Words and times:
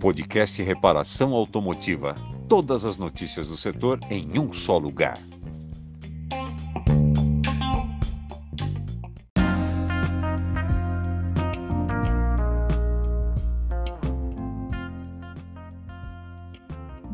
Podcast 0.00 0.60
Reparação 0.62 1.32
Automotiva. 1.32 2.16
Todas 2.48 2.84
as 2.84 2.98
notícias 2.98 3.48
do 3.48 3.56
setor 3.56 4.00
em 4.10 4.38
um 4.38 4.52
só 4.52 4.76
lugar. 4.76 5.16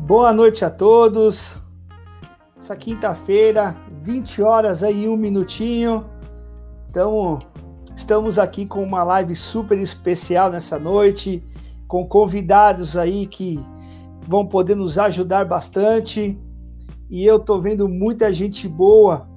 Boa 0.08 0.32
noite 0.32 0.64
a 0.64 0.70
todos. 0.70 1.54
Essa 2.58 2.74
quinta-feira, 2.74 3.76
20 4.00 4.40
horas 4.40 4.82
aí, 4.82 5.06
um 5.06 5.16
minutinho. 5.18 6.08
Então, 6.88 7.38
estamos 7.98 8.38
aqui 8.38 8.64
com 8.64 8.80
uma 8.80 9.02
live 9.02 9.34
super 9.34 9.76
especial 9.76 10.50
nessa 10.52 10.78
noite 10.78 11.42
com 11.88 12.06
convidados 12.06 12.96
aí 12.96 13.26
que 13.26 13.58
vão 14.24 14.46
poder 14.46 14.76
nos 14.76 14.96
ajudar 14.96 15.44
bastante. 15.44 16.38
E 17.10 17.26
eu 17.26 17.40
tô 17.40 17.60
vendo 17.60 17.88
muita 17.88 18.32
gente 18.32 18.68
boa 18.68 19.28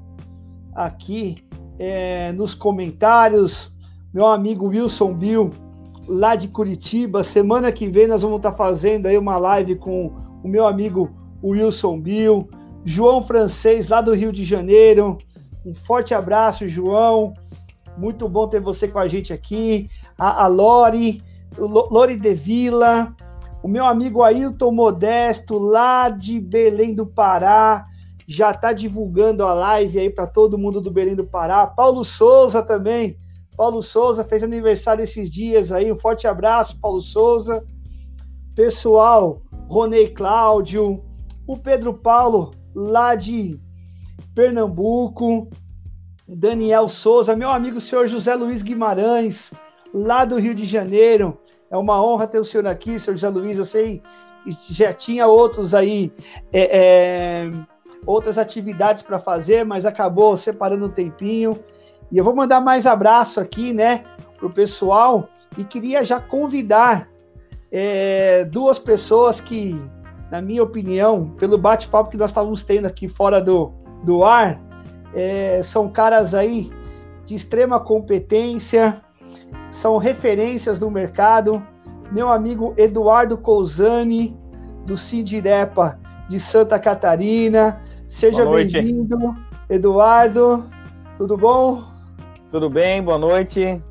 aqui 0.75 1.43
é, 1.79 2.31
nos 2.33 2.53
comentários. 2.53 3.75
Meu 4.13 4.27
amigo 4.27 4.67
Wilson 4.67 5.15
Bill, 5.15 5.51
lá 6.07 6.35
de 6.35 6.47
Curitiba. 6.47 7.23
Semana 7.23 7.71
que 7.71 7.87
vem 7.87 8.05
nós 8.05 8.21
vamos 8.21 8.37
estar 8.37 8.51
tá 8.51 8.57
fazendo 8.57 9.07
aí 9.07 9.17
uma 9.17 9.37
live 9.37 9.75
com 9.77 10.13
o 10.43 10.47
meu 10.47 10.67
amigo 10.67 11.09
Wilson 11.43 11.99
Bill. 11.99 12.47
João 12.85 13.23
Francês, 13.23 13.87
lá 13.87 14.01
do 14.01 14.13
Rio 14.13 14.31
de 14.31 14.43
Janeiro. 14.43 15.17
Um 15.65 15.73
forte 15.73 16.13
abraço, 16.13 16.69
João. 16.69 17.33
Muito 17.97 18.27
bom 18.27 18.47
ter 18.47 18.59
você 18.59 18.87
com 18.87 18.99
a 18.99 19.07
gente 19.07 19.33
aqui. 19.33 19.89
A, 20.17 20.43
a 20.43 20.47
Lori, 20.47 21.21
Lori 21.57 22.15
de 22.15 22.33
Vila, 22.33 23.15
o 23.63 23.67
meu 23.67 23.85
amigo 23.85 24.23
Ailton 24.23 24.71
Modesto, 24.71 25.57
lá 25.57 26.09
de 26.09 26.39
Belém 26.39 26.95
do 26.95 27.05
Pará, 27.05 27.85
já 28.27 28.51
está 28.51 28.71
divulgando 28.71 29.45
a 29.45 29.53
live 29.53 29.99
aí 29.99 30.09
para 30.09 30.25
todo 30.25 30.57
mundo 30.57 30.79
do 30.79 30.89
Belém 30.89 31.15
do 31.15 31.25
Pará. 31.25 31.67
Paulo 31.67 32.03
Souza 32.05 32.63
também. 32.63 33.17
Paulo 33.57 33.83
Souza 33.83 34.23
fez 34.23 34.43
aniversário 34.43 35.03
esses 35.03 35.29
dias 35.29 35.71
aí. 35.71 35.91
Um 35.91 35.99
forte 35.99 36.27
abraço, 36.27 36.79
Paulo 36.79 37.01
Souza. 37.01 37.63
Pessoal, 38.55 39.41
Ronei 39.67 40.09
Cláudio, 40.09 41.03
o 41.47 41.57
Pedro 41.57 41.93
Paulo, 41.93 42.51
lá 42.73 43.15
de 43.15 43.59
Pernambuco, 44.33 45.49
Daniel 46.35 46.87
Souza, 46.87 47.35
meu 47.35 47.49
amigo 47.49 47.81
senhor 47.81 48.07
José 48.07 48.33
Luiz 48.35 48.61
Guimarães, 48.61 49.51
lá 49.93 50.23
do 50.23 50.37
Rio 50.37 50.55
de 50.55 50.65
Janeiro. 50.65 51.37
É 51.69 51.77
uma 51.77 52.01
honra 52.01 52.27
ter 52.27 52.39
o 52.39 52.45
senhor 52.45 52.65
aqui, 52.67 52.99
senhor 52.99 53.17
José 53.17 53.29
Luiz. 53.29 53.57
Eu 53.57 53.65
sei 53.65 54.01
que 54.43 54.73
já 54.73 54.93
tinha 54.93 55.27
outros 55.27 55.73
aí, 55.73 56.11
é, 56.51 56.79
é, 56.79 57.51
outras 58.05 58.37
atividades 58.37 59.03
para 59.03 59.19
fazer, 59.19 59.65
mas 59.65 59.85
acabou 59.85 60.35
separando 60.37 60.85
um 60.85 60.89
tempinho. 60.89 61.59
E 62.11 62.17
eu 62.17 62.23
vou 62.23 62.35
mandar 62.35 62.61
mais 62.61 62.85
abraço 62.85 63.39
aqui, 63.39 63.73
né, 63.73 64.03
para 64.37 64.47
o 64.47 64.53
pessoal. 64.53 65.27
E 65.57 65.63
queria 65.63 66.03
já 66.03 66.19
convidar 66.19 67.09
é, 67.71 68.45
duas 68.45 68.79
pessoas 68.79 69.41
que, 69.41 69.79
na 70.31 70.41
minha 70.41 70.63
opinião, 70.63 71.29
pelo 71.37 71.57
bate-papo 71.57 72.09
que 72.09 72.17
nós 72.17 72.31
estávamos 72.31 72.63
tendo 72.63 72.85
aqui 72.85 73.07
fora 73.07 73.41
do, 73.41 73.73
do 74.03 74.23
ar, 74.23 74.70
é, 75.13 75.61
são 75.63 75.89
caras 75.89 76.33
aí 76.33 76.71
de 77.25 77.35
extrema 77.35 77.79
competência, 77.79 79.01
são 79.69 79.97
referências 79.97 80.79
no 80.79 80.89
mercado. 80.91 81.61
Meu 82.11 82.29
amigo 82.29 82.73
Eduardo 82.77 83.37
Cousani, 83.37 84.35
do 84.85 84.97
Sindirepa 84.97 85.97
de 86.27 86.39
Santa 86.39 86.77
Catarina. 86.77 87.81
Seja 88.07 88.45
bem-vindo, 88.45 89.35
Eduardo. 89.69 90.69
Tudo 91.17 91.37
bom? 91.37 91.83
Tudo 92.49 92.69
bem, 92.69 93.01
boa 93.01 93.17
noite. 93.17 93.81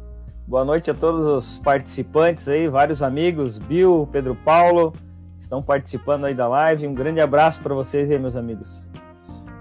Boa 0.46 0.64
noite 0.64 0.90
a 0.90 0.94
todos 0.94 1.26
os 1.26 1.58
participantes 1.58 2.48
aí, 2.48 2.66
vários 2.66 3.04
amigos, 3.04 3.56
Bill, 3.56 4.08
Pedro 4.10 4.34
Paulo, 4.34 4.92
estão 5.38 5.62
participando 5.62 6.24
aí 6.24 6.34
da 6.34 6.48
live. 6.48 6.88
Um 6.88 6.94
grande 6.94 7.20
abraço 7.20 7.62
para 7.62 7.72
vocês 7.72 8.10
aí, 8.10 8.18
meus 8.18 8.34
amigos. 8.34 8.89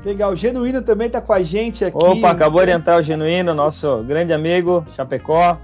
Legal, 0.03 0.31
o 0.31 0.35
Genuíno 0.35 0.81
também 0.81 1.07
está 1.07 1.19
com 1.19 1.33
a 1.33 1.43
gente 1.43 1.83
aqui. 1.83 1.97
Opa, 1.97 2.31
acabou 2.31 2.65
de 2.65 2.71
entrar 2.71 2.99
o 2.99 3.01
Genuíno, 3.01 3.53
nosso 3.53 4.03
grande 4.03 4.31
amigo, 4.31 4.85
Chapecó. 4.95 5.57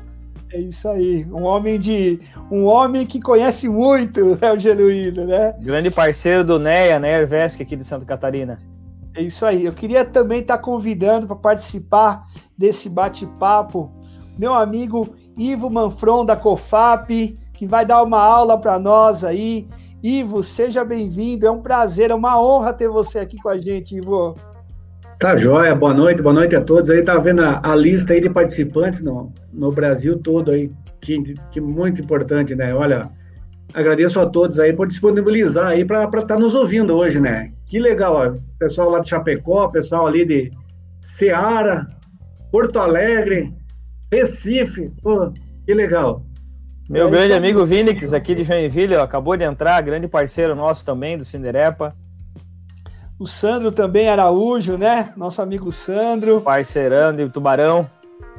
É 0.51 0.59
isso 0.59 0.87
aí, 0.87 1.25
um 1.31 1.43
homem 1.43 1.79
de 1.79 2.19
um 2.51 2.65
homem 2.65 3.05
que 3.05 3.19
conhece 3.19 3.67
muito 3.67 4.37
é 4.41 4.51
o 4.51 4.59
Genuíno, 4.59 5.25
né? 5.25 5.53
Grande 5.59 5.89
parceiro 5.89 6.43
do 6.43 6.59
NEA, 6.59 6.99
né, 6.99 7.21
Ervesc 7.21 7.61
aqui 7.61 7.75
de 7.75 7.83
Santa 7.83 8.05
Catarina. 8.05 8.59
É 9.15 9.21
isso 9.21 9.45
aí. 9.45 9.65
Eu 9.65 9.73
queria 9.73 10.03
também 10.03 10.41
estar 10.41 10.57
convidando 10.57 11.25
para 11.25 11.35
participar 11.37 12.25
desse 12.57 12.89
bate-papo 12.89 13.91
meu 14.37 14.53
amigo 14.53 15.15
Ivo 15.37 15.69
Manfron 15.69 16.25
da 16.25 16.35
COFAP, 16.35 17.37
que 17.53 17.65
vai 17.65 17.85
dar 17.85 18.03
uma 18.03 18.19
aula 18.19 18.57
para 18.57 18.77
nós 18.77 19.23
aí. 19.23 19.67
Ivo, 20.05 20.43
seja 20.43 20.85
bem-vindo. 20.85 21.47
É 21.47 21.51
um 21.51 21.63
prazer, 21.63 22.11
é 22.11 22.13
uma 22.13 22.39
honra 22.39 22.71
ter 22.71 22.87
você 22.87 23.17
aqui 23.17 23.37
com 23.41 23.49
a 23.49 23.59
gente, 23.59 23.95
Ivo. 23.95 24.35
Tá 25.19 25.35
joia, 25.35 25.73
boa 25.73 25.95
noite, 25.95 26.21
boa 26.21 26.35
noite 26.35 26.55
a 26.55 26.61
todos. 26.61 26.91
Aí 26.91 27.01
tá 27.01 27.17
vendo 27.17 27.41
a, 27.41 27.59
a 27.63 27.75
lista 27.75 28.13
aí 28.13 28.21
de 28.21 28.29
participantes 28.29 29.01
no, 29.01 29.33
no 29.51 29.71
Brasil 29.71 30.19
todo 30.19 30.51
aí, 30.51 30.69
que, 31.01 31.33
que 31.49 31.59
muito 31.59 32.01
importante, 32.01 32.53
né? 32.53 32.71
Olha, 32.75 33.09
agradeço 33.73 34.19
a 34.19 34.27
todos 34.27 34.59
aí 34.59 34.73
por 34.73 34.87
disponibilizar 34.87 35.69
aí 35.69 35.83
para 35.83 36.03
estar 36.03 36.21
tá 36.21 36.37
nos 36.37 36.53
ouvindo 36.53 36.95
hoje, 36.95 37.19
né? 37.19 37.51
Que 37.65 37.79
legal, 37.79 38.13
ó. 38.13 38.35
Pessoal 38.59 38.91
lá 38.91 38.99
de 38.99 39.09
Chapecó, 39.09 39.69
pessoal 39.69 40.05
ali 40.05 40.23
de 40.23 40.51
Ceará, 41.01 41.87
Porto 42.51 42.77
Alegre, 42.77 43.51
Recife, 44.13 44.91
pô, 45.01 45.33
que 45.65 45.73
legal. 45.73 46.23
Meu 46.87 47.07
é 47.07 47.11
grande 47.11 47.33
amigo 47.33 47.65
Vinix, 47.65 48.13
aqui 48.13 48.35
de 48.35 48.43
Joinville, 48.43 48.95
ó, 48.95 49.03
acabou 49.03 49.35
de 49.35 49.43
entrar, 49.43 49.81
grande 49.81 50.07
parceiro 50.07 50.53
nosso 50.53 50.85
também, 50.85 51.17
do 51.17 51.25
Cinderepa. 51.25 51.89
O 53.17 53.25
Sandro 53.25 53.71
também, 53.71 54.07
Araújo, 54.07 54.77
né? 54.77 55.11
Nosso 55.17 55.41
amigo 55.41 55.71
Sandro. 55.71 56.41
Parceirando 56.41 57.21
e 57.21 57.29
Tubarão. 57.29 57.89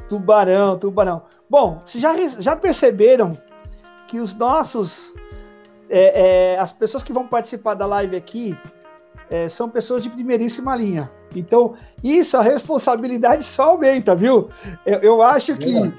Tubarão, 0.07 0.77
Tubarão. 0.77 1.23
Bom, 1.49 1.81
vocês 1.83 2.01
já, 2.01 2.13
já 2.39 2.55
perceberam 2.55 3.37
que 4.07 4.19
os 4.19 4.33
nossos. 4.33 5.11
É, 5.89 6.53
é, 6.53 6.59
as 6.59 6.71
pessoas 6.71 7.03
que 7.03 7.11
vão 7.11 7.27
participar 7.27 7.73
da 7.73 7.85
live 7.85 8.15
aqui 8.15 8.57
é, 9.29 9.49
são 9.49 9.69
pessoas 9.69 10.03
de 10.03 10.09
primeiríssima 10.09 10.75
linha. 10.75 11.09
Então, 11.35 11.75
isso, 12.01 12.37
a 12.37 12.41
responsabilidade 12.41 13.43
só 13.43 13.71
aumenta, 13.71 14.15
viu? 14.15 14.49
Eu, 14.85 14.99
eu 14.99 15.21
acho 15.21 15.55
que 15.57 15.91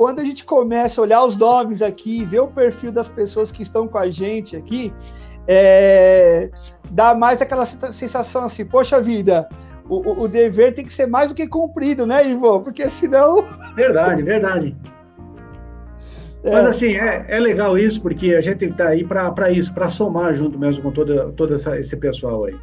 quando 0.00 0.20
a 0.20 0.24
gente 0.24 0.46
começa 0.46 0.98
a 0.98 1.02
olhar 1.02 1.22
os 1.22 1.36
nomes 1.36 1.82
aqui, 1.82 2.24
ver 2.24 2.40
o 2.40 2.46
perfil 2.46 2.90
das 2.90 3.06
pessoas 3.06 3.52
que 3.52 3.62
estão 3.62 3.86
com 3.86 3.98
a 3.98 4.10
gente 4.10 4.56
aqui, 4.56 4.90
é, 5.46 6.48
dá 6.90 7.14
mais 7.14 7.42
aquela 7.42 7.66
sensação 7.66 8.44
assim, 8.44 8.64
poxa 8.64 8.98
vida, 8.98 9.46
o, 9.86 10.22
o, 10.22 10.26
dever 10.26 10.72
tem 10.74 10.86
que 10.86 10.92
ser 10.94 11.04
mais 11.04 11.28
do 11.28 11.34
que 11.34 11.46
cumprido, 11.46 12.06
né, 12.06 12.26
Ivo? 12.26 12.60
Porque 12.60 12.88
senão. 12.88 13.44
Verdade, 13.76 14.22
verdade. 14.22 14.74
É. 16.42 16.50
Mas 16.50 16.64
assim, 16.64 16.96
é, 16.96 17.26
é 17.28 17.38
legal 17.38 17.76
isso, 17.76 18.00
porque 18.00 18.34
a 18.34 18.40
gente 18.40 18.64
está 18.64 18.88
aí 18.88 19.04
para 19.04 19.50
isso, 19.50 19.74
para 19.74 19.90
somar 19.90 20.32
junto 20.32 20.58
mesmo 20.58 20.82
com 20.82 20.92
todo, 20.92 21.30
todo 21.32 21.54
essa, 21.56 21.78
esse 21.78 21.94
pessoal 21.94 22.44
aí. 22.46 22.56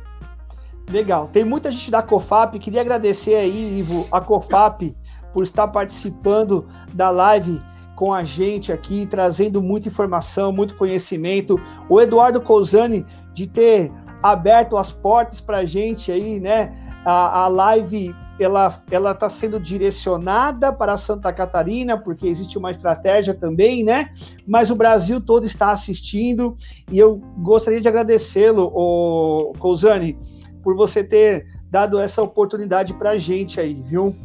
Legal. 0.92 1.30
Tem 1.32 1.44
muita 1.44 1.70
gente 1.70 1.92
da 1.92 2.02
COFAP. 2.02 2.58
Queria 2.60 2.82
agradecer 2.82 3.36
aí, 3.36 3.80
Ivo, 3.80 4.08
a 4.12 4.22
COFAP, 4.22 4.96
por 5.38 5.44
estar 5.44 5.68
participando 5.68 6.68
da 6.96 7.12
live 7.12 7.62
com 7.96 8.12
a 8.12 8.24
gente 8.24 8.72
aqui, 8.72 9.06
trazendo 9.06 9.62
muita 9.62 9.88
informação, 9.88 10.52
muito 10.52 10.74
conhecimento. 10.74 11.62
O 11.88 12.02
Eduardo 12.02 12.42
Cousani, 12.42 13.06
de 13.36 13.46
ter 13.46 13.92
aberto 14.24 14.78
as 14.78 14.92
portas 14.92 15.40
para 15.40 15.58
a 15.58 15.64
gente 15.64 16.12
aí, 16.12 16.40
né? 16.40 16.76
A, 17.06 17.44
a 17.44 17.48
live 17.50 18.16
ela 18.40 18.84
ela 18.90 19.12
está 19.12 19.30
sendo 19.30 19.60
direcionada 19.60 20.74
para 20.74 20.98
Santa 20.98 21.32
Catarina 21.32 22.00
porque 22.00 22.26
existe 22.26 22.58
uma 22.58 22.72
estratégia 22.72 23.36
também, 23.36 23.84
né? 23.84 24.10
Mas 24.48 24.72
o 24.72 24.76
Brasil 24.76 25.22
todo 25.22 25.46
está 25.46 25.70
assistindo 25.70 26.58
e 26.92 26.98
eu 26.98 27.22
gostaria 27.44 27.80
de 27.80 27.88
agradecê-lo, 27.88 28.72
o 28.74 29.54
Cousani, 29.60 30.18
por 30.64 30.76
você 30.76 31.04
ter 31.04 31.46
dado 31.70 32.00
essa 32.00 32.24
oportunidade 32.24 32.96
para 32.96 33.12
a 33.12 33.18
gente 33.20 33.60
aí, 33.60 33.76
viu? 33.76 34.16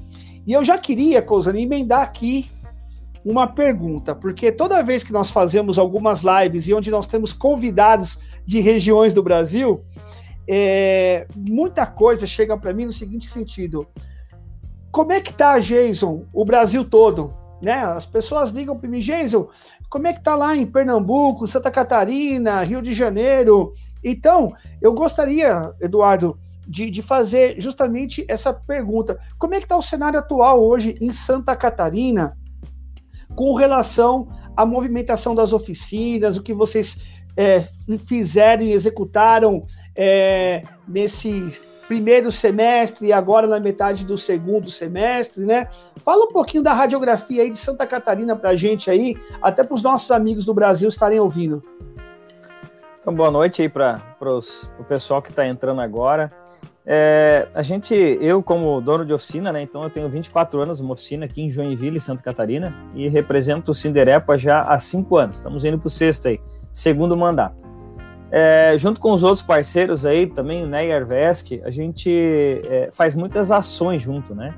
E 0.47 0.53
eu 0.53 0.65
já 0.65 0.79
queria, 0.79 1.23
Cousani, 1.23 1.63
emendar 1.63 2.01
aqui 2.01 2.51
uma 3.25 3.47
pergunta, 3.47 4.15
porque 4.15 4.51
toda 4.51 4.83
vez 4.83 5.05
que 5.05 5.13
nós 5.13 5.31
fazemos 5.31 5.79
algumas 5.79 6.23
lives 6.23 6.67
e 6.67 6.75
onde 6.75 6.91
nós 6.91 7.07
temos 7.07 7.33
convidados 7.33 8.19
de 8.45 8.61
regiões 8.61 9.15
do 9.15 9.23
Brasil, 9.23 9.85
é, 10.49 11.27
muita 11.37 11.87
coisa 11.87 12.27
chega 12.27 12.57
para 12.57 12.73
mim 12.73 12.87
no 12.87 12.93
seguinte 12.93 13.31
sentido: 13.31 13.87
como 14.91 15.13
é 15.13 15.21
que 15.21 15.33
tá, 15.33 15.59
Jason, 15.61 16.27
o 16.33 16.45
Brasil 16.45 16.85
todo? 16.85 17.43
né? 17.63 17.75
As 17.75 18.05
pessoas 18.05 18.51
ligam 18.51 18.77
para 18.77 18.89
mim, 18.89 19.01
Geisel, 19.01 19.49
como 19.89 20.09
é 20.09 20.13
que 20.13 20.23
tá 20.23 20.35
lá 20.35 20.57
em 20.57 20.67
Pernambuco, 20.67 21.47
Santa 21.47 21.71
Catarina, 21.71 22.63
Rio 22.65 22.83
de 22.83 22.93
Janeiro? 22.93 23.73
Então, 24.03 24.53
eu 24.81 24.93
gostaria, 24.93 25.73
Eduardo, 25.81 26.37
de, 26.67 26.91
de 26.91 27.03
fazer 27.03 27.61
justamente 27.61 28.25
essa 28.29 28.53
pergunta. 28.53 29.19
Como 29.39 29.55
é 29.55 29.59
que 29.59 29.65
está 29.65 29.77
o 29.77 29.83
cenário 29.83 30.19
atual 30.19 30.63
hoje 30.63 30.95
em 31.01 31.13
Santa 31.13 31.57
Catarina 31.57 32.37
com 33.35 33.55
relação 33.55 34.29
à 34.57 34.65
movimentação 34.67 35.35
das 35.35 35.53
oficinas, 35.53 36.37
o 36.37 36.43
que 36.43 36.53
vocês 36.53 36.97
é, 37.37 37.65
fizeram 38.07 38.63
e 38.63 38.73
executaram 38.73 39.65
é, 39.97 40.65
nesse 40.87 41.61
primeiro 41.89 42.31
semestre 42.31 43.09
e 43.09 43.13
agora 43.13 43.47
na 43.47 43.61
metade 43.61 44.05
do 44.05 44.17
segundo 44.17 44.71
semestre, 44.71 45.45
né? 45.45 45.69
Fala 46.05 46.25
um 46.25 46.33
pouquinho 46.33 46.63
da 46.63 46.73
radiografia 46.73 47.43
aí 47.43 47.51
de 47.51 47.59
Santa 47.59 47.87
Catarina 47.87 48.35
para 48.35 48.51
a 48.51 48.57
gente 48.57 48.91
aí, 48.91 49.17
até 49.43 49.63
para 49.63 49.75
os 49.75 49.83
nossos 49.83 50.11
amigos 50.11 50.45
do 50.45 50.55
Brasil 50.55 50.89
estarem 50.89 51.21
ouvindo. 51.21 51.63
Então, 53.01 53.13
boa 53.15 53.31
noite 53.31 53.63
aí 53.63 53.69
para 53.69 54.01
o 54.79 54.85
pessoal 54.85 55.21
que 55.21 55.31
está 55.31 55.47
entrando 55.47 55.81
agora. 55.81 56.31
É, 56.85 57.47
a 57.55 57.63
gente, 57.63 57.95
eu 57.95 58.43
como 58.43 58.81
dono 58.81 59.07
de 59.07 59.13
oficina, 59.13 59.53
né, 59.53 59.63
então 59.63 59.85
eu 59.85 59.91
tenho 59.91 60.09
24 60.09 60.61
anos, 60.61 60.81
uma 60.81 60.95
oficina 60.95 61.27
aqui 61.27 61.41
em 61.41 61.49
Joinville, 61.49 62.01
Santa 62.01 62.23
Catarina, 62.23 62.75
e 62.95 63.09
represento 63.09 63.71
o 63.71 63.75
Cinderepa 63.75 64.37
já 64.37 64.63
há 64.63 64.79
cinco 64.79 65.17
anos. 65.17 65.37
Estamos 65.37 65.65
indo 65.65 65.79
para 65.79 65.87
o 65.87 65.91
sexto 65.91 66.29
aí, 66.29 66.41
segundo 66.73 67.17
mandato. 67.17 67.63
É, 68.35 68.75
junto 68.79 68.99
com 68.99 69.13
os 69.13 69.23
outros 69.23 69.45
parceiros 69.45 70.07
aí, 70.07 70.27
também 70.27 70.65
o 70.65 70.67
NEI 70.67 70.89
e 70.89 70.93
Arvesc, 70.93 71.63
a 71.65 71.71
gente 71.71 72.11
é, 72.65 72.89
faz 72.91 73.15
muitas 73.15 73.51
ações 73.51 74.01
junto, 74.01 74.35
né? 74.35 74.55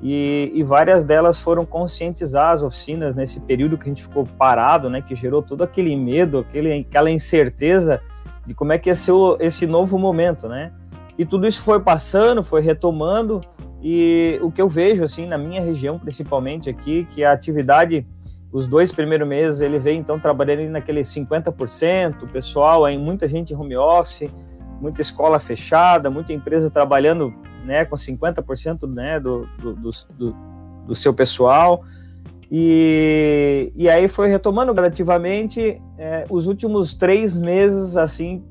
E, 0.00 0.50
e, 0.54 0.62
várias 0.62 1.02
delas 1.02 1.40
foram 1.40 1.66
conscientizar 1.66 2.52
as 2.52 2.62
oficinas 2.62 3.16
nesse 3.16 3.40
período 3.40 3.76
que 3.76 3.82
a 3.84 3.88
gente 3.88 4.02
ficou 4.02 4.24
parado, 4.24 4.88
né? 4.88 5.02
Que 5.02 5.14
gerou 5.14 5.42
todo 5.42 5.62
aquele 5.62 5.94
medo, 5.96 6.38
aquele, 6.38 6.72
aquela 6.72 7.10
incerteza 7.10 8.00
de 8.46 8.54
como 8.54 8.72
é 8.72 8.78
que 8.78 8.88
ia 8.88 8.96
ser 8.96 9.12
o, 9.12 9.36
esse 9.40 9.66
novo 9.66 9.98
momento, 9.98 10.48
né? 10.48 10.72
E 11.18 11.26
tudo 11.26 11.48
isso 11.48 11.60
foi 11.62 11.80
passando, 11.80 12.44
foi 12.44 12.62
retomando, 12.62 13.40
e 13.82 14.38
o 14.40 14.52
que 14.52 14.62
eu 14.62 14.68
vejo, 14.68 15.02
assim, 15.02 15.26
na 15.26 15.36
minha 15.36 15.60
região, 15.60 15.98
principalmente 15.98 16.70
aqui, 16.70 17.06
que 17.10 17.24
a 17.24 17.32
atividade, 17.32 18.06
os 18.52 18.68
dois 18.68 18.92
primeiros 18.92 19.26
meses, 19.26 19.60
ele 19.60 19.80
veio, 19.80 19.98
então, 19.98 20.18
trabalhando 20.20 20.70
naquele 20.70 21.00
50%, 21.00 22.22
o 22.22 22.28
pessoal, 22.28 22.84
aí, 22.84 22.96
muita 22.96 23.26
gente 23.26 23.52
home 23.52 23.76
office, 23.76 24.30
muita 24.80 25.00
escola 25.00 25.40
fechada, 25.40 26.08
muita 26.08 26.32
empresa 26.32 26.70
trabalhando, 26.70 27.34
né, 27.64 27.84
com 27.84 27.96
50% 27.96 28.88
né, 28.88 29.18
do, 29.18 29.48
do, 29.58 29.74
do, 29.74 30.36
do 30.86 30.94
seu 30.94 31.12
pessoal, 31.12 31.82
e, 32.50 33.72
e 33.74 33.88
aí 33.88 34.06
foi 34.06 34.28
retomando 34.28 34.72
gradativamente, 34.72 35.82
é, 35.98 36.24
os 36.30 36.46
últimos 36.46 36.94
três 36.94 37.36
meses, 37.36 37.96
assim, 37.96 38.44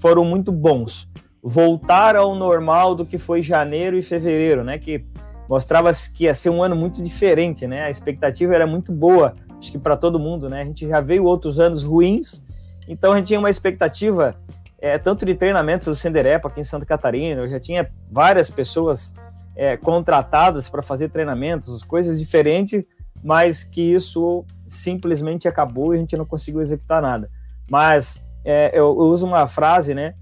foram 0.00 0.24
muito 0.24 0.50
bons 0.50 1.06
voltar 1.42 2.16
ao 2.16 2.34
normal 2.34 2.94
do 2.94 3.06
que 3.06 3.18
foi 3.18 3.42
janeiro 3.42 3.96
e 3.96 4.02
fevereiro, 4.02 4.64
né? 4.64 4.78
Que 4.78 5.04
mostrava 5.48 5.90
que 6.14 6.24
ia 6.24 6.34
ser 6.34 6.50
um 6.50 6.62
ano 6.62 6.76
muito 6.76 7.02
diferente, 7.02 7.66
né? 7.66 7.84
A 7.84 7.90
expectativa 7.90 8.54
era 8.54 8.66
muito 8.66 8.92
boa, 8.92 9.34
acho 9.58 9.72
que 9.72 9.78
para 9.78 9.96
todo 9.96 10.18
mundo, 10.18 10.48
né? 10.48 10.62
A 10.62 10.64
gente 10.64 10.86
já 10.88 11.00
veio 11.00 11.24
outros 11.24 11.58
anos 11.58 11.82
ruins, 11.82 12.44
então 12.86 13.12
a 13.12 13.16
gente 13.16 13.28
tinha 13.28 13.38
uma 13.38 13.50
expectativa 13.50 14.34
é, 14.80 14.96
tanto 14.96 15.26
de 15.26 15.34
treinamentos 15.34 15.86
do 15.86 15.96
Senderepa 15.96 16.48
aqui 16.48 16.60
em 16.60 16.64
Santa 16.64 16.86
Catarina, 16.86 17.42
eu 17.42 17.48
já 17.48 17.58
tinha 17.58 17.90
várias 18.10 18.48
pessoas 18.48 19.14
é, 19.56 19.76
contratadas 19.76 20.68
para 20.68 20.82
fazer 20.82 21.08
treinamentos, 21.10 21.82
coisas 21.82 22.18
diferentes, 22.18 22.84
mas 23.22 23.64
que 23.64 23.82
isso 23.82 24.44
simplesmente 24.66 25.48
acabou 25.48 25.92
e 25.92 25.96
a 25.96 26.00
gente 26.00 26.16
não 26.16 26.24
conseguiu 26.24 26.60
executar 26.60 27.02
nada. 27.02 27.28
Mas 27.68 28.24
é, 28.44 28.70
eu, 28.72 28.84
eu 28.84 29.06
uso 29.08 29.26
uma 29.26 29.46
frase, 29.48 29.94
né? 29.94 30.14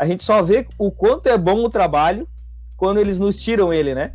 A 0.00 0.06
gente 0.06 0.24
só 0.24 0.42
vê 0.42 0.66
o 0.78 0.90
quanto 0.90 1.28
é 1.28 1.36
bom 1.36 1.62
o 1.62 1.68
trabalho 1.68 2.26
quando 2.74 2.98
eles 2.98 3.20
nos 3.20 3.36
tiram 3.36 3.70
ele, 3.70 3.94
né? 3.94 4.14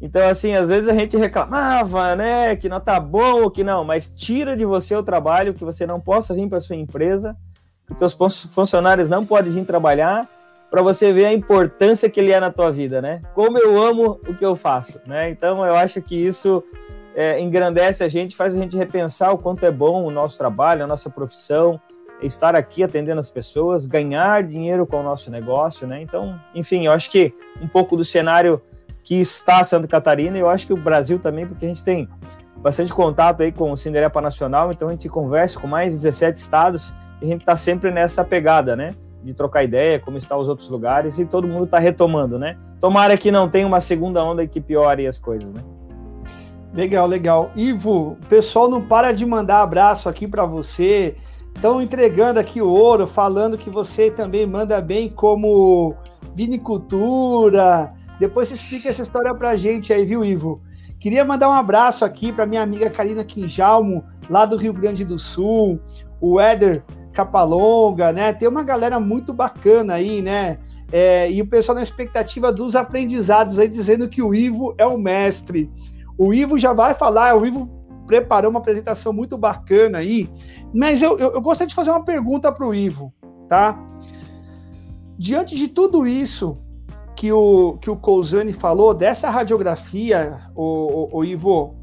Então, 0.00 0.24
assim, 0.28 0.54
às 0.54 0.68
vezes 0.68 0.88
a 0.88 0.94
gente 0.94 1.16
reclamava, 1.16 2.14
né, 2.14 2.54
que 2.54 2.68
não 2.68 2.78
tá 2.78 3.00
bom 3.00 3.42
ou 3.42 3.50
que 3.50 3.64
não, 3.64 3.84
mas 3.84 4.08
tira 4.08 4.56
de 4.56 4.64
você 4.64 4.94
o 4.94 5.02
trabalho, 5.02 5.54
que 5.54 5.64
você 5.64 5.84
não 5.84 5.98
possa 5.98 6.32
vir 6.32 6.48
para 6.48 6.60
sua 6.60 6.76
empresa, 6.76 7.36
que 7.84 8.04
os 8.04 8.14
teus 8.14 8.44
funcionários 8.44 9.08
não 9.08 9.26
podem 9.26 9.52
vir 9.52 9.64
trabalhar, 9.64 10.28
para 10.70 10.82
você 10.82 11.12
ver 11.12 11.24
a 11.24 11.32
importância 11.32 12.08
que 12.08 12.20
ele 12.20 12.30
é 12.30 12.38
na 12.38 12.52
tua 12.52 12.70
vida, 12.70 13.02
né? 13.02 13.20
Como 13.34 13.58
eu 13.58 13.82
amo 13.82 14.20
o 14.24 14.34
que 14.36 14.44
eu 14.44 14.54
faço, 14.54 15.00
né? 15.04 15.30
Então, 15.30 15.66
eu 15.66 15.74
acho 15.74 16.00
que 16.00 16.14
isso 16.14 16.62
é, 17.16 17.40
engrandece 17.40 18.04
a 18.04 18.08
gente, 18.08 18.36
faz 18.36 18.54
a 18.54 18.60
gente 18.60 18.76
repensar 18.76 19.32
o 19.32 19.38
quanto 19.38 19.66
é 19.66 19.70
bom 19.72 20.04
o 20.04 20.12
nosso 20.12 20.38
trabalho, 20.38 20.84
a 20.84 20.86
nossa 20.86 21.10
profissão, 21.10 21.80
estar 22.22 22.56
aqui 22.56 22.82
atendendo 22.82 23.20
as 23.20 23.30
pessoas, 23.30 23.86
ganhar 23.86 24.42
dinheiro 24.42 24.86
com 24.86 25.00
o 25.00 25.02
nosso 25.02 25.30
negócio, 25.30 25.86
né? 25.86 26.02
Então, 26.02 26.38
enfim, 26.54 26.86
eu 26.86 26.92
acho 26.92 27.10
que 27.10 27.32
um 27.60 27.68
pouco 27.68 27.96
do 27.96 28.04
cenário 28.04 28.60
que 29.02 29.14
está 29.16 29.62
Santa 29.64 29.88
Catarina, 29.88 30.36
eu 30.36 30.48
acho 30.50 30.66
que 30.66 30.72
o 30.72 30.76
Brasil 30.76 31.18
também, 31.18 31.46
porque 31.46 31.64
a 31.64 31.68
gente 31.68 31.82
tem 31.82 32.08
bastante 32.56 32.92
contato 32.92 33.42
aí 33.42 33.52
com 33.52 33.70
o 33.70 33.76
Cinderepa 33.76 34.20
Nacional, 34.20 34.72
então 34.72 34.88
a 34.88 34.92
gente 34.92 35.08
conversa 35.08 35.58
com 35.58 35.66
mais 35.66 35.94
17 35.94 36.38
estados 36.38 36.94
e 37.22 37.24
a 37.24 37.28
gente 37.28 37.40
está 37.40 37.56
sempre 37.56 37.90
nessa 37.90 38.24
pegada, 38.24 38.76
né? 38.76 38.92
De 39.22 39.32
trocar 39.32 39.64
ideia, 39.64 39.98
como 39.98 40.18
estão 40.18 40.38
os 40.38 40.48
outros 40.48 40.68
lugares, 40.68 41.18
e 41.18 41.24
todo 41.24 41.48
mundo 41.48 41.64
está 41.64 41.78
retomando, 41.78 42.38
né? 42.38 42.56
Tomara 42.80 43.16
que 43.16 43.30
não 43.30 43.48
tenha 43.48 43.66
uma 43.66 43.80
segunda 43.80 44.22
onda 44.22 44.46
que 44.46 44.60
piore 44.60 45.06
as 45.06 45.18
coisas, 45.18 45.52
né? 45.52 45.60
Legal, 46.72 47.06
legal. 47.06 47.50
Ivo, 47.56 48.12
o 48.12 48.26
pessoal 48.28 48.68
não 48.68 48.82
para 48.82 49.12
de 49.12 49.24
mandar 49.24 49.62
abraço 49.62 50.08
aqui 50.08 50.28
para 50.28 50.44
você. 50.44 51.16
Estão 51.58 51.82
entregando 51.82 52.38
aqui 52.38 52.62
o 52.62 52.68
ouro, 52.68 53.04
falando 53.04 53.58
que 53.58 53.68
você 53.68 54.12
também 54.12 54.46
manda 54.46 54.80
bem 54.80 55.08
como 55.08 55.92
vinicultura. 56.32 57.92
Depois 58.20 58.48
explica 58.52 58.90
essa 58.90 59.02
história 59.02 59.34
pra 59.34 59.56
gente 59.56 59.92
aí, 59.92 60.06
viu, 60.06 60.24
Ivo? 60.24 60.62
Queria 61.00 61.24
mandar 61.24 61.48
um 61.48 61.52
abraço 61.52 62.04
aqui 62.04 62.30
para 62.30 62.46
minha 62.46 62.62
amiga 62.62 62.88
Karina 62.88 63.24
Quinjalmo, 63.24 64.04
lá 64.30 64.46
do 64.46 64.56
Rio 64.56 64.72
Grande 64.72 65.04
do 65.04 65.18
Sul, 65.18 65.80
o 66.20 66.40
Éder 66.40 66.84
Capalonga, 67.12 68.12
né? 68.12 68.32
Tem 68.32 68.46
uma 68.46 68.62
galera 68.62 69.00
muito 69.00 69.32
bacana 69.32 69.94
aí, 69.94 70.22
né? 70.22 70.58
É, 70.92 71.28
e 71.28 71.42
o 71.42 71.46
pessoal 71.48 71.74
na 71.74 71.82
expectativa 71.82 72.52
dos 72.52 72.76
aprendizados 72.76 73.58
aí, 73.58 73.66
dizendo 73.66 74.08
que 74.08 74.22
o 74.22 74.32
Ivo 74.32 74.76
é 74.78 74.86
o 74.86 74.96
mestre. 74.96 75.68
O 76.16 76.32
Ivo 76.32 76.56
já 76.56 76.72
vai 76.72 76.94
falar, 76.94 77.36
o 77.36 77.44
Ivo 77.44 77.68
preparou 78.08 78.50
uma 78.50 78.58
apresentação 78.58 79.12
muito 79.12 79.36
bacana 79.36 79.98
aí, 79.98 80.28
mas 80.74 81.02
eu, 81.02 81.18
eu, 81.18 81.34
eu 81.34 81.40
gostaria 81.42 81.68
de 81.68 81.74
fazer 81.74 81.90
uma 81.90 82.02
pergunta 82.02 82.50
para 82.50 82.66
o 82.66 82.74
Ivo, 82.74 83.12
tá? 83.48 83.78
Diante 85.18 85.54
de 85.54 85.68
tudo 85.68 86.06
isso 86.06 86.56
que 87.14 87.30
o, 87.30 87.76
que 87.82 87.90
o 87.90 87.96
Cousani 87.96 88.52
falou, 88.52 88.94
dessa 88.94 89.28
radiografia, 89.28 90.40
o, 90.54 91.16
o, 91.16 91.18
o 91.18 91.24
Ivo, 91.24 91.76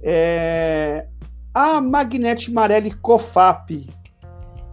é, 0.00 1.08
a 1.52 1.80
Magnete 1.80 2.52
Marelli 2.52 2.92
COFAP, 2.92 3.90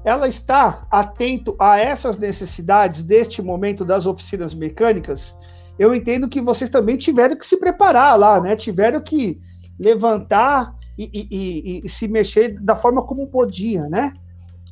ela 0.03 0.27
está 0.27 0.85
atento 0.91 1.55
a 1.59 1.79
essas 1.79 2.17
necessidades 2.17 3.01
deste 3.01 3.41
momento 3.41 3.83
das 3.83 4.05
oficinas 4.05 4.53
mecânicas? 4.53 5.35
Eu 5.79 5.95
entendo 5.95 6.29
que 6.29 6.41
vocês 6.41 6.69
também 6.69 6.97
tiveram 6.97 7.35
que 7.35 7.45
se 7.45 7.57
preparar 7.57 8.19
lá, 8.19 8.39
né? 8.39 8.55
Tiveram 8.55 9.01
que 9.01 9.39
levantar 9.79 10.75
e, 10.97 11.27
e, 11.31 11.81
e, 11.85 11.89
se 11.89 12.07
mexer 12.07 12.59
da 12.59 12.75
forma 12.75 13.01
como 13.03 13.27
podia, 13.27 13.87
né? 13.87 14.13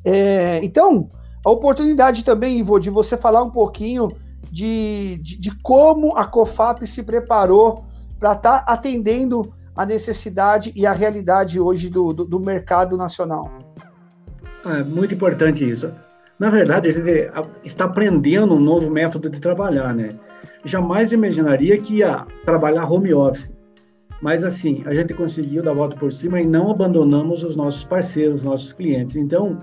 É, 0.03 0.59
então, 0.63 1.09
a 1.45 1.49
oportunidade 1.49 2.23
também, 2.23 2.59
Ivo, 2.59 2.79
de 2.79 2.89
você 2.89 3.17
falar 3.17 3.43
um 3.43 3.49
pouquinho 3.49 4.09
de, 4.51 5.17
de, 5.17 5.39
de 5.39 5.51
como 5.61 6.15
a 6.17 6.25
COFAP 6.25 6.85
se 6.85 7.03
preparou 7.03 7.85
para 8.19 8.33
estar 8.33 8.59
tá 8.59 8.71
atendendo 8.71 9.53
a 9.75 9.85
necessidade 9.85 10.73
e 10.75 10.85
a 10.85 10.91
realidade 10.91 11.59
hoje 11.59 11.89
do, 11.89 12.11
do, 12.11 12.25
do 12.25 12.39
mercado 12.39 12.97
nacional. 12.97 13.49
É 14.65 14.83
muito 14.83 15.13
importante 15.13 15.67
isso. 15.69 15.93
Na 16.37 16.49
verdade, 16.49 16.89
a 16.89 16.91
gente 16.91 17.29
está 17.63 17.85
aprendendo 17.85 18.53
um 18.55 18.59
novo 18.59 18.89
método 18.89 19.29
de 19.29 19.39
trabalhar, 19.39 19.93
né? 19.93 20.09
Jamais 20.65 21.11
imaginaria 21.11 21.77
que 21.77 21.97
ia 21.97 22.25
trabalhar 22.45 22.89
home 22.89 23.13
office. 23.13 23.53
Mas 24.21 24.43
assim, 24.43 24.83
a 24.85 24.93
gente 24.93 25.13
conseguiu 25.13 25.63
dar 25.63 25.71
a 25.71 25.75
volta 25.75 25.95
por 25.95 26.11
cima 26.11 26.41
e 26.41 26.45
não 26.45 26.71
abandonamos 26.71 27.43
os 27.43 27.55
nossos 27.55 27.83
parceiros, 27.83 28.43
nossos 28.43 28.73
clientes. 28.73 29.15
Então, 29.15 29.59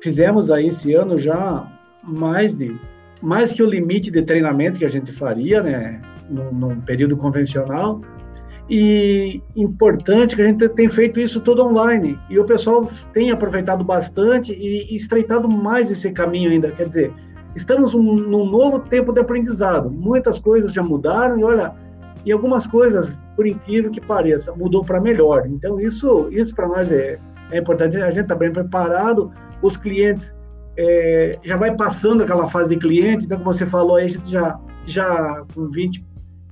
fizemos 0.00 0.50
aí 0.50 0.68
esse 0.68 0.94
ano 0.94 1.18
já 1.18 1.70
mais 2.02 2.56
de 2.56 2.74
mais 3.22 3.52
que 3.52 3.62
o 3.62 3.66
limite 3.66 4.10
de 4.10 4.20
treinamento 4.22 4.80
que 4.80 4.84
a 4.84 4.88
gente 4.88 5.12
faria, 5.12 5.62
né, 5.62 6.02
num, 6.28 6.52
num 6.52 6.80
período 6.80 7.16
convencional. 7.16 8.00
E 8.68 9.40
importante 9.54 10.34
que 10.34 10.42
a 10.42 10.48
gente 10.48 10.68
tem 10.70 10.88
feito 10.88 11.20
isso 11.20 11.40
tudo 11.40 11.64
online 11.64 12.18
e 12.30 12.38
o 12.38 12.44
pessoal 12.44 12.86
tem 13.12 13.30
aproveitado 13.30 13.84
bastante 13.84 14.52
e, 14.52 14.92
e 14.92 14.96
estreitado 14.96 15.48
mais 15.48 15.90
esse 15.90 16.10
caminho 16.10 16.50
ainda. 16.50 16.70
Quer 16.70 16.86
dizer, 16.86 17.12
estamos 17.54 17.94
num, 17.94 18.14
num 18.14 18.48
novo 18.48 18.80
tempo 18.80 19.12
de 19.12 19.20
aprendizado. 19.20 19.90
Muitas 19.90 20.38
coisas 20.38 20.72
já 20.72 20.82
mudaram 20.82 21.38
e 21.38 21.44
olha, 21.44 21.74
e 22.24 22.32
algumas 22.32 22.66
coisas, 22.66 23.20
por 23.36 23.46
incrível 23.46 23.90
que 23.90 24.00
pareça, 24.00 24.52
mudou 24.54 24.84
para 24.84 25.00
melhor. 25.00 25.46
Então, 25.46 25.80
isso, 25.80 26.28
isso 26.30 26.54
para 26.54 26.68
nós 26.68 26.92
é, 26.92 27.18
é 27.50 27.58
importante. 27.58 27.96
A 27.96 28.10
gente 28.10 28.24
está 28.24 28.34
bem 28.34 28.52
preparado, 28.52 29.32
os 29.60 29.76
clientes 29.76 30.34
é, 30.76 31.38
já 31.42 31.56
vai 31.56 31.74
passando 31.74 32.22
aquela 32.22 32.48
fase 32.48 32.70
de 32.70 32.80
cliente, 32.80 33.24
então, 33.24 33.38
como 33.38 33.52
você 33.52 33.66
falou, 33.66 33.96
aí 33.96 34.04
a 34.04 34.08
gente 34.08 34.30
já, 34.30 34.58
já 34.86 35.44
com 35.54 35.68
20 35.68 35.96
e 35.96 36.04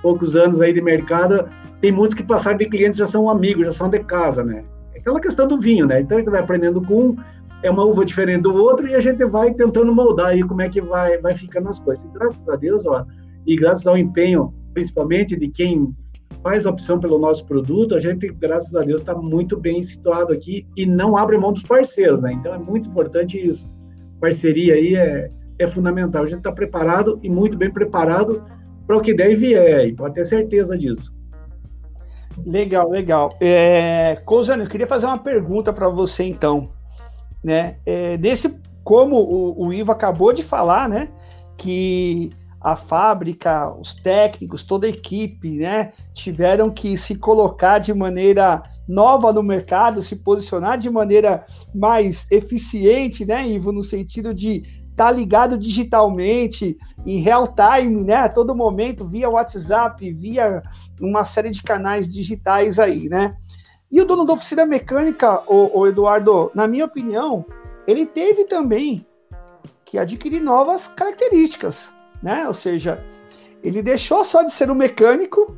poucos 0.03 0.37
anos 0.37 0.61
aí 0.61 0.73
de 0.73 0.83
mercado, 0.83 1.49
tem 1.81 1.93
muitos 1.93 2.15
que 2.15 2.23
passaram 2.23 2.59
de 2.59 2.67
clientes 2.67 2.99
já 2.99 3.07
são 3.07 3.31
amigos, 3.31 3.67
já 3.67 3.73
são 3.73 3.89
de 3.89 4.01
casa, 4.01 4.45
né? 4.45 4.65
É 4.95 4.99
aquela 4.99 5.21
questão 5.21 5.47
do 5.47 5.57
vinho, 5.57 5.87
né? 5.87 6.01
Então, 6.01 6.17
a 6.17 6.21
gente 6.21 6.31
vai 6.31 6.41
aprendendo 6.41 6.83
com 6.83 7.11
um, 7.11 7.17
é 7.63 7.71
uma 7.71 7.85
uva 7.85 8.05
diferente 8.05 8.43
do 8.43 8.55
outro, 8.55 8.89
e 8.89 8.95
a 8.95 9.01
gente 9.01 9.25
vai 9.25 9.55
tentando 9.55 9.95
moldar 9.95 10.29
aí 10.29 10.43
como 10.43 10.63
é 10.63 10.69
que 10.69 10.81
vai, 10.81 11.17
vai 11.19 11.35
ficando 11.35 11.69
as 11.69 11.79
coisas. 11.79 12.05
E, 12.05 12.09
graças 12.09 12.49
a 12.49 12.57
Deus, 12.57 12.85
ó, 12.87 13.07
e 13.47 13.57
graças 13.57 13.87
ao 13.87 13.97
empenho 13.97 14.53
principalmente 14.73 15.37
de 15.37 15.49
quem 15.49 15.95
faz 16.43 16.65
opção 16.65 16.99
pelo 16.99 17.19
nosso 17.19 17.45
produto, 17.45 17.95
a 17.95 17.99
gente, 17.99 18.29
graças 18.29 18.75
a 18.75 18.83
Deus, 18.83 19.01
está 19.01 19.15
muito 19.15 19.59
bem 19.59 19.83
situado 19.83 20.33
aqui 20.33 20.67
e 20.77 20.87
não 20.87 21.17
abre 21.17 21.37
mão 21.37 21.53
dos 21.53 21.63
parceiros, 21.63 22.23
né? 22.23 22.33
Então 22.33 22.55
é 22.55 22.59
muito 22.59 22.89
importante 22.89 23.39
isso. 23.39 23.69
Parceria 24.21 24.75
aí 24.75 24.95
é, 24.95 25.31
é 25.59 25.67
fundamental. 25.67 26.23
A 26.23 26.27
gente 26.27 26.39
está 26.39 26.53
preparado 26.53 27.19
e 27.23 27.29
muito 27.29 27.57
bem 27.57 27.71
preparado 27.71 28.43
para 28.87 28.97
o 28.97 29.01
que 29.01 29.15
der 29.15 29.33
e 29.33 29.37
vier, 29.37 29.89
e 29.89 29.95
pode 29.95 30.15
ter 30.15 30.25
certeza 30.25 30.77
disso. 30.77 31.15
Legal, 32.45 32.89
legal. 32.89 33.37
É, 33.41 34.17
Cozano, 34.25 34.63
eu 34.63 34.69
queria 34.69 34.87
fazer 34.87 35.07
uma 35.07 35.19
pergunta 35.19 35.73
para 35.73 35.89
você 35.89 36.25
então, 36.25 36.71
né? 37.43 37.77
É, 37.85 38.17
desse, 38.17 38.59
como 38.83 39.17
o, 39.17 39.67
o 39.67 39.73
Ivo 39.73 39.93
acabou 39.93 40.33
de 40.33 40.43
falar, 40.43 40.89
né? 40.89 41.09
Que 41.57 42.31
a 42.61 42.77
fábrica, 42.77 43.73
os 43.73 43.95
técnicos, 43.95 44.63
toda 44.63 44.87
a 44.87 44.91
equipe, 44.91 45.59
né, 45.59 45.93
tiveram 46.13 46.71
que 46.71 46.99
se 46.99 47.15
colocar 47.15 47.79
de 47.79 47.95
maneira 47.95 48.63
nova 48.87 49.33
no 49.33 49.43
mercado, 49.43 50.03
se 50.03 50.17
posicionar 50.17 50.77
de 50.77 50.91
maneira 50.91 51.47
mais 51.75 52.27
eficiente, 52.31 53.25
né, 53.25 53.49
Ivo, 53.49 53.73
no 53.73 53.83
sentido 53.83 54.35
de 54.35 54.63
estar 54.91 55.07
tá 55.07 55.13
ligado 55.13 55.57
digitalmente, 55.57 56.77
em 57.07 57.21
real 57.21 57.49
time, 57.49 58.05
né, 58.05 58.17
a 58.17 58.29
todo 58.29 58.55
momento, 58.55 59.09
via 59.09 59.31
WhatsApp, 59.31 60.13
via 60.13 60.63
uma 61.01 61.25
série 61.25 61.51
de 61.51 61.63
canais 61.63 62.07
digitais 62.07 62.79
aí, 62.79 63.09
né. 63.09 63.35
E 63.91 64.01
o 64.01 64.05
dono 64.05 64.25
da 64.27 64.35
oficina 64.35 64.67
mecânica, 64.67 65.43
o, 65.47 65.81
o 65.81 65.87
Eduardo, 65.87 66.51
na 66.55 66.69
minha 66.69 66.85
opinião, 66.85 67.45
ele 67.87 68.05
teve 68.05 68.45
também 68.45 69.07
que 69.85 69.99
adquirir 69.99 70.41
novas 70.41 70.87
características, 70.87 71.91
né? 72.23 72.47
Ou 72.47 72.55
seja, 72.55 73.03
ele 73.63 73.83
deixou 73.83 74.25
só 74.25 74.43
de 74.43 74.53
ser 74.53 74.71
o 74.71 74.75
mecânico 74.75 75.57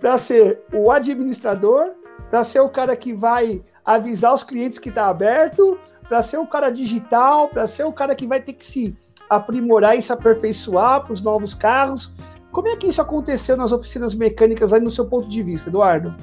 para 0.00 0.16
ser 0.18 0.60
o 0.72 0.90
administrador, 0.90 1.90
para 2.30 2.44
ser 2.44 2.60
o 2.60 2.68
cara 2.68 2.94
que 2.96 3.12
vai 3.12 3.62
avisar 3.84 4.34
os 4.34 4.42
clientes 4.42 4.78
que 4.78 4.90
está 4.90 5.08
aberto, 5.08 5.78
para 6.08 6.22
ser 6.22 6.38
o 6.38 6.46
cara 6.46 6.70
digital, 6.70 7.48
para 7.48 7.66
ser 7.66 7.84
o 7.84 7.92
cara 7.92 8.14
que 8.14 8.26
vai 8.26 8.40
ter 8.40 8.52
que 8.52 8.64
se 8.64 8.96
aprimorar 9.28 9.96
e 9.96 10.02
se 10.02 10.12
aperfeiçoar 10.12 11.04
para 11.04 11.12
os 11.12 11.22
novos 11.22 11.54
carros. 11.54 12.14
Como 12.50 12.68
é 12.68 12.76
que 12.76 12.86
isso 12.86 13.00
aconteceu 13.00 13.56
nas 13.56 13.72
oficinas 13.72 14.14
mecânicas 14.14 14.72
aí 14.72 14.80
no 14.80 14.90
seu 14.90 15.06
ponto 15.06 15.28
de 15.28 15.42
vista, 15.42 15.68
Eduardo? 15.68 16.14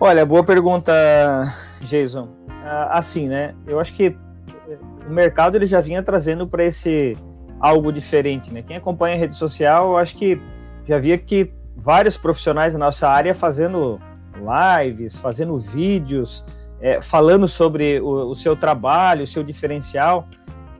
Olha, 0.00 0.24
boa 0.24 0.42
pergunta, 0.42 0.92
Jason. 1.80 2.28
Ah, 2.64 2.98
assim, 2.98 3.28
né? 3.28 3.54
Eu 3.66 3.78
acho 3.78 3.92
que 3.92 4.16
o 5.06 5.10
mercado 5.10 5.56
ele 5.56 5.66
já 5.66 5.80
vinha 5.80 6.02
trazendo 6.02 6.46
para 6.46 6.64
esse 6.64 7.16
algo 7.60 7.92
diferente, 7.92 8.52
né? 8.52 8.62
Quem 8.62 8.76
acompanha 8.76 9.14
a 9.14 9.18
rede 9.18 9.36
social, 9.36 9.90
eu 9.90 9.96
acho 9.98 10.16
que 10.16 10.40
já 10.86 10.98
via 10.98 11.18
que 11.18 11.52
vários 11.76 12.16
profissionais 12.16 12.72
da 12.72 12.78
nossa 12.78 13.08
área 13.08 13.34
fazendo 13.34 14.00
lives, 14.34 15.18
fazendo 15.18 15.58
vídeos, 15.58 16.44
é, 16.80 17.02
falando 17.02 17.46
sobre 17.46 18.00
o, 18.00 18.30
o, 18.30 18.34
seu 18.34 18.56
trabalho, 18.56 19.24
o 19.24 19.26
seu 19.26 19.44
diferencial. 19.44 20.26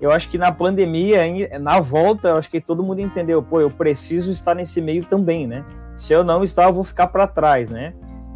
Eu 0.00 0.10
acho 0.10 0.30
que 0.30 0.38
na 0.38 0.50
pandemia, 0.50 1.20
na 1.58 1.78
volta, 1.78 2.28
eu 2.28 2.36
acho 2.38 2.50
que 2.50 2.60
todo 2.60 2.82
mundo 2.82 3.00
entendeu, 3.00 3.42
pô, 3.42 3.60
eu 3.60 3.70
preciso 3.70 4.30
estar 4.30 4.54
nesse 4.54 4.80
meio 4.80 5.04
também, 5.04 5.46
né? 5.46 5.62
Se 5.94 6.14
eu 6.14 6.24
não 6.24 6.42
estar, 6.42 6.64
eu 6.64 6.72
vou 6.72 6.84
ficar 6.84 7.08
para 7.08 7.26
trás, 7.26 7.68
né? 7.68 7.92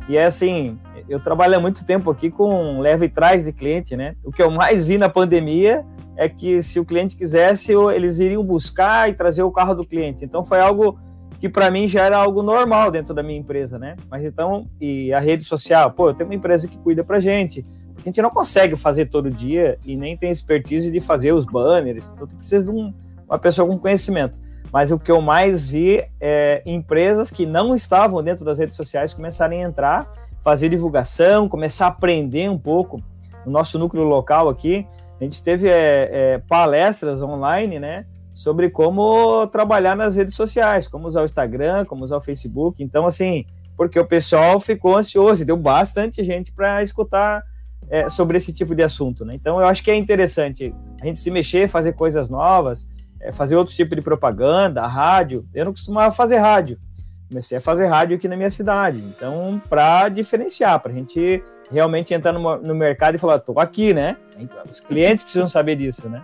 E 0.08 0.16
é 0.16 0.24
assim, 0.24 0.78
eu 1.08 1.18
trabalho 1.18 1.56
há 1.56 1.60
muito 1.60 1.84
tempo 1.84 2.10
aqui 2.10 2.30
com 2.30 2.80
leve 2.80 3.08
trás 3.08 3.44
de 3.44 3.52
cliente, 3.52 3.96
né? 3.96 4.14
O 4.22 4.30
que 4.30 4.42
eu 4.42 4.50
mais 4.50 4.84
vi 4.84 4.98
na 4.98 5.08
pandemia 5.08 5.84
é 6.16 6.28
que 6.28 6.62
se 6.62 6.78
o 6.78 6.84
cliente 6.84 7.16
quisesse, 7.16 7.72
eles 7.72 8.18
iriam 8.20 8.44
buscar 8.44 9.08
e 9.08 9.14
trazer 9.14 9.42
o 9.42 9.50
carro 9.50 9.74
do 9.74 9.84
cliente. 9.84 10.24
Então 10.24 10.44
foi 10.44 10.60
algo 10.60 10.98
que 11.40 11.48
para 11.48 11.70
mim 11.70 11.86
já 11.86 12.02
era 12.02 12.16
algo 12.16 12.42
normal 12.42 12.90
dentro 12.90 13.14
da 13.14 13.22
minha 13.22 13.38
empresa, 13.38 13.78
né? 13.78 13.96
Mas 14.10 14.24
então, 14.24 14.68
e 14.80 15.12
a 15.12 15.18
rede 15.18 15.44
social, 15.44 15.90
pô, 15.90 16.08
eu 16.08 16.14
tenho 16.14 16.28
uma 16.28 16.34
empresa 16.34 16.68
que 16.68 16.78
cuida 16.78 17.02
pra 17.02 17.20
gente. 17.20 17.66
A 17.98 18.02
gente 18.02 18.20
não 18.22 18.30
consegue 18.30 18.76
fazer 18.76 19.06
todo 19.06 19.30
dia 19.30 19.78
e 19.84 19.96
nem 19.96 20.16
tem 20.16 20.30
expertise 20.30 20.90
de 20.90 21.00
fazer 21.00 21.32
os 21.32 21.44
banners, 21.44 22.10
então 22.10 22.26
tu 22.26 22.36
precisa 22.36 22.64
de 22.64 22.70
um, 22.70 22.92
uma 23.26 23.38
pessoa 23.38 23.66
com 23.66 23.78
conhecimento. 23.78 24.38
Mas 24.74 24.90
o 24.90 24.98
que 24.98 25.12
eu 25.12 25.20
mais 25.20 25.68
vi 25.68 26.04
é 26.20 26.60
empresas 26.66 27.30
que 27.30 27.46
não 27.46 27.76
estavam 27.76 28.20
dentro 28.24 28.44
das 28.44 28.58
redes 28.58 28.74
sociais 28.74 29.14
começarem 29.14 29.64
a 29.64 29.68
entrar, 29.68 30.10
fazer 30.42 30.68
divulgação, 30.68 31.48
começar 31.48 31.84
a 31.84 31.90
aprender 31.90 32.50
um 32.50 32.58
pouco 32.58 33.00
no 33.46 33.52
nosso 33.52 33.78
núcleo 33.78 34.02
local 34.02 34.48
aqui, 34.48 34.84
a 35.20 35.22
gente 35.22 35.40
teve 35.44 35.68
é, 35.68 36.08
é, 36.10 36.38
palestras 36.48 37.22
online, 37.22 37.78
né? 37.78 38.04
Sobre 38.34 38.68
como 38.68 39.46
trabalhar 39.46 39.94
nas 39.94 40.16
redes 40.16 40.34
sociais, 40.34 40.88
como 40.88 41.06
usar 41.06 41.22
o 41.22 41.24
Instagram, 41.24 41.84
como 41.84 42.02
usar 42.02 42.16
o 42.16 42.20
Facebook. 42.20 42.82
Então, 42.82 43.06
assim, 43.06 43.46
porque 43.76 44.00
o 44.00 44.04
pessoal 44.04 44.58
ficou 44.58 44.96
ansioso 44.96 45.42
e 45.42 45.46
deu 45.46 45.56
bastante 45.56 46.20
gente 46.24 46.50
para 46.50 46.82
escutar 46.82 47.44
é, 47.88 48.08
sobre 48.08 48.38
esse 48.38 48.52
tipo 48.52 48.74
de 48.74 48.82
assunto, 48.82 49.24
né? 49.24 49.36
Então, 49.36 49.60
eu 49.60 49.68
acho 49.68 49.84
que 49.84 49.90
é 49.92 49.94
interessante 49.94 50.74
a 51.00 51.06
gente 51.06 51.20
se 51.20 51.30
mexer, 51.30 51.68
fazer 51.68 51.92
coisas 51.92 52.28
novas, 52.28 52.88
é, 53.24 53.32
fazer 53.32 53.56
outro 53.56 53.74
tipo 53.74 53.96
de 53.96 54.02
propaganda, 54.02 54.86
rádio. 54.86 55.46
Eu 55.54 55.64
não 55.64 55.72
costumava 55.72 56.14
fazer 56.14 56.36
rádio, 56.36 56.78
comecei 57.28 57.56
a 57.56 57.60
fazer 57.60 57.86
rádio 57.86 58.16
aqui 58.16 58.28
na 58.28 58.36
minha 58.36 58.50
cidade. 58.50 59.02
Então, 59.02 59.60
para 59.68 60.10
diferenciar, 60.10 60.78
para 60.78 60.92
a 60.92 60.94
gente 60.94 61.42
realmente 61.70 62.12
entrar 62.12 62.32
no, 62.32 62.56
no 62.58 62.74
mercado 62.74 63.14
e 63.14 63.18
falar, 63.18 63.38
tô 63.38 63.58
aqui, 63.58 63.94
né? 63.94 64.16
Os 64.68 64.78
clientes 64.78 65.24
precisam 65.24 65.48
saber 65.48 65.76
disso, 65.76 66.08
né? 66.08 66.22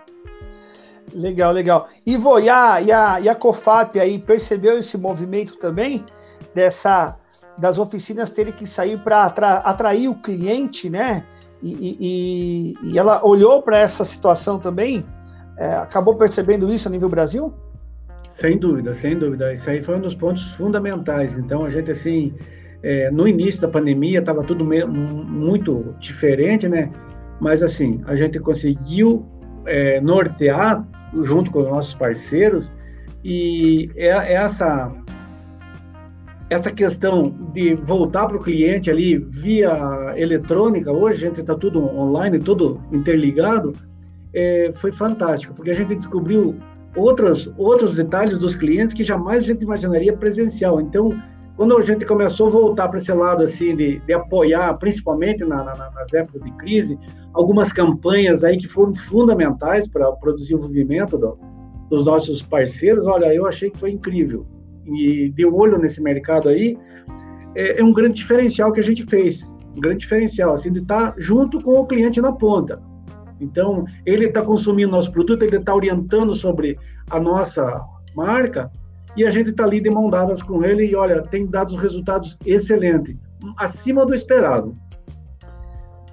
Legal, 1.15 1.53
legal. 1.53 1.89
Ivo, 2.07 2.39
e 2.39 2.49
a, 2.49 2.81
e 2.81 2.93
a, 2.93 3.21
e 3.21 3.29
a 3.29 3.35
COFAP 3.35 3.99
aí 3.99 4.19
percebeu 4.19 4.79
esse 4.79 4.99
movimento 4.99 5.57
também 5.57 6.05
dessa 6.55 7.17
das 7.59 7.79
oficinas 7.79 8.31
terem 8.31 8.55
que 8.55 8.67
sair 8.67 8.99
para 8.99 9.25
atra, 9.25 9.57
atrair 9.59 10.09
o 10.09 10.15
cliente, 10.15 10.89
né? 10.89 11.25
E, 11.63 12.75
e, 12.81 12.91
e 12.91 12.99
ela 12.99 13.23
olhou 13.23 13.61
para 13.61 13.79
essa 13.79 14.03
situação 14.03 14.59
também, 14.59 15.05
é, 15.57 15.75
acabou 15.75 16.17
percebendo 16.17 16.73
isso 16.73 16.89
a 16.89 16.91
nível 16.91 17.09
Brasil? 17.09 17.53
Sem 18.23 18.59
dúvida, 18.59 18.95
sem 18.95 19.19
dúvida. 19.19 19.53
Isso 19.53 19.69
aí 19.69 19.83
foi 19.83 19.97
um 19.97 20.01
dos 20.01 20.15
pontos 20.15 20.53
fundamentais. 20.53 21.39
Então, 21.39 21.65
a 21.65 21.71
gente, 21.71 21.91
assim, 21.91 22.35
é, 22.83 23.11
no 23.11 23.29
início 23.29 23.61
da 23.61 23.69
pandemia 23.69 24.21
estava 24.21 24.43
tudo 24.43 24.65
muito 24.65 25.95
diferente, 25.99 26.69
né? 26.69 26.91
Mas 27.41 27.63
assim, 27.63 28.03
a 28.07 28.15
gente 28.15 28.39
conseguiu 28.39 29.27
é, 29.67 30.01
nortear 30.01 30.87
junto 31.23 31.51
com 31.51 31.61
os 31.61 31.67
nossos 31.67 31.95
parceiros 31.95 32.71
e 33.25 33.91
é, 33.97 34.09
é 34.09 34.33
essa 34.35 34.93
essa 36.49 36.73
questão 36.73 37.33
de 37.53 37.77
voltar 37.77 38.27
para 38.27 38.37
o 38.37 38.43
cliente 38.43 38.91
ali 38.91 39.19
via 39.19 39.71
eletrônica, 40.17 40.91
hoje 40.91 41.25
a 41.25 41.29
gente 41.29 41.43
está 41.43 41.55
tudo 41.55 41.81
online, 41.97 42.41
tudo 42.41 42.81
interligado, 42.91 43.73
é, 44.33 44.71
foi 44.73 44.93
fantástico, 44.93 45.55
porque 45.55 45.71
a 45.71 45.75
gente 45.75 45.95
descobriu 45.95 46.57
outros, 46.97 47.53
outros 47.57 47.95
detalhes 47.95 48.39
dos 48.39 48.55
clientes 48.55 48.93
que 48.93 49.05
jamais 49.05 49.45
a 49.45 49.47
gente 49.47 49.63
imaginaria 49.63 50.17
presencial. 50.17 50.81
Então, 50.81 51.21
quando 51.57 51.77
a 51.77 51.81
gente 51.83 52.05
começou 52.07 52.47
a 52.47 52.51
voltar 52.51 52.89
para 52.89 52.99
esse 52.99 53.13
lado 53.13 53.43
assim 53.43 53.75
de, 53.77 53.99
de 54.01 54.13
apoiar, 54.13 54.73
principalmente 54.79 55.45
na, 55.45 55.63
na, 55.63 55.91
nas 55.91 56.13
épocas 56.13 56.41
de 56.41 56.51
crise, 56.53 56.99
algumas 57.35 57.73
campanhas 57.73 58.43
aí 58.43 58.57
que 58.57 58.67
foram 58.67 58.95
fundamentais 58.95 59.87
para 59.87 60.09
o 60.11 60.35
desenvolvimento 60.35 61.19
do, 61.19 61.39
dos 61.91 62.05
nossos 62.05 62.43
parceiros, 62.43 63.05
olha, 63.05 63.35
eu 63.35 63.47
achei 63.47 63.71
que 63.71 63.79
foi 63.79 63.91
incrível. 63.91 64.47
E 64.87 65.31
de 65.31 65.45
olho 65.45 65.77
nesse 65.77 66.01
mercado 66.03 66.49
aí, 66.49 66.79
é, 67.55 67.81
é 67.81 67.85
um 67.85 67.93
grande 67.93 68.15
diferencial 68.15 68.73
que 68.73 68.81
a 68.81 68.83
gente 68.83 69.05
fez, 69.05 69.55
um 69.77 69.81
grande 69.81 69.99
diferencial, 69.99 70.55
assim, 70.55 70.73
de 70.73 70.81
estar 70.81 71.15
junto 71.19 71.61
com 71.61 71.73
o 71.73 71.87
cliente 71.87 72.21
na 72.21 72.33
ponta. 72.33 72.81
Então, 73.41 73.85
ele 74.05 74.27
está 74.27 74.43
consumindo 74.43 74.93
nosso 74.93 75.11
produto, 75.11 75.43
ele 75.43 75.57
está 75.57 75.75
orientando 75.75 76.35
sobre 76.35 76.79
a 77.09 77.19
nossa 77.19 77.83
marca, 78.15 78.71
e 79.17 79.25
a 79.25 79.31
gente 79.31 79.51
está 79.51 79.65
ali 79.65 79.81
de 79.81 79.91
mão 79.91 80.09
dadas 80.09 80.43
com 80.43 80.65
ele 80.65 80.87
e 80.87 80.95
olha, 80.95 81.23
tem 81.23 81.47
dado 81.47 81.75
resultados 81.75 82.39
excelentes, 82.45 83.17
acima 83.57 84.07
do 84.07 84.15
esperado. 84.15 84.77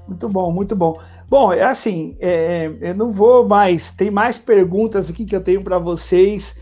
Muito 0.07 0.29
bom, 0.29 0.51
muito 0.51 0.75
bom. 0.75 0.95
Bom, 1.29 1.51
é 1.51 1.63
assim, 1.63 2.15
é, 2.19 2.71
eu 2.79 2.95
não 2.95 3.11
vou 3.11 3.45
mais, 3.47 3.91
tem 3.91 4.09
mais 4.09 4.39
perguntas 4.39 5.09
aqui 5.09 5.25
que 5.25 5.35
eu 5.35 5.43
tenho 5.43 5.61
para 5.61 5.77
vocês, 5.77 6.55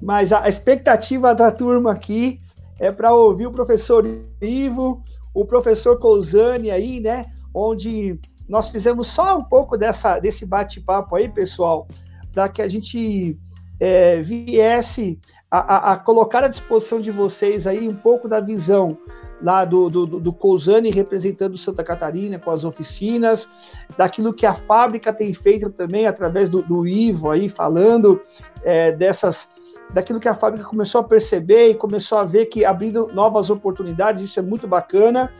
mas 0.00 0.32
a 0.32 0.48
expectativa 0.48 1.34
da 1.34 1.50
turma 1.50 1.90
aqui 1.90 2.38
é 2.78 2.90
para 2.90 3.12
ouvir 3.12 3.46
o 3.46 3.52
professor 3.52 4.06
Ivo, 4.40 5.02
o 5.34 5.44
professor 5.44 5.98
Cousani 5.98 6.70
aí, 6.70 7.00
né? 7.00 7.26
Onde 7.52 8.18
nós 8.52 8.68
fizemos 8.68 9.06
só 9.06 9.38
um 9.38 9.42
pouco 9.42 9.78
dessa, 9.78 10.18
desse 10.18 10.44
bate-papo 10.44 11.16
aí, 11.16 11.26
pessoal, 11.26 11.88
para 12.34 12.50
que 12.50 12.60
a 12.60 12.68
gente 12.68 13.38
é, 13.80 14.20
viesse 14.20 15.18
a, 15.50 15.58
a, 15.58 15.92
a, 15.92 15.96
colocar 15.96 16.44
à 16.44 16.48
disposição 16.48 17.00
de 17.00 17.10
vocês 17.10 17.66
aí 17.66 17.88
um 17.88 17.94
pouco 17.94 18.28
da 18.28 18.40
visão 18.40 18.98
lá 19.42 19.64
do, 19.64 19.88
do, 19.88 20.04
do 20.04 20.32
Cousani 20.34 20.90
representando 20.90 21.56
Santa 21.56 21.82
Catarina 21.82 22.38
com 22.38 22.50
as 22.50 22.62
oficinas, 22.62 23.48
daquilo 23.96 24.34
que 24.34 24.44
a 24.44 24.52
fábrica 24.52 25.14
tem 25.14 25.32
feito 25.32 25.70
também 25.70 26.06
através 26.06 26.50
do, 26.50 26.62
do 26.62 26.86
Ivo 26.86 27.30
aí 27.30 27.48
falando 27.48 28.20
é, 28.62 28.92
dessas 28.92 29.50
daquilo 29.94 30.20
que 30.20 30.28
a 30.28 30.34
fábrica 30.34 30.66
começou 30.66 31.00
a 31.00 31.04
perceber 31.04 31.70
e 31.70 31.74
começou 31.74 32.18
a 32.18 32.24
ver 32.24 32.46
que 32.46 32.64
abrindo 32.66 33.10
novas 33.14 33.48
oportunidades, 33.48 34.24
isso 34.24 34.38
é 34.38 34.42
muito 34.42 34.66
bacana. 34.66 35.30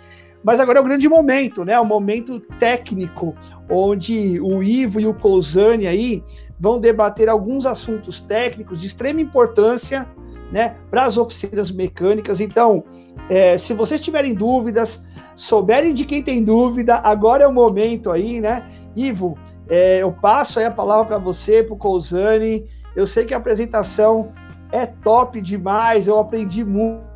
Mas 0.42 0.60
agora 0.60 0.78
é 0.78 0.82
o 0.82 0.84
grande 0.84 1.08
momento, 1.08 1.64
né? 1.64 1.78
O 1.78 1.84
momento 1.84 2.40
técnico, 2.58 3.34
onde 3.70 4.40
o 4.40 4.62
Ivo 4.62 5.00
e 5.00 5.06
o 5.06 5.14
Cousani 5.14 5.86
aí 5.86 6.22
vão 6.58 6.80
debater 6.80 7.28
alguns 7.28 7.66
assuntos 7.66 8.20
técnicos 8.22 8.80
de 8.80 8.86
extrema 8.86 9.20
importância, 9.20 10.08
né, 10.50 10.76
para 10.90 11.04
as 11.04 11.16
oficinas 11.16 11.70
mecânicas. 11.70 12.40
Então, 12.40 12.84
é, 13.28 13.56
se 13.56 13.72
vocês 13.72 14.00
tiverem 14.00 14.34
dúvidas, 14.34 15.02
souberem 15.34 15.94
de 15.94 16.04
quem 16.04 16.22
tem 16.22 16.44
dúvida, 16.44 16.96
agora 16.96 17.44
é 17.44 17.46
o 17.46 17.52
momento 17.52 18.10
aí, 18.10 18.40
né? 18.40 18.68
Ivo, 18.94 19.38
é, 19.68 20.02
eu 20.02 20.12
passo 20.12 20.58
aí 20.58 20.66
a 20.66 20.70
palavra 20.70 21.06
para 21.06 21.18
você, 21.18 21.62
para 21.62 21.74
o 21.74 21.78
Cousani. 21.78 22.68
Eu 22.94 23.06
sei 23.06 23.24
que 23.24 23.32
a 23.32 23.38
apresentação 23.38 24.32
é 24.70 24.86
top 24.86 25.40
demais, 25.40 26.06
eu 26.06 26.18
aprendi 26.18 26.64
muito 26.64 27.11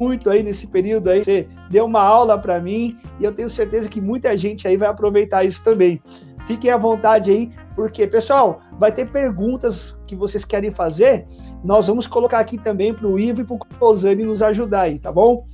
muito 0.00 0.30
aí 0.30 0.42
nesse 0.42 0.66
período 0.66 1.10
aí, 1.10 1.22
você 1.22 1.46
deu 1.70 1.84
uma 1.84 2.00
aula 2.00 2.38
para 2.38 2.58
mim 2.58 2.96
e 3.20 3.24
eu 3.24 3.32
tenho 3.32 3.50
certeza 3.50 3.88
que 3.88 4.00
muita 4.00 4.34
gente 4.36 4.66
aí 4.66 4.76
vai 4.76 4.88
aproveitar 4.88 5.44
isso 5.44 5.62
também. 5.62 6.00
Fiquem 6.46 6.70
à 6.70 6.78
vontade 6.78 7.30
aí, 7.30 7.50
porque, 7.76 8.06
pessoal, 8.06 8.60
vai 8.78 8.90
ter 8.90 9.10
perguntas 9.10 10.00
que 10.06 10.16
vocês 10.16 10.44
querem 10.44 10.70
fazer, 10.70 11.26
nós 11.62 11.86
vamos 11.86 12.06
colocar 12.06 12.38
aqui 12.38 12.56
também 12.56 12.94
para 12.94 13.06
o 13.06 13.18
Ivo 13.18 13.42
e 13.42 13.44
para 13.44 13.54
o 13.54 13.58
Cosani 13.78 14.24
nos 14.24 14.40
ajudar 14.40 14.82
aí, 14.82 14.98
tá 14.98 15.12
bom? 15.12 15.44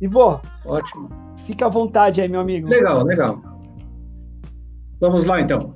Ivo, 0.00 0.40
ótimo. 0.64 1.10
Fica 1.38 1.66
à 1.66 1.68
vontade 1.68 2.20
aí, 2.20 2.28
meu 2.28 2.40
amigo. 2.40 2.68
Legal, 2.68 3.02
legal. 3.04 3.40
Vamos 5.00 5.26
lá, 5.26 5.40
então. 5.40 5.74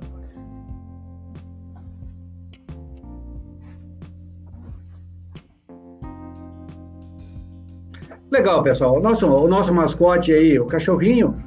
Legal, 8.31 8.63
pessoal. 8.63 8.97
O 8.97 9.01
nosso, 9.01 9.27
o 9.27 9.47
nosso 9.47 9.73
mascote 9.73 10.31
aí, 10.31 10.57
o 10.57 10.65
cachorrinho, 10.65 11.37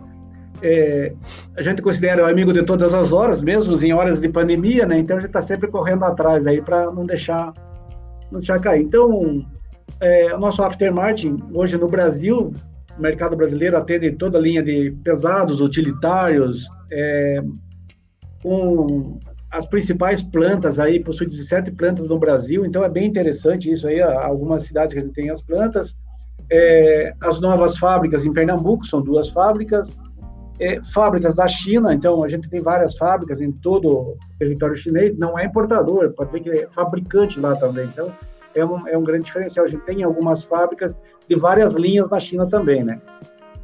é, 0.63 1.15
a 1.57 1.63
gente 1.63 1.81
considera 1.81 2.23
o 2.23 2.27
amigo 2.29 2.53
de 2.53 2.63
todas 2.63 2.93
as 2.93 3.11
horas, 3.11 3.43
mesmo 3.43 3.75
em 3.83 3.95
horas 3.95 4.21
de 4.21 4.29
pandemia, 4.29 4.87
né? 4.87 4.99
Então 4.99 5.17
a 5.17 5.21
gente 5.21 5.31
está 5.31 5.41
sempre 5.41 5.69
correndo 5.69 6.05
atrás 6.05 6.47
aí 6.47 6.61
para 6.61 6.91
não 6.91 7.07
deixar, 7.07 7.55
não 8.31 8.39
deixar 8.39 8.61
cair. 8.61 8.83
Então, 8.83 9.47
é, 9.99 10.35
o 10.35 10.39
nosso 10.39 10.63
aftermarket, 10.63 11.33
hoje 11.55 11.79
no 11.79 11.89
Brasil, 11.89 12.53
o 12.99 13.03
mercado 13.03 13.35
brasileiro 13.35 13.79
atende 13.79 14.13
toda 14.13 14.37
a 14.37 14.41
linha 14.41 14.63
de 14.63 14.95
pesados, 15.03 15.63
utilitários, 15.63 16.69
é, 16.93 17.43
com 18.43 19.19
as 19.51 19.67
principais 19.67 20.23
plantas 20.23 20.79
aí, 20.79 21.03
possui 21.03 21.27
17 21.29 21.73
plantas 21.73 22.09
no 22.09 22.19
Brasil, 22.19 22.67
então 22.67 22.85
é 22.85 22.91
bem 22.91 23.07
interessante 23.07 23.71
isso 23.73 23.89
aí, 23.89 24.03
algumas 24.03 24.65
cidades 24.65 24.93
que 24.93 25.01
a 25.01 25.03
gente 25.03 25.15
tem 25.15 25.31
as 25.31 25.41
plantas, 25.41 25.97
é, 26.57 27.13
as 27.21 27.41
novas 27.41 27.77
fábricas 27.77 28.25
em 28.25 28.33
Pernambuco, 28.33 28.87
são 28.87 29.03
duas 29.03 29.29
fábricas, 29.29 29.97
é, 30.61 30.81
fábricas 30.85 31.35
da 31.35 31.49
China, 31.49 31.93
então 31.93 32.23
a 32.23 32.29
gente 32.29 32.49
tem 32.49 32.61
várias 32.61 32.97
fábricas 32.97 33.41
em 33.41 33.51
todo 33.51 33.89
o 33.91 34.19
território 34.39 34.77
chinês, 34.77 35.19
não 35.19 35.37
é 35.37 35.47
importador, 35.47 36.13
pode 36.13 36.31
ver 36.31 36.41
que 36.41 36.51
é 36.51 36.71
fabricante 36.71 37.41
lá 37.41 37.57
também, 37.57 37.87
então 37.87 38.13
é 38.55 38.65
um, 38.65 38.87
é 38.87 38.97
um 38.97 39.03
grande 39.03 39.25
diferencial. 39.25 39.67
A 39.67 39.69
gente 39.69 39.85
tem 39.85 40.05
algumas 40.05 40.45
fábricas 40.45 40.97
de 41.29 41.35
várias 41.35 41.75
linhas 41.75 42.09
na 42.09 42.21
China 42.21 42.47
também, 42.47 42.85
né? 42.85 43.01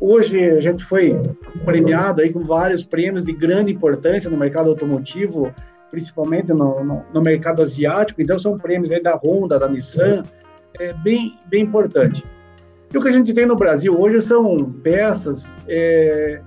Hoje 0.01 0.51
a 0.51 0.61
gente 0.61 0.83
foi 0.83 1.17
premiado 1.65 2.23
aí 2.23 2.33
com 2.33 2.41
vários 2.41 2.83
prêmios 2.83 3.25
de 3.25 3.33
grande 3.33 3.73
importância 3.73 4.29
no 4.29 4.37
mercado 4.37 4.71
automotivo, 4.71 5.55
principalmente 5.93 6.53
no, 6.53 6.83
no, 6.83 7.05
no 7.15 7.23
mercado 7.23 7.63
asiático, 7.63 8.21
então 8.21 8.37
são 8.37 8.59
prêmios 8.59 8.91
aí 8.91 9.01
da 9.01 9.15
Honda, 9.15 9.61
da 9.61 9.69
Nissan, 9.69 10.25
é 10.81 10.93
bem, 10.93 11.39
bem 11.47 11.63
importante. 11.63 12.25
E 12.93 12.99
o 12.99 13.01
que 13.01 13.09
a 13.09 13.13
gente 13.13 13.33
tem 13.33 13.47
no 13.47 13.55
Brasil 13.55 13.99
hoje 13.99 14.21
são 14.21 14.65
peças, 14.83 15.55
é, 15.69 16.41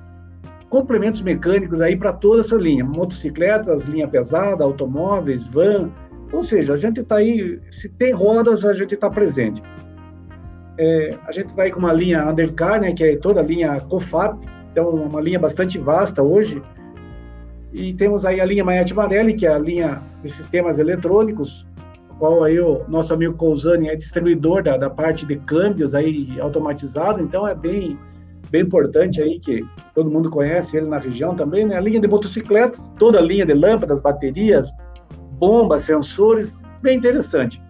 complementos 0.70 1.22
mecânicos 1.22 1.80
aí 1.80 1.96
para 1.96 2.12
toda 2.12 2.42
essa 2.42 2.58
linha, 2.58 2.84
motocicletas, 2.84 3.86
linha 3.86 4.08
pesada, 4.08 4.64
automóveis, 4.64 5.46
van, 5.46 5.90
ou 6.34 6.44
seja, 6.44 6.74
a 6.74 6.78
gente 6.78 7.00
está 7.00 7.18
aí, 7.18 7.60
se 7.70 7.88
tem 7.88 8.12
rodas, 8.12 8.66
a 8.66 8.74
gente 8.74 8.94
está 8.94 9.10
presente. 9.10 9.62
É, 10.78 11.16
a 11.28 11.32
gente 11.32 11.50
está 11.50 11.64
aí 11.64 11.72
com 11.72 11.80
uma 11.80 11.94
linha 11.94 12.28
undercar, 12.28 12.82
né, 12.82 12.92
que 12.92 13.04
é 13.04 13.16
toda 13.16 13.40
a 13.40 13.44
linha 13.44 13.80
COFAP, 13.82 14.46
então 14.72 14.90
uma 14.90 15.22
linha 15.22 15.40
bastante 15.40 15.78
vasta 15.78 16.22
hoje, 16.24 16.62
e 17.72 17.94
temos 17.94 18.26
aí 18.26 18.42
a 18.42 18.46
linha 18.46 18.66
Maete 18.66 18.94
Marelli, 18.94 19.34
que 19.34 19.46
é 19.46 19.54
a 19.54 19.60
linha 19.60 20.02
de 20.22 20.30
sistemas 20.30 20.78
eletrônicos, 20.78 21.66
qual 22.24 22.42
aí 22.42 22.58
o 22.58 22.86
nosso 22.88 23.14
amigo 23.14 23.34
Cousani 23.34 23.90
é 23.90 23.98
distribuidor 23.98 24.64
da, 24.64 24.78
da 24.78 24.90
parte 24.90 25.26
de 25.26 25.36
câmbios 25.36 25.94
aí 25.94 26.40
automatizado, 26.40 27.22
então 27.22 27.46
é 27.46 27.54
bem 27.54 28.00
bem 28.50 28.62
importante 28.62 29.22
aí 29.22 29.42
que 29.42 29.62
todo 29.94 30.10
mundo 30.10 30.30
conhece 30.30 30.78
ele 30.78 30.88
na 30.88 31.00
região 31.00 31.36
também, 31.36 31.66
né? 31.66 31.76
A 31.76 31.82
linha 31.82 32.00
de 32.00 32.08
motocicletas, 32.08 32.94
toda 32.98 33.20
a 33.20 33.22
linha 33.22 33.46
de 33.46 33.54
lâmpadas, 33.54 34.00
baterias, 34.00 34.72
bombas, 35.38 35.84
sensores, 35.84 36.64
bem 36.82 36.98
interessante. 36.98 37.62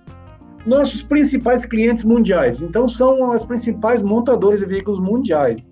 Nossos 0.67 1.01
principais 1.01 1.65
clientes 1.65 2.03
mundiais, 2.03 2.61
então 2.61 2.87
são 2.87 3.31
as 3.31 3.43
principais 3.43 4.03
montadoras 4.03 4.59
de 4.59 4.67
veículos 4.67 4.99
mundiais. 4.99 5.67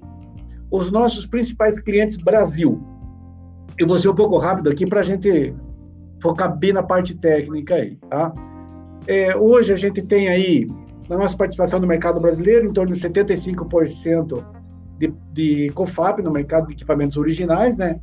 Os 0.71 0.89
nossos 0.89 1.27
principais 1.27 1.77
clientes 1.77 2.17
Brasil. 2.17 2.81
Eu 3.77 3.85
vou 3.85 3.99
ser 3.99 4.09
um 4.09 4.15
pouco 4.15 4.39
rápido 4.39 4.71
aqui 4.71 4.87
para 4.87 5.01
a 5.01 5.03
gente 5.03 5.53
focar 6.19 6.57
bem 6.57 6.73
na 6.73 6.81
parte 6.81 7.13
técnica 7.13 7.75
aí, 7.75 7.95
tá? 8.09 8.33
É, 9.07 9.35
hoje 9.35 9.73
a 9.73 9.75
gente 9.75 10.01
tem 10.01 10.29
aí, 10.29 10.67
na 11.09 11.17
nossa 11.17 11.35
participação 11.35 11.79
no 11.79 11.87
mercado 11.87 12.19
brasileiro, 12.19 12.67
em 12.67 12.73
torno 12.73 12.93
de 12.93 12.99
75% 13.01 14.43
de, 14.97 15.13
de 15.33 15.69
COFAP 15.71 16.21
no 16.21 16.31
mercado 16.31 16.67
de 16.67 16.73
equipamentos 16.73 17.17
originais, 17.17 17.77
né? 17.77 17.99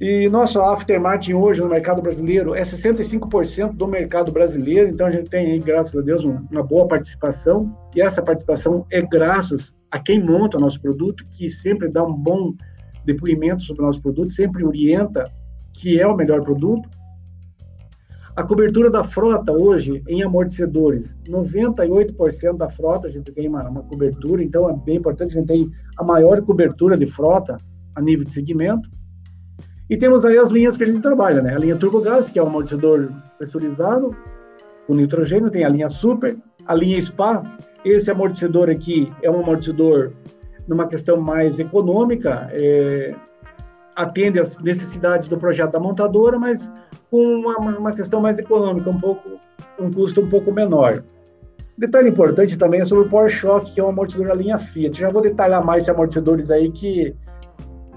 E 0.00 0.28
nosso 0.28 0.60
aftermarket 0.60 1.34
hoje 1.34 1.60
no 1.60 1.68
mercado 1.68 2.00
brasileiro 2.00 2.54
é 2.54 2.62
65% 2.62 3.72
do 3.72 3.88
mercado 3.88 4.30
brasileiro, 4.30 4.88
então 4.88 5.08
a 5.08 5.10
gente 5.10 5.28
tem 5.28 5.50
aí, 5.50 5.58
graças 5.58 5.96
a 5.96 6.02
Deus, 6.02 6.22
uma 6.22 6.62
boa 6.62 6.86
participação, 6.86 7.76
e 7.96 8.00
essa 8.00 8.22
participação 8.22 8.86
é 8.92 9.02
graças 9.02 9.74
a 9.90 9.98
quem 9.98 10.22
monta 10.22 10.56
o 10.56 10.60
nosso 10.60 10.80
produto, 10.80 11.26
que 11.32 11.50
sempre 11.50 11.88
dá 11.88 12.04
um 12.04 12.12
bom 12.12 12.54
depoimento 13.04 13.62
sobre 13.62 13.82
o 13.82 13.86
nosso 13.86 14.00
produto, 14.00 14.32
sempre 14.32 14.64
orienta 14.64 15.24
que 15.72 16.00
é 16.00 16.06
o 16.06 16.16
melhor 16.16 16.42
produto, 16.42 16.88
a 18.38 18.44
cobertura 18.44 18.88
da 18.88 19.02
frota 19.02 19.50
hoje 19.50 20.00
em 20.06 20.22
amortecedores, 20.22 21.18
98% 21.28 22.56
da 22.56 22.68
frota 22.68 23.08
a 23.08 23.10
gente 23.10 23.32
tem 23.32 23.48
uma, 23.48 23.68
uma, 23.68 23.82
cobertura, 23.82 24.40
então 24.44 24.70
é 24.70 24.72
bem 24.72 24.98
importante, 24.98 25.32
a 25.32 25.40
gente 25.40 25.48
tem 25.48 25.68
a 25.96 26.04
maior 26.04 26.40
cobertura 26.42 26.96
de 26.96 27.04
frota 27.04 27.58
a 27.96 28.00
nível 28.00 28.24
de 28.24 28.30
segmento. 28.30 28.88
E 29.90 29.96
temos 29.96 30.24
aí 30.24 30.38
as 30.38 30.52
linhas 30.52 30.76
que 30.76 30.84
a 30.84 30.86
gente 30.86 31.02
trabalha, 31.02 31.42
né? 31.42 31.56
A 31.56 31.58
linha 31.58 31.76
turbogás, 31.76 32.30
que 32.30 32.38
é 32.38 32.42
o 32.42 32.46
amortecedor 32.46 33.10
pressurizado, 33.38 34.14
o 34.86 34.94
nitrogênio, 34.94 35.50
tem 35.50 35.64
a 35.64 35.68
linha 35.68 35.88
super, 35.88 36.38
a 36.64 36.76
linha 36.76 37.02
SPA, 37.02 37.42
esse 37.84 38.08
amortecedor 38.08 38.70
aqui 38.70 39.12
é 39.20 39.28
um 39.28 39.40
amortecedor 39.40 40.12
numa 40.68 40.86
questão 40.86 41.20
mais 41.20 41.58
econômica, 41.58 42.48
é, 42.52 43.16
atende 43.96 44.38
às 44.38 44.60
necessidades 44.60 45.26
do 45.26 45.36
projeto 45.36 45.72
da 45.72 45.80
montadora, 45.80 46.38
mas 46.38 46.72
com 47.10 47.22
uma, 47.22 47.56
uma 47.78 47.92
questão 47.92 48.20
mais 48.20 48.38
econômica, 48.38 48.90
um 48.90 48.98
pouco 48.98 49.38
um 49.78 49.90
custo 49.90 50.20
um 50.20 50.28
pouco 50.28 50.52
menor. 50.52 51.02
Detalhe 51.76 52.08
importante 52.08 52.58
também 52.58 52.80
é 52.80 52.84
sobre 52.84 53.06
o 53.06 53.08
Power 53.08 53.28
Shock, 53.28 53.72
que 53.72 53.80
é 53.80 53.84
um 53.84 53.90
amortecedor 53.90 54.28
da 54.28 54.34
linha 54.34 54.58
Fiat. 54.58 55.00
Já 55.00 55.10
vou 55.10 55.22
detalhar 55.22 55.64
mais 55.64 55.84
esses 55.84 55.94
amortecedores 55.94 56.50
aí 56.50 56.70
que 56.70 57.14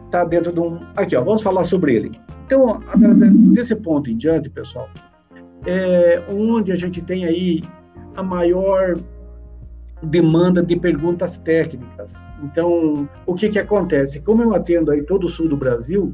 está 0.06 0.24
dentro 0.24 0.52
de 0.52 0.60
um. 0.60 0.80
Aqui, 0.96 1.16
ó, 1.16 1.24
vamos 1.24 1.42
falar 1.42 1.66
sobre 1.66 1.96
ele. 1.96 2.12
Então, 2.46 2.80
desse 3.54 3.76
ponto 3.76 4.10
em 4.10 4.18
diante, 4.18 4.50
pessoal, 4.50 4.88
é 5.66 6.22
onde 6.30 6.72
a 6.72 6.76
gente 6.76 7.02
tem 7.02 7.26
aí 7.26 7.64
a 8.16 8.22
maior 8.22 8.98
demanda 10.04 10.62
de 10.62 10.76
perguntas 10.76 11.38
técnicas. 11.40 12.26
Então, 12.44 13.10
o 13.26 13.34
que 13.34 13.50
que 13.50 13.60
acontece? 13.60 14.20
Como 14.20 14.44
eu 14.44 14.54
atendo 14.54 14.92
aí 14.92 15.04
todo 15.04 15.28
o 15.28 15.30
sul 15.30 15.48
do 15.48 15.58
Brasil, 15.58 16.14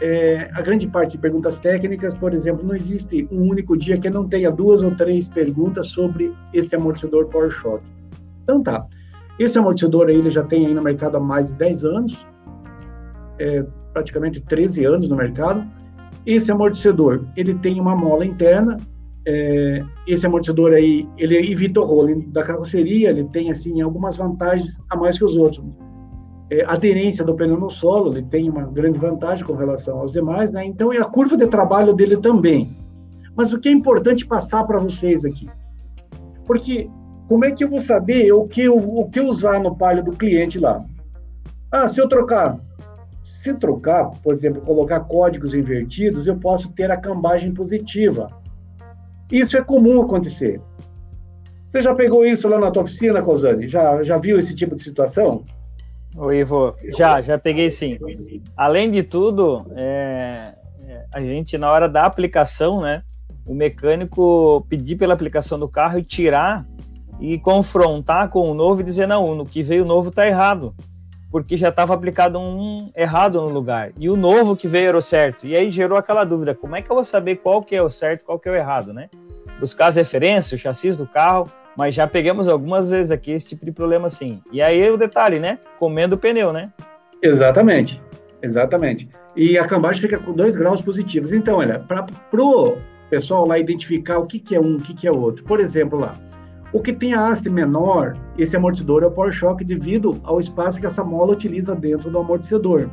é, 0.00 0.48
a 0.52 0.62
grande 0.62 0.86
parte 0.86 1.12
de 1.12 1.18
perguntas 1.18 1.58
técnicas, 1.58 2.14
por 2.14 2.32
exemplo, 2.32 2.64
não 2.64 2.74
existe 2.74 3.28
um 3.32 3.48
único 3.48 3.76
dia 3.76 3.98
que 3.98 4.08
não 4.08 4.28
tenha 4.28 4.50
duas 4.50 4.82
ou 4.82 4.94
três 4.94 5.28
perguntas 5.28 5.88
sobre 5.88 6.32
esse 6.52 6.76
amortecedor 6.76 7.26
Power 7.26 7.50
Shock. 7.50 7.82
Então 8.42 8.62
tá. 8.62 8.86
Esse 9.38 9.58
amortecedor 9.58 10.08
aí, 10.08 10.16
ele 10.16 10.30
já 10.30 10.42
tem 10.42 10.66
aí 10.66 10.74
no 10.74 10.82
mercado 10.82 11.16
há 11.16 11.20
mais 11.20 11.48
de 11.48 11.56
10 11.56 11.84
anos, 11.84 12.26
é, 13.38 13.64
praticamente 13.92 14.40
13 14.40 14.84
anos 14.84 15.08
no 15.08 15.16
mercado. 15.16 15.64
Esse 16.26 16.50
amortecedor, 16.50 17.24
ele 17.36 17.54
tem 17.54 17.80
uma 17.80 17.94
mola 17.96 18.24
interna, 18.24 18.78
é, 19.26 19.84
esse 20.06 20.26
amortecedor 20.26 20.72
aí, 20.72 21.08
ele 21.16 21.36
evita 21.36 21.80
o 21.80 21.84
rolo 21.84 22.24
da 22.28 22.42
carroceria, 22.42 23.10
ele 23.10 23.24
tem, 23.24 23.50
assim, 23.50 23.80
algumas 23.80 24.16
vantagens 24.16 24.78
a 24.90 24.96
mais 24.96 25.18
que 25.18 25.24
os 25.24 25.36
outros. 25.36 25.64
É, 26.50 26.64
aderência 26.64 27.24
do 27.24 27.34
pneu 27.34 27.58
no 27.58 27.68
solo, 27.68 28.12
ele 28.12 28.22
tem 28.22 28.48
uma 28.48 28.62
grande 28.62 28.98
vantagem 28.98 29.44
com 29.44 29.54
relação 29.54 29.98
aos 29.98 30.12
demais, 30.12 30.50
né? 30.50 30.64
Então, 30.64 30.92
é 30.92 30.98
a 30.98 31.04
curva 31.04 31.36
de 31.36 31.46
trabalho 31.46 31.92
dele 31.92 32.16
também. 32.16 32.74
Mas 33.36 33.52
o 33.52 33.60
que 33.60 33.68
é 33.68 33.72
importante 33.72 34.26
passar 34.26 34.64
para 34.64 34.78
vocês 34.78 35.24
aqui? 35.24 35.48
Porque 36.46 36.88
como 37.28 37.44
é 37.44 37.52
que 37.52 37.62
eu 37.62 37.68
vou 37.68 37.80
saber 37.80 38.32
o 38.32 38.46
que, 38.46 38.68
o 38.68 39.04
que 39.04 39.20
usar 39.20 39.60
no 39.60 39.76
palio 39.76 40.02
do 40.02 40.12
cliente 40.12 40.58
lá? 40.58 40.82
Ah, 41.70 41.86
se 41.86 42.00
eu 42.00 42.08
trocar, 42.08 42.58
se 43.22 43.52
trocar, 43.52 44.10
por 44.22 44.32
exemplo, 44.32 44.62
colocar 44.62 45.00
códigos 45.00 45.52
invertidos, 45.52 46.26
eu 46.26 46.36
posso 46.36 46.72
ter 46.72 46.90
a 46.90 46.96
cambagem 46.96 47.52
positiva. 47.52 48.30
Isso 49.30 49.58
é 49.58 49.62
comum 49.62 50.00
acontecer. 50.00 50.60
Você 51.68 51.82
já 51.82 51.94
pegou 51.94 52.24
isso 52.24 52.48
lá 52.48 52.58
na 52.58 52.70
tua 52.70 52.84
oficina, 52.84 53.20
Cosane? 53.20 53.68
Já, 53.68 54.02
já 54.02 54.16
viu 54.16 54.38
esse 54.38 54.54
tipo 54.54 54.74
de 54.74 54.82
situação? 54.82 55.44
O 56.16 56.32
Ivo, 56.32 56.74
já, 56.96 57.20
já 57.20 57.38
peguei 57.38 57.70
sim. 57.70 57.98
Além 58.56 58.90
de 58.90 59.02
tudo, 59.02 59.66
é, 59.76 60.54
é, 60.86 61.04
a 61.14 61.20
gente, 61.20 61.56
na 61.58 61.70
hora 61.70 61.88
da 61.88 62.04
aplicação, 62.04 62.80
né, 62.80 63.02
o 63.46 63.54
mecânico 63.54 64.66
pedir 64.68 64.96
pela 64.96 65.14
aplicação 65.14 65.58
do 65.58 65.68
carro 65.68 65.98
e 65.98 66.02
tirar 66.02 66.66
e 67.20 67.38
confrontar 67.38 68.28
com 68.28 68.50
o 68.50 68.54
novo 68.54 68.80
e 68.80 68.84
dizer, 68.84 69.06
não, 69.06 69.34
no 69.34 69.46
que 69.46 69.62
veio 69.62 69.84
novo 69.84 70.10
está 70.10 70.26
errado, 70.26 70.74
porque 71.30 71.56
já 71.56 71.68
estava 71.68 71.94
aplicado 71.94 72.38
um 72.38 72.90
errado 72.96 73.40
no 73.40 73.48
lugar, 73.48 73.92
e 73.98 74.08
o 74.08 74.16
novo 74.16 74.56
que 74.56 74.68
veio 74.68 74.88
era 74.88 74.98
o 74.98 75.02
certo, 75.02 75.46
e 75.46 75.56
aí 75.56 75.70
gerou 75.70 75.98
aquela 75.98 76.24
dúvida, 76.24 76.54
como 76.54 76.76
é 76.76 76.82
que 76.82 76.90
eu 76.90 76.94
vou 76.94 77.04
saber 77.04 77.36
qual 77.36 77.62
que 77.62 77.74
é 77.74 77.82
o 77.82 77.90
certo 77.90 78.24
qual 78.24 78.38
que 78.38 78.48
é 78.48 78.52
o 78.52 78.54
errado, 78.54 78.92
né? 78.92 79.08
Buscar 79.58 79.88
as 79.88 79.96
referências, 79.96 80.58
o 80.58 80.62
chassi 80.62 80.92
do 80.92 81.06
carro, 81.06 81.50
mas 81.78 81.94
já 81.94 82.08
pegamos 82.08 82.48
algumas 82.48 82.90
vezes 82.90 83.12
aqui 83.12 83.30
esse 83.30 83.50
tipo 83.50 83.64
de 83.64 83.70
problema 83.70 84.10
sim. 84.10 84.42
E 84.50 84.60
aí 84.60 84.90
o 84.90 84.96
detalhe, 84.96 85.38
né? 85.38 85.60
Comendo 85.78 86.16
o 86.16 86.18
pneu, 86.18 86.52
né? 86.52 86.72
Exatamente, 87.22 88.02
exatamente. 88.42 89.08
E 89.36 89.56
a 89.56 89.64
cambagem 89.64 90.02
fica 90.02 90.18
com 90.18 90.32
dois 90.32 90.56
graus 90.56 90.82
positivos. 90.82 91.30
Então, 91.30 91.58
olha, 91.58 91.78
para 91.78 92.02
pro 92.32 92.78
pessoal 93.08 93.46
lá 93.46 93.60
identificar 93.60 94.18
o 94.18 94.26
que, 94.26 94.40
que 94.40 94.56
é 94.56 94.60
um, 94.60 94.74
o 94.74 94.80
que, 94.80 94.92
que 94.92 95.06
é 95.06 95.12
outro. 95.12 95.44
Por 95.44 95.60
exemplo, 95.60 95.96
lá, 95.96 96.16
o 96.72 96.82
que 96.82 96.92
tem 96.92 97.14
a 97.14 97.28
haste 97.28 97.48
menor, 97.48 98.18
esse 98.36 98.56
amortecedor 98.56 99.04
é 99.04 99.06
o 99.06 99.12
power 99.12 99.30
shock 99.30 99.64
devido 99.64 100.20
ao 100.24 100.40
espaço 100.40 100.80
que 100.80 100.86
essa 100.86 101.04
mola 101.04 101.30
utiliza 101.30 101.76
dentro 101.76 102.10
do 102.10 102.18
amortecedor. 102.18 102.90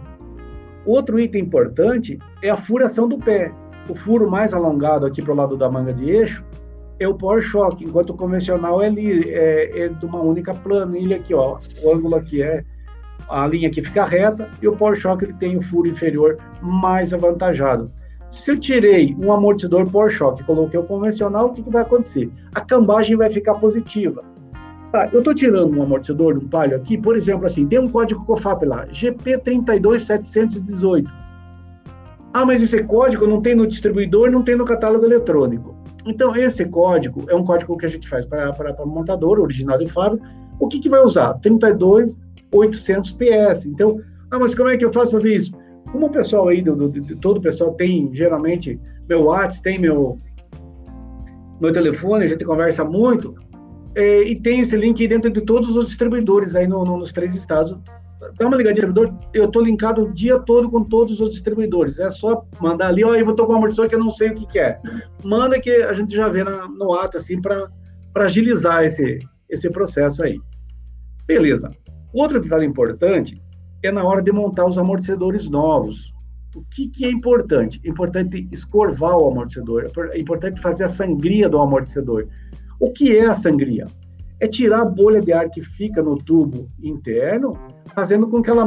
Outro 0.85 1.19
item 1.19 1.41
importante 1.41 2.19
é 2.39 2.51
a 2.51 2.55
furação 2.55 3.07
do 3.07 3.17
pé. 3.17 3.51
O 3.89 3.95
furo 3.95 4.29
mais 4.29 4.53
alongado 4.53 5.07
aqui 5.07 5.23
para 5.23 5.33
o 5.33 5.35
lado 5.35 5.57
da 5.57 5.71
manga 5.71 5.91
de 5.91 6.07
eixo 6.07 6.45
é 6.99 7.07
o 7.07 7.13
power 7.13 7.41
shock, 7.41 7.83
enquanto 7.83 8.11
o 8.11 8.17
convencional 8.17 8.81
é, 8.81 8.87
é, 8.87 9.79
é 9.79 9.87
de 9.89 10.05
uma 10.05 10.21
única 10.21 10.53
planilha 10.53 11.17
aqui, 11.17 11.33
ó. 11.33 11.59
O 11.81 11.93
ângulo 11.93 12.15
aqui 12.15 12.41
é 12.41 12.63
a 13.29 13.47
linha 13.47 13.69
que 13.69 13.81
fica 13.81 14.05
reta 14.05 14.49
e 14.61 14.67
o 14.67 14.75
power 14.75 14.95
shock 14.95 15.23
ele 15.23 15.33
tem 15.33 15.57
o 15.57 15.61
furo 15.61 15.87
inferior 15.87 16.37
mais 16.61 17.13
avantajado. 17.13 17.91
Se 18.29 18.51
eu 18.51 18.59
tirei 18.59 19.15
um 19.19 19.31
amortecedor 19.31 20.09
choque 20.09 20.41
e 20.41 20.45
coloquei 20.45 20.79
o 20.79 20.83
convencional, 20.83 21.47
o 21.47 21.53
que, 21.53 21.63
que, 21.63 21.69
vai 21.69 21.83
acontecer? 21.83 22.29
A 22.53 22.61
cambagem 22.61 23.15
vai 23.15 23.29
ficar 23.29 23.55
positiva. 23.55 24.23
Tá, 24.91 25.09
eu 25.11 25.19
estou 25.19 25.33
tirando 25.33 25.77
um 25.77 25.83
amortecedor, 25.83 26.37
um 26.37 26.47
palio 26.47 26.75
aqui, 26.75 26.97
por 26.97 27.15
exemplo, 27.15 27.45
assim, 27.45 27.67
tem 27.67 27.79
um 27.79 27.89
código 27.89 28.25
COFAP 28.25 28.65
lá, 28.65 28.87
GP32718. 28.87 31.05
Ah, 32.33 32.45
mas 32.45 32.61
esse 32.61 32.83
código 32.83 33.27
não 33.27 33.41
tem 33.41 33.55
no 33.55 33.67
distribuidor, 33.67 34.31
não 34.31 34.43
tem 34.43 34.55
no 34.55 34.65
catálogo 34.65 35.05
eletrônico. 35.05 35.74
Então, 36.05 36.35
esse 36.35 36.65
código 36.65 37.23
é 37.27 37.35
um 37.35 37.43
código 37.43 37.77
que 37.77 37.85
a 37.85 37.89
gente 37.89 38.07
faz 38.07 38.25
para 38.25 38.53
montador, 38.85 39.39
original 39.39 39.77
de 39.77 39.87
fábrica. 39.87 40.25
O 40.59 40.67
que, 40.67 40.79
que 40.79 40.89
vai 40.89 41.01
usar? 41.01 41.33
32800 41.41 43.11
PS. 43.11 43.65
Então, 43.65 43.99
ah, 44.31 44.39
mas 44.39 44.53
como 44.53 44.69
é 44.69 44.77
que 44.77 44.85
eu 44.85 44.93
faço 44.93 45.11
para 45.11 45.19
ver 45.19 45.37
isso? 45.37 45.51
Como 45.91 46.07
o 46.07 46.11
pessoal 46.11 46.47
aí, 46.47 46.61
do, 46.61 46.75
do, 46.75 47.15
todo 47.17 47.37
o 47.37 47.41
pessoal 47.41 47.73
tem 47.73 48.09
geralmente 48.13 48.79
meu 49.07 49.23
WhatsApp, 49.23 49.63
tem 49.63 49.79
meu, 49.79 50.19
meu 51.59 51.71
telefone, 51.71 52.25
a 52.25 52.27
gente 52.27 52.43
conversa 52.43 52.83
muito, 52.83 53.35
é, 53.95 54.23
e 54.23 54.39
tem 54.39 54.59
esse 54.59 54.75
link 54.75 55.07
dentro 55.07 55.31
de 55.31 55.41
todos 55.41 55.75
os 55.75 55.87
distribuidores 55.87 56.55
aí 56.55 56.67
no, 56.67 56.83
no, 56.83 56.97
nos 56.97 57.11
três 57.11 57.33
estados. 57.33 57.77
Dá 58.37 58.47
uma 58.47 58.57
ligadinha 58.57 58.91
eu 59.33 59.45
estou 59.45 59.61
linkado 59.61 60.03
o 60.03 60.13
dia 60.13 60.39
todo 60.39 60.69
com 60.69 60.83
todos 60.83 61.19
os 61.21 61.29
distribuidores. 61.31 61.99
É 61.99 62.09
só 62.11 62.45
mandar 62.59 62.87
ali, 62.87 63.03
ó, 63.03 63.11
oh, 63.11 63.15
eu 63.15 63.25
vou 63.25 63.35
tocar 63.35 63.53
um 63.53 63.57
amortecedor 63.57 63.89
que 63.89 63.95
eu 63.95 63.99
não 63.99 64.09
sei 64.09 64.29
o 64.29 64.35
que, 64.35 64.47
que 64.47 64.59
é. 64.59 64.79
Manda 65.23 65.59
que 65.59 65.69
a 65.69 65.93
gente 65.93 66.15
já 66.15 66.27
vê 66.27 66.43
na, 66.43 66.67
no 66.67 66.93
ato, 66.93 67.17
assim, 67.17 67.41
para 67.41 67.69
agilizar 68.15 68.83
esse, 68.83 69.19
esse 69.49 69.69
processo 69.69 70.23
aí. 70.23 70.39
Beleza. 71.25 71.71
Outro 72.13 72.39
detalhe 72.39 72.65
importante 72.65 73.41
é 73.83 73.91
na 73.91 74.03
hora 74.03 74.21
de 74.21 74.31
montar 74.31 74.65
os 74.65 74.77
amortecedores 74.77 75.49
novos. 75.49 76.13
O 76.55 76.63
que, 76.73 76.87
que 76.87 77.05
é 77.05 77.11
importante? 77.11 77.81
É 77.83 77.89
importante 77.89 78.47
escorvar 78.51 79.17
o 79.17 79.27
amortecedor, 79.27 79.91
é 80.11 80.19
importante 80.19 80.61
fazer 80.61 80.85
a 80.85 80.89
sangria 80.89 81.49
do 81.49 81.59
amortecedor. 81.59 82.27
O 82.79 82.91
que 82.91 83.17
é 83.17 83.25
a 83.25 83.35
sangria? 83.35 83.87
É 84.39 84.47
tirar 84.47 84.81
a 84.81 84.85
bolha 84.85 85.21
de 85.21 85.31
ar 85.31 85.49
que 85.49 85.61
fica 85.61 86.03
no 86.03 86.17
tubo 86.17 86.69
interno, 86.81 87.57
fazendo 87.93 88.27
com 88.27 88.41
que 88.41 88.49
ela 88.49 88.65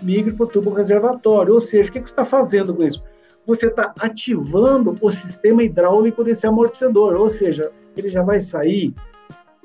migre 0.00 0.32
para 0.32 0.44
o 0.44 0.48
tubo 0.48 0.70
reservatório. 0.70 1.54
Ou 1.54 1.60
seja, 1.60 1.90
o 1.90 1.92
que, 1.92 2.00
que 2.00 2.08
você 2.08 2.12
está 2.12 2.24
fazendo 2.24 2.74
com 2.74 2.82
isso? 2.82 3.02
Você 3.46 3.66
está 3.66 3.92
ativando 4.00 4.94
o 5.00 5.10
sistema 5.10 5.62
hidráulico 5.62 6.24
desse 6.24 6.46
amortecedor, 6.46 7.14
ou 7.14 7.28
seja, 7.28 7.70
ele 7.96 8.08
já 8.08 8.22
vai 8.22 8.40
sair 8.40 8.94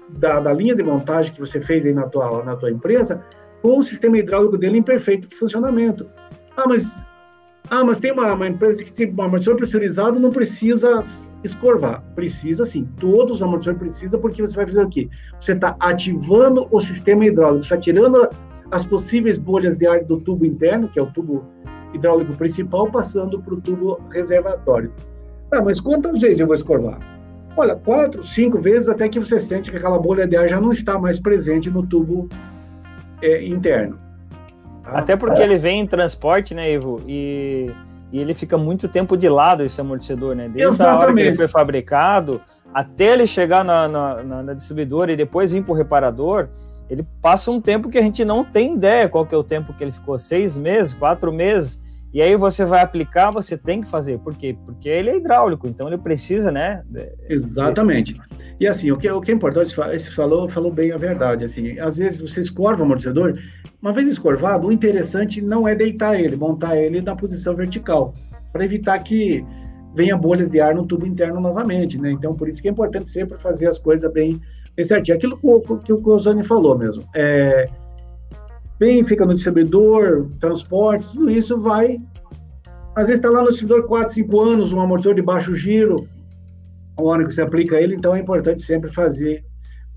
da, 0.10 0.40
da 0.40 0.54
linha 0.54 0.76
de 0.76 0.84
montagem 0.84 1.34
que 1.34 1.40
você 1.40 1.62
fez 1.62 1.86
aí 1.86 1.94
na 1.94 2.08
tua, 2.08 2.44
na 2.44 2.56
tua 2.56 2.72
empresa, 2.72 3.24
com 3.62 3.78
o 3.78 3.84
sistema 3.84 4.18
hidráulico 4.18 4.58
dele 4.58 4.80
em 4.80 4.84
perfeito 4.84 5.34
funcionamento. 5.36 6.10
Ah, 6.56 6.66
mas, 6.68 7.06
ah, 7.70 7.84
mas 7.84 8.00
tem 8.00 8.12
uma, 8.12 8.34
uma 8.34 8.48
empresa 8.48 8.84
que 8.84 8.92
tem 8.92 9.14
um 9.14 9.22
amortecedor 9.22 9.58
pressurizado, 9.58 10.20
não 10.20 10.32
precisa 10.32 11.00
escorvar. 11.44 12.02
Precisa 12.16 12.66
sim, 12.66 12.88
todos 13.00 13.38
os 13.38 13.44
amortecedores 13.44 13.80
precisam, 13.80 14.20
porque 14.20 14.42
você 14.42 14.56
vai 14.56 14.68
fazer 14.68 14.82
o 14.82 14.90
quê? 14.90 15.10
Você 15.40 15.54
está 15.54 15.76
ativando 15.80 16.68
o 16.72 16.80
sistema 16.80 17.26
hidráulico, 17.26 17.64
está 17.64 17.78
tirando 17.78 18.30
as 18.72 18.86
possíveis 18.86 19.38
bolhas 19.38 19.78
de 19.78 19.88
ar 19.88 20.04
do 20.04 20.20
tubo 20.20 20.46
interno, 20.46 20.88
que 20.88 21.00
é 21.00 21.02
o 21.02 21.08
tubo 21.08 21.46
hidráulico 21.94 22.36
principal, 22.38 22.90
passando 22.90 23.42
para 23.42 23.54
o 23.54 23.62
tubo 23.62 24.00
reservatório. 24.12 24.92
Ah, 25.54 25.62
mas 25.62 25.80
quantas 25.80 26.22
vezes 26.22 26.40
eu 26.40 26.48
vou 26.48 26.56
escorvar? 26.56 27.00
Olha, 27.56 27.76
quatro, 27.76 28.22
cinco 28.22 28.60
vezes 28.60 28.88
até 28.88 29.10
que 29.10 29.20
você 29.20 29.40
sente 29.40 29.72
que 29.72 29.78
aquela 29.78 29.98
bolha 29.98 30.28
de 30.28 30.38
ar 30.38 30.48
já 30.48 30.62
não 30.62 30.72
está 30.72 31.00
mais 31.00 31.20
presente 31.20 31.70
no 31.70 31.86
tubo 31.86 32.30
é, 33.22 33.44
interno. 33.46 33.98
Tá? 34.88 35.00
Até 35.00 35.18
porque 35.18 35.42
ele 35.42 35.58
vem 35.58 35.82
em 35.82 35.88
transporte, 35.88 36.56
né, 36.56 36.72
Ivo? 36.72 37.02
E, 37.06 37.70
e, 38.12 38.20
ele 38.20 38.34
fica 38.34 38.58
muito 38.58 38.88
tempo 38.88 39.18
de 39.18 39.28
lado, 39.28 39.64
esse 39.64 39.80
amortecedor, 39.82 40.36
né? 40.36 40.48
Desde 40.48 40.64
Exatamente. 40.64 40.96
a 40.96 41.06
hora 41.06 41.14
que 41.14 41.22
ele 41.22 41.36
foi 41.36 41.48
fabricado 41.48 42.42
até 42.74 43.14
ele 43.14 43.28
chegar 43.28 43.64
na, 43.64 43.88
na, 43.88 44.24
na, 44.24 44.44
na 44.44 44.54
distribuidora 44.54 45.12
e 45.12 45.16
depois 45.16 45.52
vir 45.52 45.64
para 45.64 45.72
o 45.72 45.76
reparador, 45.76 46.48
ele 46.90 47.06
passa 47.22 47.52
um 47.52 47.60
tempo 47.60 47.90
que 47.90 47.98
a 47.98 48.02
gente 48.02 48.24
não 48.24 48.44
tem 48.44 48.76
ideia 48.76 49.10
qual 49.10 49.26
que 49.26 49.36
é 49.36 49.38
o 49.38 49.44
tempo 49.44 49.74
que 49.74 49.84
ele 49.84 49.92
ficou, 49.92 50.18
seis 50.18 50.58
meses, 50.58 50.94
quatro 50.94 51.32
meses, 51.34 51.84
e 52.14 52.22
aí 52.22 52.36
você 52.38 52.64
vai 52.66 52.82
aplicar, 52.82 53.32
você 53.32 53.58
tem 53.58 53.82
que 53.82 53.90
fazer. 53.90 54.20
Por 54.20 54.36
quê? 54.36 54.58
Porque 54.66 54.88
ele 54.88 55.10
é 55.10 55.18
hidráulico, 55.18 55.68
então 55.68 55.88
ele 55.88 55.98
precisa, 55.98 56.52
né? 56.52 56.84
Exatamente. 57.30 58.20
E 58.60 58.68
assim, 58.68 58.92
o 58.92 58.98
que, 58.98 59.10
o 59.10 59.22
que 59.22 59.32
é 59.32 59.36
importante, 59.36 59.76
você 59.76 60.12
falou, 60.12 60.50
falou 60.50 60.72
bem 60.72 60.92
a 60.92 60.98
verdade. 60.98 61.46
Assim, 61.46 61.80
às 61.80 61.98
vezes 61.98 62.20
você 62.20 62.40
escorva 62.40 62.82
o 62.82 62.86
amortecedor, 62.86 63.34
uma 63.82 63.94
vez 63.94 64.08
escorvado, 64.08 64.68
o 64.68 64.72
interessante 64.72 65.42
não 65.42 65.68
é 65.68 65.76
deitar 65.76 66.20
ele, 66.20 66.36
montar 66.36 66.76
ele 66.76 67.02
na 67.02 67.16
posição 67.16 67.56
vertical, 67.56 68.14
para 68.52 68.66
evitar 68.66 68.98
que 69.00 69.46
venha 69.96 70.18
bolhas 70.18 70.50
de 70.50 70.60
ar 70.60 70.74
no 70.74 70.86
tubo 70.86 71.06
interno 71.06 71.40
novamente, 71.40 71.98
né? 72.00 72.12
Então, 72.12 72.36
por 72.36 72.48
isso 72.48 72.62
que 72.62 72.68
é 72.68 72.72
importante 72.72 73.10
sempre 73.10 73.38
fazer 73.38 73.68
as 73.68 73.78
coisas 73.78 74.12
bem, 74.12 74.42
bem 74.76 74.86
certinho. 74.86 75.16
Aquilo 75.16 75.38
que, 75.84 75.94
o 75.94 76.02
Cosani 76.02 76.44
falou 76.44 76.78
mesmo. 76.78 77.04
É, 77.16 77.70
bem, 78.80 79.04
fica 79.04 79.26
no 79.26 79.36
distribuidor, 79.36 80.28
transporte, 80.40 81.12
tudo 81.14 81.30
isso 81.30 81.60
vai. 81.60 82.00
Às 82.96 83.08
vezes 83.08 83.24
está 83.24 83.30
lá 83.30 83.44
no 83.44 83.50
distribuidor 83.50 83.88
4, 83.88 84.16
5 84.16 84.40
anos, 84.40 84.74
um 84.74 84.82
amortecedor 84.82 85.16
de 85.16 85.22
baixo 85.22 85.54
giro, 85.56 86.08
que 86.98 87.32
você 87.32 87.42
aplica 87.42 87.80
ele, 87.80 87.96
então 87.96 88.16
é 88.16 88.20
importante 88.20 88.62
sempre 88.62 88.92
fazer 88.92 89.44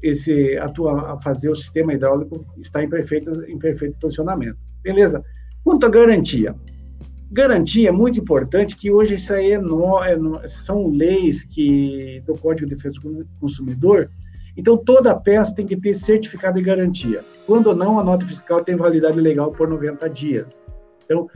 esse 0.03 0.57
atua, 0.59 1.19
fazer 1.21 1.51
o 1.51 1.55
sistema 1.55 1.93
hidráulico 1.93 2.45
estar 2.59 2.83
em 2.83 2.89
perfeito, 2.89 3.31
em 3.45 3.59
perfeito 3.59 3.99
funcionamento. 4.01 4.59
Beleza? 4.83 5.23
Quanto 5.65 5.87
à 5.87 5.91
garantia. 5.91 6.55
Garantia 7.33 7.91
é 7.91 7.93
muito 7.93 8.19
importante, 8.19 8.75
que 8.75 8.91
hoje 8.91 9.15
isso 9.15 9.33
aí 9.33 9.53
é 9.53 9.59
no, 9.59 10.03
é 10.03 10.17
no, 10.17 10.41
são 10.49 10.89
leis 10.89 11.45
que 11.45 12.23
do 12.27 12.37
Código 12.37 12.69
de 12.69 12.75
Defesa 12.75 12.99
do 13.01 13.27
Consumidor, 13.41 14.11
Então, 14.57 14.77
toda 14.77 15.15
peça 15.15 15.55
tem 15.55 15.65
que 15.65 15.77
ter 15.77 15.95
certificado 15.95 16.59
de 16.59 16.65
garantia. 16.65 17.25
Quando 17.47 17.75
não, 17.75 18.01
a 18.01 18.05
nota 18.05 18.27
fiscal 18.27 18.65
tem 18.65 18.75
validade 18.75 19.21
legal 19.21 19.53
por 19.53 19.69
90 19.69 20.11
dias. 20.11 20.63
Então, 21.05 21.29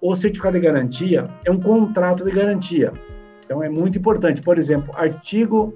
o 0.00 0.14
certificado 0.16 0.58
de 0.58 0.64
garantia 0.64 1.30
é 1.44 1.50
um 1.50 1.60
contrato 1.60 2.24
de 2.24 2.32
garantia. 2.32 2.92
Então, 3.48 3.62
é 3.62 3.68
muito 3.70 3.96
importante. 3.96 4.42
Por 4.42 4.58
exemplo, 4.58 4.94
artigo 4.94 5.72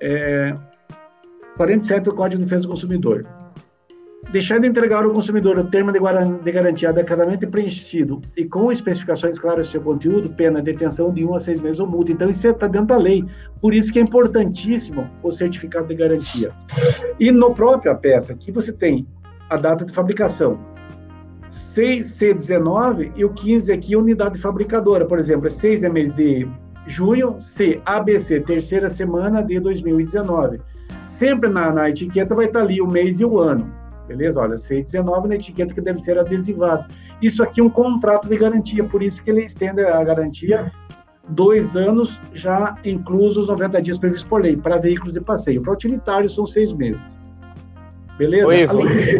é, 0.00 0.54
47 1.56 2.04
do 2.04 2.14
Código 2.14 2.38
de 2.38 2.44
Defesa 2.44 2.62
do 2.62 2.68
Consumidor 2.68 3.26
deixar 4.30 4.60
de 4.60 4.68
entregar 4.68 5.04
ao 5.04 5.10
consumidor 5.10 5.58
o 5.58 5.64
termo 5.64 5.90
de, 5.92 6.52
garantia 6.52 6.90
adequadamente 6.90 7.46
preenchido 7.46 8.20
e 8.36 8.44
com 8.44 8.70
especificações 8.70 9.38
claras 9.38 9.66
do 9.66 9.70
seu 9.72 9.80
conteúdo, 9.80 10.30
pena 10.30 10.62
detenção 10.62 11.12
de 11.12 11.24
um 11.24 11.34
a 11.34 11.40
seis 11.40 11.58
meses 11.58 11.80
ou 11.80 11.86
multa. 11.86 12.12
Então, 12.12 12.30
isso 12.30 12.46
está 12.46 12.68
dentro 12.68 12.88
da 12.88 12.96
lei. 12.96 13.24
Por 13.60 13.74
isso 13.74 13.92
que 13.92 13.98
é 13.98 14.02
importantíssimo 14.02 15.10
o 15.22 15.32
certificado 15.32 15.88
de 15.88 15.96
garantia. 15.96 16.52
E 17.18 17.32
no 17.32 17.54
próprio 17.54 17.94
peça, 17.96 18.32
aqui 18.32 18.52
você 18.52 18.72
tem 18.72 19.06
a 19.50 19.56
data 19.56 19.84
de 19.84 19.92
fabricação, 19.92 20.58
6C19 21.52 23.12
e 23.14 23.24
o 23.24 23.30
15 23.30 23.72
aqui, 23.72 23.94
unidade 23.94 24.38
fabricadora. 24.38 25.04
Por 25.04 25.18
exemplo, 25.18 25.50
6 25.50 25.84
é 25.84 25.88
mês 25.88 26.14
de 26.14 26.48
junho, 26.86 27.38
C, 27.38 27.80
ABC, 27.84 28.40
terceira 28.40 28.88
semana 28.88 29.42
de 29.42 29.60
2019. 29.60 30.60
Sempre 31.06 31.50
na, 31.50 31.70
na 31.70 31.90
etiqueta 31.90 32.34
vai 32.34 32.46
estar 32.46 32.62
ali 32.62 32.80
o 32.80 32.86
mês 32.86 33.20
e 33.20 33.24
o 33.24 33.38
ano 33.38 33.82
beleza? 34.08 34.40
Olha, 34.40 34.58
619 34.58 35.28
na 35.28 35.36
etiqueta 35.36 35.72
que 35.72 35.80
deve 35.80 35.98
ser 35.98 36.18
adesivado. 36.18 36.84
Isso 37.22 37.42
aqui 37.42 37.60
é 37.60 37.64
um 37.64 37.70
contrato 37.70 38.28
de 38.28 38.36
garantia, 38.36 38.84
por 38.84 39.02
isso 39.02 39.22
que 39.22 39.30
ele 39.30 39.44
estende 39.44 39.82
a 39.82 40.02
garantia 40.04 40.70
dois 41.28 41.76
anos, 41.76 42.20
já 42.32 42.76
inclusos 42.84 43.38
os 43.38 43.46
90 43.46 43.80
dias 43.80 43.98
previstos 43.98 44.28
por 44.28 44.42
lei, 44.42 44.56
para 44.56 44.76
veículos 44.76 45.12
de 45.12 45.20
passeio. 45.20 45.62
Para 45.62 45.72
utilitários, 45.72 46.34
são 46.34 46.44
seis 46.44 46.72
meses. 46.72 47.20
Beleza? 48.18 48.46
Oi, 48.46 48.60
Ivo, 48.60 48.78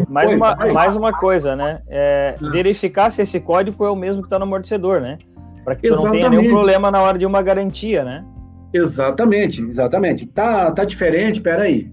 mais, 0.08 0.30
Oi, 0.30 0.36
uma, 0.36 0.54
mais 0.54 0.96
uma 0.96 1.12
coisa, 1.12 1.56
né? 1.56 1.80
É, 1.88 2.36
ah. 2.40 2.50
Verificar 2.50 3.10
se 3.10 3.22
esse 3.22 3.40
código 3.40 3.84
é 3.84 3.90
o 3.90 3.96
mesmo 3.96 4.22
que 4.22 4.26
está 4.26 4.38
no 4.38 4.44
amortecedor, 4.44 5.00
né? 5.00 5.18
Para 5.64 5.76
que 5.76 5.88
não 5.88 6.10
tenha 6.10 6.28
nenhum 6.28 6.50
problema 6.50 6.90
na 6.90 7.00
hora 7.00 7.18
de 7.18 7.24
uma 7.24 7.40
garantia, 7.40 8.04
né? 8.04 8.24
Exatamente, 8.72 9.62
exatamente. 9.62 10.26
Tá, 10.26 10.70
tá 10.70 10.84
diferente, 10.84 11.40
peraí 11.40 11.92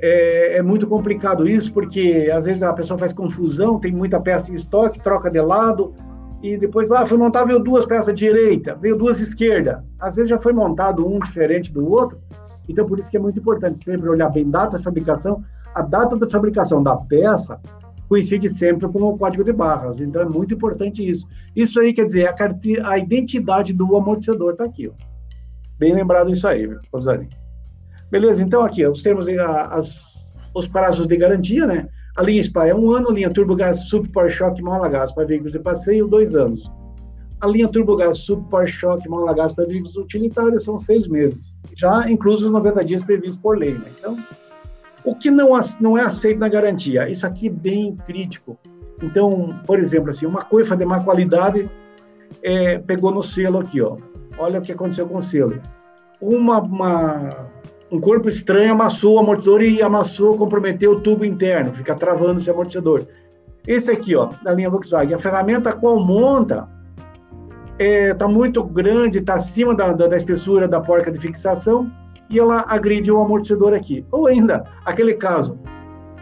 é, 0.00 0.56
é, 0.56 0.62
muito 0.62 0.86
complicado 0.86 1.46
isso, 1.46 1.72
porque 1.72 2.30
às 2.32 2.46
vezes 2.46 2.62
a 2.62 2.72
pessoa 2.72 2.98
faz 2.98 3.12
confusão, 3.12 3.78
tem 3.78 3.92
muita 3.92 4.18
peça 4.18 4.50
em 4.50 4.54
estoque, 4.54 5.00
troca 5.00 5.30
de 5.30 5.40
lado, 5.40 5.94
e 6.42 6.56
depois 6.56 6.88
lá 6.88 7.04
foi 7.04 7.18
montar, 7.18 7.44
veio 7.44 7.58
duas 7.58 7.84
peças 7.84 8.14
direita, 8.14 8.74
veio 8.74 8.96
duas 8.96 9.20
esquerda. 9.20 9.84
Às 9.98 10.16
vezes 10.16 10.30
já 10.30 10.38
foi 10.38 10.54
montado 10.54 11.06
um 11.06 11.18
diferente 11.18 11.70
do 11.70 11.86
outro, 11.86 12.18
então 12.66 12.86
por 12.86 12.98
isso 12.98 13.10
que 13.10 13.16
é 13.18 13.20
muito 13.20 13.38
importante 13.38 13.78
sempre 13.78 14.08
olhar 14.08 14.30
bem 14.30 14.48
data 14.48 14.78
de 14.78 14.84
fabricação. 14.84 15.44
A 15.74 15.82
data 15.82 16.16
da 16.16 16.28
fabricação 16.28 16.82
da 16.82 16.96
peça 16.96 17.60
coincide 18.08 18.48
sempre 18.48 18.88
com 18.88 19.02
o 19.04 19.16
código 19.16 19.44
de 19.44 19.52
barras, 19.52 20.00
então 20.00 20.20
é 20.22 20.24
muito 20.24 20.54
importante 20.54 21.08
isso. 21.08 21.26
Isso 21.54 21.78
aí 21.78 21.92
quer 21.92 22.04
dizer, 22.04 22.26
a, 22.26 22.34
a 22.90 22.98
identidade 22.98 23.72
do 23.72 23.96
amortecedor 23.96 24.52
está 24.52 24.64
aqui. 24.64 24.88
Ó. 24.88 24.92
Bem 25.78 25.94
lembrado 25.94 26.30
isso 26.30 26.46
aí, 26.46 26.68
Rosane. 26.92 27.28
Beleza, 28.10 28.42
então 28.42 28.62
aqui, 28.62 28.84
os 28.84 29.00
termos, 29.00 29.28
as, 29.28 30.34
os 30.52 30.66
prazos 30.66 31.06
de 31.06 31.16
garantia, 31.16 31.66
né? 31.66 31.88
A 32.16 32.22
linha 32.22 32.42
SPA 32.42 32.66
é 32.66 32.74
um 32.74 32.90
ano, 32.90 33.10
a 33.10 33.12
linha 33.12 33.30
Turbo 33.30 33.54
Gás 33.54 33.84
Super 33.84 34.10
Power 34.10 34.28
Shock 34.28 34.60
Mola 34.60 34.88
Gás 34.88 35.12
para 35.12 35.24
veículos 35.24 35.52
de 35.52 35.60
passeio, 35.60 36.08
dois 36.08 36.34
anos. 36.34 36.68
A 37.40 37.46
linha 37.46 37.68
Turbo 37.68 37.94
Gás 37.94 38.18
Super 38.18 38.50
Power 38.50 38.66
Shock 38.66 39.08
Mola 39.08 39.32
Gás 39.32 39.52
para 39.52 39.64
veículos 39.66 39.96
utilitários 39.96 40.64
são 40.64 40.78
seis 40.78 41.06
meses, 41.06 41.54
já 41.76 42.10
inclusos 42.10 42.42
os 42.42 42.52
90 42.52 42.84
dias 42.84 43.04
previstos 43.04 43.40
por 43.40 43.56
lei, 43.56 43.74
né? 43.74 43.86
Então, 43.96 44.18
o 45.04 45.14
que 45.14 45.30
não, 45.30 45.50
não 45.80 45.98
é 45.98 46.02
aceito 46.02 46.38
na 46.38 46.48
garantia? 46.48 47.08
Isso 47.08 47.26
aqui 47.26 47.48
é 47.48 47.50
bem 47.50 47.96
crítico. 48.04 48.58
Então, 49.02 49.58
por 49.66 49.78
exemplo, 49.78 50.10
assim, 50.10 50.26
uma 50.26 50.42
coifa 50.42 50.76
de 50.76 50.84
má 50.84 51.00
qualidade 51.00 51.70
é, 52.42 52.78
pegou 52.78 53.10
no 53.10 53.22
selo 53.22 53.58
aqui, 53.58 53.80
ó. 53.80 53.96
Olha 54.38 54.58
o 54.58 54.62
que 54.62 54.72
aconteceu 54.72 55.06
com 55.06 55.18
o 55.18 55.22
selo. 55.22 55.60
Uma, 56.20 56.60
uma 56.60 57.48
um 57.90 58.00
corpo 58.00 58.28
estranho 58.28 58.72
amassou 58.72 59.16
o 59.16 59.18
amortecedor 59.18 59.62
e 59.62 59.82
amassou, 59.82 60.36
comprometeu 60.36 60.92
o 60.92 61.00
tubo 61.00 61.24
interno, 61.24 61.72
fica 61.72 61.94
travando 61.94 62.38
esse 62.38 62.50
amortecedor. 62.50 63.06
Esse 63.66 63.90
aqui, 63.90 64.14
ó, 64.14 64.30
da 64.42 64.52
linha 64.52 64.70
Volkswagen, 64.70 65.14
a 65.14 65.18
ferramenta 65.18 65.72
qual 65.72 65.98
monta 65.98 66.68
está 67.78 67.84
é, 67.84 68.14
tá 68.14 68.28
muito 68.28 68.62
grande, 68.62 69.18
está 69.18 69.34
acima 69.34 69.74
da, 69.74 69.92
da, 69.92 70.06
da, 70.06 70.16
espessura 70.16 70.68
da 70.68 70.80
porca 70.80 71.10
de 71.10 71.18
fixação 71.18 71.90
e 72.30 72.38
ela 72.38 72.64
agride 72.68 73.10
o 73.10 73.20
amortecedor 73.20 73.74
aqui. 73.74 74.06
Ou 74.10 74.28
ainda, 74.28 74.64
aquele 74.84 75.14
caso, 75.14 75.58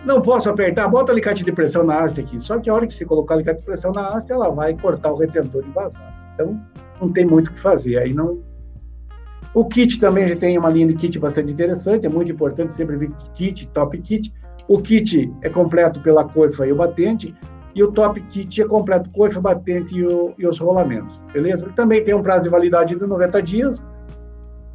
não 0.05 0.23
posso 0.23 0.49
apertar, 0.49 0.89
bota 0.89 1.13
alicate 1.13 1.45
de 1.45 1.53
pressão 1.53 1.85
na 1.85 2.01
haste 2.01 2.21
aqui. 2.21 2.41
Só 2.41 2.59
que 2.59 2.71
a 2.71 2.75
hora 2.75 2.87
que 2.87 2.95
você 2.95 3.05
colocar 3.05 3.35
alicate 3.35 3.61
de 3.61 3.67
pressão 3.67 3.93
na 3.93 4.09
haste, 4.09 4.33
ela 4.33 4.51
vai 4.51 4.75
cortar 4.75 5.13
o 5.13 5.17
retentor 5.17 5.65
e 5.67 5.71
vazar. 5.71 6.33
Então, 6.35 6.59
não 7.01 7.13
tem 7.13 7.27
muito 7.27 7.49
o 7.49 7.53
que 7.53 7.61
fazer. 7.61 7.99
Aí 7.99 8.15
não, 8.15 8.43
o 9.55 9.65
kit 9.65 9.99
também 9.99 10.27
já 10.27 10.37
tem 10.37 10.59
uma 10.59 10.71
linha 10.71 10.87
de 10.87 10.95
kit 10.95 11.19
bastante 11.19 11.53
interessante, 11.53 12.07
é 12.07 12.09
muito 12.09 12.31
importante 12.31 12.73
sempre 12.73 12.97
ver 12.97 13.11
kit, 13.35 13.67
top 13.69 13.99
kit. 13.99 14.33
O 14.67 14.81
kit 14.81 15.33
é 15.43 15.49
completo 15.49 16.01
pela 16.01 16.25
coifa 16.25 16.67
e 16.67 16.73
o 16.73 16.77
batente, 16.77 17.35
e 17.75 17.83
o 17.83 17.91
top 17.91 18.21
kit 18.23 18.61
é 18.61 18.67
completo 18.67 19.09
coifa, 19.11 19.41
batente 19.41 19.97
e, 19.97 20.07
o, 20.07 20.35
e 20.39 20.47
os 20.47 20.59
rolamentos, 20.59 21.25
beleza? 21.33 21.65
Ele 21.65 21.75
também 21.75 22.05
tem 22.05 22.15
um 22.15 22.23
prazo 22.23 22.45
de 22.45 22.51
validade 22.51 22.95
de 22.95 23.07
90 23.07 23.43
dias, 23.43 23.87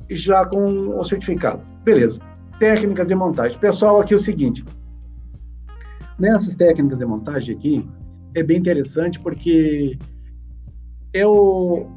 já 0.10 0.46
com 0.46 1.00
o 1.00 1.04
certificado. 1.04 1.62
Beleza. 1.84 2.20
Técnicas 2.60 3.08
de 3.08 3.16
montagem. 3.16 3.58
Pessoal, 3.60 4.00
aqui 4.00 4.14
é 4.14 4.18
o 4.18 4.20
seguinte, 4.20 4.64
nessas 6.20 6.56
técnicas 6.56 7.00
de 7.00 7.06
montagem 7.06 7.56
aqui, 7.56 7.90
é 8.36 8.44
bem 8.44 8.58
interessante 8.58 9.20
porque 9.20 9.98
eu 11.14 11.88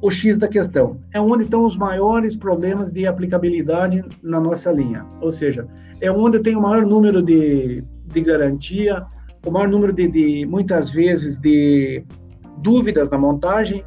o 0.00 0.10
X 0.10 0.38
da 0.38 0.48
questão. 0.48 1.00
É 1.12 1.20
onde 1.20 1.44
estão 1.44 1.64
os 1.64 1.76
maiores 1.76 2.36
problemas 2.36 2.90
de 2.90 3.06
aplicabilidade 3.06 4.04
na 4.22 4.40
nossa 4.40 4.70
linha. 4.70 5.04
Ou 5.20 5.30
seja, 5.30 5.66
é 6.00 6.10
onde 6.10 6.38
tem 6.40 6.56
o 6.56 6.60
maior 6.60 6.84
número 6.84 7.22
de, 7.22 7.82
de 8.06 8.20
garantia, 8.20 9.04
o 9.44 9.50
maior 9.50 9.68
número 9.68 9.92
de, 9.92 10.08
de, 10.08 10.46
muitas 10.46 10.90
vezes, 10.90 11.38
de 11.38 12.04
dúvidas 12.58 13.10
na 13.10 13.18
montagem. 13.18 13.84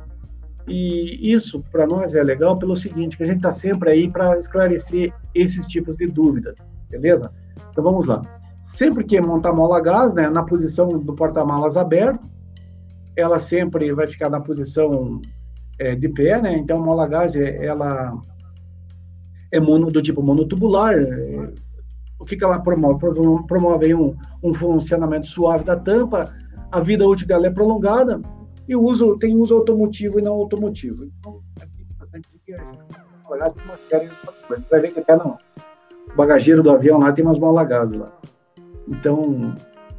E 0.69 1.33
isso, 1.33 1.63
para 1.71 1.87
nós, 1.87 2.13
é 2.13 2.21
legal 2.21 2.57
pelo 2.57 2.75
seguinte, 2.75 3.17
que 3.17 3.23
a 3.23 3.25
gente 3.25 3.37
está 3.37 3.51
sempre 3.51 3.89
aí 3.89 4.07
para 4.07 4.37
esclarecer 4.37 5.11
esses 5.33 5.65
tipos 5.65 5.97
de 5.97 6.05
dúvidas, 6.05 6.67
beleza? 6.89 7.31
Então, 7.71 7.83
vamos 7.83 8.05
lá. 8.05 8.21
Sempre 8.61 9.03
que 9.03 9.19
montar 9.19 9.51
mola 9.51 9.81
gás, 9.81 10.13
né, 10.13 10.29
na 10.29 10.43
posição 10.43 10.87
do 10.87 11.13
porta-malas 11.15 11.75
aberto, 11.75 12.23
ela 13.15 13.39
sempre 13.39 13.91
vai 13.93 14.07
ficar 14.07 14.29
na 14.29 14.39
posição 14.39 15.19
é, 15.79 15.95
de 15.95 16.07
pé, 16.07 16.39
né? 16.39 16.55
Então, 16.55 16.77
a 16.77 16.85
mola 16.85 17.07
gás, 17.07 17.35
é, 17.35 17.65
ela 17.65 18.13
é 19.51 19.59
mono, 19.59 19.89
do 19.89 20.03
tipo 20.03 20.21
monotubular. 20.21 20.93
É, 20.93 21.51
o 22.19 22.25
que, 22.25 22.37
que 22.37 22.43
ela 22.43 22.59
promove? 22.59 22.99
Promove 23.47 23.95
um, 23.95 24.15
um 24.43 24.53
funcionamento 24.53 25.25
suave 25.25 25.63
da 25.63 25.75
tampa, 25.75 26.31
a 26.71 26.79
vida 26.79 27.07
útil 27.07 27.25
dela 27.25 27.47
é 27.47 27.49
prolongada 27.49 28.21
e 28.69 28.75
o 28.75 28.81
uso, 28.83 29.17
tem 29.17 29.35
uso 29.35 29.55
automotivo 29.55 30.19
e 30.19 30.21
não 30.21 30.33
automotivo. 30.33 31.03
Então, 31.03 31.41
é 31.59 31.65
importante 31.91 32.39
que 32.45 32.53
a 32.53 32.63
mola 33.23 33.39
gás 33.39 33.53
tem 33.53 33.63
uma 33.65 33.77
série 33.89 34.07
de 34.07 34.15
fatores. 34.17 34.63
Vai 34.69 34.79
ver 34.79 34.93
que 34.93 34.99
até 34.99 35.15
no 35.15 35.37
bagageiro 36.15 36.61
do 36.61 36.69
avião 36.69 36.99
lá 36.99 37.11
tem 37.11 37.25
umas 37.25 37.39
mola 37.39 37.63
gás 37.63 37.91
lá. 37.93 38.11
Então, 38.87 39.55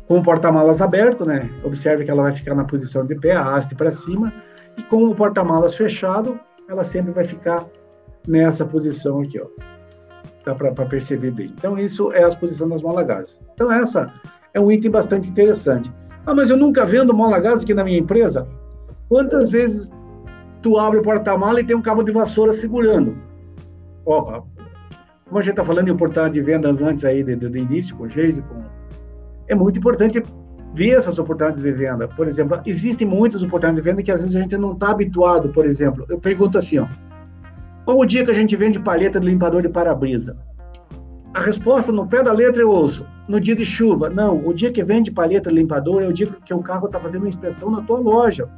com 0.07 0.19
o 0.19 0.23
porta-malas 0.23 0.81
aberto, 0.81 1.27
né? 1.27 1.51
Observe 1.65 2.05
que 2.05 2.13
ela 2.13 2.23
vai 2.23 2.33
ficar 2.33 2.55
na 2.55 2.65
posição 2.65 3.05
de 3.05 3.17
pé, 3.17 3.33
a 3.33 3.57
haste 3.57 3.75
para 3.75 3.91
cima, 3.91 4.33
e 4.79 4.85
com 4.85 5.05
o 5.05 5.17
porta-malas 5.17 5.75
fechado, 5.75 6.39
ela 6.69 6.85
sempre 6.85 7.11
vai 7.11 7.25
ficar 7.25 7.67
nessa 8.29 8.65
posição 8.65 9.21
aqui, 9.21 9.41
ó. 9.41 9.47
Dá 10.45 10.55
para 10.55 10.87
perceber 10.87 11.33
bem. 11.33 11.53
Então, 11.59 11.77
isso 11.77 12.13
é 12.13 12.23
a 12.23 12.31
posição 12.37 12.69
das 12.69 12.83
gás. 13.05 13.41
Então, 13.53 13.71
essa 13.71 14.15
é 14.55 14.61
um 14.61 14.71
item 14.71 14.93
bastante 14.93 15.29
interessante. 15.29 15.93
Ah, 16.25 16.35
mas 16.35 16.51
eu 16.51 16.57
nunca 16.57 16.87
vendo 16.87 17.13
mola 17.13 17.41
gás 17.41 17.65
aqui 17.65 17.75
na 17.75 17.83
minha 17.83 17.99
empresa? 17.99 18.47
Quantas 19.11 19.51
vezes 19.51 19.91
tu 20.63 20.79
abre 20.79 21.01
o 21.01 21.03
porta-mala 21.03 21.61
e 21.61 21.65
tem 21.65 21.75
um 21.75 21.83
cabo 21.83 22.05
de 22.05 22.13
vassoura 22.13 22.53
segurando? 22.53 23.19
Opa, 24.07 24.45
como 25.27 25.39
a 25.39 25.43
gente 25.43 25.51
está 25.51 25.65
falando 25.65 25.89
em 25.89 25.91
oportunidade 25.91 26.35
de 26.35 26.41
vendas 26.41 26.81
antes 26.81 27.05
aí 27.05 27.25
do, 27.25 27.51
do 27.51 27.59
início, 27.59 27.97
com 27.97 28.05
o 28.05 28.09
Geise, 28.09 28.41
com... 28.43 28.63
é 29.49 29.55
muito 29.57 29.81
importante 29.81 30.23
ver 30.75 30.91
essas 30.91 31.19
oportunidades 31.19 31.61
de 31.61 31.73
venda. 31.73 32.07
Por 32.07 32.29
exemplo, 32.29 32.61
existem 32.65 33.05
muitas 33.05 33.43
oportunidades 33.43 33.83
de 33.83 33.91
venda 33.91 34.01
que 34.01 34.13
às 34.13 34.23
vezes 34.23 34.37
a 34.37 34.41
gente 34.43 34.57
não 34.57 34.75
está 34.75 34.93
habituado, 34.93 35.49
por 35.49 35.67
exemplo. 35.67 36.07
Eu 36.09 36.21
pergunto 36.21 36.57
assim, 36.57 36.79
ó, 36.79 36.87
qual 37.85 37.99
o 37.99 38.07
dia 38.07 38.25
que 38.25 38.31
a 38.31 38.35
gente 38.35 38.55
vende 38.55 38.79
paleta 38.79 39.19
de 39.19 39.27
limpador 39.27 39.61
de 39.61 39.69
para-brisa? 39.69 40.37
A 41.35 41.41
resposta 41.41 41.91
no 41.91 42.07
pé 42.07 42.23
da 42.23 42.33
letra 42.33 42.63
eu 42.63 42.71
ouço, 42.71 43.05
no 43.27 43.41
dia 43.41 43.57
de 43.57 43.65
chuva. 43.65 44.09
Não, 44.09 44.47
o 44.47 44.55
dia 44.55 44.71
que 44.71 44.85
vende 44.85 45.11
paleta 45.11 45.51
de 45.51 45.57
limpador 45.57 46.01
é 46.01 46.07
o 46.07 46.13
dia 46.13 46.29
que 46.45 46.55
o 46.55 46.63
carro 46.63 46.87
está 46.87 47.01
fazendo 47.01 47.27
inspeção 47.27 47.73
na 47.73 47.83
tua 47.83 47.99
loja. 47.99 48.49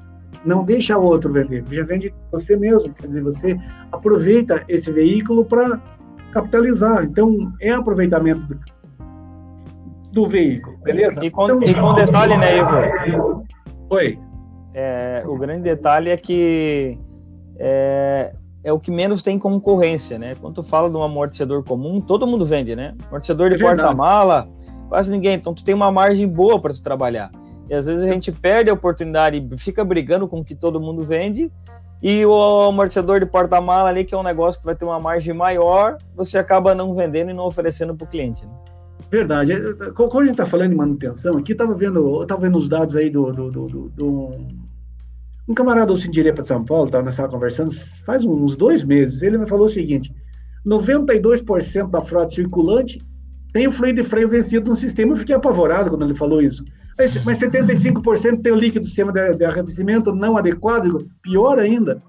Não 0.45 0.65
deixa 0.65 0.99
outro 0.99 1.33
vender, 1.33 1.65
já 1.71 1.85
vende 1.85 2.13
você 2.31 2.57
mesmo. 2.57 2.93
Quer 2.95 3.07
dizer, 3.07 3.23
você 3.23 3.57
aproveita 3.91 4.65
esse 4.69 4.91
veículo 4.91 5.45
para 5.45 5.81
capitalizar. 6.33 7.05
Então, 7.05 7.53
é 7.61 7.71
aproveitamento 7.71 8.41
do, 8.47 8.59
do 10.13 10.29
veículo, 10.29 10.79
beleza? 10.79 11.25
E 11.25 11.31
com, 11.31 11.45
então, 11.45 11.63
e 11.63 11.75
com 11.75 11.95
detalhe, 11.95 12.37
né, 12.37 12.59
Ivo? 12.59 13.45
Oi. 13.91 14.19
É, 14.75 15.23
o 15.27 15.37
grande 15.37 15.63
detalhe 15.63 16.09
é 16.09 16.17
que 16.17 16.99
é, 17.59 18.33
é, 18.65 18.73
o 18.73 18.81
que 18.81 18.91
menos 18.91 19.23
tem 19.23 19.39
concorrência, 19.39 20.19
né? 20.19 20.35
Quando 20.41 20.55
tu 20.57 20.63
fala 20.63 20.89
de 20.89 20.97
um 20.97 21.03
amortecedor 21.03 21.63
comum, 21.63 22.01
todo 22.01 22.27
mundo 22.27 22.47
vende, 22.47 22.75
né? 22.75 22.95
Amortecedor 23.09 23.51
de 23.51 23.57
é 23.57 23.59
porta-mala, 23.59 24.49
quase 24.89 25.11
ninguém. 25.11 25.35
Então 25.35 25.53
tu 25.53 25.65
tem 25.65 25.75
uma 25.75 25.93
margem 25.93 26.27
boa 26.27 26.61
para 26.61 26.73
tu 26.73 26.83
trabalhar. 26.83 27.31
E 27.73 27.75
às 27.75 27.87
vezes 27.87 28.05
a 28.05 28.13
gente 28.13 28.31
perde 28.31 28.69
a 28.69 28.75
oportunidade 28.75 29.49
e 29.51 29.59
fica 29.59 29.83
brigando 29.83 30.29
com 30.29 30.41
o 30.41 30.45
que 30.45 30.55
todo 30.55 30.79
mundo 30.79 31.03
vende. 31.03 31.51
E 32.03 32.27
o 32.27 32.69
amortecedor 32.69 33.19
de 33.19 33.25
porta-mala 33.25 33.89
ali, 33.89 34.05
que 34.05 34.15
é 34.15 34.19
um 34.19 34.23
negócio 34.23 34.61
que 34.61 34.67
vai 34.67 34.75
ter 34.75 34.85
uma 34.85 35.01
margem 35.01 35.33
maior, 35.33 35.97
você 36.15 36.37
acaba 36.37 36.75
não 36.75 36.95
vendendo 36.95 37.31
e 37.31 37.33
não 37.33 37.47
oferecendo 37.47 37.95
para 37.95 38.05
o 38.05 38.09
cliente. 38.09 38.45
Né? 38.45 38.53
Verdade. 39.11 39.55
Quando 39.95 40.19
a 40.19 40.25
gente 40.25 40.33
está 40.33 40.45
falando 40.45 40.69
de 40.69 40.77
manutenção, 40.77 41.39
aqui 41.39 41.53
estava 41.53 41.73
vendo, 41.73 42.27
vendo 42.39 42.59
os 42.59 42.69
dados 42.69 42.95
aí 42.95 43.09
do, 43.09 43.33
do, 43.33 43.51
do, 43.51 43.89
do 43.89 44.31
um 45.49 45.55
camarada 45.55 45.87
do 45.87 45.97
Sindiria 45.97 46.35
para 46.35 46.45
São 46.45 46.63
Paulo, 46.63 46.91
tava, 46.91 47.05
nós 47.05 47.15
estávamos 47.15 47.35
conversando 47.35 47.73
faz 48.05 48.23
uns 48.23 48.55
dois 48.55 48.85
meses. 48.85 49.23
Ele 49.23 49.39
me 49.39 49.49
falou 49.49 49.65
o 49.65 49.71
seguinte: 49.71 50.15
92% 50.67 51.89
da 51.89 52.03
frota 52.03 52.35
circulante 52.35 53.01
tem 53.51 53.67
o 53.67 53.73
fluido 53.73 54.03
de 54.03 54.07
freio 54.07 54.29
vencido 54.29 54.69
no 54.69 54.77
sistema. 54.77 55.13
Eu 55.13 55.17
fiquei 55.17 55.35
apavorado 55.35 55.89
quando 55.89 56.05
ele 56.05 56.15
falou 56.15 56.43
isso. 56.43 56.63
Mas, 56.99 57.25
mas 57.25 57.41
75% 57.41 58.43
tem 58.43 58.53
o 58.53 58.57
líquido 58.57 58.81
do 58.81 58.87
sistema 58.87 59.13
de, 59.13 59.37
de 59.37 59.45
arrefecimento 59.45 60.15
não 60.15 60.37
adequado, 60.37 61.09
pior 61.23 61.59
ainda. 61.59 62.03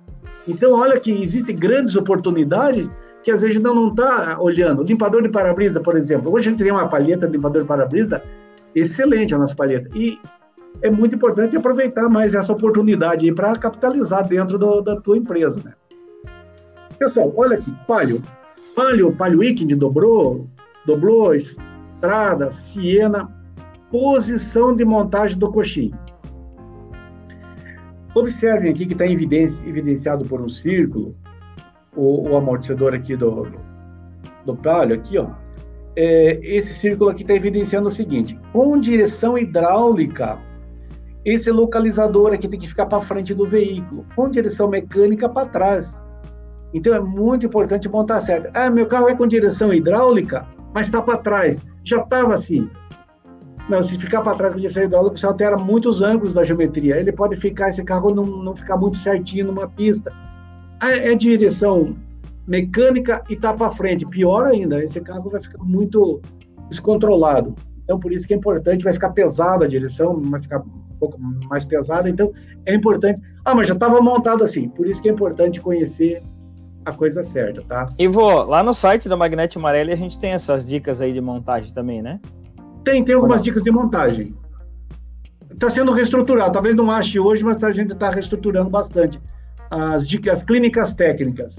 Então, 0.48 0.74
olha 0.74 1.00
que 1.00 1.12
existem 1.22 1.56
grandes 1.56 1.96
oportunidades 1.96 2.89
que 3.24 3.32
às 3.32 3.41
vezes 3.41 3.60
não 3.60 3.88
está 3.88 4.38
olhando. 4.39 4.84
Limpador 4.84 5.24
de 5.24 5.30
para-brisa, 5.30 5.80
por 5.80 5.96
exemplo. 5.96 6.32
Hoje 6.32 6.48
a 6.48 6.52
gente 6.52 6.62
tem 6.62 6.72
uma 6.72 6.88
palheta 6.88 7.26
de 7.26 7.34
limpador 7.38 7.62
de 7.62 7.67
para-brisa 7.67 8.22
excelente, 8.76 9.34
a 9.34 9.38
nossa 9.38 9.56
palheta. 9.56 9.89
E 9.96 10.19
é 10.82 10.89
muito 10.89 11.15
importante 11.15 11.56
aproveitar 11.56 12.10
mais 12.10 12.34
essa 12.34 12.52
oportunidade 12.52 13.32
para 13.34 13.56
capitalizar 13.56 14.28
dentro 14.28 14.58
do, 14.58 14.82
da 14.82 15.00
tua 15.00 15.17
empresa. 15.17 15.62
Né? 15.63 15.74
Pessoal, 17.00 17.32
olha 17.36 17.58
aqui, 17.58 17.74
Palio. 17.88 18.22
Palio, 18.76 19.15
Palio 19.15 19.39
Weekend 19.39 19.76
dobrou, 19.76 20.48
dobrou, 20.86 21.34
Estrada, 21.34 22.52
Siena, 22.52 23.30
posição 23.93 24.75
de 24.75 24.84
montagem 24.84 25.38
do 25.38 25.51
coxinho. 25.51 25.95
Observem 28.15 28.71
aqui 28.71 28.88
que 28.88 28.93
está 28.93 29.06
evidenciado 29.06 30.25
por 30.25 30.41
um 30.41 30.49
círculo, 30.49 31.15
o, 31.95 32.27
o 32.27 32.36
amortecedor 32.36 32.95
aqui 32.95 33.15
do, 33.15 33.47
do 34.47 34.56
palio, 34.56 34.95
aqui, 34.95 35.19
ó. 35.19 35.27
É, 35.95 36.39
esse 36.41 36.73
círculo 36.73 37.12
aqui 37.12 37.21
está 37.21 37.36
evidenciando 37.36 37.88
o 37.88 37.91
seguinte: 37.91 38.39
com 38.51 38.79
direção 38.79 39.38
hidráulica, 39.38 40.39
esse 41.23 41.51
localizador 41.51 42.34
aqui 42.34 42.47
tem 42.47 42.60
que 42.60 42.67
ficar 42.67 42.88
para 42.88 42.99
frente 42.99 43.32
do 43.32 43.45
veículo, 43.45 44.08
com 44.15 44.27
direção 44.27 44.67
mecânica 44.69 45.29
para 45.29 45.47
trás. 45.49 46.01
Então 46.73 46.95
é 46.95 46.99
muito 46.99 47.45
importante 47.45 47.88
montar 47.88 48.21
certo. 48.21 48.49
Ah, 48.56 48.71
meu 48.71 48.88
carro 48.88 49.08
é 49.08 49.15
com 49.15 49.27
direção 49.27 49.71
hidráulica, 49.71 50.47
mas 50.73 50.88
está 50.88 50.99
para 50.99 51.19
trás. 51.19 51.62
Já 51.84 52.01
estava 52.01 52.34
assim. 52.34 52.67
Não, 53.69 53.82
se 53.82 53.97
ficar 53.97 54.21
para 54.21 54.36
trás 54.38 54.54
com 54.54 54.60
direção 54.60 54.84
hidráulica, 54.84 55.17
você 55.17 55.26
altera 55.26 55.58
muitos 55.58 56.02
ângulos 56.02 56.34
da 56.34 56.43
geometria. 56.43 56.97
Ele 56.97 57.12
pode 57.12 57.38
ficar, 57.38 57.69
esse 57.69 57.84
carro 57.84 58.13
não, 58.13 58.26
não 58.26 58.56
ficar 58.56 58.78
muito 58.78 58.97
certinho 58.97 59.45
numa 59.45 59.67
pista. 59.67 60.12
É 60.82 61.15
direção 61.15 61.95
mecânica 62.45 63.23
e 63.30 63.38
tá 63.38 63.54
para 63.54 63.71
frente. 63.71 64.06
Pior 64.06 64.45
ainda, 64.45 64.84
esse 64.84 64.99
carro 64.99 65.30
vai 65.30 65.41
ficar 65.41 65.63
muito 65.63 66.21
descontrolado. 66.67 67.56
Então, 67.84 67.99
por 67.99 68.12
isso 68.12 68.28
que 68.28 68.34
é 68.34 68.38
importante, 68.38 68.84
vai 68.84 68.93
ficar 68.93 69.12
pesado 69.12 69.63
a 69.63 69.67
direção, 69.67 70.21
vai 70.30 70.41
ficar 70.41 70.60
um 70.60 70.97
pouco 70.99 71.17
mais 71.49 71.63
pesada. 71.63 72.10
Então, 72.10 72.32
é 72.65 72.73
importante. 72.73 73.21
Ah, 73.45 73.56
mas 73.56 73.67
já 73.67 73.73
estava 73.73 74.02
montado 74.02 74.43
assim. 74.43 74.69
Por 74.69 74.88
isso 74.88 75.02
que 75.02 75.10
é 75.10 75.12
importante 75.12 75.62
conhecer 75.62 76.21
a 76.86 76.91
coisa 76.91 77.23
certa, 77.23 77.62
tá? 77.62 77.86
Vou 78.12 78.43
lá 78.43 78.62
no 78.62 78.73
site 78.73 79.08
da 79.08 79.15
Magnete 79.15 79.58
Amarela 79.58 79.93
a 79.93 79.95
gente 79.95 80.19
tem 80.19 80.32
essas 80.32 80.67
dicas 80.67 81.02
aí 81.02 81.13
de 81.13 81.21
montagem 81.21 81.73
também, 81.73 82.02
né? 82.02 82.19
Tem, 82.84 83.04
tem 83.04 83.15
algumas 83.15 83.41
dicas 83.41 83.63
de 83.63 83.72
montagem. 83.72 84.36
Está 85.52 85.69
sendo 85.69 85.91
reestruturado, 85.91 86.52
talvez 86.52 86.76
não 86.76 86.91
ache 86.91 87.19
hoje, 87.19 87.43
mas 87.43 87.63
a 87.63 87.72
gente 87.72 87.93
está 87.93 88.10
reestruturando 88.10 88.69
bastante 88.69 89.22
as 89.69 90.08
dicas, 90.08 90.39
as 90.39 90.43
clínicas 90.43 90.93
técnicas. 90.93 91.58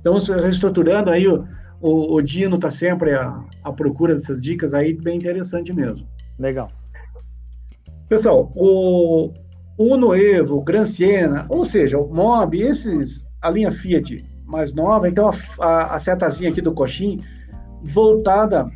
Então, 0.00 0.18
reestruturando 0.18 1.10
aí, 1.10 1.28
o, 1.28 1.44
o, 1.80 2.14
o 2.14 2.22
Dino 2.22 2.56
está 2.56 2.70
sempre 2.70 3.14
à, 3.14 3.40
à 3.62 3.72
procura 3.72 4.14
dessas 4.14 4.42
dicas 4.42 4.74
aí, 4.74 4.94
bem 4.94 5.18
interessante 5.18 5.72
mesmo. 5.72 6.06
Legal. 6.38 6.68
Pessoal, 8.08 8.50
o, 8.54 9.32
Uno 9.78 10.14
Evo, 10.14 10.56
o 10.56 10.62
Gran 10.62 10.84
Siena, 10.84 11.46
ou 11.48 11.64
seja, 11.64 11.98
o 11.98 12.12
Mob, 12.12 12.60
esses, 12.60 13.24
a 13.40 13.50
linha 13.50 13.70
Fiat 13.70 14.24
mais 14.44 14.72
nova, 14.72 15.08
então 15.08 15.28
a, 15.28 15.64
a, 15.64 15.94
a 15.94 15.98
setazinha 15.98 16.50
aqui 16.50 16.62
do 16.62 16.72
coxim, 16.72 17.20
voltada 17.84 18.68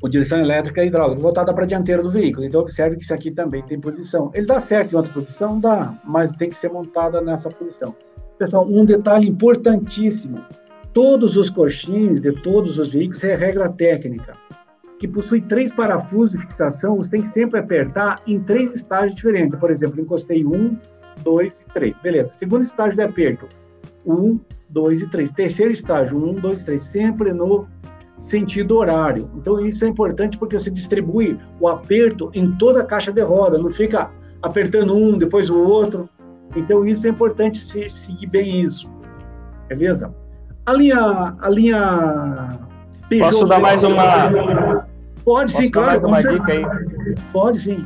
com 0.00 0.08
direção 0.08 0.38
elétrica 0.38 0.84
e 0.84 0.88
hidráulica, 0.88 1.20
voltada 1.20 1.52
para 1.54 1.64
a 1.64 1.66
dianteira 1.66 2.02
do 2.02 2.10
veículo. 2.10 2.46
Então, 2.46 2.60
observe 2.60 2.96
que 2.96 3.02
isso 3.02 3.14
aqui 3.14 3.30
também 3.30 3.62
tem 3.64 3.80
posição. 3.80 4.30
Ele 4.34 4.46
dá 4.46 4.60
certo 4.60 4.92
em 4.92 4.96
outra 4.96 5.12
posição? 5.12 5.58
Dá, 5.58 5.98
mas 6.04 6.32
tem 6.32 6.50
que 6.50 6.58
ser 6.58 6.70
montada 6.70 7.20
nessa 7.20 7.48
posição. 7.48 7.94
Pessoal, 8.38 8.66
um 8.68 8.84
detalhe 8.84 9.28
importantíssimo: 9.28 10.44
todos 10.92 11.36
os 11.36 11.48
coxins 11.48 12.20
de 12.20 12.32
todos 12.32 12.78
os 12.78 12.92
veículos 12.92 13.24
é 13.24 13.34
regra 13.34 13.68
técnica, 13.68 14.34
que 14.98 15.08
possui 15.08 15.40
três 15.40 15.72
parafusos 15.72 16.32
de 16.32 16.40
fixação, 16.40 16.96
você 16.96 17.10
tem 17.10 17.22
que 17.22 17.28
sempre 17.28 17.58
apertar 17.58 18.20
em 18.26 18.38
três 18.40 18.74
estágios 18.74 19.14
diferentes. 19.14 19.58
Por 19.58 19.70
exemplo, 19.70 20.00
encostei 20.00 20.44
um, 20.44 20.76
dois, 21.22 21.66
três. 21.72 21.98
Beleza. 21.98 22.30
Segundo 22.30 22.62
estágio 22.62 22.96
de 22.96 23.02
aperto, 23.02 23.46
um, 24.06 24.38
dois 24.68 25.00
e 25.00 25.08
três. 25.08 25.30
Terceiro 25.30 25.72
estágio, 25.72 26.16
um, 26.18 26.34
dois, 26.34 26.62
três. 26.62 26.82
Sempre 26.82 27.32
no 27.32 27.66
sentido 28.16 28.76
horário. 28.78 29.30
Então 29.34 29.64
isso 29.64 29.84
é 29.84 29.88
importante 29.88 30.38
porque 30.38 30.58
você 30.58 30.70
distribui 30.70 31.38
o 31.60 31.68
aperto 31.68 32.30
em 32.34 32.50
toda 32.52 32.80
a 32.80 32.84
caixa 32.84 33.12
de 33.12 33.22
roda, 33.22 33.58
não 33.58 33.70
fica 33.70 34.10
apertando 34.42 34.96
um, 34.96 35.18
depois 35.18 35.50
o 35.50 35.58
outro. 35.58 36.08
Então 36.54 36.86
isso 36.86 37.06
é 37.06 37.10
importante 37.10 37.58
se, 37.58 37.88
seguir 37.88 38.26
bem 38.26 38.62
isso. 38.62 38.90
Beleza? 39.68 40.14
A 40.64 40.72
linha 40.72 41.36
a 41.38 41.48
linha 41.48 42.58
Peugeot, 43.08 43.30
Posso 43.30 43.44
dar 43.46 43.60
mais 43.60 43.82
uma 43.82 44.86
Pode 45.24 45.52
Posso 45.52 45.64
sim, 45.64 45.70
claro. 45.70 46.06
uma 46.06 46.22
dica 46.22 46.52
aí. 46.52 46.64
Pode 47.32 47.60
sim. 47.60 47.84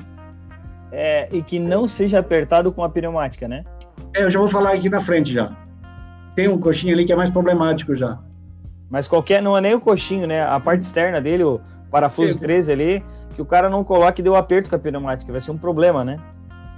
É, 0.92 1.28
e 1.32 1.42
que 1.42 1.58
não 1.58 1.88
seja 1.88 2.18
apertado 2.18 2.70
com 2.72 2.82
a 2.84 2.88
pneumática, 2.88 3.46
né? 3.46 3.64
É, 4.14 4.24
eu 4.24 4.30
já 4.30 4.38
vou 4.38 4.48
falar 4.48 4.72
aqui 4.74 4.88
na 4.88 5.00
frente 5.00 5.32
já. 5.32 5.56
Tem 6.34 6.48
um 6.48 6.58
coxinho 6.58 6.94
ali 6.94 7.04
que 7.04 7.12
é 7.12 7.16
mais 7.16 7.30
problemático 7.30 7.94
já. 7.94 8.18
Mas 8.90 9.06
qualquer, 9.06 9.40
não 9.40 9.56
é 9.56 9.60
nem 9.60 9.74
o 9.74 9.80
coxinho, 9.80 10.26
né? 10.26 10.42
A 10.42 10.58
parte 10.58 10.82
externa 10.82 11.20
dele, 11.20 11.44
o 11.44 11.60
parafuso 11.90 12.32
Sim. 12.32 12.40
13 12.40 12.72
ali, 12.72 13.04
que 13.34 13.40
o 13.40 13.46
cara 13.46 13.70
não 13.70 13.84
coloque 13.84 14.20
e 14.20 14.24
deu 14.24 14.34
aperto 14.34 14.68
com 14.68 14.76
a 14.76 14.78
pneumática, 14.78 15.30
vai 15.30 15.40
ser 15.40 15.52
um 15.52 15.56
problema, 15.56 16.04
né? 16.04 16.18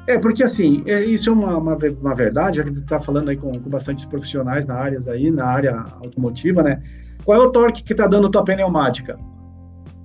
É, 0.06 0.18
porque 0.18 0.42
assim, 0.42 0.82
é, 0.86 1.02
isso 1.04 1.30
é 1.30 1.32
uma, 1.32 1.56
uma, 1.56 1.76
uma 1.76 2.14
verdade, 2.14 2.58
já 2.58 2.64
que 2.64 2.70
a 2.70 2.72
gente 2.72 2.82
está 2.82 3.00
falando 3.00 3.30
aí 3.30 3.36
com, 3.36 3.58
com 3.58 3.70
bastantes 3.70 4.04
profissionais 4.04 4.66
na 4.66 4.74
área 4.74 4.98
aí, 5.08 5.30
na 5.30 5.46
área 5.46 5.86
automotiva, 6.02 6.62
né? 6.62 6.82
Qual 7.24 7.40
é 7.40 7.44
o 7.44 7.50
torque 7.50 7.82
que 7.82 7.92
está 7.92 8.06
dando 8.06 8.28
tua 8.28 8.44
pneumática? 8.44 9.18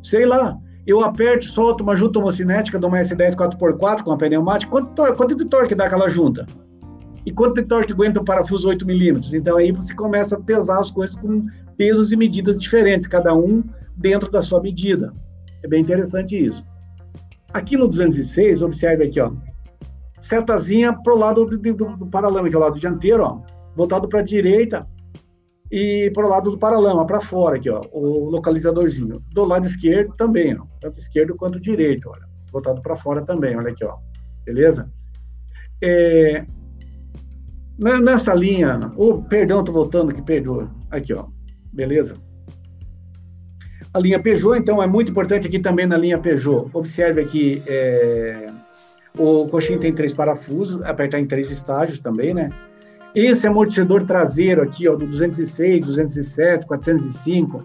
Sei 0.04 0.26
lá, 0.26 0.56
eu 0.86 1.02
aperto, 1.02 1.46
solto 1.46 1.82
uma 1.82 1.96
junta 1.96 2.20
homocinética 2.20 2.80
de 2.80 2.86
uma 2.86 3.00
S10 3.00 3.36
4x4 3.36 4.04
com 4.04 4.12
a 4.12 4.18
pneumática, 4.18 4.72
quanto, 4.72 5.14
quanto 5.16 5.36
de 5.36 5.46
torque 5.46 5.76
dá 5.76 5.86
aquela 5.86 6.08
junta? 6.08 6.46
E 7.26 7.32
quanto 7.32 7.56
de 7.56 7.64
torque 7.64 7.92
aguenta 7.92 8.22
um 8.22 8.24
parafuso 8.24 8.70
8 8.70 8.86
milímetros? 8.86 9.34
Então 9.34 9.58
aí 9.58 9.72
você 9.72 9.94
começa 9.94 10.38
a 10.38 10.40
pesar 10.40 10.80
as 10.80 10.90
coisas 10.90 11.14
com 11.16 11.46
pesos 11.78 12.12
e 12.12 12.18
medidas 12.18 12.60
diferentes, 12.60 13.08
cada 13.08 13.34
um 13.34 13.64
dentro 13.96 14.32
da 14.32 14.42
sua 14.42 14.62
medida. 14.62 15.14
É 15.64 15.68
bem 15.68 15.82
interessante 15.82 16.38
isso. 16.38 16.66
Aqui 17.54 17.78
no 17.78 17.88
206, 17.88 18.62
observe 18.62 19.06
aqui, 19.06 19.20
ó, 19.20 19.32
setazinha 20.20 20.94
para 20.94 21.14
o 21.14 21.18
lado 21.18 21.46
do, 21.46 21.58
do, 21.58 21.98
do 21.98 22.08
paralama, 22.08 22.50
que 22.50 22.56
é 22.56 22.58
o 22.58 22.62
lado 22.62 22.80
dianteiro, 22.80 23.24
ó, 23.24 23.42
voltado 23.76 24.08
para 24.08 24.20
a 24.20 24.24
direita 24.24 24.88
e 25.72 26.12
para 26.14 26.26
o 26.26 26.30
lado 26.30 26.52
do 26.52 26.58
paralama, 26.58 27.06
para 27.06 27.22
fora 27.22 27.58
aqui, 27.58 27.70
ó, 27.70 27.82
o 27.92 28.30
localizadorzinho. 28.30 29.22
Do 29.32 29.46
lado 29.46 29.66
esquerdo 29.66 30.14
também, 30.16 30.58
ó, 30.60 30.66
tanto 30.80 31.00
esquerdo 31.00 31.36
quanto 31.36 31.60
direito, 31.60 32.10
olha, 32.10 32.28
voltado 32.52 32.82
para 32.82 32.96
fora 32.96 33.22
também, 33.22 33.56
olha 33.56 33.72
aqui, 33.72 33.86
ó, 33.86 33.98
beleza? 34.46 34.92
É, 35.82 36.46
nessa 37.78 38.34
linha, 38.34 38.92
oh, 38.98 39.22
perdão, 39.22 39.64
tô 39.64 39.72
voltando 39.72 40.12
aqui, 40.12 40.22
perdoa, 40.22 40.70
aqui, 40.90 41.14
ó, 41.14 41.28
beleza? 41.78 42.16
A 43.94 44.00
linha 44.00 44.20
Peugeot, 44.20 44.58
então, 44.58 44.82
é 44.82 44.88
muito 44.88 45.12
importante 45.12 45.48
aqui 45.48 45.60
também 45.60 45.86
na 45.86 45.96
linha 45.96 46.18
Peugeot. 46.18 46.70
Observe 46.74 47.22
aqui, 47.22 47.64
é, 47.68 48.48
o 49.18 49.48
coxinho 49.48 49.80
tem 49.80 49.94
três 49.94 50.12
parafusos, 50.12 50.84
apertar 50.84 51.20
em 51.20 51.28
três 51.28 51.52
estágios 51.52 52.00
também, 52.00 52.34
né? 52.34 52.50
Esse 53.16 53.48
amortecedor 53.48 54.04
traseiro 54.06 54.62
aqui, 54.62 54.88
ó, 54.88 54.96
do 54.96 55.06
206, 55.08 55.86
207, 55.86 56.66
405, 56.66 57.64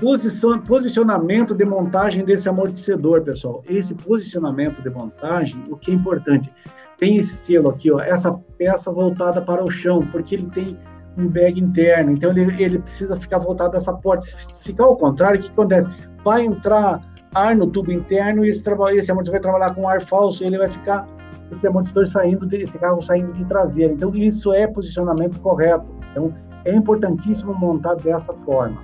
posição, 0.00 0.58
posicionamento 0.58 1.54
de 1.54 1.64
montagem 1.64 2.24
desse 2.24 2.48
amortecedor, 2.48 3.22
pessoal. 3.22 3.62
Esse 3.68 3.94
posicionamento 3.94 4.82
de 4.82 4.90
montagem, 4.90 5.62
o 5.70 5.76
que 5.76 5.90
é 5.90 5.94
importante, 5.94 6.50
tem 6.98 7.16
esse 7.16 7.36
selo 7.36 7.70
aqui, 7.70 7.90
ó, 7.90 8.00
essa 8.00 8.32
peça 8.58 8.90
voltada 8.90 9.40
para 9.40 9.62
o 9.62 9.70
chão, 9.70 10.06
porque 10.10 10.34
ele 10.34 10.46
tem 10.50 10.78
um 11.18 11.28
bag 11.28 11.60
interno, 11.60 12.12
então 12.12 12.30
ele, 12.30 12.62
ele 12.62 12.78
precisa 12.78 13.18
ficar 13.18 13.38
voltado 13.38 13.76
essa 13.76 13.92
porta. 13.92 14.24
Se 14.24 14.62
ficar 14.62 14.84
ao 14.84 14.96
contrário, 14.96 15.40
o 15.40 15.42
que 15.42 15.50
acontece? 15.50 15.88
Vai 16.24 16.44
entrar 16.44 17.02
ar 17.34 17.54
no 17.54 17.66
tubo 17.66 17.92
interno 17.92 18.44
e 18.44 18.50
esse, 18.50 18.60
esse 18.60 19.10
amortecedor 19.10 19.32
vai 19.32 19.40
trabalhar 19.40 19.74
com 19.74 19.88
ar 19.88 20.00
falso 20.00 20.42
e 20.42 20.46
ele 20.46 20.58
vai 20.58 20.70
ficar 20.70 21.06
esse 21.50 21.66
amortecedor 21.66 22.06
saindo, 22.06 22.46
de, 22.46 22.62
esse 22.62 22.78
carro 22.78 23.00
saindo 23.00 23.32
de 23.32 23.44
traseira. 23.44 23.92
Então, 23.92 24.14
isso 24.14 24.52
é 24.52 24.66
posicionamento 24.66 25.38
correto. 25.40 25.86
Então, 26.10 26.32
é 26.64 26.72
importantíssimo 26.72 27.54
montar 27.54 27.94
dessa 27.94 28.32
forma. 28.44 28.80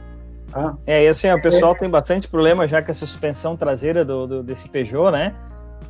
Tá? 0.50 0.76
É, 0.86 1.04
e 1.04 1.08
assim, 1.08 1.30
o 1.30 1.42
pessoal 1.42 1.74
é... 1.74 1.78
tem 1.78 1.90
bastante 1.90 2.28
problema 2.28 2.66
já 2.66 2.82
com 2.82 2.90
a 2.90 2.94
suspensão 2.94 3.56
traseira 3.56 4.04
do, 4.04 4.26
do, 4.26 4.42
desse 4.42 4.68
Peugeot, 4.68 5.10
né? 5.10 5.34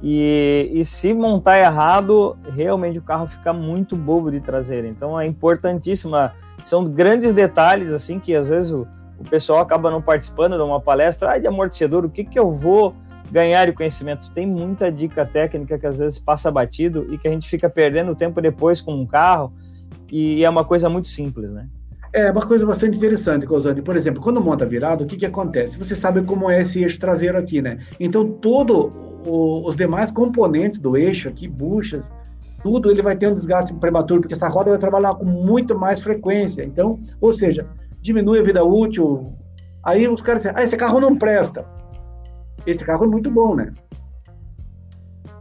E, 0.07 0.71
e 0.71 0.85
se 0.85 1.15
montar 1.15 1.59
errado, 1.59 2.37
realmente 2.51 2.99
o 2.99 3.03
carro 3.03 3.27
fica 3.27 3.55
muito 3.55 3.97
bobo 3.97 4.31
de 4.31 4.39
traseira. 4.39 4.87
Então 4.87 5.19
é 5.19 5.27
importantíssimo. 5.27 6.15
São 6.63 6.85
grandes 6.85 7.33
detalhes, 7.33 7.91
assim, 7.91 8.21
que 8.21 8.35
às 8.35 8.47
vezes 8.47 8.71
o, 8.71 8.87
o 9.19 9.25
pessoal 9.25 9.61
acaba 9.61 9.91
não 9.91 10.03
participando 10.03 10.57
de 10.57 10.63
uma 10.63 10.79
palestra 10.79 11.31
ah, 11.31 11.39
de 11.39 11.47
amortecedor, 11.47 12.05
o 12.05 12.11
que, 12.11 12.23
que 12.23 12.39
eu 12.39 12.51
vou 12.51 12.95
ganhar 13.33 13.65
de 13.65 13.73
conhecimento. 13.73 14.31
Tem 14.33 14.47
muita 14.47 14.93
dica 14.93 15.25
técnica 15.25 15.79
que 15.79 15.87
às 15.87 15.99
vezes 15.99 16.19
passa 16.19 16.51
batido 16.51 17.07
e 17.11 17.17
que 17.17 17.27
a 17.27 17.31
gente 17.31 17.49
fica 17.49 17.71
perdendo 17.71 18.15
tempo 18.15 18.43
depois 18.43 18.83
com 18.83 18.93
um 18.93 19.07
carro, 19.07 19.55
e 20.13 20.45
é 20.45 20.51
uma 20.51 20.65
coisa 20.65 20.91
muito 20.91 21.09
simples, 21.09 21.51
né? 21.51 21.67
É 22.13 22.31
uma 22.31 22.47
coisa 22.47 22.67
bastante 22.67 22.99
interessante, 22.99 23.47
Cosane. 23.47 23.81
Por 23.81 23.97
exemplo, 23.97 24.23
quando 24.23 24.39
monta 24.39 24.67
virado, 24.67 25.03
o 25.03 25.07
que, 25.07 25.17
que 25.17 25.27
acontece? 25.27 25.79
Você 25.79 25.97
sabe 25.97 26.23
como 26.23 26.51
é 26.51 26.61
esse 26.61 26.83
eixo 26.83 27.01
traseiro 27.01 27.39
aqui, 27.39 27.63
né? 27.63 27.79
Então, 27.99 28.29
todo 28.29 29.14
o, 29.25 29.67
os 29.67 29.77
demais 29.77 30.11
componentes 30.11 30.79
do 30.79 30.97
eixo 30.97 31.29
aqui, 31.29 31.49
buchas, 31.49 32.11
tudo, 32.63 32.91
ele 32.91 33.03
vai 33.03 33.15
ter 33.15 33.29
um 33.29 33.33
desgaste 33.33 33.75
prematuro, 33.75 34.23
porque 34.23 34.35
essa 34.35 34.49
roda 34.49 34.71
vai 34.71 34.79
trabalhar 34.79 35.15
com 35.15 35.25
muito 35.25 35.79
mais 35.79 36.01
frequência. 36.01 36.65
Então, 36.65 36.99
ou 37.21 37.33
seja, 37.33 37.67
diminui 38.01 38.39
a 38.39 38.43
vida 38.43 38.65
útil. 38.65 39.35
Aí 39.83 40.09
os 40.09 40.23
caras 40.23 40.43
dizem, 40.43 40.57
ah, 40.57 40.63
esse 40.63 40.77
carro 40.77 40.99
não 40.99 41.15
presta. 41.15 41.67
Esse 42.67 42.83
carro 42.83 43.05
é 43.05 43.09
muito 43.09 43.31
bom, 43.31 43.55
né? 43.55 43.73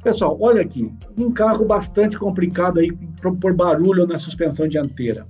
Pessoal, 0.04 0.38
olha 0.42 0.62
aqui, 0.62 0.92
um 1.18 1.32
carro 1.32 1.64
bastante 1.64 2.20
complicado 2.20 2.80
aí 2.80 2.92
por 3.40 3.54
barulho 3.54 4.06
na 4.06 4.18
suspensão 4.18 4.68
dianteira. 4.68 5.26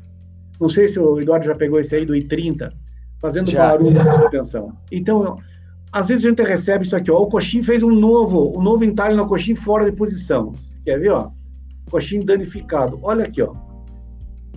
Não 0.60 0.68
sei 0.68 0.88
se 0.88 1.00
o 1.00 1.22
Eduardo 1.22 1.46
já 1.46 1.54
pegou 1.54 1.80
esse 1.80 1.96
aí 1.96 2.08
do 2.08 2.14
I30, 2.14 2.72
fazendo 3.20 3.52
já. 3.52 3.68
barulho 3.68 4.04
na 4.04 4.20
suspensão. 4.20 4.74
Então, 4.92 5.38
às 5.94 6.10
vezes 6.10 6.26
a 6.26 6.30
gente 6.30 6.44
recebe 6.44 6.86
isso 6.86 6.96
aqui, 6.96 7.12
ó, 7.12 7.22
o 7.22 7.28
coxinho 7.28 7.64
fez 7.64 7.84
um 7.84 7.92
novo, 7.92 8.58
um 8.58 8.62
novo 8.62 8.84
entalhe 8.84 9.16
no 9.16 9.28
coxinho 9.28 9.56
fora 9.56 9.86
de 9.86 9.96
posição. 9.96 10.54
Quer 10.84 11.00
ver, 11.00 11.12
ó? 11.12 11.30
Coxinho 11.90 12.26
danificado. 12.26 13.00
Olha 13.02 13.26
aqui, 13.26 13.42
ó. 13.42 13.54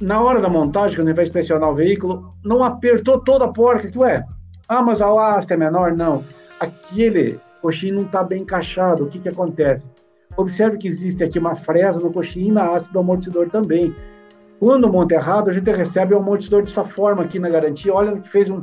Na 0.00 0.20
hora 0.20 0.40
da 0.40 0.48
montagem, 0.48 0.96
quando 0.96 1.08
gente 1.08 1.16
vai 1.16 1.24
inspecionar 1.24 1.70
o 1.70 1.74
veículo, 1.74 2.34
não 2.44 2.62
apertou 2.62 3.20
toda 3.20 3.44
a 3.44 3.52
porca, 3.52 3.88
que 3.88 3.98
ué? 3.98 4.24
Ah, 4.68 4.82
mas 4.82 5.00
a 5.00 5.36
haste 5.36 5.52
é 5.52 5.56
menor? 5.56 5.94
Não 5.94 6.24
aquele 6.60 7.38
coxinho 7.60 7.96
não 7.96 8.02
está 8.02 8.22
bem 8.22 8.42
encaixado. 8.42 9.04
O 9.04 9.08
que, 9.08 9.18
que 9.18 9.28
acontece? 9.28 9.90
Observe 10.36 10.78
que 10.78 10.88
existe 10.88 11.22
aqui 11.24 11.38
uma 11.38 11.54
fresa 11.54 12.00
no 12.00 12.12
coxinho 12.12 12.48
e 12.48 12.52
na 12.52 12.74
haste 12.74 12.92
do 12.92 12.98
amortecedor 12.98 13.48
também. 13.48 13.94
Quando 14.58 14.90
monta 14.90 15.14
errado, 15.14 15.50
a 15.50 15.52
gente 15.52 15.70
recebe 15.70 16.14
o 16.14 16.18
amortecedor 16.18 16.62
dessa 16.62 16.84
forma 16.84 17.22
aqui 17.22 17.38
na 17.38 17.48
garantia. 17.48 17.92
Olha 17.92 18.18
que 18.18 18.28
fez 18.28 18.50
um. 18.50 18.62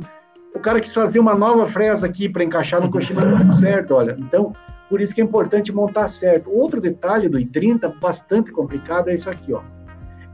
O 0.54 0.60
cara 0.60 0.80
quis 0.80 0.94
fazer 0.94 1.18
uma 1.18 1.34
nova 1.34 1.66
fresa 1.66 2.06
aqui 2.06 2.28
para 2.28 2.44
encaixar 2.44 2.80
no 2.80 2.90
coxinho, 2.90 3.20
mas 3.20 3.30
não 3.30 3.38
deu 3.38 3.52
certo, 3.52 3.94
olha. 3.94 4.16
Então, 4.18 4.52
por 4.88 5.00
isso 5.00 5.14
que 5.14 5.20
é 5.20 5.24
importante 5.24 5.72
montar 5.72 6.08
certo. 6.08 6.50
Outro 6.50 6.80
detalhe 6.80 7.28
do 7.28 7.38
I30, 7.38 7.98
bastante 8.00 8.52
complicado, 8.52 9.08
é 9.08 9.14
isso 9.14 9.28
aqui, 9.28 9.52
ó. 9.52 9.62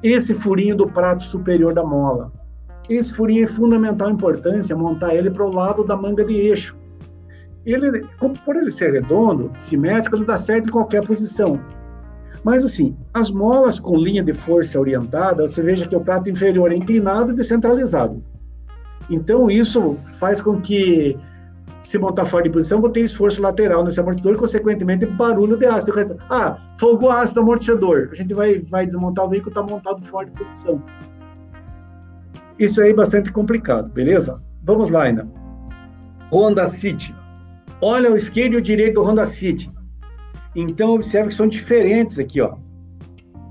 Esse 0.02 0.34
furinho 0.34 0.76
do 0.76 0.86
prato 0.86 1.22
superior 1.22 1.74
da 1.74 1.84
mola. 1.84 2.32
Esse 2.88 3.14
furinho 3.14 3.44
é 3.44 3.46
fundamental 3.46 4.10
importância, 4.10 4.76
montar 4.76 5.14
ele 5.14 5.30
para 5.30 5.44
o 5.44 5.52
lado 5.52 5.84
da 5.84 5.96
manga 5.96 6.24
de 6.24 6.34
eixo 6.34 6.80
ele, 7.64 8.06
por 8.44 8.56
ele 8.56 8.70
ser 8.70 8.92
redondo, 8.92 9.52
simétrico, 9.58 10.16
ele 10.16 10.24
dá 10.24 10.38
certo 10.38 10.68
em 10.68 10.72
qualquer 10.72 11.06
posição. 11.06 11.60
Mas 12.42 12.64
assim, 12.64 12.96
as 13.12 13.30
molas 13.30 13.78
com 13.78 13.96
linha 13.96 14.22
de 14.22 14.32
força 14.32 14.80
orientada, 14.80 15.46
você 15.46 15.62
veja 15.62 15.86
que 15.86 15.94
o 15.94 16.00
prato 16.00 16.30
inferior 16.30 16.72
é 16.72 16.76
inclinado 16.76 17.32
e 17.32 17.34
descentralizado. 17.34 18.22
Então 19.08 19.50
isso 19.50 19.96
faz 20.18 20.42
com 20.42 20.60
que, 20.60 21.18
se 21.80 21.98
montar 21.98 22.26
fora 22.26 22.44
de 22.44 22.50
posição, 22.50 22.80
vou 22.80 22.90
ter 22.90 23.00
esforço 23.00 23.40
lateral 23.40 23.84
nesse 23.84 23.98
amortecedor 23.98 24.34
e, 24.34 24.38
consequentemente, 24.38 25.06
barulho 25.06 25.56
de 25.56 25.66
ácido. 25.66 25.92
Ah, 26.28 26.58
folgou 26.78 27.10
ácido 27.10 27.40
amortecedor. 27.40 28.10
A 28.12 28.14
gente 28.14 28.34
vai, 28.34 28.58
vai 28.58 28.86
desmontar 28.86 29.24
o 29.24 29.28
veículo, 29.28 29.50
está 29.50 29.62
montado 29.62 30.02
fora 30.06 30.26
de 30.26 30.32
posição. 30.32 30.82
Isso 32.58 32.80
aí 32.82 32.90
é 32.90 32.94
bastante 32.94 33.32
complicado, 33.32 33.88
beleza? 33.88 34.40
Vamos 34.62 34.90
lá 34.90 35.04
ainda. 35.04 35.26
Honda 36.30 36.66
City. 36.66 37.14
Olha 37.80 38.12
o 38.12 38.16
esquerdo 38.16 38.54
e 38.54 38.56
o 38.58 38.60
direito 38.60 38.96
do 38.96 39.02
Honda 39.02 39.24
City. 39.24 39.72
Então, 40.54 40.90
observe 40.90 41.28
que 41.28 41.34
são 41.34 41.48
diferentes 41.48 42.18
aqui, 42.18 42.40
ó. 42.40 42.54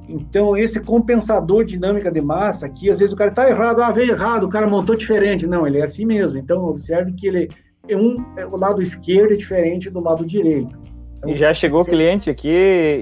Então, 0.09 0.57
esse 0.57 0.79
compensador 0.79 1.63
dinâmica 1.63 2.11
de 2.11 2.19
massa 2.19 2.65
aqui, 2.65 2.89
às 2.89 2.97
vezes 2.97 3.13
o 3.13 3.15
cara 3.15 3.29
está 3.29 3.47
errado, 3.47 3.81
ah, 3.81 3.91
veio 3.91 4.13
errado, 4.13 4.45
o 4.45 4.49
cara 4.49 4.67
montou 4.67 4.95
diferente. 4.95 5.45
Não, 5.45 5.67
ele 5.67 5.77
é 5.77 5.83
assim 5.83 6.03
mesmo. 6.03 6.39
Então, 6.39 6.65
observe 6.65 7.13
que 7.13 7.27
ele 7.27 7.49
é 7.87 7.95
um, 7.95 8.17
é, 8.35 8.45
o 8.45 8.57
lado 8.57 8.81
esquerdo 8.81 9.33
é 9.33 9.35
diferente 9.35 9.87
do 9.89 9.99
lado 9.99 10.25
direito. 10.25 10.75
Então, 11.19 11.29
e 11.29 11.37
já 11.37 11.53
chegou 11.53 11.83
você... 11.83 11.91
cliente 11.91 12.29
aqui, 12.29 12.49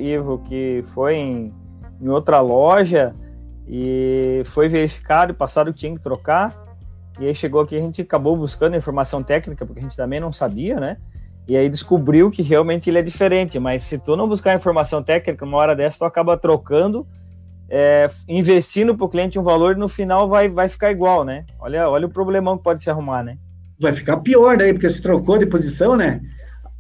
Ivo, 0.04 0.40
que 0.40 0.84
foi 0.88 1.16
em, 1.16 1.54
em 2.02 2.10
outra 2.10 2.42
loja 2.42 3.16
e 3.66 4.42
foi 4.46 4.68
verificado 4.68 5.32
e 5.32 5.36
passaram 5.36 5.72
que 5.72 5.80
tinha 5.80 5.94
que 5.94 6.02
trocar. 6.02 6.62
E 7.20 7.26
aí 7.26 7.34
chegou 7.34 7.62
aqui, 7.62 7.78
a 7.78 7.80
gente 7.80 8.02
acabou 8.02 8.36
buscando 8.36 8.76
informação 8.76 9.24
técnica, 9.24 9.66
porque 9.66 9.80
a 9.80 9.84
gente 9.84 9.96
também 9.96 10.20
não 10.20 10.34
sabia, 10.34 10.78
né? 10.78 10.98
E 11.48 11.56
aí 11.56 11.70
descobriu 11.70 12.30
que 12.30 12.42
realmente 12.42 12.90
ele 12.90 12.98
é 12.98 13.02
diferente, 13.02 13.58
mas 13.58 13.84
se 13.84 13.98
tu 13.98 14.16
não 14.18 14.28
buscar 14.28 14.54
informação 14.54 15.02
técnica, 15.02 15.46
uma 15.46 15.58
hora 15.58 15.76
dessa 15.76 16.00
tu 16.00 16.06
acaba 16.06 16.36
trocando, 16.36 17.08
é, 17.70 18.06
investindo 18.28 18.96
para 18.96 19.06
o 19.06 19.10
cliente 19.10 19.40
um 19.40 19.44
valor 19.44 19.76
e 19.76 19.80
no 19.80 19.88
final 19.88 20.28
vai, 20.28 20.50
vai 20.50 20.68
ficar 20.68 20.92
igual, 20.92 21.24
né? 21.24 21.46
Olha, 21.60 21.90
olha 21.90 22.06
o 22.06 22.10
problemão 22.10 22.58
que 22.58 22.64
pode 22.64 22.84
se 22.84 22.90
arrumar, 22.90 23.24
né? 23.24 23.38
Vai 23.80 23.94
ficar 23.94 24.18
pior 24.18 24.58
daí, 24.58 24.74
porque 24.74 24.90
se 24.90 25.02
trocou 25.02 25.38
de 25.38 25.46
posição, 25.46 25.96
né? 25.96 26.20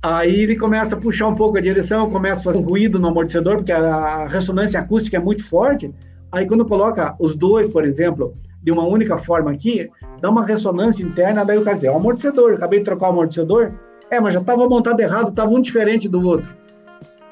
Aí 0.01 0.41
ele 0.41 0.55
começa 0.55 0.95
a 0.95 0.99
puxar 0.99 1.27
um 1.27 1.35
pouco 1.35 1.57
a 1.57 1.61
direção, 1.61 2.09
começa 2.09 2.41
a 2.41 2.43
fazer 2.43 2.59
um 2.59 2.63
ruído 2.63 2.99
no 2.99 3.07
amortecedor, 3.07 3.57
porque 3.57 3.71
a 3.71 4.27
ressonância 4.27 4.79
acústica 4.79 5.17
é 5.17 5.19
muito 5.19 5.47
forte. 5.47 5.93
Aí 6.31 6.45
quando 6.45 6.65
coloca 6.65 7.15
os 7.19 7.35
dois, 7.35 7.69
por 7.69 7.85
exemplo, 7.85 8.35
de 8.61 8.71
uma 8.71 8.85
única 8.85 9.17
forma 9.17 9.51
aqui, 9.51 9.89
dá 10.19 10.29
uma 10.29 10.45
ressonância 10.45 11.03
interna, 11.03 11.45
daí 11.45 11.57
o 11.57 11.63
cara 11.63 11.75
diz, 11.75 11.85
é 11.85 11.91
o 11.91 11.95
amortecedor, 11.95 12.53
acabei 12.53 12.79
de 12.79 12.85
trocar 12.85 13.07
o 13.07 13.11
amortecedor, 13.11 13.73
é, 14.09 14.19
mas 14.19 14.33
já 14.33 14.39
estava 14.39 14.67
montado 14.67 14.99
errado, 14.99 15.29
estava 15.29 15.49
um 15.49 15.61
diferente 15.61 16.07
do 16.07 16.25
outro. 16.25 16.55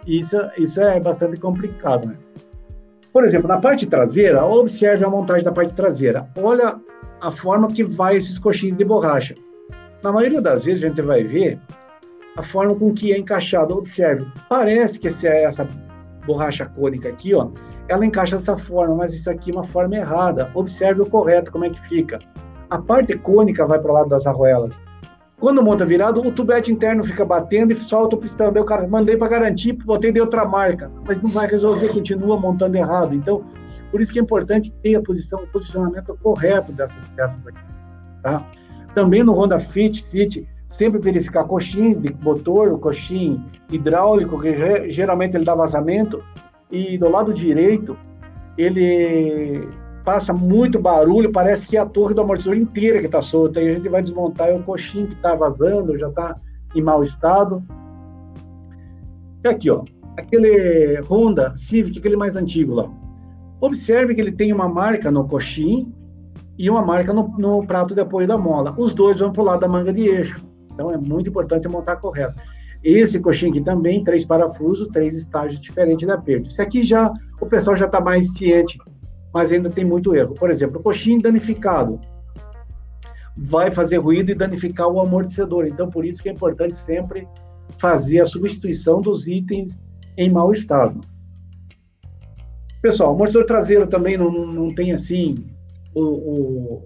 Isso, 0.05 0.37
isso 0.57 0.81
é 0.81 0.99
bastante 0.99 1.37
complicado, 1.37 2.07
né? 2.07 2.15
Por 3.11 3.23
exemplo, 3.23 3.47
na 3.47 3.57
parte 3.57 3.87
traseira, 3.87 4.45
observe 4.45 5.05
a 5.05 5.09
montagem 5.09 5.43
da 5.43 5.51
parte 5.51 5.73
traseira. 5.73 6.29
Olha 6.37 6.79
a 7.21 7.31
forma 7.31 7.71
que 7.71 7.83
vai 7.83 8.17
esses 8.17 8.37
coxins 8.37 8.75
de 8.75 8.83
borracha. 8.83 9.33
Na 10.03 10.11
maioria 10.11 10.41
das 10.41 10.65
vezes 10.65 10.83
a 10.83 10.87
gente 10.87 11.01
vai 11.01 11.23
ver 11.23 11.59
a 12.37 12.43
forma 12.43 12.75
com 12.75 12.93
que 12.93 13.13
é 13.13 13.17
encaixado. 13.17 13.73
Observe, 13.73 14.27
parece 14.49 14.99
que 14.99 15.07
essa 15.07 15.67
borracha 16.27 16.65
cônica 16.65 17.07
aqui, 17.07 17.33
ó, 17.33 17.49
ela 17.87 18.05
encaixa 18.05 18.35
dessa 18.35 18.57
forma, 18.57 18.95
mas 18.95 19.13
isso 19.13 19.29
aqui 19.29 19.51
é 19.51 19.53
uma 19.53 19.63
forma 19.63 19.95
errada. 19.95 20.51
Observe 20.53 21.01
o 21.01 21.09
correto, 21.09 21.51
como 21.51 21.65
é 21.65 21.69
que 21.69 21.79
fica. 21.87 22.19
A 22.69 22.79
parte 22.79 23.17
cônica 23.17 23.65
vai 23.65 23.79
para 23.79 23.91
o 23.91 23.93
lado 23.93 24.09
das 24.09 24.27
arruelas. 24.27 24.73
Quando 25.39 25.61
monta 25.61 25.85
virado, 25.85 26.25
o 26.25 26.31
tubete 26.31 26.71
interno 26.71 27.03
fica 27.03 27.25
batendo 27.25 27.73
e 27.73 27.75
solta 27.75 28.15
o 28.15 28.19
pistão. 28.19 28.51
Daí 28.51 28.63
o 28.63 28.65
cara, 28.65 28.87
mandei 28.87 29.17
para 29.17 29.27
garantir, 29.27 29.73
botei 29.73 30.11
de 30.11 30.21
outra 30.21 30.45
marca, 30.45 30.89
mas 31.05 31.21
não 31.21 31.29
vai 31.29 31.45
resolver, 31.47 31.89
continua 31.89 32.39
montando 32.39 32.77
errado. 32.77 33.13
Então, 33.13 33.43
por 33.91 34.01
isso 34.01 34.13
que 34.13 34.19
é 34.19 34.21
importante 34.21 34.71
ter 34.81 34.95
a 34.95 35.01
posição, 35.01 35.43
o 35.43 35.47
posicionamento 35.47 36.17
correto 36.23 36.71
dessas 36.71 37.05
peças 37.15 37.45
aqui. 37.45 37.59
Tá? 38.23 38.45
Também 38.93 39.23
no 39.23 39.33
Honda 39.33 39.59
Fit 39.59 40.01
City, 40.01 40.47
sempre 40.67 40.99
verificar 40.99 41.43
coxins 41.43 41.99
de 41.99 42.13
motor, 42.21 42.71
o 42.71 42.79
coxim 42.79 43.43
hidráulico, 43.69 44.39
que 44.41 44.89
geralmente 44.89 45.35
ele 45.35 45.45
dá 45.45 45.53
vazamento, 45.53 46.23
e 46.71 46.97
do 46.97 47.09
lado 47.09 47.33
direito, 47.33 47.97
ele 48.57 49.67
passa 50.05 50.31
muito 50.31 50.79
barulho, 50.79 51.31
parece 51.31 51.65
que 51.65 51.75
é 51.75 51.79
a 51.79 51.85
torre 51.85 52.13
do 52.13 52.21
amortecedor 52.21 52.55
inteira 52.55 52.99
que 52.99 53.07
está 53.07 53.21
solta, 53.21 53.59
e 53.59 53.67
a 53.67 53.73
gente 53.73 53.89
vai 53.89 54.01
desmontar 54.01 54.49
é 54.49 54.53
o 54.53 54.61
coxinho 54.61 55.07
que 55.07 55.15
está 55.15 55.33
vazando, 55.33 55.97
já 55.97 56.07
está 56.07 56.39
em 56.75 56.81
mau 56.81 57.03
estado. 57.03 57.63
E 59.43 59.47
aqui, 59.47 59.69
ó, 59.69 59.83
aquele 60.15 61.01
Honda 61.09 61.53
Civic, 61.57 61.97
aquele 61.97 62.15
mais 62.15 62.35
antigo 62.35 62.75
lá. 62.75 62.89
Observe 63.59 64.13
que 64.13 64.21
ele 64.21 64.31
tem 64.31 64.53
uma 64.53 64.69
marca 64.69 65.09
no 65.09 65.27
coxim 65.27 65.91
e 66.57 66.69
uma 66.69 66.83
marca 66.83 67.11
no, 67.11 67.27
no 67.37 67.65
prato 67.65 67.95
de 67.95 68.01
apoio 68.01 68.27
da 68.27 68.37
mola. 68.37 68.75
Os 68.77 68.93
dois 68.93 69.19
vão 69.19 69.31
para 69.31 69.41
o 69.41 69.45
lado 69.45 69.61
da 69.61 69.67
manga 69.67 69.91
de 69.91 70.07
eixo. 70.07 70.45
Então 70.71 70.91
é 70.91 70.97
muito 70.97 71.29
importante 71.29 71.67
montar 71.67 71.95
correto. 71.95 72.35
Esse 72.83 73.19
coxinho 73.19 73.51
aqui 73.51 73.61
também, 73.61 74.03
três 74.03 74.25
parafusos, 74.25 74.87
três 74.89 75.17
estágios 75.17 75.59
diferentes 75.59 76.05
de 76.05 76.13
aperto. 76.13 76.49
Isso 76.49 76.61
aqui 76.61 76.83
já, 76.83 77.11
o 77.41 77.45
pessoal 77.47 77.75
já 77.75 77.87
está 77.87 77.99
mais 77.99 78.33
ciente, 78.33 78.77
mas 79.35 79.51
ainda 79.51 79.69
tem 79.69 79.83
muito 79.83 80.15
erro. 80.15 80.33
Por 80.33 80.49
exemplo, 80.49 80.81
o 80.81 81.21
danificado 81.21 81.99
vai 83.35 83.69
fazer 83.69 83.97
ruído 83.97 84.31
e 84.31 84.35
danificar 84.35 84.87
o 84.87 84.97
amortecedor. 85.01 85.67
Então, 85.67 85.89
por 85.89 86.05
isso 86.05 86.23
que 86.23 86.29
é 86.29 86.31
importante 86.31 86.73
sempre 86.73 87.27
fazer 87.77 88.21
a 88.21 88.25
substituição 88.25 89.01
dos 89.01 89.27
itens 89.27 89.77
em 90.17 90.31
mau 90.31 90.53
estado. 90.53 91.01
Pessoal, 92.81 93.11
o 93.11 93.15
amortecedor 93.15 93.45
traseiro 93.45 93.87
também 93.87 94.15
não, 94.15 94.31
não 94.31 94.69
tem 94.69 94.93
assim 94.93 95.45
o, 95.93 96.01
o, 96.01 96.83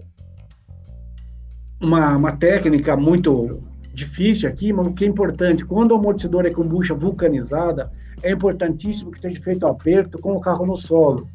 uma, 1.80 2.16
uma 2.16 2.36
técnica 2.36 2.96
muito 2.96 3.62
difícil 3.94 4.48
aqui, 4.48 4.72
mas 4.72 4.88
o 4.88 4.92
que 4.92 5.04
é 5.04 5.06
importante, 5.06 5.64
quando 5.64 5.92
o 5.92 5.94
amortecedor 5.94 6.44
é 6.46 6.50
com 6.50 6.66
bucha 6.66 6.94
vulcanizada, 6.94 7.92
é 8.24 8.32
importantíssimo 8.32 9.12
que 9.12 9.18
esteja 9.18 9.40
feito 9.40 9.68
aperto 9.68 10.18
com 10.18 10.34
o 10.34 10.40
carro 10.40 10.66
no 10.66 10.76
solo. 10.76 11.28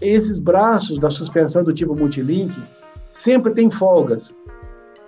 Esses 0.00 0.38
braços 0.38 0.98
da 0.98 1.10
suspensão 1.10 1.64
do 1.64 1.72
tipo 1.72 1.94
multilink 1.94 2.54
sempre 3.10 3.52
tem 3.52 3.70
folgas. 3.70 4.34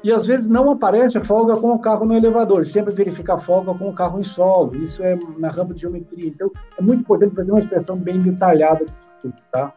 E 0.03 0.11
às 0.11 0.26
vezes 0.26 0.49
não 0.49 0.70
aparece 0.70 1.18
a 1.18 1.24
folga 1.24 1.57
com 1.57 1.72
o 1.72 1.78
carro 1.78 2.07
no 2.07 2.14
elevador, 2.14 2.66
sempre 2.66 2.95
verificar 2.95 3.38
folga 3.38 3.74
com 3.74 3.91
o 3.91 3.93
carro 3.93 4.18
em 4.18 4.24
solo. 4.24 4.74
Isso 4.76 5.03
é 5.03 5.18
na 5.36 5.49
rampa 5.51 5.74
de 5.74 5.82
geometria. 5.82 6.28
Então, 6.28 6.51
é 6.78 6.82
muito 6.82 7.01
importante 7.01 7.34
fazer 7.34 7.51
uma 7.51 7.61
inspeção 7.61 7.97
bem 7.97 8.18
detalhada 8.20 8.84
disso 8.84 8.97
tudo, 9.20 9.34
tá? 9.53 9.72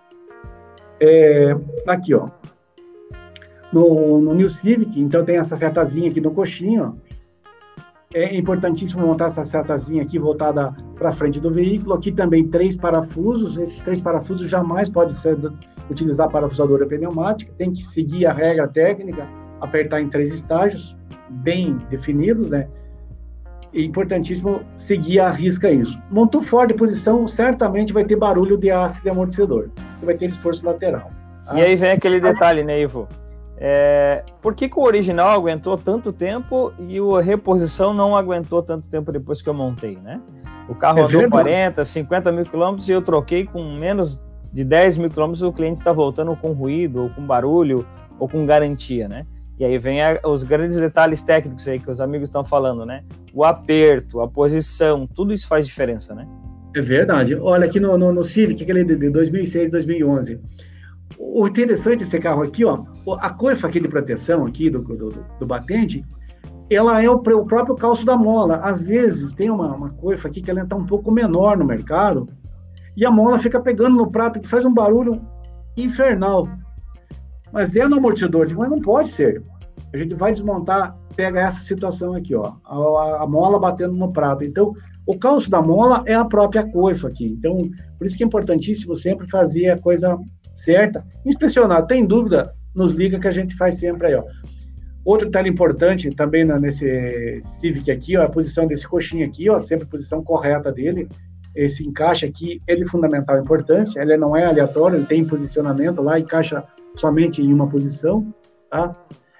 É, 1.01 1.53
aqui, 1.86 2.14
ó 2.14 2.30
no, 3.74 4.22
no 4.22 4.36
New 4.36 4.47
Civic, 4.47 5.01
então 5.01 5.26
tem 5.26 5.38
essa 5.38 5.57
setazinha 5.57 6.07
aqui 6.07 6.22
no 6.22 6.30
coxinho. 6.30 6.95
É 8.14 8.36
importantíssimo 8.36 9.05
montar 9.05 9.26
essa 9.26 9.43
setazinha 9.43 10.03
aqui 10.03 10.20
voltada 10.20 10.72
para 10.95 11.11
frente 11.11 11.39
do 11.39 11.49
veículo. 11.51 11.95
Aqui 11.95 12.11
também 12.11 12.47
três 12.47 12.78
parafusos. 12.78 13.57
Esses 13.57 13.82
três 13.82 14.01
parafusos 14.01 14.49
jamais 14.49 14.89
podem 14.89 15.16
ser 15.16 15.38
utilizar 15.89 16.30
parafusadora 16.30 16.86
pneumática. 16.86 17.51
Tem 17.57 17.72
que 17.72 17.84
seguir 17.84 18.28
a 18.28 18.34
regra 18.34 18.68
técnica, 18.68 19.28
apertar 19.59 19.99
em 19.99 20.09
três 20.09 20.32
estágios 20.32 20.95
bem 21.30 21.80
definidos, 21.89 22.49
né? 22.49 22.68
É 23.74 23.82
importantíssimo 23.82 24.61
seguir 24.76 25.20
a 25.20 25.32
risca 25.32 25.72
isso. 25.72 25.99
Montou 26.11 26.41
fora 26.41 26.68
de 26.68 26.76
posição, 26.76 27.28
certamente 27.28 27.91
vai 27.91 28.05
ter 28.05 28.16
barulho 28.16 28.55
de 28.55 28.70
ácido 28.70 29.03
de 29.03 29.09
amortecedor, 29.09 29.70
vai 30.03 30.14
ter 30.14 30.30
esforço 30.30 30.64
lateral. 30.64 31.09
Tá? 31.43 31.57
E 31.57 31.64
aí 31.64 31.76
vem 31.76 31.91
aquele 31.91 32.20
detalhe, 32.20 32.64
né, 32.64 32.82
Ivo? 32.82 33.07
É, 33.66 34.26
por 34.41 34.53
que, 34.53 34.68
que, 34.68 34.78
o 34.78 34.82
original 34.82 35.30
aguentou 35.30 35.78
tanto 35.78 36.11
tempo 36.11 36.74
e 36.78 36.97
a 36.99 37.22
reposição 37.22 37.93
não 37.93 38.14
aguentou 38.14 38.61
tanto 38.61 38.89
tempo 38.89 39.09
depois 39.09 39.41
que 39.41 39.47
eu 39.47 39.53
montei, 39.53 39.97
né? 40.03 40.20
O 40.68 40.76
carro 40.76 40.99
é 40.99 41.01
andou 41.03 41.22
verdade. 41.22 41.32
40, 41.32 41.86
50 41.86 42.32
mil 42.34 42.43
quilômetros 42.43 42.89
e 42.89 42.91
eu 42.91 43.01
troquei 43.01 43.45
com 43.45 43.64
menos 43.64 44.22
de 44.51 44.66
10 44.66 44.97
mil 44.97 45.09
quilômetros 45.09 45.41
o 45.43 45.53
cliente 45.53 45.80
está 45.80 45.93
voltando 45.93 46.36
com 46.36 46.51
ruído, 46.51 47.03
ou 47.03 47.09
com 47.11 47.26
barulho, 47.26 47.88
ou 48.20 48.28
com 48.28 48.45
garantia, 48.45 49.07
né? 49.07 49.26
E 49.57 49.64
aí 49.64 49.78
vem 49.78 50.03
a, 50.03 50.20
os 50.26 50.43
grandes 50.43 50.76
detalhes 50.76 51.22
técnicos 51.22 51.66
aí 51.66 51.80
que 51.80 51.89
os 51.89 52.01
amigos 52.01 52.28
estão 52.28 52.43
falando, 52.43 52.86
né? 52.86 53.05
O 53.34 53.45
aperto, 53.45 54.20
a 54.20 54.28
posição, 54.28 55.07
tudo 55.07 55.34
isso 55.34 55.47
faz 55.47 55.66
diferença, 55.66 56.14
né? 56.14 56.28
É 56.76 56.82
verdade. 56.82 57.36
Olha 57.36 57.66
aqui 57.66 57.80
no, 57.80 57.97
no, 57.97 58.11
no 58.11 58.26
Civic, 58.26 58.61
aquele 58.61 58.84
de 58.84 59.09
2006, 59.09 59.70
2011 59.70 60.41
o 61.18 61.47
interessante 61.47 62.03
desse 62.03 62.20
carro 62.20 62.43
aqui, 62.43 62.66
ó, 62.66 62.84
a 63.20 63.30
coifa 63.30 63.68
aqui 63.68 63.80
de 63.80 63.88
proteção 63.88 64.45
aqui 64.45 64.70
do, 64.70 64.80
do, 64.80 65.09
do 65.39 65.45
batente, 65.45 66.03
ela 66.70 67.01
é 67.01 67.09
o, 67.09 67.16
o, 67.16 67.45
próprio 67.45 67.76
calço 67.76 68.05
da 68.05 68.18
mola. 68.18 68.57
Às 68.57 68.84
vezes 68.84 69.34
tem 69.34 69.49
uma, 69.49 69.76
uma 69.76 69.89
coifa 69.91 70.28
aqui 70.28 70.41
que 70.41 70.49
ela 70.49 70.64
está 70.64 70.76
um 70.76 70.86
pouco 70.86 71.11
menor 71.11 71.57
no 71.57 71.66
mercado 71.66 72.28
e 72.95 73.05
a 73.05 73.11
mola 73.11 73.39
fica 73.39 73.59
pegando 73.59 73.95
no 73.95 74.11
prato 74.11 74.39
que 74.39 74.47
faz 74.47 74.66
um 74.66 74.74
barulho 74.74 75.22
infernal. 75.76 76.47
Mas 77.51 77.76
é 77.76 77.88
no 77.88 77.97
amortecedor, 77.97 78.47
mas 78.55 78.70
não 78.70 78.80
pode 78.80 79.09
ser. 79.09 79.43
A 79.93 79.97
gente 79.97 80.16
vai 80.16 80.32
desmontar, 80.32 80.97
pega 81.16 81.39
essa 81.39 81.59
situação 81.59 82.16
aqui, 82.16 82.34
ó, 82.36 82.53
a, 82.66 83.24
a 83.24 83.28
mola 83.28 83.59
batendo 83.59 83.93
no 83.93 84.11
prato. 84.11 84.43
Então, 84.43 84.74
o 85.05 85.18
calço 85.18 85.49
da 85.49 85.61
mola 85.61 86.03
é 86.05 86.16
a 86.16 86.26
própria 86.26 86.64
coifa 86.72 87.07
aqui. 87.07 87.28
Então, 87.28 87.70
por 87.97 88.07
isso 88.07 88.18
que 88.18 88.24
é 88.24 88.28
importantíssimo 88.28 88.95
sempre 88.95 89.28
fazer 89.30 89.70
a 89.70 89.80
coisa 89.80 90.18
certa. 90.54 91.06
Inspecionar, 91.26 91.86
tem 91.86 92.06
dúvida? 92.06 92.54
Nos 92.74 92.93
liga 92.93 93.20
que 93.20 93.28
a 93.28 93.32
gente 93.32 93.56
faz 93.56 93.76
sempre 93.76 94.08
aí, 94.08 94.16
ó. 94.16 94.24
Outro 95.06 95.26
detalhe 95.26 95.49
importante 95.49 96.10
também 96.16 96.45
nesse 96.45 97.39
Civic 97.41 97.91
aqui, 97.91 98.18
ó, 98.18 98.24
a 98.24 98.30
posição 98.30 98.66
desse 98.66 98.88
coxinho 98.88 99.26
aqui, 99.26 99.49
ó, 99.49 99.60
sempre 99.60 99.86
a 99.86 99.89
posição 99.89 100.24
correta 100.24 100.72
dele. 100.72 101.10
Esse 101.54 101.86
encaixe 101.86 102.26
aqui 102.26 102.62
é 102.68 102.76
de 102.76 102.86
fundamental 102.86 103.38
importância, 103.38 104.01
ele 104.01 104.16
não 104.18 104.36
é 104.36 104.45
aleatório, 104.45 104.97
ele 104.97 105.06
tem 105.06 105.26
posicionamento 105.26 106.01
lá, 106.01 106.18
encaixa 106.18 106.64
somente 106.95 107.41
em 107.41 107.54
uma 107.54 107.68
posição, 107.68 108.34
tá? 108.70 108.95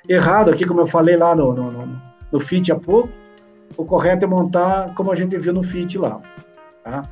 Errado 0.08 0.52
aqui, 0.52 0.66
como 0.66 0.82
eu 0.82 0.86
falei 0.86 1.16
lá 1.16 1.34
no, 1.34 1.54
no, 1.54 1.72
no, 1.72 2.02
no 2.32 2.40
Fit 2.40 2.72
há 2.72 2.76
pouco, 2.76 3.10
o 3.78 3.86
correto 3.86 4.26
é 4.26 4.28
montar 4.28 4.94
como 4.94 5.12
a 5.12 5.16
gente 5.16 5.38
viu 5.38 5.54
no 5.54 5.64
Fit 5.64 5.98
lá, 5.98 6.22
tá? 6.84 7.10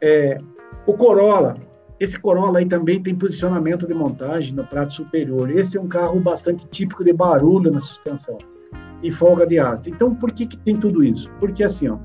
É, 0.00 0.38
o 0.86 0.94
Corolla, 0.94 1.56
esse 2.00 2.18
Corolla 2.18 2.60
aí 2.60 2.66
também 2.66 3.02
tem 3.02 3.14
posicionamento 3.14 3.86
de 3.86 3.94
montagem 3.94 4.54
no 4.54 4.64
prato 4.64 4.94
superior. 4.94 5.50
Esse 5.50 5.76
é 5.76 5.80
um 5.80 5.88
carro 5.88 6.20
bastante 6.20 6.66
típico 6.68 7.02
de 7.02 7.12
barulho 7.12 7.70
na 7.70 7.80
suspensão 7.80 8.38
e 9.02 9.10
folga 9.10 9.46
de 9.46 9.58
aço. 9.58 9.88
Então, 9.88 10.14
por 10.14 10.32
que, 10.32 10.46
que 10.46 10.56
tem 10.56 10.76
tudo 10.76 11.02
isso? 11.02 11.28
Porque 11.40 11.64
assim, 11.64 11.88
ó, 11.88 11.98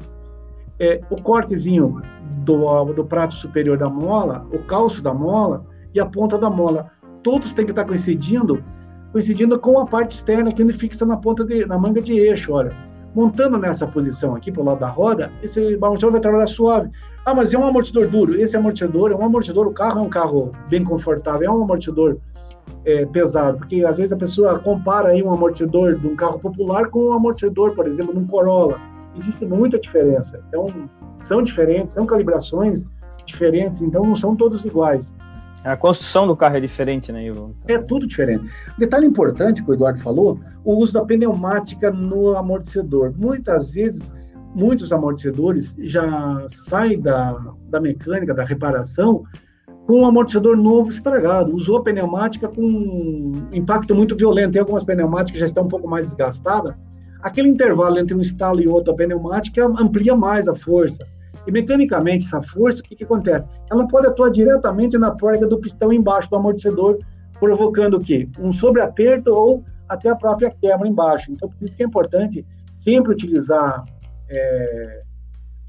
é, 0.80 1.00
o 1.10 1.22
cortezinho 1.22 2.02
do, 2.40 2.86
do 2.94 3.06
prato 3.06 3.36
superior 3.36 3.78
da 3.78 3.90
mola, 3.90 4.46
o 4.52 4.60
calço 4.60 5.02
da 5.02 5.14
mola 5.14 5.66
e 5.94 6.00
a 6.00 6.06
ponta 6.06 6.38
da 6.38 6.50
mola, 6.50 6.92
todos 7.22 7.54
têm 7.54 7.66
que 7.66 7.72
estar 7.72 7.86
coincidindo, 7.86 8.64
coincidindo 9.12 9.60
com 9.60 9.80
a 9.80 9.86
parte 9.86 10.12
externa 10.12 10.52
que 10.52 10.62
ele 10.62 10.74
fixa 10.74 11.06
na 11.06 11.18
ponta 11.18 11.46
de, 11.46 11.66
na 11.66 11.78
manga 11.78 12.02
de 12.02 12.14
eixo, 12.14 12.54
olha. 12.54 12.76
Montando 13.14 13.60
nessa 13.60 13.86
posição 13.86 14.36
aqui 14.36 14.52
para 14.52 14.64
o 14.64 14.66
lado 14.66 14.80
da 14.80 14.88
roda, 14.90 15.32
esse 15.44 15.76
amortecedor 15.76 16.14
vai 16.14 16.22
trabalhar 16.22 16.48
suave. 16.48 16.90
Ah, 17.26 17.34
mas 17.34 17.54
é 17.54 17.58
um 17.58 17.66
amortecedor 17.66 18.08
duro. 18.08 18.36
Esse 18.40 18.58
amortecedor 18.58 19.12
é 19.12 19.16
um 19.16 19.26
amortecedor, 19.26 19.68
o 19.68 19.74
carro 19.74 20.00
é 20.00 20.02
um 20.02 20.10
carro 20.10 20.52
bem 20.70 20.84
confortável, 20.84 21.48
é 21.48 21.52
um 21.52 21.64
amortecedor 21.64 22.18
é, 22.86 23.06
pesado, 23.06 23.60
porque 23.60 23.86
às 23.86 23.98
vezes 23.98 24.12
a 24.12 24.18
pessoa 24.18 24.60
compara 24.60 25.10
aí 25.10 25.24
um 25.24 25.32
amortecedor 25.32 25.96
de 25.96 26.06
um 26.06 26.16
carro 26.16 26.40
popular 26.40 26.90
com 26.90 27.10
um 27.10 27.14
amortecedor, 27.14 27.74
por 27.76 27.88
exemplo, 27.88 28.14
de 28.14 28.20
um 28.20 28.28
Corolla. 28.28 28.80
Existe 29.16 29.46
muita 29.46 29.80
diferença. 29.80 30.44
Então, 30.50 30.90
são 31.20 31.42
diferentes, 31.42 31.94
são 31.94 32.06
calibrações 32.06 32.84
diferentes, 33.26 33.82
então 33.82 34.06
não 34.06 34.16
são 34.16 34.36
todos 34.36 34.66
iguais. 34.66 35.16
A 35.64 35.78
construção 35.78 36.28
do 36.28 36.36
carro 36.36 36.58
é 36.58 36.60
diferente, 36.60 37.10
né, 37.12 37.26
Ivo? 37.26 37.56
É 37.68 37.78
tudo 37.78 38.06
diferente. 38.06 38.44
Detalhe 38.78 39.06
importante 39.06 39.64
que 39.64 39.72
o 39.72 39.74
Eduardo 39.74 40.00
falou, 40.00 40.38
o 40.66 40.76
uso 40.76 40.94
da 40.94 41.06
pneumática 41.06 41.90
no 41.90 42.36
amortecedor. 42.36 43.14
Muitas 43.16 43.76
vezes 43.76 44.14
muitos 44.56 44.92
amortecedores 44.92 45.76
já 45.80 46.46
saem 46.48 47.00
da, 47.00 47.38
da 47.70 47.80
mecânica, 47.80 48.34
da 48.34 48.44
reparação, 48.44 49.24
com 49.86 50.02
um 50.02 50.06
amortecedor 50.06 50.56
novo 50.56 50.90
estragado. 50.90 51.54
Usou 51.54 51.78
a 51.78 51.84
pneumática 51.84 52.48
com 52.48 52.62
um 52.62 53.50
impacto 53.52 53.94
muito 53.94 54.16
violento. 54.16 54.54
Tem 54.54 54.62
algumas 54.62 54.84
pneumáticas 54.84 55.32
que 55.32 55.40
já 55.40 55.46
estão 55.46 55.66
um 55.66 55.68
pouco 55.68 55.88
mais 55.88 56.08
desgastadas. 56.08 56.76
Aquele 57.22 57.50
intervalo 57.50 57.98
entre 57.98 58.16
um 58.16 58.22
estalo 58.22 58.62
e 58.62 58.68
outro, 58.68 58.94
a 58.94 58.96
pneumática 58.96 59.66
amplia 59.66 60.16
mais 60.16 60.48
a 60.48 60.56
força. 60.56 61.06
E 61.46 61.52
mecanicamente, 61.52 62.26
essa 62.26 62.42
força, 62.42 62.80
o 62.80 62.84
que, 62.84 62.96
que 62.96 63.04
acontece? 63.04 63.48
Ela 63.70 63.88
pode 63.88 64.08
atuar 64.08 64.30
diretamente 64.30 64.98
na 64.98 65.12
porta 65.12 65.46
do 65.46 65.60
pistão 65.60 65.92
embaixo 65.92 66.30
do 66.30 66.38
amortecedor, 66.38 67.00
provocando 67.40 67.96
o 67.96 68.00
quê? 68.00 68.30
Um 68.40 68.52
sobreaperto 68.52 69.34
ou 69.34 69.64
até 69.90 70.10
a 70.10 70.16
própria 70.16 70.50
quebra 70.62 70.88
embaixo. 70.88 71.32
Então, 71.32 71.50
por 71.50 71.64
isso 71.64 71.76
que 71.76 71.84
é 71.84 71.86
importante 71.86 72.46
sempre 72.80 73.12
utilizar 73.12 73.84
é, 74.34 75.02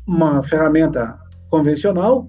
uma 0.07 0.43
ferramenta 0.43 1.19
convencional 1.51 2.29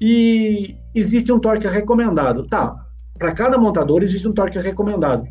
e 0.00 0.76
existe 0.94 1.32
um 1.32 1.38
torque 1.38 1.66
recomendado. 1.66 2.46
Tá, 2.46 2.74
para 3.18 3.32
cada 3.32 3.58
montador 3.58 4.02
existe 4.02 4.26
um 4.28 4.32
torque 4.32 4.58
recomendado, 4.58 5.26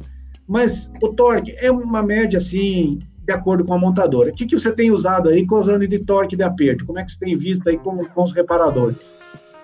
mas 0.48 0.92
o 1.02 1.10
torque 1.10 1.56
é 1.58 1.72
uma 1.72 2.04
média 2.04 2.38
assim, 2.38 3.00
de 3.26 3.34
acordo 3.34 3.64
com 3.64 3.74
a 3.74 3.78
montadora. 3.78 4.32
O 4.32 4.34
que, 4.34 4.46
que 4.46 4.58
você 4.58 4.72
tem 4.72 4.92
usado 4.92 5.30
aí 5.30 5.46
anos 5.50 5.90
de 5.90 6.00
torque 6.00 6.36
de 6.36 6.44
aperto? 6.44 6.86
Como 6.86 7.00
é 7.00 7.04
que 7.04 7.12
você 7.12 7.20
tem 7.20 7.38
visto 7.38 7.68
aí 7.68 7.78
com, 7.78 8.04
com 8.06 8.24
os 8.24 8.34
reparadores? 8.34 8.98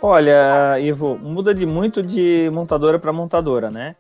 Olha, 0.02 0.80
Ivo, 0.80 1.18
muda 1.18 1.54
de 1.54 1.66
muito 1.66 2.02
de 2.02 2.50
montadora 2.54 2.98
para 2.98 3.12
montadora, 3.12 3.70
né? 3.70 3.96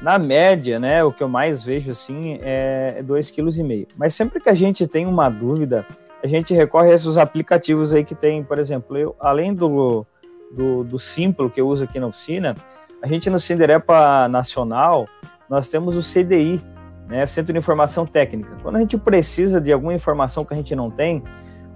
Na 0.00 0.18
média, 0.18 0.80
né, 0.80 1.04
o 1.04 1.12
que 1.12 1.22
eu 1.22 1.28
mais 1.28 1.62
vejo 1.62 1.90
assim 1.90 2.38
é 2.42 3.04
2,5 3.06 3.34
kg. 3.34 3.86
Mas 3.96 4.14
sempre 4.14 4.40
que 4.40 4.48
a 4.48 4.54
gente 4.54 4.86
tem 4.86 5.06
uma 5.06 5.28
dúvida, 5.28 5.86
a 6.22 6.26
gente 6.26 6.54
recorre 6.54 6.90
a 6.90 6.94
esses 6.94 7.18
aplicativos 7.18 7.92
aí 7.92 8.04
que 8.04 8.14
tem, 8.14 8.44
por 8.44 8.58
exemplo, 8.58 8.96
eu, 8.96 9.16
além 9.18 9.52
do, 9.52 10.06
do, 10.52 10.84
do 10.84 10.98
Simplo 10.98 11.50
que 11.50 11.60
eu 11.60 11.68
uso 11.68 11.84
aqui 11.84 11.98
na 11.98 12.06
oficina, 12.06 12.56
a 13.02 13.06
gente 13.06 13.28
no 13.28 13.38
Cinderepa 13.38 14.28
Nacional, 14.28 15.08
nós 15.50 15.68
temos 15.68 15.96
o 15.96 16.00
CDI, 16.00 16.62
né, 17.08 17.26
Centro 17.26 17.52
de 17.52 17.58
Informação 17.58 18.06
Técnica. 18.06 18.56
Quando 18.62 18.76
a 18.76 18.78
gente 18.78 18.96
precisa 18.96 19.60
de 19.60 19.72
alguma 19.72 19.92
informação 19.92 20.44
que 20.44 20.54
a 20.54 20.56
gente 20.56 20.76
não 20.76 20.90
tem, 20.90 21.22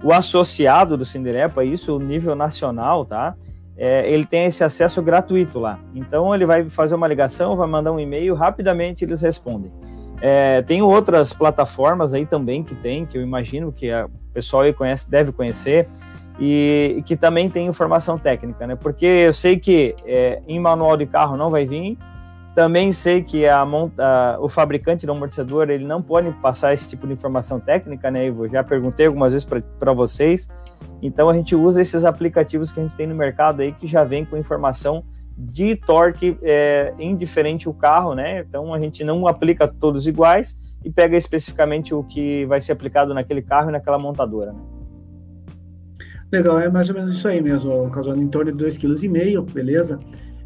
o 0.01 0.13
associado 0.13 0.95
do 0.95 1.03
Cinderepa, 1.03 1.65
isso 1.65 1.95
o 1.95 1.99
nível 1.99 2.35
nacional, 2.35 3.03
tá? 3.03 3.35
É, 3.75 4.09
ele 4.11 4.25
tem 4.25 4.45
esse 4.45 4.63
acesso 4.63 5.01
gratuito 5.01 5.59
lá. 5.59 5.79
Então 5.93 6.33
ele 6.33 6.45
vai 6.45 6.69
fazer 6.69 6.95
uma 6.95 7.07
ligação, 7.07 7.55
vai 7.55 7.67
mandar 7.67 7.91
um 7.91 7.99
e-mail, 7.99 8.33
rapidamente 8.33 9.03
eles 9.03 9.21
respondem. 9.21 9.71
É, 10.21 10.61
tem 10.63 10.81
outras 10.81 11.31
plataformas 11.31 12.13
aí 12.13 12.25
também 12.25 12.63
que 12.63 12.73
tem, 12.75 13.05
que 13.05 13.17
eu 13.17 13.21
imagino 13.21 13.71
que 13.71 13.91
o 13.93 14.09
pessoal 14.33 14.63
aí 14.63 14.73
conhece, 14.73 15.09
deve 15.09 15.31
conhecer, 15.31 15.87
e, 16.39 17.03
que 17.05 17.15
também 17.15 17.49
tem 17.49 17.67
informação 17.67 18.17
técnica, 18.17 18.65
né? 18.67 18.75
Porque 18.75 19.05
eu 19.05 19.33
sei 19.33 19.59
que 19.59 19.95
é, 20.05 20.41
em 20.47 20.59
manual 20.59 20.97
de 20.97 21.05
carro 21.05 21.37
não 21.37 21.49
vai 21.49 21.65
vir, 21.65 21.97
também 22.57 22.91
sei 22.91 23.21
que 23.21 23.45
a, 23.45 23.61
a, 23.61 24.37
o 24.39 24.49
fabricante 24.49 25.05
do 25.05 25.11
amortecedor 25.11 25.69
ele 25.69 25.85
não 25.85 26.01
pode 26.01 26.31
passar 26.41 26.73
esse 26.73 26.89
tipo 26.89 27.05
de 27.05 27.13
informação 27.13 27.59
técnica, 27.59 28.09
né, 28.09 28.25
Ivo? 28.25 28.47
Já 28.47 28.63
perguntei 28.63 29.05
algumas 29.05 29.33
vezes 29.33 29.47
para 29.77 29.93
vocês. 29.93 30.49
Então 30.99 31.29
a 31.29 31.35
gente 31.35 31.55
usa 31.55 31.83
esses 31.83 32.03
aplicativos 32.03 32.71
que 32.71 32.79
a 32.79 32.83
gente 32.83 32.95
tem 32.95 33.05
no 33.05 33.13
mercado 33.13 33.61
aí 33.61 33.71
que 33.71 33.85
já 33.85 34.03
vem 34.03 34.25
com 34.25 34.35
informação 34.35 35.03
de 35.37 35.75
torque 35.75 36.35
é, 36.41 36.93
indiferente 36.97 37.69
o 37.69 37.73
carro, 37.73 38.15
né? 38.15 38.39
Então 38.39 38.73
a 38.73 38.79
gente 38.79 39.03
não 39.03 39.27
aplica 39.27 39.67
todos 39.67 40.07
iguais 40.07 40.57
e 40.83 40.89
pega 40.89 41.15
especificamente 41.15 41.93
o 41.93 42.03
que 42.03 42.45
vai 42.45 42.59
ser 42.59 42.71
aplicado 42.71 43.13
naquele 43.13 43.41
carro 43.41 43.69
e 43.69 43.71
naquela 43.71 43.99
montadora. 43.99 44.53
Né? 44.53 44.59
Legal, 46.31 46.59
é 46.59 46.69
mais 46.69 46.89
ou 46.89 46.95
menos 46.95 47.13
isso 47.13 47.27
aí 47.27 47.41
mesmo, 47.41 47.89
causando 47.91 48.21
em 48.21 48.27
torno 48.27 48.51
de 48.51 48.65
2,5 48.65 49.45
kg, 49.45 49.53
beleza? 49.53 49.99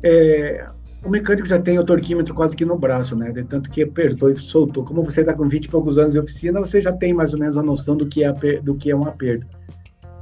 É, 0.03 0.67
o 1.03 1.09
mecânico 1.09 1.47
já 1.47 1.59
tem 1.59 1.79
o 1.79 1.83
torquímetro 1.83 2.35
quase 2.35 2.55
que 2.55 2.65
no 2.65 2.77
braço, 2.77 3.15
né? 3.15 3.31
De 3.31 3.43
tanto 3.43 3.71
que 3.71 3.83
apertou 3.83 4.29
e 4.29 4.35
soltou. 4.35 4.83
Como 4.83 5.03
você 5.03 5.21
está 5.21 5.33
com 5.33 5.47
20 5.47 5.65
e 5.65 5.69
poucos 5.69 5.97
anos 5.97 6.13
de 6.13 6.19
oficina, 6.19 6.59
você 6.59 6.79
já 6.81 6.91
tem 6.91 7.13
mais 7.13 7.33
ou 7.33 7.39
menos 7.39 7.57
a 7.57 7.63
noção 7.63 7.95
do 7.95 8.05
que 8.05 8.23
é, 8.23 8.31
do 8.61 8.75
que 8.75 8.91
é 8.91 8.95
um 8.95 9.07
aperto. 9.07 9.47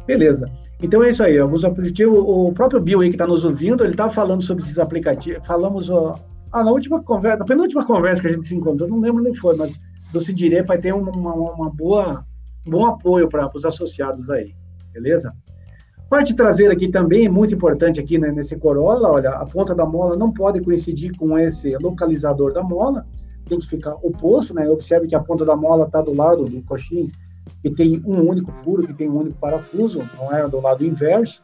Beleza. 0.05 0.45
Então 0.81 1.03
é 1.03 1.09
isso 1.09 1.21
aí, 1.21 1.37
alguns 1.37 1.65
aplicativos. 1.65 2.17
O 2.17 2.51
próprio 2.53 2.79
Bill 2.79 3.01
aí 3.01 3.09
que 3.09 3.15
está 3.15 3.27
nos 3.27 3.43
ouvindo, 3.43 3.83
ele 3.83 3.91
estava 3.91 4.11
falando 4.11 4.41
sobre 4.41 4.63
esses 4.63 4.77
aplicativos. 4.77 5.45
Falamos 5.45 5.89
ó, 5.89 6.17
ah, 6.51 6.63
na 6.63 6.71
última 6.71 7.03
conversa, 7.03 7.39
na 7.39 7.45
penúltima 7.45 7.85
conversa 7.85 8.21
que 8.21 8.27
a 8.27 8.33
gente 8.33 8.47
se 8.47 8.55
encontrou, 8.55 8.89
não 8.89 8.99
lembro 8.99 9.21
nem 9.21 9.33
foi, 9.33 9.55
mas 9.55 9.79
do 10.11 10.19
Cidirê 10.19 10.63
vai 10.63 10.79
ter 10.79 10.93
uma, 10.93 11.11
uma, 11.11 11.33
uma 11.33 11.69
boa, 11.69 12.25
um 12.65 12.71
bom 12.71 12.85
apoio 12.87 13.29
para 13.29 13.49
os 13.53 13.65
associados 13.65 14.29
aí, 14.29 14.55
beleza? 14.91 15.31
Parte 16.09 16.35
traseira 16.35 16.73
aqui 16.73 16.87
também 16.87 17.25
é 17.25 17.29
muito 17.29 17.53
importante 17.53 17.99
aqui 17.99 18.17
né, 18.17 18.31
nesse 18.31 18.55
Corolla, 18.55 19.11
olha, 19.11 19.29
a 19.29 19.45
ponta 19.45 19.75
da 19.75 19.85
mola 19.85 20.15
não 20.15 20.33
pode 20.33 20.59
coincidir 20.61 21.15
com 21.17 21.37
esse 21.37 21.77
localizador 21.77 22.51
da 22.51 22.63
mola, 22.63 23.05
tem 23.47 23.59
que 23.59 23.67
ficar 23.67 23.93
oposto, 24.01 24.53
né? 24.53 24.67
Observe 24.67 25.07
que 25.07 25.15
a 25.15 25.19
ponta 25.19 25.45
da 25.45 25.55
mola 25.55 25.85
está 25.85 26.01
do 26.01 26.13
lado 26.13 26.45
do 26.45 26.61
coxinho, 26.63 27.11
que 27.61 27.69
tem 27.69 28.01
um 28.05 28.27
único 28.27 28.51
furo, 28.51 28.85
que 28.85 28.93
tem 28.93 29.09
um 29.09 29.17
único 29.17 29.37
parafuso, 29.37 30.07
não 30.17 30.33
é 30.33 30.47
do 30.47 30.61
lado 30.61 30.85
inverso. 30.85 31.43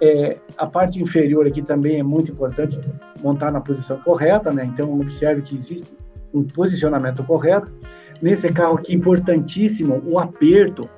É, 0.00 0.38
a 0.56 0.66
parte 0.66 1.02
inferior 1.02 1.46
aqui 1.46 1.60
também 1.60 1.98
é 1.98 2.02
muito 2.02 2.30
importante 2.30 2.80
montar 3.22 3.50
na 3.50 3.60
posição 3.60 3.98
correta, 3.98 4.52
né? 4.52 4.64
Então 4.64 4.92
observe 4.98 5.42
que 5.42 5.56
existe 5.56 5.92
um 6.32 6.44
posicionamento 6.44 7.22
correto. 7.24 7.70
Nesse 8.22 8.52
carro 8.52 8.78
aqui, 8.78 8.94
importantíssimo, 8.94 10.02
o 10.06 10.18
aperto 10.18 10.88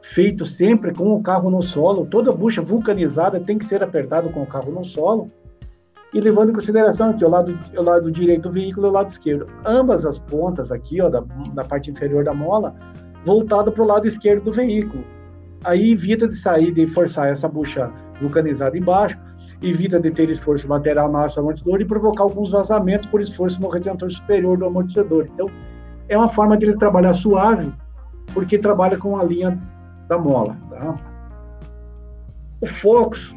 feito 0.00 0.44
sempre 0.44 0.92
com 0.92 1.14
o 1.14 1.22
carro 1.22 1.50
no 1.50 1.62
solo. 1.62 2.06
Toda 2.06 2.32
bucha 2.32 2.60
vulcanizada 2.60 3.40
tem 3.40 3.58
que 3.58 3.64
ser 3.64 3.82
apertado 3.82 4.28
com 4.30 4.42
o 4.42 4.46
carro 4.46 4.70
no 4.70 4.84
solo. 4.84 5.30
E 6.12 6.20
levando 6.20 6.50
em 6.50 6.52
consideração 6.52 7.10
aqui 7.10 7.24
o 7.24 7.28
lado, 7.28 7.58
o 7.76 7.82
lado 7.82 8.10
direito 8.10 8.42
do 8.42 8.52
veículo 8.52 8.86
e 8.86 8.90
o 8.90 8.92
lado 8.92 9.08
esquerdo. 9.08 9.48
Ambas 9.66 10.04
as 10.04 10.18
pontas 10.18 10.70
aqui, 10.70 11.00
ó, 11.00 11.08
da, 11.08 11.24
da 11.54 11.64
parte 11.64 11.90
inferior 11.90 12.22
da 12.22 12.32
mola, 12.32 12.74
voltado 13.24 13.72
para 13.72 13.82
o 13.82 13.86
lado 13.86 14.06
esquerdo 14.06 14.44
do 14.44 14.52
veículo. 14.52 15.04
Aí 15.64 15.92
evita 15.92 16.28
de 16.28 16.36
sair, 16.36 16.72
de 16.72 16.86
forçar 16.86 17.28
essa 17.28 17.48
bucha 17.48 17.90
vulcanizada 18.20 18.76
embaixo, 18.76 19.18
evita 19.62 19.98
de 19.98 20.10
ter 20.10 20.28
esforço 20.28 20.68
lateral 20.68 21.10
no 21.10 21.18
aço 21.18 21.40
amortecedor 21.40 21.80
e 21.80 21.84
provocar 21.84 22.24
alguns 22.24 22.50
vazamentos 22.50 23.06
por 23.06 23.20
esforço 23.20 23.60
no 23.60 23.68
retentor 23.68 24.10
superior 24.10 24.58
do 24.58 24.66
amortecedor. 24.66 25.26
Então, 25.32 25.48
é 26.08 26.16
uma 26.16 26.28
forma 26.28 26.56
de 26.56 26.66
ele 26.66 26.76
trabalhar 26.76 27.14
suave, 27.14 27.72
porque 28.32 28.58
trabalha 28.58 28.98
com 28.98 29.16
a 29.16 29.24
linha 29.24 29.58
da 30.08 30.18
mola. 30.18 30.56
Tá? 30.70 30.96
O 32.60 32.66
Fox, 32.66 33.34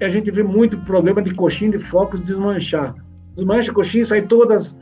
a 0.00 0.08
gente 0.08 0.30
vê 0.30 0.42
muito 0.42 0.78
problema 0.78 1.20
de 1.22 1.34
coxinha 1.34 1.72
de 1.72 1.78
Fox 1.78 2.20
desmanchar. 2.20 2.94
Desmancha 3.34 3.70
a 3.70 3.74
coxinha, 3.74 4.04
sai 4.04 4.22
todas 4.22 4.74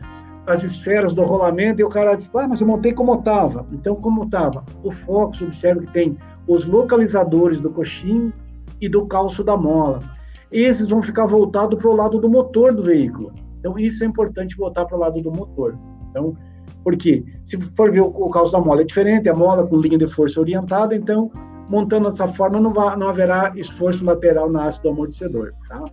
as 0.50 0.62
esferas 0.62 1.12
do 1.12 1.22
rolamento 1.22 1.80
e 1.80 1.84
o 1.84 1.88
cara 1.88 2.14
diz, 2.14 2.30
ah, 2.34 2.48
mas 2.48 2.60
eu 2.60 2.66
montei 2.66 2.92
como 2.92 3.14
estava. 3.14 3.66
Então, 3.72 3.94
como 3.94 4.24
estava? 4.24 4.64
O 4.82 4.90
Fox, 4.90 5.40
observa 5.42 5.80
que 5.80 5.92
tem 5.92 6.16
os 6.46 6.66
localizadores 6.66 7.60
do 7.60 7.70
coxinho 7.70 8.32
e 8.80 8.88
do 8.88 9.06
calço 9.06 9.44
da 9.44 9.56
mola. 9.56 10.02
Esses 10.50 10.88
vão 10.88 11.00
ficar 11.00 11.26
voltados 11.26 11.78
para 11.78 11.88
o 11.88 11.94
lado 11.94 12.18
do 12.18 12.28
motor 12.28 12.74
do 12.74 12.82
veículo. 12.82 13.32
Então, 13.58 13.78
isso 13.78 14.02
é 14.02 14.06
importante 14.06 14.56
voltar 14.56 14.84
para 14.84 14.96
o 14.96 15.00
lado 15.00 15.20
do 15.20 15.30
motor. 15.30 15.78
Então, 16.10 16.34
porque 16.82 17.24
se 17.44 17.60
for 17.60 17.90
ver 17.90 18.00
o, 18.00 18.06
o 18.06 18.30
calço 18.30 18.52
da 18.52 18.60
mola 18.60 18.80
é 18.80 18.84
diferente, 18.84 19.28
a 19.28 19.34
mola 19.34 19.66
com 19.66 19.76
linha 19.76 19.98
de 19.98 20.08
força 20.08 20.40
orientada, 20.40 20.94
então 20.94 21.30
montando 21.68 22.10
dessa 22.10 22.28
forma 22.28 22.60
não, 22.60 22.72
vai, 22.72 22.96
não 22.96 23.08
haverá 23.08 23.52
esforço 23.54 24.04
lateral 24.04 24.50
na 24.50 24.64
haste 24.64 24.82
do 24.82 24.88
amortecedor. 24.88 25.52
Tá? 25.68 25.84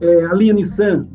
É, 0.00 0.24
a 0.26 0.34
linha 0.34 0.54
Nissan, 0.54 1.08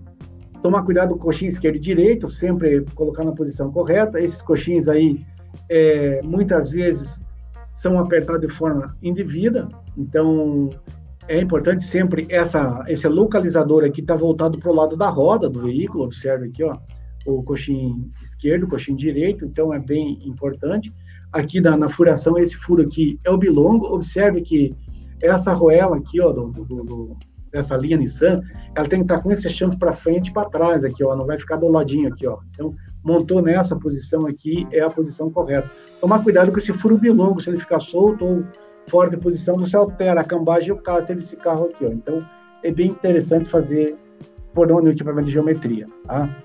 tomar 0.64 0.82
cuidado 0.84 1.10
com 1.10 1.16
o 1.18 1.20
coxinho 1.20 1.50
esquerdo 1.50 1.76
e 1.76 1.80
direito, 1.80 2.30
sempre 2.30 2.86
colocar 2.96 3.24
na 3.26 3.34
posição 3.34 3.70
correta. 3.70 4.20
Esses 4.20 4.42
coxins 4.42 4.88
aí, 4.88 5.24
é, 5.70 6.22
muitas 6.24 6.72
vezes, 6.72 7.22
são 7.72 8.00
apertados 8.00 8.48
de 8.48 8.48
forma 8.48 8.96
indevida, 9.04 9.68
então 9.98 10.70
é 11.28 11.40
importante 11.40 11.84
sempre 11.84 12.26
essa, 12.30 12.84
esse 12.88 13.08
localizador 13.08 13.84
aqui 13.84 14.02
está 14.02 14.16
voltado 14.16 14.58
para 14.58 14.72
o 14.72 14.76
lado 14.76 14.96
da 14.96 15.10
roda 15.10 15.50
do 15.50 15.62
veículo, 15.62 16.06
observe 16.06 16.48
aqui, 16.48 16.64
ó, 16.64 16.78
o 17.26 17.44
coxim 17.44 18.12
esquerdo, 18.22 18.64
o 18.64 18.70
coxim 18.70 18.96
direito, 18.96 19.46
então 19.46 19.74
é 19.74 19.80
bem 19.80 20.20
importante. 20.26 20.94
Aqui 21.32 21.60
na, 21.60 21.76
na, 21.76 21.90
furação, 21.90 22.38
esse 22.38 22.56
furo 22.56 22.84
aqui 22.84 23.20
é 23.24 23.32
o 23.32 23.38
bilongo. 23.38 23.86
Observe 23.88 24.42
que 24.42 24.76
essa 25.22 25.52
arruela 25.52 25.98
aqui, 25.98 26.20
ó, 26.22 26.32
do, 26.32 26.52
do, 26.52 26.84
do, 26.84 27.18
dessa 27.54 27.78
linha 27.78 27.96
Nissan, 27.96 28.42
ela 28.76 28.88
tem 28.88 29.00
que 29.00 29.06
estar 29.06 29.22
com 29.22 29.32
esse 29.32 29.48
chance 29.50 29.78
para 29.78 29.94
frente 29.94 30.30
e 30.30 30.34
para 30.34 30.50
trás 30.50 30.84
aqui, 30.84 31.04
ó, 31.04 31.16
não 31.16 31.26
vai 31.26 31.38
ficar 31.38 31.58
do 31.58 31.68
ladinho 31.68 32.10
aqui, 32.10 32.28
ó. 32.28 32.40
Então, 32.50 32.74
montou 33.04 33.42
nessa 33.42 33.78
posição 33.78 34.26
aqui, 34.26 34.68
é 34.72 34.82
a 34.82 34.90
posição 34.90 35.30
correta. 35.30 35.70
Tomar 36.02 36.24
cuidado 36.24 36.52
com 36.52 36.58
esse 36.58 36.74
furo 36.74 36.98
bilongo, 36.98 37.40
se 37.40 37.50
ele 37.50 37.60
ficar 37.60 37.80
solto 37.80 38.26
ou 38.26 38.44
fora 38.90 39.10
de 39.12 39.18
posição, 39.18 39.58
você 39.58 39.78
altera 39.78 40.22
a 40.22 40.24
cambagem 40.24 40.70
e 40.70 40.72
o 40.72 40.78
caster 40.78 41.16
desse 41.16 41.36
carro 41.38 41.66
aqui, 41.66 41.86
ó. 41.86 41.90
Então, 41.90 42.28
é 42.64 42.72
bem 42.72 42.88
interessante 42.88 43.48
fazer 43.48 43.96
por 44.54 44.72
onde 44.72 44.88
o 44.88 44.92
equipamento 44.92 45.28
de 45.28 45.34
geometria, 45.34 45.88
tá? 46.08 46.36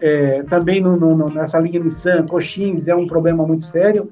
É, 0.00 0.42
também 0.44 0.80
no, 0.80 0.96
no, 0.96 1.28
nessa 1.28 1.58
linha 1.58 1.80
Nissan, 1.80 2.24
coxins 2.26 2.86
é 2.86 2.94
um 2.94 3.06
problema 3.06 3.46
muito 3.46 3.64
sério, 3.64 4.10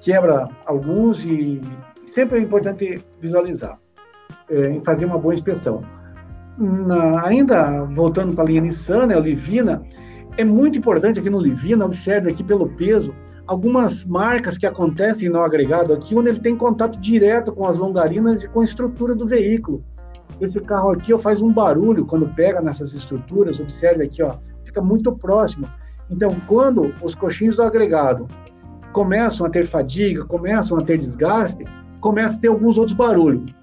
quebra 0.00 0.48
alguns 0.66 1.24
e 1.24 1.60
sempre 2.04 2.38
é 2.38 2.42
importante 2.42 3.02
visualizar 3.20 3.81
é, 4.50 4.76
e 4.76 4.84
fazer 4.84 5.04
uma 5.04 5.18
boa 5.18 5.34
inspeção. 5.34 5.82
Na, 6.58 7.26
ainda 7.26 7.84
voltando 7.86 8.34
para 8.34 8.44
a 8.44 8.46
linha 8.46 8.60
Nissan, 8.60 9.06
né, 9.06 9.16
o 9.16 9.20
Livina, 9.20 9.82
é 10.36 10.44
muito 10.44 10.78
importante 10.78 11.18
aqui 11.18 11.30
no 11.30 11.40
Livina, 11.40 11.84
observe 11.84 12.30
aqui 12.30 12.42
pelo 12.42 12.68
peso, 12.68 13.14
algumas 13.46 14.04
marcas 14.04 14.56
que 14.56 14.66
acontecem 14.66 15.28
no 15.28 15.40
agregado 15.40 15.92
aqui, 15.92 16.14
onde 16.14 16.30
ele 16.30 16.40
tem 16.40 16.56
contato 16.56 16.98
direto 16.98 17.52
com 17.52 17.66
as 17.66 17.76
longarinas 17.76 18.42
e 18.42 18.48
com 18.48 18.60
a 18.60 18.64
estrutura 18.64 19.14
do 19.14 19.26
veículo. 19.26 19.84
Esse 20.40 20.60
carro 20.60 20.90
aqui 20.90 21.12
ó, 21.12 21.18
faz 21.18 21.42
um 21.42 21.52
barulho 21.52 22.06
quando 22.06 22.26
pega 22.34 22.60
nessas 22.60 22.92
estruturas, 22.94 23.60
observe 23.60 24.04
aqui, 24.04 24.22
ó, 24.22 24.36
fica 24.64 24.80
muito 24.80 25.12
próximo. 25.12 25.66
Então, 26.10 26.34
quando 26.46 26.94
os 27.02 27.14
coxins 27.14 27.56
do 27.56 27.62
agregado 27.62 28.26
começam 28.92 29.46
a 29.46 29.50
ter 29.50 29.66
fadiga, 29.66 30.24
começam 30.24 30.78
a 30.78 30.82
ter 30.82 30.98
desgaste, 30.98 31.64
começa 32.00 32.36
a 32.36 32.40
ter 32.40 32.48
alguns 32.48 32.78
outros 32.78 32.96
barulhos. 32.96 33.54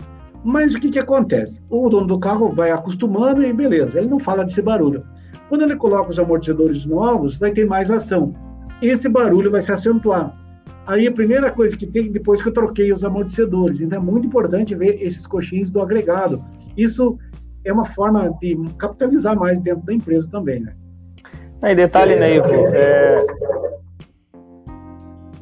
Mas 0.43 0.73
o 0.73 0.79
que, 0.79 0.89
que 0.89 0.99
acontece? 0.99 1.61
O 1.69 1.89
dono 1.89 2.07
do 2.07 2.19
carro 2.19 2.51
vai 2.51 2.71
acostumando 2.71 3.43
e 3.43 3.51
beleza, 3.51 3.99
ele 3.99 4.07
não 4.07 4.19
fala 4.19 4.45
desse 4.45 4.61
barulho. 4.61 5.03
Quando 5.49 5.63
ele 5.63 5.75
coloca 5.75 6.09
os 6.09 6.19
amortecedores 6.19 6.85
novos, 6.85 7.35
vai 7.35 7.51
ter 7.51 7.65
mais 7.65 7.89
ação. 7.89 8.33
Esse 8.81 9.09
barulho 9.09 9.51
vai 9.51 9.61
se 9.61 9.71
acentuar. 9.71 10.35
Aí 10.87 11.07
a 11.07 11.11
primeira 11.11 11.51
coisa 11.51 11.75
que 11.75 11.85
tem, 11.85 12.11
depois 12.11 12.41
que 12.41 12.47
eu 12.47 12.53
troquei 12.53 12.91
os 12.91 13.03
amortecedores, 13.03 13.81
então 13.81 13.99
é 13.99 14.01
muito 14.01 14.27
importante 14.27 14.73
ver 14.73 15.01
esses 15.01 15.27
coxins 15.27 15.69
do 15.69 15.81
agregado. 15.81 16.43
Isso 16.77 17.17
é 17.65 17.73
uma 17.73 17.85
forma 17.85 18.31
de 18.41 18.57
capitalizar 18.77 19.37
mais 19.37 19.61
dentro 19.61 19.85
da 19.85 19.93
empresa 19.93 20.29
também, 20.31 20.61
né? 20.61 20.73
E 21.61 21.75
detalhe, 21.75 22.15
né, 22.15 22.37
Ivo? 22.37 22.47
É... 22.47 23.25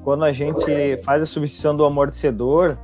Quando 0.04 0.26
a 0.26 0.32
gente 0.32 0.98
faz 1.04 1.22
a 1.22 1.26
substituição 1.26 1.76
do 1.76 1.86
amortecedor, 1.86 2.78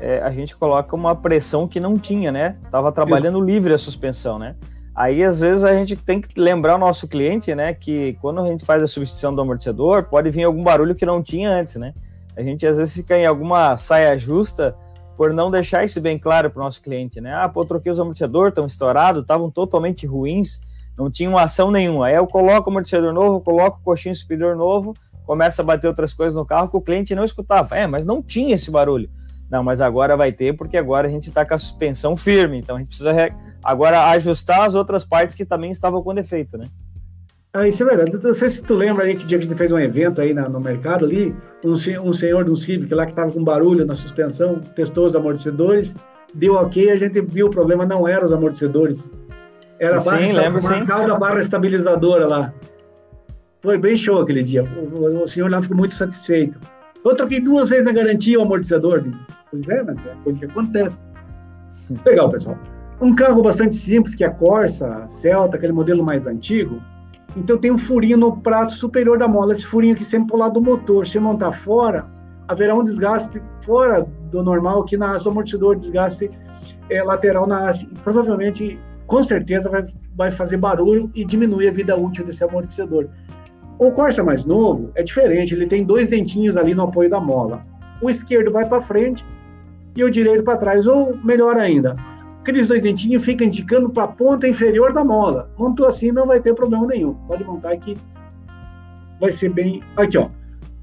é, 0.00 0.20
a 0.20 0.30
gente 0.30 0.56
coloca 0.56 0.94
uma 0.94 1.14
pressão 1.14 1.66
que 1.66 1.80
não 1.80 1.98
tinha, 1.98 2.30
né? 2.30 2.56
Tava 2.70 2.92
trabalhando 2.92 3.38
Isso. 3.38 3.46
livre 3.46 3.72
a 3.72 3.78
suspensão, 3.78 4.38
né? 4.38 4.54
Aí, 4.94 5.22
às 5.22 5.40
vezes, 5.40 5.62
a 5.62 5.72
gente 5.74 5.94
tem 5.94 6.20
que 6.20 6.40
lembrar 6.40 6.74
o 6.74 6.78
nosso 6.78 7.06
cliente, 7.06 7.54
né, 7.54 7.72
que 7.72 8.14
quando 8.14 8.40
a 8.40 8.46
gente 8.48 8.64
faz 8.64 8.82
a 8.82 8.86
substituição 8.88 9.32
do 9.32 9.40
amortecedor, 9.40 10.02
pode 10.04 10.28
vir 10.28 10.42
algum 10.42 10.60
barulho 10.60 10.92
que 10.92 11.06
não 11.06 11.22
tinha 11.22 11.50
antes, 11.50 11.76
né? 11.76 11.94
A 12.36 12.42
gente, 12.42 12.66
às 12.66 12.78
vezes, 12.78 12.96
fica 12.96 13.16
em 13.16 13.24
alguma 13.24 13.76
saia 13.76 14.18
justa 14.18 14.76
por 15.16 15.32
não 15.32 15.50
deixar 15.50 15.84
isso 15.84 16.00
bem 16.00 16.18
claro 16.18 16.50
para 16.50 16.60
o 16.60 16.64
nosso 16.64 16.82
cliente, 16.82 17.20
né? 17.20 17.32
Ah, 17.32 17.48
pô, 17.48 17.64
troquei 17.64 17.92
os 17.92 18.00
amortecedores, 18.00 18.50
estão 18.50 18.66
estourados, 18.66 19.22
estavam 19.22 19.50
totalmente 19.50 20.04
ruins, 20.06 20.60
não 20.96 21.08
tinham 21.08 21.38
ação 21.38 21.70
nenhuma. 21.70 22.06
Aí 22.06 22.14
eu 22.14 22.26
coloco 22.26 22.68
o 22.68 22.72
amortecedor 22.72 23.12
novo, 23.12 23.40
coloco 23.40 23.78
o 23.80 23.84
coxinho 23.84 24.14
superior 24.14 24.56
novo, 24.56 24.94
começa 25.24 25.62
a 25.62 25.64
bater 25.64 25.86
outras 25.86 26.12
coisas 26.12 26.36
no 26.36 26.44
carro 26.44 26.68
que 26.68 26.76
o 26.76 26.80
cliente 26.80 27.14
não 27.14 27.24
escutava. 27.24 27.76
É, 27.76 27.86
mas 27.86 28.04
não 28.04 28.20
tinha 28.20 28.54
esse 28.54 28.70
barulho. 28.70 29.08
Não, 29.50 29.62
mas 29.62 29.80
agora 29.80 30.16
vai 30.16 30.30
ter, 30.32 30.56
porque 30.56 30.76
agora 30.76 31.08
a 31.08 31.10
gente 31.10 31.24
está 31.24 31.44
com 31.44 31.54
a 31.54 31.58
suspensão 31.58 32.16
firme, 32.16 32.58
então 32.58 32.76
a 32.76 32.78
gente 32.78 32.88
precisa 32.88 33.12
agora 33.64 34.10
ajustar 34.10 34.66
as 34.66 34.74
outras 34.74 35.04
partes 35.04 35.34
que 35.34 35.44
também 35.44 35.70
estavam 35.70 36.02
com 36.02 36.14
defeito, 36.14 36.58
né? 36.58 36.66
Ah, 37.52 37.66
isso 37.66 37.82
é 37.82 37.86
verdade. 37.86 38.22
Não 38.22 38.34
sei 38.34 38.50
se 38.50 38.62
tu 38.62 38.74
lembra 38.74 39.04
aí 39.04 39.16
que 39.16 39.24
dia 39.24 39.38
que 39.38 39.46
a 39.46 39.48
gente 39.48 39.56
fez 39.56 39.72
um 39.72 39.78
evento 39.78 40.20
aí 40.20 40.34
na, 40.34 40.48
no 40.48 40.60
mercado 40.60 41.06
ali, 41.06 41.34
um, 41.64 41.72
um 41.72 42.12
senhor 42.12 42.44
de 42.44 42.50
um 42.50 42.56
Civic 42.56 42.92
lá 42.94 43.06
que 43.06 43.12
estava 43.12 43.32
com 43.32 43.42
barulho 43.42 43.86
na 43.86 43.96
suspensão, 43.96 44.60
testou 44.76 45.06
os 45.06 45.16
amortecedores, 45.16 45.96
deu 46.34 46.54
ok, 46.54 46.90
a 46.90 46.96
gente 46.96 47.20
viu 47.22 47.46
o 47.46 47.50
problema 47.50 47.86
não 47.86 48.06
era 48.06 48.24
os 48.24 48.32
amortecedores, 48.32 49.10
era 49.80 49.96
a 49.96 50.04
barra, 50.04 50.22
sim, 50.22 50.32
lembro, 50.32 50.62
sim. 50.62 50.84
barra 51.18 51.40
estabilizadora 51.40 52.26
lá. 52.26 52.52
Foi 53.60 53.78
bem 53.78 53.96
show 53.96 54.20
aquele 54.20 54.42
dia. 54.42 54.62
O, 54.62 55.22
o, 55.22 55.28
senhor 55.28 55.50
lá 55.50 55.60
ficou 55.60 55.76
muito 55.76 55.94
satisfeito. 55.94 56.60
Eu 57.08 57.16
troquei 57.16 57.40
duas 57.40 57.70
vezes 57.70 57.86
na 57.86 57.92
garantia 57.92 58.38
o 58.38 58.42
amortecedor. 58.42 59.02
Pois 59.50 59.68
é, 59.68 59.82
mas 59.82 59.96
é 59.98 60.14
coisa 60.22 60.38
que 60.38 60.44
acontece. 60.44 61.04
Legal, 62.04 62.30
pessoal. 62.30 62.58
Um 63.00 63.14
carro 63.14 63.40
bastante 63.40 63.74
simples, 63.74 64.14
que 64.14 64.24
é 64.24 64.26
a 64.26 64.30
Corsa, 64.30 65.06
Celta, 65.08 65.56
aquele 65.56 65.72
modelo 65.72 66.04
mais 66.04 66.26
antigo. 66.26 66.82
Então 67.34 67.56
tem 67.56 67.70
um 67.70 67.78
furinho 67.78 68.18
no 68.18 68.36
prato 68.36 68.72
superior 68.72 69.18
da 69.18 69.26
mola. 69.26 69.52
Esse 69.52 69.64
furinho 69.64 69.94
aqui 69.94 70.04
sempre 70.04 70.28
pro 70.28 70.38
lado 70.38 70.54
do 70.54 70.60
motor. 70.60 71.06
Se 71.06 71.18
montar 71.18 71.52
fora, 71.52 72.06
haverá 72.46 72.74
um 72.74 72.84
desgaste 72.84 73.42
fora 73.64 74.06
do 74.30 74.42
normal 74.42 74.82
aqui 74.82 74.96
na 74.96 75.12
haste 75.12 75.24
do 75.24 75.30
amortecedor, 75.30 75.76
desgaste 75.76 76.30
é, 76.90 77.02
lateral 77.02 77.46
na 77.46 77.68
haste. 77.68 77.88
Provavelmente 78.04 78.78
com 79.06 79.22
certeza 79.22 79.70
vai, 79.70 79.86
vai 80.14 80.30
fazer 80.30 80.58
barulho 80.58 81.10
e 81.14 81.24
diminuir 81.24 81.68
a 81.68 81.72
vida 81.72 81.96
útil 81.96 82.26
desse 82.26 82.44
amortecedor. 82.44 83.08
O 83.78 83.92
Corsa 83.92 84.24
mais 84.24 84.44
novo 84.44 84.90
é 84.96 85.04
diferente, 85.04 85.54
ele 85.54 85.66
tem 85.66 85.84
dois 85.84 86.08
dentinhos 86.08 86.56
ali 86.56 86.74
no 86.74 86.82
apoio 86.82 87.08
da 87.08 87.20
mola. 87.20 87.64
O 88.02 88.10
esquerdo 88.10 88.50
vai 88.50 88.68
para 88.68 88.82
frente 88.82 89.24
e 89.94 90.02
o 90.02 90.10
direito 90.10 90.42
para 90.42 90.56
trás, 90.56 90.84
ou 90.86 91.16
melhor 91.22 91.56
ainda, 91.56 91.94
aqueles 92.40 92.66
dois 92.66 92.82
dentinhos 92.82 93.24
ficam 93.24 93.46
indicando 93.46 93.88
para 93.88 94.02
a 94.02 94.08
ponta 94.08 94.48
inferior 94.48 94.92
da 94.92 95.04
mola. 95.04 95.48
Montou 95.56 95.86
assim, 95.86 96.10
não 96.10 96.26
vai 96.26 96.40
ter 96.40 96.54
problema 96.54 96.86
nenhum. 96.86 97.14
Pode 97.28 97.44
montar 97.44 97.70
aqui, 97.70 97.96
vai 99.20 99.30
ser 99.30 99.50
bem. 99.50 99.80
Aqui, 99.96 100.18
ó, 100.18 100.28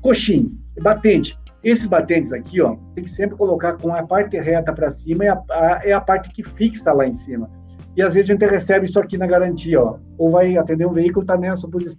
coxinho, 0.01 0.57
batente. 0.81 1.37
Esses 1.65 1.87
batentes 1.87 2.31
aqui, 2.31 2.61
ó, 2.61 2.77
tem 2.93 3.03
que 3.03 3.11
sempre 3.11 3.35
colocar 3.35 3.73
com 3.73 3.93
a 3.93 4.03
parte 4.03 4.39
reta 4.39 4.71
para 4.71 4.89
cima, 4.89 5.25
é 5.25 5.29
a, 5.29 5.43
a, 5.49 5.81
é 5.83 5.91
a 5.91 5.99
parte 5.99 6.29
que 6.29 6.43
fixa 6.43 6.93
lá 6.93 7.05
em 7.05 7.13
cima. 7.13 7.49
E 7.97 8.01
às 8.01 8.13
vezes 8.13 8.29
a 8.29 8.33
gente 8.33 8.45
recebe 8.45 8.85
isso 8.85 8.99
aqui 8.99 9.17
na 9.17 9.27
garantia, 9.27 9.81
ó. 9.81 9.97
Ou 10.17 10.29
vai 10.29 10.55
atender 10.57 10.85
um 10.85 10.93
veículo, 10.93 11.23
está 11.23 11.35
nessa 11.35 11.67
posi 11.67 11.89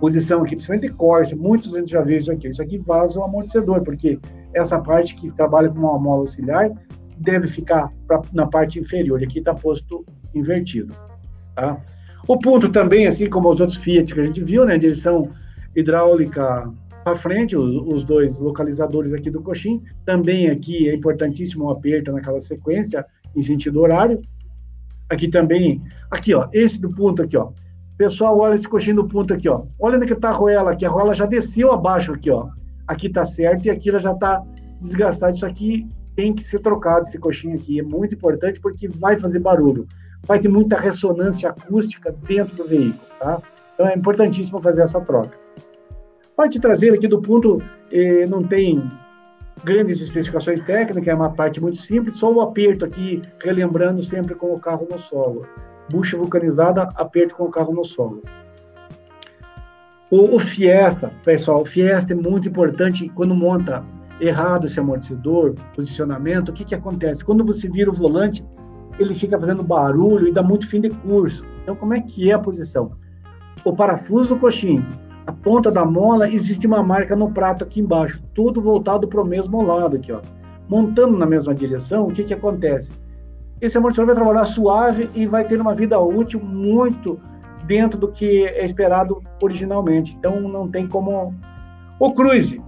posição 0.00 0.42
aqui, 0.42 0.56
principalmente 0.56 0.92
Corsa, 0.94 1.34
muitos 1.36 1.74
a 1.74 1.80
gente 1.80 1.90
já 1.90 2.02
viu 2.02 2.18
isso 2.18 2.32
aqui. 2.32 2.48
Isso 2.48 2.62
aqui 2.62 2.78
vaza 2.78 3.18
o 3.20 3.24
amortecedor, 3.24 3.82
porque 3.82 4.18
essa 4.54 4.78
parte 4.78 5.14
que 5.14 5.30
trabalha 5.32 5.68
com 5.68 5.78
uma 5.78 5.98
mola 5.98 6.20
auxiliar 6.20 6.70
deve 7.18 7.46
ficar 7.48 7.92
pra, 8.06 8.22
na 8.32 8.46
parte 8.46 8.78
inferior. 8.78 9.22
Aqui 9.22 9.38
está 9.38 9.54
posto 9.54 10.04
invertido, 10.34 10.94
tá? 11.54 11.80
O 12.28 12.38
ponto 12.38 12.68
também, 12.68 13.06
assim 13.06 13.26
como 13.26 13.48
os 13.48 13.60
outros 13.60 13.78
Fiat 13.78 14.12
que 14.12 14.20
a 14.20 14.24
gente 14.24 14.42
viu, 14.42 14.64
né? 14.64 14.76
Direção 14.76 15.30
hidráulica 15.74 16.72
para 17.04 17.16
frente, 17.16 17.56
os, 17.56 17.76
os, 17.92 18.02
dois 18.02 18.40
localizadores 18.40 19.12
aqui 19.12 19.30
do 19.30 19.40
coxim. 19.40 19.80
Também 20.04 20.50
aqui 20.50 20.88
é 20.88 20.94
importantíssimo 20.94 21.66
o 21.66 21.70
aperto 21.70 22.10
naquela 22.10 22.40
sequência 22.40 23.06
em 23.34 23.42
sentido 23.42 23.80
horário. 23.80 24.20
Aqui 25.08 25.28
também, 25.28 25.80
aqui 26.10 26.34
ó, 26.34 26.48
esse 26.52 26.80
do 26.80 26.90
ponto 26.90 27.22
aqui 27.22 27.36
ó. 27.36 27.52
Pessoal, 27.96 28.38
olha 28.38 28.54
esse 28.54 28.68
coxinho 28.68 28.96
do 28.96 29.08
ponto 29.08 29.32
aqui 29.32 29.48
ó. 29.48 29.62
Olha 29.80 29.96
onde 29.96 30.06
que 30.06 30.14
tá 30.14 30.28
a 30.28 30.32
roela 30.32 30.72
aqui, 30.72 30.84
a 30.84 30.90
roela 30.90 31.14
já 31.14 31.24
desceu 31.24 31.72
abaixo 31.72 32.12
aqui 32.12 32.30
ó. 32.30 32.48
Aqui 32.86 33.08
tá 33.08 33.24
certo 33.24 33.66
e 33.66 33.70
aqui 33.70 33.88
ela 33.88 33.98
já 33.98 34.14
tá 34.14 34.42
desgastada. 34.80 35.32
Isso 35.32 35.46
aqui 35.46 35.88
tem 36.14 36.34
que 36.34 36.44
ser 36.44 36.60
trocado, 36.60 37.02
esse 37.02 37.18
coxinho 37.18 37.56
aqui. 37.56 37.80
É 37.80 37.82
muito 37.82 38.14
importante 38.14 38.60
porque 38.60 38.86
vai 38.88 39.18
fazer 39.18 39.38
barulho. 39.38 39.86
Vai 40.26 40.38
ter 40.38 40.48
muita 40.48 40.76
ressonância 40.76 41.50
acústica 41.50 42.14
dentro 42.26 42.56
do 42.56 42.64
veículo, 42.66 43.00
tá? 43.18 43.40
Então 43.74 43.86
é 43.86 43.94
importantíssimo 43.94 44.60
fazer 44.60 44.82
essa 44.82 45.00
troca. 45.00 45.38
Parte 46.36 46.60
traseira 46.60 46.96
aqui 46.96 47.08
do 47.08 47.22
ponto 47.22 47.62
eh, 47.90 48.26
não 48.26 48.42
tem 48.42 48.90
grandes 49.64 50.00
especificações 50.00 50.62
técnicas, 50.62 51.08
é 51.08 51.14
uma 51.14 51.30
parte 51.30 51.60
muito 51.60 51.78
simples, 51.78 52.16
só 52.16 52.30
o 52.30 52.40
aperto 52.40 52.84
aqui, 52.84 53.22
relembrando 53.42 54.02
sempre 54.02 54.34
com 54.34 54.52
o 54.52 54.60
carro 54.60 54.86
no 54.90 54.98
solo. 54.98 55.46
Bucha 55.90 56.16
vulcanizada, 56.16 56.82
aperto 56.94 57.36
com 57.36 57.44
o 57.44 57.50
carro 57.50 57.72
no 57.74 57.84
solo. 57.84 58.22
O, 60.10 60.36
o 60.36 60.38
Fiesta, 60.38 61.12
pessoal, 61.24 61.62
o 61.62 61.66
Fiesta 61.66 62.12
é 62.12 62.16
muito 62.16 62.48
importante 62.48 63.08
quando 63.08 63.34
monta 63.34 63.84
errado 64.20 64.66
esse 64.66 64.80
amortecedor, 64.80 65.54
posicionamento, 65.74 66.48
o 66.48 66.52
que, 66.52 66.64
que 66.64 66.74
acontece? 66.74 67.24
Quando 67.24 67.44
você 67.44 67.68
vira 67.68 67.90
o 67.90 67.92
volante, 67.92 68.44
ele 68.98 69.14
fica 69.14 69.38
fazendo 69.38 69.62
barulho 69.62 70.28
e 70.28 70.32
dá 70.32 70.42
muito 70.42 70.68
fim 70.68 70.80
de 70.80 70.90
curso. 70.90 71.44
Então, 71.62 71.76
como 71.76 71.92
é 71.92 72.00
que 72.00 72.30
é 72.30 72.34
a 72.34 72.38
posição? 72.38 72.92
O 73.64 73.74
parafuso 73.74 74.30
do 74.30 74.40
coxinho 74.40 74.86
a 75.26 75.32
ponta 75.32 75.72
da 75.72 75.84
mola 75.84 76.30
existe 76.30 76.68
uma 76.68 76.84
marca 76.84 77.16
no 77.16 77.32
prato 77.32 77.64
aqui 77.64 77.80
embaixo, 77.80 78.22
tudo 78.32 78.62
voltado 78.62 79.08
para 79.08 79.20
o 79.20 79.26
mesmo 79.26 79.60
lado 79.60 79.96
aqui, 79.96 80.12
ó. 80.12 80.20
Montando 80.68 81.18
na 81.18 81.26
mesma 81.26 81.52
direção, 81.52 82.06
o 82.06 82.12
que 82.12 82.22
que 82.22 82.32
acontece? 82.32 82.92
Esse 83.60 83.78
amortecedor 83.78 84.14
vai 84.14 84.14
trabalhar 84.14 84.46
suave 84.46 85.10
e 85.14 85.26
vai 85.26 85.46
ter 85.46 85.60
uma 85.60 85.74
vida 85.74 85.98
útil 85.98 86.40
muito 86.40 87.18
dentro 87.66 87.98
do 87.98 88.08
que 88.08 88.44
é 88.46 88.64
esperado 88.64 89.22
originalmente. 89.40 90.14
Então 90.18 90.40
não 90.40 90.68
tem 90.68 90.86
como. 90.86 91.34
O 91.98 92.12
cruise, 92.12 92.62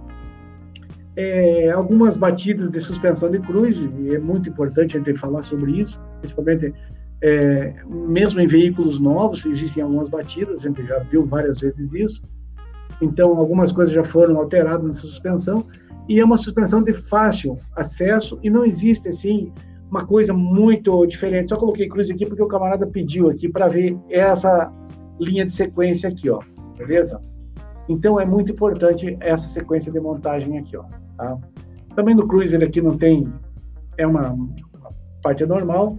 é, 1.15 1.69
algumas 1.69 2.17
batidas 2.17 2.71
de 2.71 2.79
suspensão 2.79 3.29
de 3.29 3.39
cruise, 3.39 3.87
e 3.99 4.15
é 4.15 4.19
muito 4.19 4.49
importante 4.49 4.97
a 4.97 4.99
gente 4.99 5.19
falar 5.19 5.43
sobre 5.43 5.79
isso, 5.79 6.01
principalmente 6.19 6.73
é, 7.21 7.75
mesmo 7.87 8.39
em 8.39 8.47
veículos 8.47 8.99
novos, 8.99 9.45
existem 9.45 9.83
algumas 9.83 10.09
batidas, 10.09 10.59
a 10.59 10.61
gente 10.61 10.83
já 10.85 10.99
viu 10.99 11.25
várias 11.25 11.59
vezes 11.59 11.93
isso. 11.93 12.21
Então, 13.01 13.37
algumas 13.37 13.71
coisas 13.71 13.93
já 13.93 14.03
foram 14.03 14.37
alteradas 14.37 14.85
nessa 14.85 15.01
suspensão 15.01 15.65
e 16.07 16.19
é 16.19 16.25
uma 16.25 16.37
suspensão 16.37 16.81
de 16.81 16.93
fácil 16.93 17.57
acesso 17.75 18.39
e 18.41 18.49
não 18.49 18.65
existe 18.65 19.09
assim 19.09 19.51
uma 19.89 20.05
coisa 20.05 20.33
muito 20.33 21.05
diferente. 21.05 21.49
Só 21.49 21.57
coloquei 21.57 21.87
cruz 21.87 22.09
aqui 22.09 22.25
porque 22.25 22.43
o 22.43 22.47
camarada 22.47 22.85
pediu 22.85 23.29
aqui 23.29 23.49
para 23.49 23.67
ver 23.67 23.97
essa 24.09 24.71
linha 25.19 25.45
de 25.45 25.51
sequência 25.51 26.09
aqui, 26.09 26.29
ó. 26.29 26.39
Beleza? 26.77 27.21
Então 27.87 28.19
é 28.19 28.25
muito 28.25 28.51
importante 28.51 29.17
essa 29.19 29.47
sequência 29.47 29.91
de 29.91 29.99
montagem 29.99 30.57
aqui, 30.57 30.77
ó. 30.77 30.83
Tá? 31.17 31.37
Também 31.95 32.15
no 32.15 32.27
Cruiser 32.27 32.63
aqui 32.63 32.81
não 32.81 32.95
tem, 32.95 33.27
é 33.97 34.05
uma, 34.05 34.31
uma 34.31 34.93
parte 35.21 35.45
normal. 35.45 35.97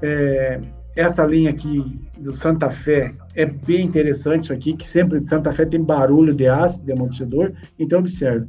É, 0.00 0.60
essa 0.96 1.24
linha 1.24 1.50
aqui 1.50 2.00
do 2.18 2.32
Santa 2.32 2.70
Fé 2.70 3.12
é 3.34 3.44
bem 3.44 3.86
interessante 3.86 4.44
isso 4.44 4.52
aqui, 4.52 4.74
que 4.74 4.88
sempre 4.88 5.26
Santa 5.26 5.52
Fé 5.52 5.64
tem 5.64 5.82
barulho 5.82 6.34
de 6.34 6.46
aço, 6.46 6.84
de 6.84 6.92
amortecedor, 6.92 7.52
então 7.78 7.98
observe. 7.98 8.46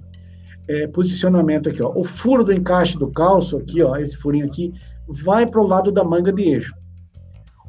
É, 0.68 0.88
posicionamento 0.88 1.70
aqui, 1.70 1.82
ó. 1.82 1.92
O 1.94 2.04
furo 2.04 2.44
do 2.44 2.54
encaixe 2.54 2.98
do 2.98 3.12
calço 3.12 3.58
aqui, 3.58 3.82
ó, 3.82 3.96
esse 3.98 4.18
furinho 4.18 4.46
aqui, 4.46 4.74
vai 5.08 5.46
para 5.46 5.62
o 5.62 5.68
lado 5.68 5.92
da 5.92 6.04
manga 6.04 6.32
de 6.32 6.44
eixo. 6.44 6.74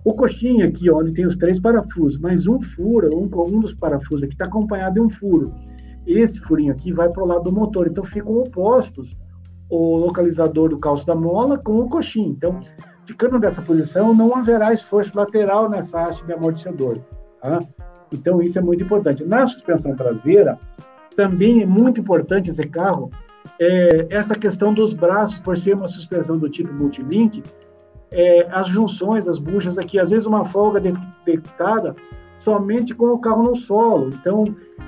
O 0.05 0.14
coxinho 0.14 0.66
aqui, 0.66 0.90
ó, 0.90 0.99
onde 0.99 1.12
tem 1.12 1.26
os 1.26 1.36
três 1.36 1.59
parafusos, 1.59 2.18
mas 2.18 2.47
um 2.47 2.61
furo, 2.61 3.11
um, 3.16 3.24
um 3.24 3.61
dos 3.61 3.74
parafusos 3.74 4.22
aqui 4.22 4.34
está 4.34 4.45
acompanhado 4.45 4.95
de 4.95 5.01
um 5.01 5.11
furo. 5.11 5.53
Esse 6.07 6.40
furinho 6.40 6.72
aqui 6.72 6.92
vai 6.92 7.09
para 7.09 7.22
o 7.22 7.26
lado 7.26 7.45
do 7.45 7.53
motor, 7.53 7.86
então 7.86 8.05
ficam 8.05 8.38
opostos 8.38 9.16
o 9.70 9.97
localizador 9.97 10.68
do 10.68 10.78
calço 10.78 11.07
da 11.07 11.14
mola 11.14 11.59
com 11.59 11.78
o 11.78 11.88
coxinho. 11.88 12.30
Então, 12.30 12.61
ficando 13.07 13.38
nessa 13.38 13.62
posição, 13.62 14.14
não 14.14 14.36
haverá 14.36 14.72
esforço 14.72 15.16
lateral 15.16 15.68
nessa 15.68 16.07
haste 16.07 16.26
de 16.26 16.32
amortecedor. 16.32 17.01
Tá? 17.40 17.61
Então, 18.12 18.42
isso 18.42 18.59
é 18.59 18.62
muito 18.62 18.84
importante. 18.84 19.24
Na 19.24 19.47
suspensão 19.49 19.97
traseira, 19.97 20.59
também 21.16 21.62
é 21.62 21.66
muito 21.66 22.00
importante 22.00 22.50
esse 22.50 22.66
carro, 22.66 23.10
é, 23.60 24.06
essa 24.10 24.34
questão 24.34 24.72
dos 24.72 24.94
braços, 24.94 25.40
por 25.40 25.56
ser 25.56 25.74
uma 25.74 25.86
suspensão 25.86 26.38
do 26.38 26.48
tipo 26.48 26.72
multilink, 26.72 27.42
é, 28.10 28.46
as 28.50 28.68
junções, 28.68 29.26
as 29.26 29.38
buchas 29.38 29.78
aqui, 29.78 29.98
às 29.98 30.10
vezes 30.10 30.26
uma 30.26 30.44
folga 30.44 30.80
detectada 30.80 31.94
somente 32.38 32.94
com 32.94 33.06
o 33.06 33.18
carro 33.18 33.42
no 33.42 33.56
solo. 33.56 34.10
Então, 34.10 34.44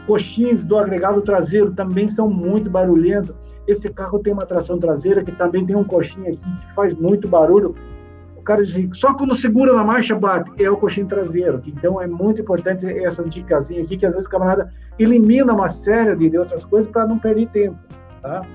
coxins 0.06 0.64
do 0.64 0.76
agregado 0.76 1.22
traseiro 1.22 1.72
também 1.72 2.08
são 2.08 2.28
muito 2.28 2.70
barulhentos. 2.70 3.34
esse 3.66 3.90
carro 3.90 4.20
tem 4.20 4.32
uma 4.32 4.46
tração 4.46 4.78
traseira 4.78 5.24
que 5.24 5.32
também 5.32 5.66
tem 5.66 5.74
um 5.74 5.82
coxinha 5.82 6.30
aqui 6.30 6.40
que 6.40 6.72
faz 6.74 6.94
muito 6.94 7.26
barulho. 7.26 7.74
O 8.46 8.54
cara 8.54 8.62
diz, 8.62 8.96
só 8.96 9.12
quando 9.12 9.34
segura 9.34 9.72
na 9.72 9.82
marcha 9.82 10.14
bate, 10.14 10.52
é 10.62 10.70
o 10.70 10.76
coxinho 10.76 11.08
traseiro. 11.08 11.60
Então 11.66 12.00
é 12.00 12.06
muito 12.06 12.40
importante 12.40 12.86
essas 12.86 13.28
dicas 13.28 13.68
aqui, 13.72 13.96
que 13.96 14.06
às 14.06 14.12
vezes 14.12 14.24
o 14.24 14.30
camarada 14.30 14.72
elimina 15.00 15.52
uma 15.52 15.68
série 15.68 16.14
de, 16.14 16.38
outras 16.38 16.64
coisas 16.64 16.88
para 16.88 17.08
não 17.08 17.18
perder 17.18 17.48
tempo, 17.48 17.76
tá? 18.22 18.46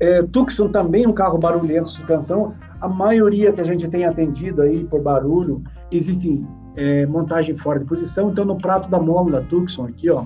É, 0.00 0.22
Tucson 0.22 0.68
também 0.70 1.04
é 1.04 1.08
um 1.08 1.12
carro 1.12 1.36
barulhento, 1.36 1.90
suspensão. 1.90 2.54
A 2.80 2.88
maioria 2.88 3.52
que 3.52 3.60
a 3.60 3.64
gente 3.64 3.86
tem 3.86 4.06
atendido 4.06 4.62
aí 4.62 4.82
por 4.84 5.02
barulho, 5.02 5.62
existem 5.92 6.48
é, 6.74 7.04
montagem 7.04 7.54
fora 7.54 7.78
de 7.78 7.84
posição. 7.84 8.30
Então, 8.30 8.46
no 8.46 8.56
prato 8.56 8.88
da 8.88 8.98
mola 8.98 9.32
da 9.32 9.40
Tucson 9.42 9.88
aqui, 9.88 10.08
ó, 10.08 10.24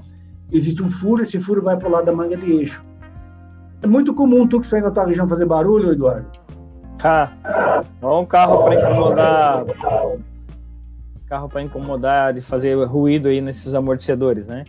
existe 0.53 0.80
um 0.80 0.89
furo, 0.89 1.24
esse 1.24 1.41
furo 1.41 1.61
vai 1.61 1.76
para 1.76 1.89
o 1.89 1.91
lado 1.91 2.05
da 2.05 2.12
manga 2.12 2.36
de 2.36 2.53
eixo. 2.53 2.84
É 3.82 3.86
muito 3.89 4.14
comum 4.14 4.45
o 4.45 4.49
Tucson 4.49 4.76
aí 4.76 4.82
na 4.82 4.93
tua 4.93 5.07
região 5.07 5.26
fazer 5.26 5.45
barulho, 5.45 5.91
Eduardo? 5.91 6.39
Ah, 7.03 7.30
um 8.03 8.24
carro 8.24 8.64
para 8.64 8.74
incomodar 8.74 9.64
carro 11.28 11.49
para 11.49 11.62
incomodar 11.62 12.32
de 12.32 12.40
fazer 12.40 12.74
ruído 12.84 13.28
aí 13.28 13.40
nesses 13.40 13.74
amortecedores, 13.74 14.49
né? 14.49 14.64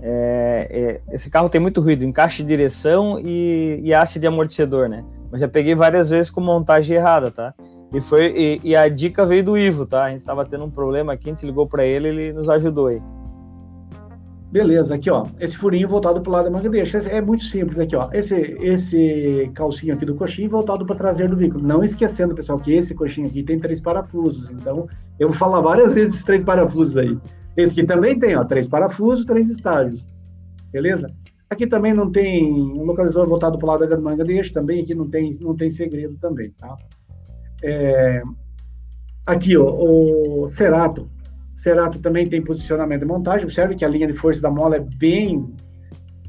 É, 0.00 1.00
é, 1.08 1.14
esse 1.14 1.30
carro 1.30 1.48
tem 1.48 1.60
muito 1.60 1.80
ruído, 1.80 2.04
encaixe 2.04 2.42
de 2.42 2.48
direção 2.48 3.18
e, 3.18 3.80
e 3.82 3.94
haste 3.94 4.20
de 4.20 4.26
amortecedor, 4.26 4.88
né? 4.88 5.02
Mas 5.32 5.40
já 5.40 5.48
peguei 5.48 5.74
várias 5.74 6.10
vezes 6.10 6.30
com 6.30 6.42
montagem 6.42 6.96
errada, 6.96 7.30
tá? 7.30 7.54
E 7.92 8.00
foi 8.02 8.26
e, 8.36 8.60
e 8.62 8.76
a 8.76 8.88
dica 8.88 9.24
veio 9.24 9.42
do 9.42 9.56
Ivo, 9.56 9.86
tá? 9.86 10.04
A 10.04 10.10
gente 10.10 10.18
estava 10.18 10.44
tendo 10.44 10.64
um 10.64 10.70
problema 10.70 11.14
aqui, 11.14 11.30
a 11.30 11.32
gente 11.32 11.46
ligou 11.46 11.66
para 11.66 11.84
ele, 11.84 12.08
ele 12.08 12.32
nos 12.34 12.50
ajudou 12.50 12.88
aí. 12.88 13.00
Beleza, 14.54 14.94
aqui 14.94 15.10
ó, 15.10 15.26
esse 15.40 15.56
furinho 15.56 15.88
voltado 15.88 16.20
para 16.20 16.30
o 16.30 16.32
lado 16.32 16.44
da 16.44 16.50
manga 16.52 16.70
deixa. 16.70 16.98
É 16.98 17.20
muito 17.20 17.42
simples 17.42 17.76
aqui 17.76 17.96
ó. 17.96 18.08
Esse 18.12 18.36
esse 18.60 19.50
calcinho 19.52 19.94
aqui 19.94 20.04
do 20.04 20.14
coxinho 20.14 20.48
voltado 20.48 20.86
para 20.86 20.94
traseiro 20.94 21.32
do 21.32 21.36
veículo. 21.36 21.66
Não 21.66 21.82
esquecendo, 21.82 22.36
pessoal, 22.36 22.60
que 22.60 22.72
esse 22.72 22.94
coxinho 22.94 23.26
aqui 23.26 23.42
tem 23.42 23.58
três 23.58 23.80
parafusos. 23.80 24.52
Então, 24.52 24.86
eu 25.18 25.28
vou 25.28 25.36
falar 25.36 25.60
várias 25.60 25.94
vezes 25.94 26.22
três 26.22 26.44
parafusos 26.44 26.96
aí. 26.96 27.18
Esse 27.56 27.72
aqui 27.72 27.82
também 27.84 28.16
tem, 28.16 28.36
ó, 28.36 28.44
três 28.44 28.68
parafusos, 28.68 29.24
três 29.24 29.50
estágios. 29.50 30.06
Beleza? 30.70 31.12
Aqui 31.50 31.66
também 31.66 31.92
não 31.92 32.12
tem 32.12 32.48
um 32.54 32.84
localizador 32.84 33.28
voltado 33.28 33.58
para 33.58 33.66
o 33.66 33.70
lado 33.70 33.88
da 33.88 33.98
manga 33.98 34.22
deixa, 34.22 34.52
também 34.52 34.82
aqui 34.82 34.94
não 34.94 35.10
tem 35.10 35.32
não 35.40 35.56
tem 35.56 35.68
segredo 35.68 36.16
também, 36.20 36.52
tá? 36.52 36.76
É, 37.60 38.22
aqui 39.26 39.56
ó, 39.56 39.64
o 39.64 40.46
Cerato 40.46 41.10
Cerato 41.54 42.00
também 42.00 42.28
tem 42.28 42.42
posicionamento 42.42 43.00
de 43.00 43.06
montagem. 43.06 43.44
Observe 43.44 43.76
que 43.76 43.84
a 43.84 43.88
linha 43.88 44.08
de 44.08 44.12
força 44.12 44.42
da 44.42 44.50
mola 44.50 44.76
é 44.76 44.80
bem. 44.80 45.54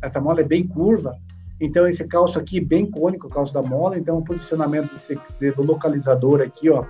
Essa 0.01 0.21
mola 0.21 0.41
é 0.41 0.43
bem 0.43 0.67
curva. 0.67 1.17
Então, 1.59 1.87
esse 1.87 2.03
calço 2.05 2.37
aqui 2.37 2.59
é 2.59 2.61
bem 2.61 2.85
cônico, 2.85 3.27
o 3.27 3.29
calço 3.29 3.53
da 3.53 3.61
mola. 3.61 3.97
Então, 3.97 4.19
o 4.19 4.23
posicionamento 4.23 4.93
desse, 4.93 5.15
do 5.55 5.65
localizador 5.65 6.41
aqui, 6.41 6.69
ó, 6.69 6.85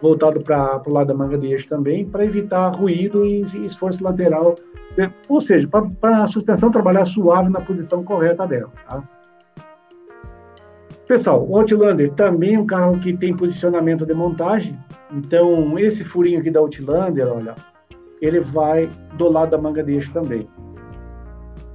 voltado 0.00 0.40
para 0.40 0.82
o 0.84 0.90
lado 0.90 1.08
da 1.08 1.14
manga 1.14 1.38
de 1.38 1.46
eixo 1.46 1.68
também, 1.68 2.04
para 2.04 2.24
evitar 2.24 2.68
ruído 2.70 3.24
e, 3.24 3.42
esforço 3.64 4.02
lateral. 4.02 4.56
Ou 5.28 5.40
seja, 5.40 5.68
para 5.68 6.24
a 6.24 6.26
suspensão 6.26 6.70
trabalhar 6.70 7.04
suave 7.04 7.50
na 7.50 7.60
posição 7.60 8.02
correta 8.02 8.46
dela. 8.46 8.72
Tá? 8.88 9.02
Pessoal, 11.06 11.46
o 11.48 11.56
Outlander 11.56 12.10
também 12.14 12.56
é 12.56 12.58
um 12.58 12.66
carro 12.66 12.98
que 12.98 13.16
tem 13.16 13.36
posicionamento 13.36 14.04
de 14.04 14.12
montagem. 14.12 14.76
Então, 15.12 15.78
esse 15.78 16.02
furinho 16.02 16.40
aqui 16.40 16.50
da 16.50 16.58
Outlander, 16.58 17.28
olha, 17.28 17.54
ele 18.20 18.40
vai 18.40 18.90
do 19.16 19.28
lado 19.28 19.50
da 19.50 19.58
manga 19.58 19.82
de 19.82 19.92
eixo 19.92 20.12
também. 20.12 20.48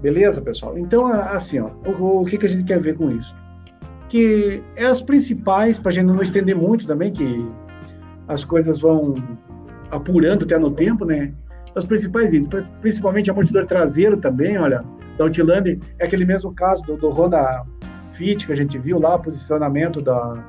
Beleza, 0.02 0.42
pessoal? 0.42 0.78
Então, 0.78 1.06
assim, 1.06 1.60
ó, 1.60 1.70
o, 1.86 2.22
o 2.22 2.26
que, 2.26 2.38
que 2.38 2.46
a 2.46 2.50
gente 2.50 2.64
quer 2.64 2.80
ver 2.80 2.98
com 2.98 3.12
isso? 3.12 3.36
Que 4.10 4.64
é 4.76 4.86
as 4.86 5.02
principais, 5.02 5.80
para 5.80 5.92
a 5.92 5.94
gente 5.94 6.06
não 6.06 6.22
estender 6.22 6.56
muito 6.56 6.88
também, 6.88 7.12
que 7.12 7.48
as 8.28 8.44
coisas 8.44 8.80
vão 8.80 9.16
apurando 9.92 10.46
até 10.46 10.58
no 10.58 10.72
tempo, 10.72 11.06
né? 11.06 11.34
As 11.76 11.86
principais 11.86 12.34
itens, 12.34 12.66
principalmente 12.82 13.30
amortecedor 13.30 13.66
traseiro 13.66 14.18
também, 14.18 14.58
olha, 14.58 14.84
da 15.18 15.24
Outlander, 15.24 15.80
é 16.00 16.06
aquele 16.06 16.26
mesmo 16.26 16.54
caso 16.54 16.84
do, 16.84 16.98
do 16.98 17.10
Honda 17.10 17.64
Fit 18.12 18.46
que 18.46 18.52
a 18.52 18.56
gente 18.56 18.78
viu 18.78 19.00
lá, 19.00 19.18
posicionamento 19.18 20.02
da, 20.02 20.44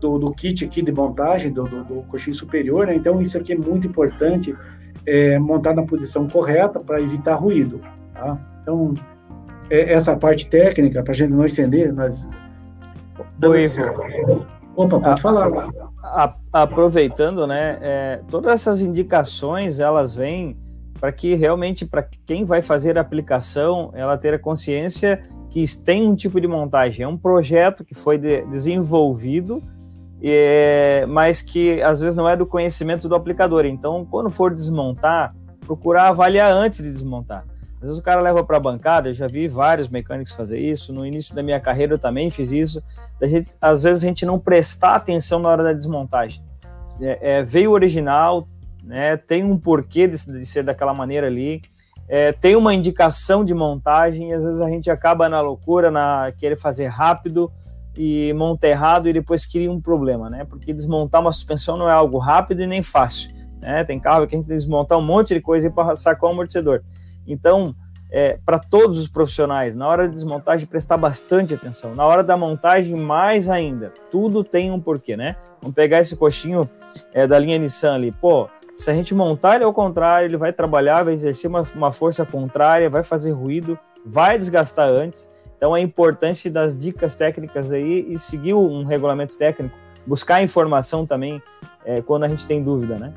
do, 0.00 0.18
do 0.18 0.32
kit 0.32 0.64
aqui 0.64 0.82
de 0.82 0.90
montagem 0.90 1.52
do, 1.52 1.64
do, 1.64 1.84
do 1.84 2.02
coxinho 2.04 2.34
superior, 2.34 2.86
né? 2.86 2.94
Então, 2.94 3.20
isso 3.20 3.36
aqui 3.36 3.52
é 3.52 3.56
muito 3.56 3.86
importante 3.86 4.56
é, 5.08 5.38
montar 5.38 5.74
na 5.74 5.82
posição 5.82 6.28
correta 6.28 6.78
para 6.78 7.00
evitar 7.00 7.34
ruído. 7.36 7.80
Tá? 8.12 8.38
Então, 8.62 8.94
é, 9.70 9.92
essa 9.92 10.14
parte 10.14 10.46
técnica, 10.46 11.02
para 11.02 11.12
a 11.12 11.16
gente 11.16 11.30
não 11.32 11.46
estender, 11.46 11.92
nós. 11.92 12.30
Opa, 14.76 15.00
pode 15.00 15.08
a, 15.08 15.16
falar. 15.16 15.68
A, 16.04 16.34
aproveitando, 16.52 17.46
né? 17.46 17.78
É, 17.80 18.20
todas 18.30 18.52
essas 18.52 18.80
indicações 18.80 19.80
elas 19.80 20.14
vêm 20.14 20.56
para 21.00 21.10
que 21.10 21.34
realmente 21.34 21.86
para 21.86 22.06
quem 22.26 22.44
vai 22.44 22.60
fazer 22.60 22.98
a 22.98 23.00
aplicação 23.00 23.90
ela 23.94 24.18
ter 24.18 24.34
a 24.34 24.38
consciência 24.38 25.22
que 25.50 25.64
tem 25.84 26.06
um 26.06 26.14
tipo 26.14 26.40
de 26.40 26.46
montagem, 26.46 27.04
é 27.04 27.08
um 27.08 27.16
projeto 27.16 27.84
que 27.84 27.94
foi 27.94 28.18
de, 28.18 28.42
desenvolvido 28.46 29.62
é, 30.22 31.06
mas 31.08 31.40
que 31.40 31.80
às 31.82 32.00
vezes 32.00 32.16
não 32.16 32.28
é 32.28 32.36
do 32.36 32.46
conhecimento 32.46 33.08
do 33.08 33.14
aplicador. 33.14 33.64
Então, 33.64 34.04
quando 34.04 34.30
for 34.30 34.52
desmontar, 34.54 35.34
procurar 35.60 36.08
avaliar 36.08 36.52
antes 36.52 36.82
de 36.82 36.90
desmontar. 36.92 37.44
Às 37.76 37.82
vezes 37.82 37.98
o 37.98 38.02
cara 38.02 38.20
leva 38.20 38.42
para 38.42 38.56
a 38.56 38.60
bancada, 38.60 39.08
eu 39.08 39.12
já 39.12 39.28
vi 39.28 39.46
vários 39.46 39.88
mecânicos 39.88 40.32
fazer 40.32 40.58
isso. 40.58 40.92
No 40.92 41.06
início 41.06 41.34
da 41.34 41.42
minha 41.42 41.60
carreira 41.60 41.94
eu 41.94 41.98
também 41.98 42.28
fiz 42.28 42.50
isso. 42.50 42.82
Gente, 43.22 43.50
às 43.60 43.84
vezes 43.84 44.02
a 44.02 44.06
gente 44.06 44.26
não 44.26 44.38
prestar 44.38 44.96
atenção 44.96 45.38
na 45.38 45.48
hora 45.48 45.62
da 45.62 45.72
desmontagem. 45.72 46.42
É, 47.00 47.38
é, 47.38 47.42
veio 47.44 47.70
original, 47.70 48.48
né, 48.82 49.16
tem 49.16 49.44
um 49.44 49.56
porquê 49.56 50.08
de, 50.08 50.16
de 50.16 50.44
ser 50.44 50.64
daquela 50.64 50.92
maneira 50.92 51.28
ali, 51.28 51.62
é, 52.08 52.32
tem 52.32 52.56
uma 52.56 52.74
indicação 52.74 53.44
de 53.44 53.54
montagem, 53.54 54.30
e 54.30 54.32
às 54.32 54.42
vezes 54.42 54.60
a 54.60 54.68
gente 54.68 54.90
acaba 54.90 55.28
na 55.28 55.40
loucura, 55.40 55.90
na 55.90 56.32
querer 56.36 56.56
fazer 56.56 56.86
rápido, 56.86 57.52
e 58.00 58.32
monta 58.32 58.68
errado 58.68 59.08
e 59.08 59.12
depois 59.12 59.44
cria 59.44 59.72
um 59.72 59.80
problema, 59.80 60.30
né? 60.30 60.44
Porque 60.44 60.72
desmontar 60.72 61.20
uma 61.20 61.32
suspensão 61.32 61.76
não 61.76 61.88
é 61.88 61.92
algo 61.92 62.16
rápido 62.18 62.62
e 62.62 62.66
nem 62.66 62.80
fácil, 62.80 63.28
né? 63.60 63.82
Tem 63.82 63.98
carro 63.98 64.24
que 64.24 64.36
a 64.36 64.38
gente 64.38 64.46
tem 64.46 64.56
que 64.56 64.62
desmontar 64.62 64.96
um 64.96 65.02
monte 65.02 65.34
de 65.34 65.40
coisa 65.40 65.68
para 65.68 65.96
sacar 65.96 66.30
o 66.30 66.32
amortecedor. 66.32 66.80
Então, 67.26 67.74
é, 68.08 68.38
para 68.46 68.60
todos 68.60 69.00
os 69.00 69.08
profissionais, 69.08 69.74
na 69.74 69.88
hora 69.88 70.06
de 70.06 70.14
desmontagem, 70.14 70.64
prestar 70.68 70.96
bastante 70.96 71.52
atenção. 71.52 71.92
Na 71.96 72.06
hora 72.06 72.22
da 72.22 72.36
montagem, 72.36 72.94
mais 72.94 73.48
ainda. 73.48 73.92
Tudo 74.12 74.44
tem 74.44 74.70
um 74.70 74.80
porquê, 74.80 75.16
né? 75.16 75.34
Vamos 75.60 75.74
pegar 75.74 75.98
esse 75.98 76.16
coxinho 76.16 76.70
é, 77.12 77.26
da 77.26 77.36
linha 77.36 77.58
Nissan 77.58 77.94
ali. 77.94 78.12
Pô, 78.12 78.48
se 78.76 78.92
a 78.92 78.94
gente 78.94 79.12
montar 79.12 79.56
ele 79.56 79.64
ao 79.64 79.74
contrário, 79.74 80.28
ele 80.28 80.36
vai 80.36 80.52
trabalhar, 80.52 81.02
vai 81.02 81.14
exercer 81.14 81.50
uma, 81.50 81.64
uma 81.74 81.90
força 81.90 82.24
contrária, 82.24 82.88
vai 82.88 83.02
fazer 83.02 83.32
ruído, 83.32 83.76
vai 84.06 84.38
desgastar 84.38 84.88
antes. 84.88 85.28
Então, 85.58 85.74
a 85.74 85.80
importância 85.80 86.50
das 86.50 86.74
dicas 86.74 87.14
técnicas 87.14 87.72
aí 87.72 88.06
e 88.08 88.18
seguir 88.18 88.54
um 88.54 88.84
regulamento 88.84 89.36
técnico, 89.36 89.76
buscar 90.06 90.42
informação 90.42 91.04
também 91.04 91.42
é, 91.84 92.00
quando 92.00 92.24
a 92.24 92.28
gente 92.28 92.46
tem 92.46 92.62
dúvida, 92.62 92.96
né? 92.96 93.12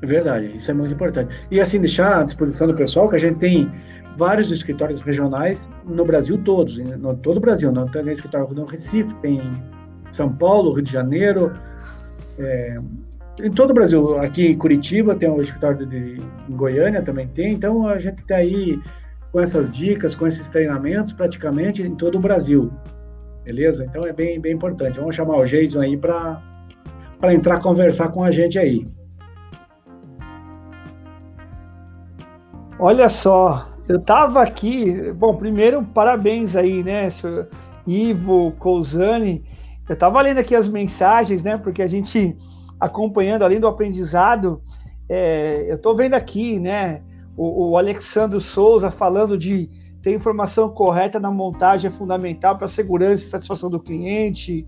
É 0.00 0.06
verdade, 0.06 0.56
isso 0.56 0.70
é 0.70 0.74
muito 0.74 0.94
importante. 0.94 1.34
E 1.50 1.58
assim, 1.58 1.80
deixar 1.80 2.20
à 2.20 2.22
disposição 2.22 2.66
do 2.66 2.74
pessoal 2.74 3.08
que 3.08 3.16
a 3.16 3.18
gente 3.18 3.38
tem 3.38 3.68
vários 4.16 4.50
escritórios 4.50 5.00
regionais 5.00 5.68
no 5.86 6.04
Brasil 6.04 6.38
todos, 6.44 6.78
no 6.78 7.16
todo 7.16 7.38
o 7.38 7.40
Brasil, 7.40 7.72
não 7.72 7.86
tem 7.86 8.06
escritório 8.12 8.46
no 8.54 8.64
Recife, 8.64 9.14
tem 9.16 9.40
São 10.12 10.30
Paulo, 10.30 10.72
Rio 10.74 10.84
de 10.84 10.92
Janeiro, 10.92 11.52
é, 12.38 12.78
em 13.40 13.50
todo 13.50 13.70
o 13.70 13.74
Brasil, 13.74 14.18
aqui 14.18 14.48
em 14.48 14.58
Curitiba 14.58 15.14
tem 15.14 15.28
um 15.28 15.40
escritório 15.40 15.86
de, 15.86 16.20
em 16.48 16.56
Goiânia 16.56 17.02
também 17.02 17.28
tem, 17.28 17.54
então 17.54 17.86
a 17.86 17.98
gente 17.98 18.22
tem 18.24 18.36
aí 18.36 18.80
com 19.32 19.40
essas 19.40 19.70
dicas, 19.70 20.14
com 20.14 20.26
esses 20.26 20.48
treinamentos, 20.48 21.12
praticamente 21.12 21.82
em 21.82 21.94
todo 21.94 22.16
o 22.16 22.20
Brasil. 22.20 22.72
Beleza? 23.44 23.84
Então 23.84 24.06
é 24.06 24.12
bem, 24.12 24.40
bem 24.40 24.54
importante. 24.54 24.98
Vamos 24.98 25.14
chamar 25.14 25.38
o 25.38 25.44
Jason 25.44 25.80
aí 25.80 25.96
para 25.96 26.42
entrar 27.24 27.60
conversar 27.60 28.08
com 28.08 28.22
a 28.22 28.30
gente 28.30 28.58
aí. 28.58 28.86
Olha 32.78 33.08
só, 33.08 33.66
eu 33.88 33.96
estava 33.96 34.42
aqui. 34.42 35.12
Bom, 35.12 35.34
primeiro, 35.34 35.82
parabéns 35.82 36.54
aí, 36.54 36.82
né, 36.84 37.10
senhor 37.10 37.48
Ivo 37.86 38.52
Cousani. 38.58 39.42
Eu 39.88 39.94
estava 39.94 40.20
lendo 40.20 40.38
aqui 40.38 40.54
as 40.54 40.68
mensagens, 40.68 41.42
né, 41.42 41.56
porque 41.56 41.82
a 41.82 41.86
gente 41.86 42.36
acompanhando 42.78 43.42
além 43.42 43.58
do 43.58 43.66
aprendizado, 43.66 44.62
é, 45.08 45.66
eu 45.68 45.76
estou 45.76 45.96
vendo 45.96 46.14
aqui, 46.14 46.60
né, 46.60 47.02
o, 47.38 47.70
o 47.70 47.78
Alexandre 47.78 48.40
Souza 48.40 48.90
falando 48.90 49.38
de 49.38 49.70
ter 50.02 50.12
informação 50.12 50.68
correta 50.68 51.20
na 51.20 51.30
montagem 51.30 51.88
é 51.88 51.92
fundamental 51.92 52.56
para 52.56 52.66
a 52.66 52.68
segurança 52.68 53.24
e 53.24 53.28
satisfação 53.28 53.70
do 53.70 53.78
cliente. 53.78 54.66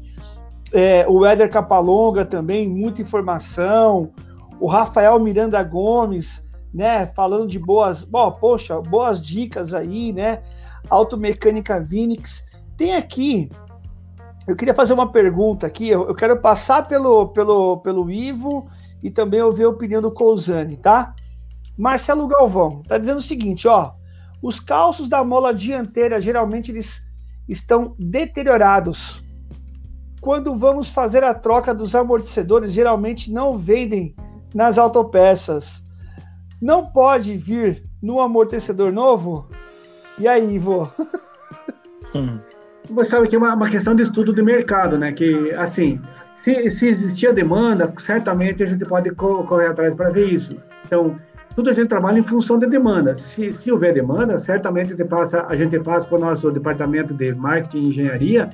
É, 0.72 1.04
o 1.08 1.26
Éder 1.26 1.50
Capalonga 1.50 2.24
também, 2.24 2.68
muita 2.68 3.02
informação. 3.02 4.12
O 4.60 4.68
Rafael 4.68 5.18
Miranda 5.18 5.60
Gomes, 5.64 6.44
né, 6.72 7.08
falando 7.08 7.48
de 7.48 7.58
boas, 7.58 8.04
bom, 8.04 8.30
poxa, 8.30 8.80
boas 8.80 9.20
dicas 9.20 9.74
aí, 9.74 10.12
né? 10.12 10.40
Automecânica 10.88 11.80
Vinix. 11.80 12.44
tem 12.76 12.94
aqui, 12.94 13.50
eu 14.46 14.54
queria 14.54 14.74
fazer 14.74 14.92
uma 14.92 15.10
pergunta 15.10 15.66
aqui, 15.66 15.88
eu, 15.88 16.06
eu 16.06 16.14
quero 16.14 16.36
passar 16.40 16.86
pelo, 16.86 17.28
pelo, 17.28 17.78
pelo 17.78 18.10
Ivo 18.10 18.68
e 19.02 19.10
também 19.10 19.42
ouvir 19.42 19.64
a 19.64 19.68
opinião 19.68 20.00
do 20.00 20.12
Cousani, 20.12 20.76
tá? 20.76 21.14
Marcelo 21.80 22.28
Galvão 22.28 22.82
tá 22.86 22.98
dizendo 22.98 23.16
o 23.16 23.22
seguinte, 23.22 23.66
ó, 23.66 23.92
os 24.42 24.60
calços 24.60 25.08
da 25.08 25.24
mola 25.24 25.54
dianteira 25.54 26.20
geralmente 26.20 26.70
eles 26.70 27.00
estão 27.48 27.96
deteriorados. 27.98 29.24
Quando 30.20 30.54
vamos 30.54 30.90
fazer 30.90 31.24
a 31.24 31.32
troca 31.32 31.74
dos 31.74 31.94
amortecedores, 31.94 32.74
geralmente 32.74 33.32
não 33.32 33.56
vendem 33.56 34.14
nas 34.54 34.76
autopeças. 34.76 35.82
Não 36.60 36.84
pode 36.84 37.38
vir 37.38 37.88
no 38.02 38.20
amortecedor 38.20 38.92
novo? 38.92 39.48
E 40.18 40.28
aí, 40.28 40.54
Ivo? 40.54 40.92
Hum. 42.12 42.40
Sabe 43.04 43.28
que 43.28 43.36
é 43.36 43.38
uma, 43.38 43.54
uma, 43.54 43.70
questão 43.70 43.94
de 43.94 44.02
estudo 44.02 44.34
de 44.34 44.42
mercado, 44.42 44.98
né? 44.98 45.12
Que, 45.12 45.52
assim, 45.52 46.02
se, 46.34 46.68
se 46.68 46.88
existia 46.88 47.32
demanda, 47.32 47.94
certamente 47.98 48.64
a 48.64 48.66
gente 48.66 48.84
pode 48.84 49.12
correr 49.12 49.68
atrás 49.68 49.94
para 49.94 50.10
ver 50.10 50.32
isso. 50.32 50.60
Então, 50.84 51.16
tudo 51.54 51.70
a 51.70 51.72
gente 51.72 51.88
trabalha 51.88 52.18
em 52.18 52.22
função 52.22 52.58
de 52.58 52.66
demanda. 52.66 53.16
Se, 53.16 53.52
se 53.52 53.72
houver 53.72 53.92
demanda, 53.92 54.38
certamente 54.38 54.94
passa, 55.04 55.44
a 55.48 55.54
gente 55.54 55.78
passa 55.80 56.06
para 56.08 56.18
o 56.18 56.20
nosso 56.20 56.50
departamento 56.50 57.12
de 57.12 57.34
marketing 57.34 57.78
e 57.78 57.88
engenharia 57.88 58.48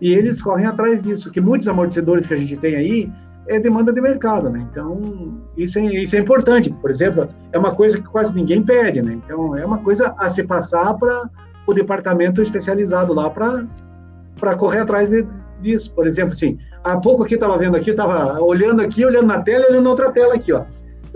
e 0.00 0.12
eles 0.12 0.42
correm 0.42 0.66
atrás 0.66 1.02
disso, 1.02 1.30
que 1.30 1.40
muitos 1.40 1.66
amortecedores 1.66 2.26
que 2.26 2.34
a 2.34 2.36
gente 2.36 2.56
tem 2.56 2.76
aí 2.76 3.12
é 3.48 3.58
demanda 3.58 3.92
de 3.92 4.00
mercado, 4.00 4.50
né? 4.50 4.66
Então, 4.70 5.40
isso 5.56 5.78
é, 5.78 5.84
isso 5.86 6.16
é 6.16 6.18
importante. 6.18 6.70
Por 6.70 6.90
exemplo, 6.90 7.28
é 7.52 7.58
uma 7.58 7.74
coisa 7.74 7.96
que 7.96 8.08
quase 8.08 8.34
ninguém 8.34 8.62
pede, 8.62 9.00
né? 9.00 9.14
Então, 9.24 9.56
é 9.56 9.64
uma 9.64 9.78
coisa 9.78 10.14
a 10.18 10.28
se 10.28 10.42
passar 10.42 10.94
para 10.94 11.30
o 11.66 11.72
departamento 11.72 12.42
especializado 12.42 13.14
lá 13.14 13.30
para 13.30 14.56
correr 14.56 14.80
atrás 14.80 15.10
de, 15.10 15.26
disso. 15.62 15.90
Por 15.92 16.06
exemplo, 16.06 16.32
assim, 16.32 16.58
há 16.84 16.98
pouco 16.98 17.22
aqui 17.22 17.34
estava 17.34 17.56
vendo 17.56 17.76
aqui, 17.76 17.90
estava 17.90 18.40
olhando 18.40 18.82
aqui, 18.82 19.06
olhando 19.06 19.26
na 19.26 19.40
tela, 19.40 19.66
olhando 19.68 19.84
na 19.84 19.90
outra 19.90 20.10
tela 20.10 20.34
aqui, 20.34 20.52
ó 20.52 20.64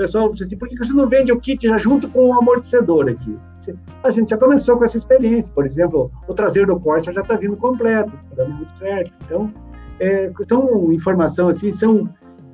pessoal 0.00 0.30
disse 0.30 0.44
assim, 0.44 0.56
por 0.56 0.66
que 0.66 0.78
você 0.78 0.94
não 0.94 1.06
vende 1.06 1.30
o 1.30 1.38
kit 1.38 1.68
já 1.68 1.76
junto 1.76 2.08
com 2.08 2.30
o 2.30 2.32
amortecedor 2.32 3.06
aqui? 3.10 3.36
A 4.02 4.10
gente 4.10 4.30
já 4.30 4.38
começou 4.38 4.78
com 4.78 4.84
essa 4.84 4.96
experiência, 4.96 5.52
por 5.52 5.66
exemplo, 5.66 6.10
o 6.26 6.32
traseiro 6.32 6.72
do 6.72 6.80
Corsa 6.80 7.12
já 7.12 7.20
está 7.20 7.36
vindo 7.36 7.54
completo, 7.54 8.10
está 8.24 8.42
dando 8.42 8.54
muito 8.54 8.78
certo. 8.78 9.12
Então, 9.26 9.52
é, 10.00 10.32
então, 10.40 10.90
informação 10.90 11.48
assim, 11.48 11.70
são 11.70 12.08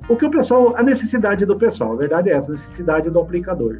o 0.09 0.15
que 0.17 0.25
o 0.25 0.29
pessoal, 0.29 0.75
a 0.75 0.83
necessidade 0.83 1.45
do 1.45 1.57
pessoal, 1.57 1.93
a 1.93 1.95
verdade 1.95 2.29
é 2.29 2.33
essa, 2.33 2.51
a 2.51 2.51
necessidade 2.51 3.09
do 3.09 3.17
aplicador. 3.17 3.79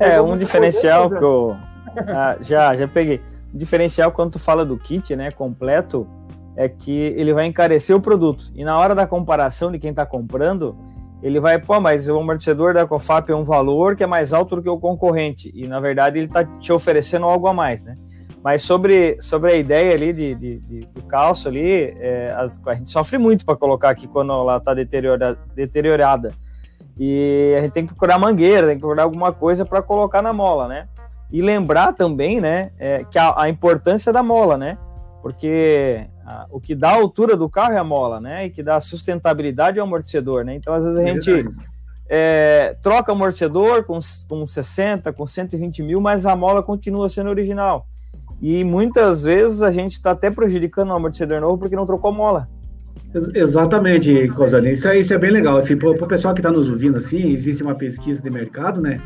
É, 0.00 0.20
um 0.20 0.36
diferencial 0.36 1.08
que 1.08 1.22
eu 1.22 1.56
ah, 2.08 2.36
já, 2.40 2.74
já 2.74 2.88
peguei. 2.88 3.20
O 3.54 3.56
diferencial 3.56 4.10
quando 4.10 4.32
tu 4.32 4.38
fala 4.40 4.64
do 4.64 4.76
kit, 4.76 5.14
né, 5.14 5.30
completo, 5.30 6.08
é 6.56 6.68
que 6.68 6.90
ele 6.90 7.32
vai 7.32 7.46
encarecer 7.46 7.94
o 7.94 8.00
produto. 8.00 8.50
E 8.52 8.64
na 8.64 8.76
hora 8.76 8.96
da 8.96 9.06
comparação 9.06 9.70
de 9.70 9.78
quem 9.78 9.90
está 9.90 10.04
comprando, 10.04 10.76
ele 11.22 11.38
vai, 11.38 11.58
pô, 11.58 11.80
mas 11.80 12.08
o 12.08 12.18
amortecedor 12.18 12.74
da 12.74 12.86
Cofap 12.86 13.30
é 13.30 13.34
um 13.34 13.44
valor 13.44 13.94
que 13.94 14.02
é 14.02 14.06
mais 14.06 14.32
alto 14.32 14.56
do 14.56 14.62
que 14.62 14.68
o 14.68 14.78
concorrente, 14.78 15.52
e 15.54 15.66
na 15.66 15.78
verdade 15.78 16.18
ele 16.18 16.26
está 16.26 16.44
te 16.44 16.72
oferecendo 16.72 17.26
algo 17.26 17.46
a 17.46 17.54
mais, 17.54 17.84
né? 17.86 17.96
Mas 18.42 18.62
sobre, 18.62 19.16
sobre 19.20 19.52
a 19.52 19.56
ideia 19.56 19.94
ali 19.94 20.12
de, 20.12 20.34
de, 20.34 20.58
de 20.58 20.80
do 20.86 21.02
calço 21.04 21.48
ali, 21.48 21.94
é, 22.00 22.34
a 22.66 22.74
gente 22.74 22.90
sofre 22.90 23.16
muito 23.16 23.46
para 23.46 23.54
colocar 23.54 23.90
aqui 23.90 24.08
quando 24.08 24.32
ela 24.32 24.56
está 24.56 24.74
deteriorada, 24.74 25.38
deteriorada. 25.54 26.32
E 26.98 27.54
a 27.56 27.62
gente 27.62 27.72
tem 27.72 27.86
que 27.86 27.92
procurar 27.92 28.18
mangueira, 28.18 28.66
tem 28.66 28.74
que 28.74 28.80
procurar 28.80 29.04
alguma 29.04 29.32
coisa 29.32 29.64
para 29.64 29.80
colocar 29.80 30.20
na 30.20 30.32
mola, 30.32 30.66
né? 30.66 30.88
E 31.30 31.40
lembrar 31.40 31.92
também, 31.92 32.40
né, 32.40 32.72
é, 32.78 33.04
que 33.04 33.18
a, 33.18 33.42
a 33.42 33.48
importância 33.48 34.12
da 34.12 34.24
mola, 34.24 34.58
né? 34.58 34.76
Porque 35.22 36.08
a, 36.26 36.46
o 36.50 36.60
que 36.60 36.74
dá 36.74 36.90
a 36.90 36.94
altura 36.94 37.36
do 37.36 37.48
carro 37.48 37.72
é 37.72 37.78
a 37.78 37.84
mola, 37.84 38.20
né? 38.20 38.46
E 38.46 38.50
que 38.50 38.62
dá 38.62 38.78
sustentabilidade 38.80 39.78
é 39.78 39.82
o 39.82 39.84
amortecedor, 39.84 40.44
né? 40.44 40.54
Então, 40.54 40.74
às 40.74 40.84
vezes, 40.84 40.98
a 40.98 41.04
gente 41.04 41.48
é, 42.08 42.76
troca 42.82 43.12
amortecedor 43.12 43.84
com, 43.84 43.98
com 44.28 44.46
60, 44.46 45.12
com 45.12 45.26
120 45.26 45.82
mil, 45.82 46.00
mas 46.00 46.26
a 46.26 46.36
mola 46.36 46.62
continua 46.62 47.08
sendo 47.08 47.30
original. 47.30 47.86
E 48.40 48.64
muitas 48.64 49.22
vezes 49.22 49.62
a 49.62 49.70
gente 49.70 49.92
está 49.92 50.10
até 50.10 50.30
prejudicando 50.30 50.90
o 50.90 50.94
amortecedor 50.94 51.40
novo 51.40 51.58
porque 51.58 51.76
não 51.76 51.86
trocou 51.86 52.12
mola. 52.12 52.48
Exatamente, 53.34 54.28
Cosani. 54.28 54.72
Isso, 54.72 54.88
é, 54.88 54.98
isso 54.98 55.14
é 55.14 55.18
bem 55.18 55.30
legal. 55.30 55.56
Assim, 55.56 55.76
para 55.76 55.90
o 55.90 56.06
pessoal 56.06 56.34
que 56.34 56.40
está 56.40 56.50
nos 56.50 56.68
ouvindo, 56.68 56.98
assim, 56.98 57.32
existe 57.32 57.62
uma 57.62 57.74
pesquisa 57.74 58.22
de 58.22 58.30
mercado, 58.30 58.80
né? 58.80 59.00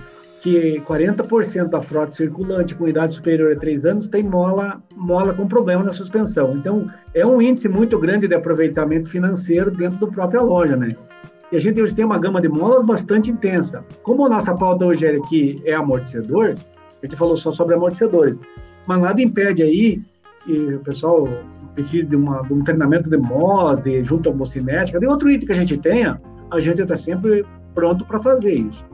Que 0.47 0.81
40% 0.83 1.71
da 1.71 1.81
frota 1.81 2.13
circulante 2.13 2.73
com 2.77 2.87
idade 2.87 3.15
superior 3.15 3.51
a 3.51 3.57
3 3.59 3.85
anos 3.85 4.07
tem 4.07 4.23
mola, 4.23 4.81
mola 4.95 5.35
com 5.35 5.49
problema 5.49 5.83
na 5.83 5.93
suspensão. 5.93 6.57
Então, 6.57 6.87
é 7.13 7.27
um 7.27 7.43
índice 7.43 7.69
muito 7.69 7.99
grande 7.99 8.29
de 8.29 8.35
aproveitamento 8.37 9.11
financeiro 9.11 9.73
dentro 9.73 10.07
da 10.07 10.13
própria 10.13 10.41
loja, 10.41 10.77
né? 10.77 10.95
E 11.51 11.57
a 11.57 11.61
gente 11.61 11.83
hoje 11.83 11.93
tem 11.93 12.05
uma 12.05 12.17
gama 12.17 12.41
de 12.41 12.49
molas 12.49 12.85
bastante 12.85 13.29
intensa. 13.29 13.85
Como 14.05 14.25
a 14.25 14.29
nossa 14.29 14.55
pauta 14.55 14.87
hoje 14.87 15.05
aqui 15.09 15.61
é 15.65 15.75
amortecedor, 15.75 16.55
a 17.03 17.07
gente 17.07 17.17
falou 17.17 17.37
só 17.37 17.51
sobre 17.51 17.75
amortecedores, 17.75 18.41
mas 18.87 19.01
nada 19.01 19.21
impede 19.21 19.65
aí, 19.65 20.01
e 20.47 20.75
o 20.75 20.79
pessoal 20.79 21.29
precisa 21.75 22.09
de, 22.09 22.15
uma, 22.15 22.43
de 22.43 22.53
um 22.53 22.63
treinamento 22.63 23.11
de 23.11 23.17
molas, 23.17 23.83
de 23.83 24.01
junta 24.05 24.31
homocinética, 24.31 25.01
de 25.01 25.09
outro 25.09 25.29
item 25.29 25.47
que 25.49 25.53
a 25.53 25.57
gente 25.57 25.77
tenha, 25.77 26.21
a 26.53 26.61
gente 26.61 26.81
está 26.83 26.97
sempre 26.97 27.45
pronto 27.75 28.05
para 28.05 28.23
fazer 28.23 28.55
isso. 28.55 28.87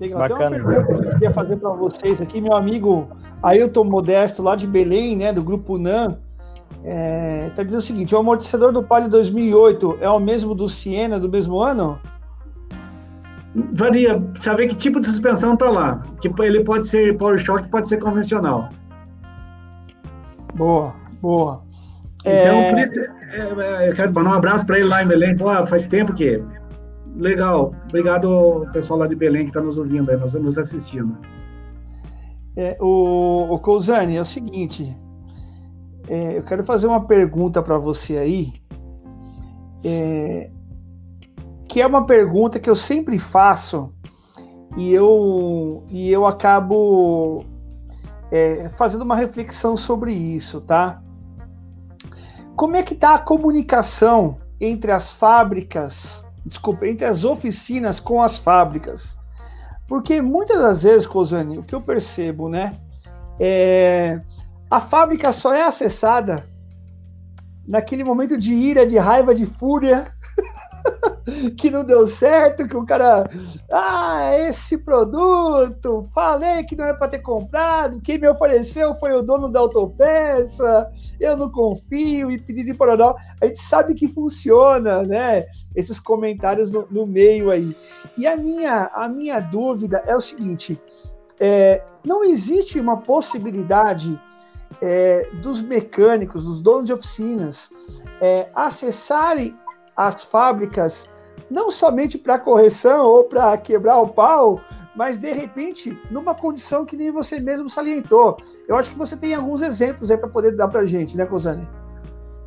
Tem 0.00 0.14
Bacana. 0.14 0.56
uma 0.56 0.66
pergunta 0.66 1.02
que 1.02 1.08
eu 1.08 1.10
queria 1.10 1.30
fazer 1.30 1.56
para 1.58 1.70
vocês 1.72 2.22
aqui, 2.22 2.40
meu 2.40 2.54
amigo 2.54 3.10
Ailton 3.42 3.84
Modesto, 3.84 4.42
lá 4.42 4.56
de 4.56 4.66
Belém, 4.66 5.14
né, 5.14 5.30
do 5.30 5.42
grupo 5.42 5.76
NAM, 5.76 6.16
é, 6.82 7.50
tá 7.54 7.62
dizendo 7.62 7.80
o 7.80 7.82
seguinte: 7.82 8.14
o 8.14 8.18
amortecedor 8.18 8.72
do 8.72 8.82
Palio 8.82 9.10
2008 9.10 9.98
é 10.00 10.08
o 10.08 10.18
mesmo 10.18 10.54
do 10.54 10.70
Siena 10.70 11.20
do 11.20 11.28
mesmo 11.28 11.60
ano? 11.60 12.00
Varia, 13.74 14.22
saber 14.40 14.68
que 14.68 14.74
tipo 14.74 15.00
de 15.00 15.06
suspensão 15.06 15.54
tá 15.54 15.68
lá. 15.68 16.02
Que 16.22 16.32
ele 16.42 16.64
pode 16.64 16.86
ser 16.86 17.18
Power 17.18 17.36
Shock, 17.36 17.68
pode 17.68 17.86
ser 17.86 17.98
convencional. 17.98 18.70
Boa, 20.54 20.94
boa. 21.20 21.62
Então, 22.20 22.32
é... 22.32 22.70
por 22.70 22.78
isso, 22.78 23.00
é, 23.00 23.84
é, 23.84 23.90
eu 23.90 23.94
quero 23.94 24.14
mandar 24.14 24.30
um 24.30 24.34
abraço 24.34 24.64
para 24.64 24.78
ele 24.78 24.88
lá 24.88 25.02
em 25.02 25.08
Belém. 25.08 25.36
Pô, 25.36 25.46
faz 25.66 25.86
tempo 25.86 26.14
que 26.14 26.42
Legal. 27.16 27.74
Obrigado, 27.88 28.66
pessoal 28.72 29.00
lá 29.00 29.06
de 29.06 29.14
Belém 29.14 29.44
que 29.44 29.50
está 29.50 29.60
nos 29.60 29.76
ouvindo, 29.76 30.16
nós 30.18 30.34
nos 30.34 30.56
assistindo. 30.56 31.16
É, 32.56 32.76
o, 32.80 33.54
o 33.54 33.58
Cousani, 33.58 34.16
é 34.16 34.20
o 34.20 34.24
seguinte. 34.24 34.96
É, 36.08 36.38
eu 36.38 36.42
quero 36.42 36.64
fazer 36.64 36.86
uma 36.86 37.06
pergunta 37.06 37.62
para 37.62 37.78
você 37.78 38.16
aí. 38.16 38.52
É, 39.84 40.50
que 41.68 41.80
é 41.80 41.86
uma 41.86 42.04
pergunta 42.04 42.58
que 42.58 42.68
eu 42.68 42.76
sempre 42.76 43.18
faço 43.18 43.92
e 44.76 44.92
eu, 44.92 45.84
e 45.88 46.10
eu 46.10 46.26
acabo 46.26 47.44
é, 48.30 48.68
fazendo 48.76 49.02
uma 49.02 49.16
reflexão 49.16 49.76
sobre 49.76 50.12
isso, 50.12 50.60
tá? 50.60 51.02
Como 52.56 52.76
é 52.76 52.82
que 52.82 52.94
está 52.94 53.14
a 53.14 53.18
comunicação 53.18 54.36
entre 54.60 54.92
as 54.92 55.12
fábricas 55.12 56.22
desculpa, 56.44 56.86
entre 56.86 57.04
as 57.04 57.24
oficinas 57.24 58.00
com 58.00 58.22
as 58.22 58.36
fábricas. 58.36 59.16
Porque 59.86 60.20
muitas 60.20 60.58
das 60.58 60.82
vezes, 60.82 61.06
Cosani, 61.06 61.58
o 61.58 61.62
que 61.62 61.74
eu 61.74 61.80
percebo, 61.80 62.48
né? 62.48 62.76
É, 63.38 64.20
a 64.70 64.80
fábrica 64.80 65.32
só 65.32 65.52
é 65.52 65.62
acessada 65.62 66.44
naquele 67.66 68.04
momento 68.04 68.38
de 68.38 68.52
ira, 68.52 68.86
de 68.86 68.98
raiva, 68.98 69.34
de 69.34 69.46
fúria, 69.46 70.12
que 71.56 71.70
não 71.70 71.84
deu 71.84 72.06
certo, 72.06 72.66
que 72.66 72.76
o 72.76 72.84
cara, 72.84 73.24
ah, 73.70 74.36
esse 74.38 74.78
produto, 74.78 76.08
falei 76.14 76.64
que 76.64 76.76
não 76.76 76.84
é 76.84 76.92
para 76.92 77.08
ter 77.08 77.20
comprado, 77.20 78.00
quem 78.00 78.18
me 78.18 78.28
ofereceu 78.28 78.94
foi 78.98 79.12
o 79.12 79.22
dono 79.22 79.48
da 79.48 79.60
autopeça, 79.60 80.90
eu 81.18 81.36
não 81.36 81.50
confio 81.50 82.30
e 82.30 82.40
pedi 82.40 82.64
de 82.64 82.74
paradó. 82.74 83.14
A 83.40 83.46
gente 83.46 83.60
sabe 83.60 83.94
que 83.94 84.08
funciona, 84.08 85.02
né? 85.02 85.46
Esses 85.74 86.00
comentários 86.00 86.70
no, 86.70 86.86
no 86.90 87.06
meio 87.06 87.50
aí. 87.50 87.76
E 88.16 88.26
a 88.26 88.36
minha, 88.36 88.90
a 88.94 89.08
minha 89.08 89.40
dúvida 89.40 90.02
é 90.06 90.14
o 90.14 90.20
seguinte: 90.20 90.80
é, 91.38 91.82
não 92.04 92.24
existe 92.24 92.78
uma 92.78 92.96
possibilidade 92.96 94.20
é, 94.80 95.28
dos 95.42 95.60
mecânicos, 95.60 96.42
dos 96.42 96.60
donos 96.60 96.86
de 96.86 96.92
oficinas, 96.92 97.70
é, 98.20 98.48
acessarem 98.54 99.56
as 99.96 100.24
fábricas 100.24 101.08
não 101.50 101.70
somente 101.70 102.16
para 102.16 102.38
correção 102.38 103.06
ou 103.06 103.24
para 103.24 103.56
quebrar 103.58 103.98
o 103.98 104.08
pau, 104.08 104.60
mas 104.94 105.16
de 105.16 105.32
repente 105.32 105.98
numa 106.10 106.34
condição 106.34 106.84
que 106.84 106.96
nem 106.96 107.10
você 107.10 107.40
mesmo 107.40 107.68
salientou. 107.68 108.36
Eu 108.68 108.76
acho 108.76 108.90
que 108.90 108.98
você 108.98 109.16
tem 109.16 109.34
alguns 109.34 109.62
exemplos 109.62 110.10
aí 110.10 110.16
para 110.16 110.28
poder 110.28 110.54
dar 110.56 110.68
para 110.68 110.86
gente, 110.86 111.16
né, 111.16 111.26
Cosane? 111.26 111.66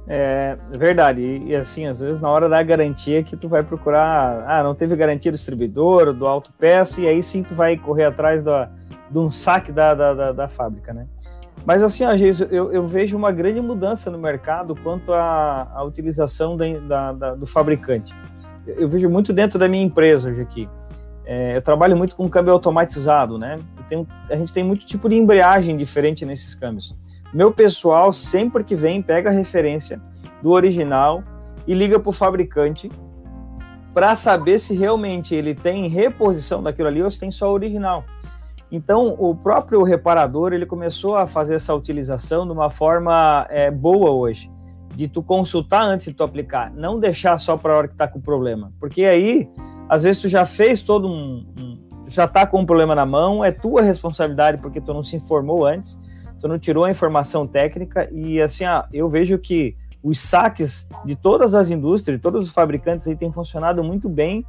É 0.07 0.57
verdade. 0.71 1.21
E, 1.21 1.55
assim, 1.55 1.87
às 1.87 2.01
vezes 2.01 2.19
na 2.19 2.29
hora 2.29 2.49
da 2.49 2.61
garantia 2.61 3.23
que 3.23 3.37
tu 3.37 3.47
vai 3.47 3.63
procurar, 3.63 4.43
ah, 4.47 4.61
não 4.63 4.75
teve 4.75 4.95
garantia 4.95 5.31
do 5.31 5.35
distribuidor, 5.35 6.13
do 6.13 6.27
autopeça, 6.27 7.01
e 7.01 7.07
aí 7.07 7.23
sim 7.23 7.41
tu 7.41 7.55
vai 7.55 7.77
correr 7.77 8.05
atrás 8.05 8.43
da, 8.43 8.69
de 9.09 9.17
um 9.17 9.31
saque 9.31 9.71
da, 9.71 9.93
da, 9.93 10.13
da, 10.13 10.31
da 10.31 10.47
fábrica, 10.47 10.93
né? 10.93 11.07
Mas 11.65 11.81
assim, 11.81 12.05
Geis, 12.17 12.41
eu, 12.41 12.73
eu, 12.73 12.85
vejo 12.85 13.15
uma 13.15 13.31
grande 13.31 13.61
mudança 13.61 14.11
no 14.11 14.17
mercado 14.17 14.75
quanto 14.75 15.13
à, 15.13 15.71
à 15.73 15.83
utilização 15.83 16.57
da, 16.57 16.65
da, 16.79 17.11
da, 17.13 17.35
do 17.35 17.45
fabricante. 17.45 18.13
Eu 18.67 18.87
vejo 18.89 19.09
muito 19.09 19.31
dentro 19.31 19.57
da 19.57 19.67
minha 19.67 19.83
empresa 19.83 20.29
hoje 20.29 20.41
aqui. 20.41 20.69
É, 21.25 21.55
eu 21.55 21.61
trabalho 21.61 21.95
muito 21.95 22.15
com 22.15 22.29
câmbio 22.29 22.51
automatizado, 22.51 23.37
né? 23.37 23.57
Tem, 23.87 24.05
a 24.29 24.35
gente 24.35 24.53
tem 24.53 24.63
muito 24.63 24.85
tipo 24.85 25.07
de 25.07 25.15
embreagem 25.15 25.77
diferente 25.77 26.25
nesses 26.25 26.53
câmbios. 26.53 26.95
Meu 27.33 27.51
pessoal, 27.51 28.11
sempre 28.11 28.63
que 28.63 28.75
vem, 28.75 29.01
pega 29.01 29.29
a 29.29 29.33
referência 29.33 30.01
do 30.41 30.51
original 30.51 31.23
e 31.65 31.73
liga 31.73 31.97
para 31.97 32.09
o 32.09 32.13
fabricante 32.13 32.91
para 33.93 34.15
saber 34.15 34.59
se 34.59 34.75
realmente 34.75 35.33
ele 35.33 35.55
tem 35.55 35.87
reposição 35.87 36.61
daquilo 36.61 36.89
ali 36.89 37.01
ou 37.01 37.09
se 37.09 37.19
tem 37.19 37.31
só 37.31 37.53
original. 37.53 38.03
Então, 38.73 39.15
o 39.19 39.35
próprio 39.35 39.83
reparador 39.83 40.51
ele 40.51 40.65
começou 40.65 41.15
a 41.15 41.27
fazer 41.27 41.53
essa 41.53 41.75
utilização 41.75 42.43
de 42.43 42.51
uma 42.51 42.71
forma 42.71 43.45
é, 43.51 43.69
boa 43.69 44.09
hoje, 44.09 44.51
de 44.95 45.07
tu 45.07 45.21
consultar 45.21 45.83
antes 45.83 46.07
de 46.07 46.13
tu 46.13 46.23
aplicar, 46.23 46.73
não 46.73 46.99
deixar 46.99 47.37
só 47.37 47.55
para 47.55 47.71
a 47.71 47.77
hora 47.77 47.87
que 47.87 47.93
está 47.93 48.07
com 48.07 48.17
o 48.17 48.21
problema, 48.21 48.73
porque 48.79 49.05
aí 49.05 49.47
às 49.87 50.01
vezes 50.01 50.23
tu 50.23 50.27
já 50.27 50.43
fez 50.43 50.81
todo 50.81 51.07
um, 51.07 51.45
um 51.55 51.77
já 52.07 52.25
está 52.25 52.47
com 52.47 52.61
um 52.61 52.65
problema 52.65 52.95
na 52.95 53.05
mão, 53.05 53.45
é 53.45 53.51
tua 53.51 53.83
responsabilidade 53.83 54.57
porque 54.57 54.81
tu 54.81 54.91
não 54.91 55.03
se 55.03 55.17
informou 55.17 55.67
antes, 55.67 56.01
tu 56.39 56.47
não 56.47 56.57
tirou 56.57 56.85
a 56.85 56.89
informação 56.89 57.45
técnica 57.45 58.09
e 58.11 58.41
assim, 58.41 58.65
ah, 58.65 58.87
eu 58.91 59.07
vejo 59.07 59.37
que 59.37 59.77
os 60.01 60.19
saques 60.19 60.89
de 61.05 61.15
todas 61.15 61.53
as 61.53 61.69
indústrias, 61.69 62.19
todos 62.19 62.47
os 62.47 62.51
fabricantes 62.51 63.07
aí 63.07 63.15
têm 63.15 63.31
funcionado 63.31 63.83
muito 63.83 64.09
bem 64.09 64.43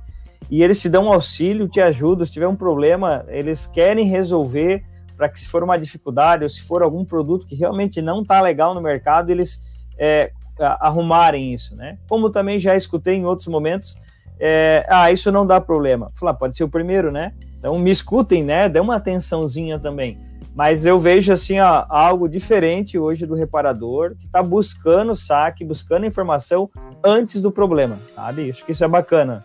e 0.51 0.63
eles 0.63 0.81
te 0.81 0.89
dão 0.89 1.07
um 1.07 1.13
auxílio, 1.13 1.69
te 1.69 1.81
ajudam, 1.81 2.25
se 2.25 2.33
tiver 2.33 2.49
um 2.49 2.57
problema, 2.57 3.25
eles 3.29 3.67
querem 3.67 4.07
resolver 4.07 4.85
para 5.17 5.29
que 5.29 5.41
se 5.41 5.49
for 5.49 5.63
uma 5.63 5.79
dificuldade 5.79 6.43
ou 6.43 6.49
se 6.49 6.63
for 6.63 6.83
algum 6.83 7.05
produto 7.05 7.47
que 7.47 7.55
realmente 7.55 8.03
não 8.03 8.23
está 8.23 8.41
legal 8.41 8.75
no 8.75 8.81
mercado, 8.81 9.31
eles 9.31 9.61
é, 9.99 10.31
arrumarem 10.59 11.53
isso, 11.53 11.77
né? 11.77 11.99
Como 12.09 12.31
também 12.31 12.59
já 12.59 12.77
escutei 12.77 13.15
em 13.15 13.25
outros 13.25 13.49
momentos, 13.49 13.97
é, 14.39 14.85
ah, 14.89 15.11
isso 15.11 15.31
não 15.31 15.47
dá 15.47 15.61
problema. 15.61 16.11
Falar, 16.15 16.33
ah, 16.33 16.35
pode 16.35 16.57
ser 16.57 16.65
o 16.65 16.69
primeiro, 16.69 17.13
né? 17.13 17.33
Então 17.59 17.79
me 17.79 17.91
escutem, 17.91 18.43
né? 18.43 18.69
Dê 18.69 18.81
uma 18.81 18.97
atençãozinha 18.97 19.79
também. 19.79 20.19
Mas 20.55 20.87
eu 20.87 20.99
vejo 21.01 21.33
assim 21.33 21.59
ó, 21.59 21.85
algo 21.89 22.29
diferente 22.29 22.97
hoje 22.97 23.27
do 23.27 23.35
reparador 23.35 24.15
que 24.17 24.27
está 24.27 24.41
buscando 24.43 25.17
saque, 25.17 25.65
buscando 25.65 26.07
informação 26.07 26.71
antes 27.03 27.41
do 27.41 27.51
problema, 27.51 27.99
sabe? 28.15 28.51
Acho 28.51 28.65
que 28.65 28.71
isso 28.71 28.85
é 28.85 28.89
bacana. 28.89 29.45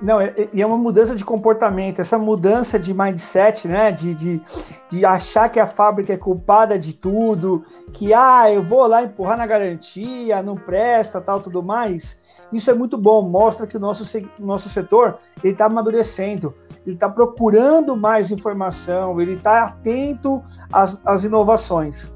Não, 0.00 0.20
é, 0.20 0.34
e 0.52 0.60
é 0.60 0.66
uma 0.66 0.76
mudança 0.76 1.14
de 1.14 1.24
comportamento, 1.24 2.00
essa 2.00 2.18
mudança 2.18 2.78
de 2.78 2.92
mindset, 2.92 3.66
né? 3.66 3.90
De, 3.90 4.14
de, 4.14 4.42
de 4.90 5.04
achar 5.04 5.48
que 5.48 5.58
a 5.58 5.66
fábrica 5.66 6.12
é 6.12 6.16
culpada 6.16 6.78
de 6.78 6.92
tudo, 6.94 7.64
que 7.92 8.12
ah, 8.12 8.50
eu 8.52 8.62
vou 8.62 8.86
lá 8.86 9.02
empurrar 9.02 9.38
na 9.38 9.46
garantia, 9.46 10.42
não 10.42 10.54
presta, 10.54 11.20
tal, 11.20 11.40
tudo 11.40 11.62
mais. 11.62 12.16
Isso 12.52 12.70
é 12.70 12.74
muito 12.74 12.98
bom, 12.98 13.22
mostra 13.22 13.66
que 13.66 13.76
o 13.76 13.80
nosso, 13.80 14.04
nosso 14.38 14.68
setor 14.68 15.18
ele 15.42 15.54
está 15.54 15.64
amadurecendo, 15.64 16.54
ele 16.86 16.94
está 16.94 17.08
procurando 17.08 17.96
mais 17.96 18.30
informação, 18.30 19.20
ele 19.20 19.34
está 19.34 19.64
atento 19.64 20.42
às, 20.70 21.00
às 21.04 21.24
inovações. 21.24 22.10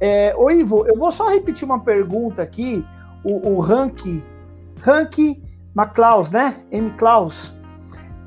É, 0.00 0.34
ô 0.36 0.50
Ivo, 0.50 0.86
eu 0.86 0.96
vou 0.96 1.12
só 1.12 1.28
repetir 1.28 1.64
uma 1.66 1.80
pergunta 1.80 2.42
aqui, 2.42 2.84
o, 3.22 3.50
o 3.50 3.60
Rank, 3.60 4.22
Rank 4.80 5.45
McClaus, 5.76 6.30
né? 6.30 6.56
M. 6.72 6.90
Klaus. 6.96 7.54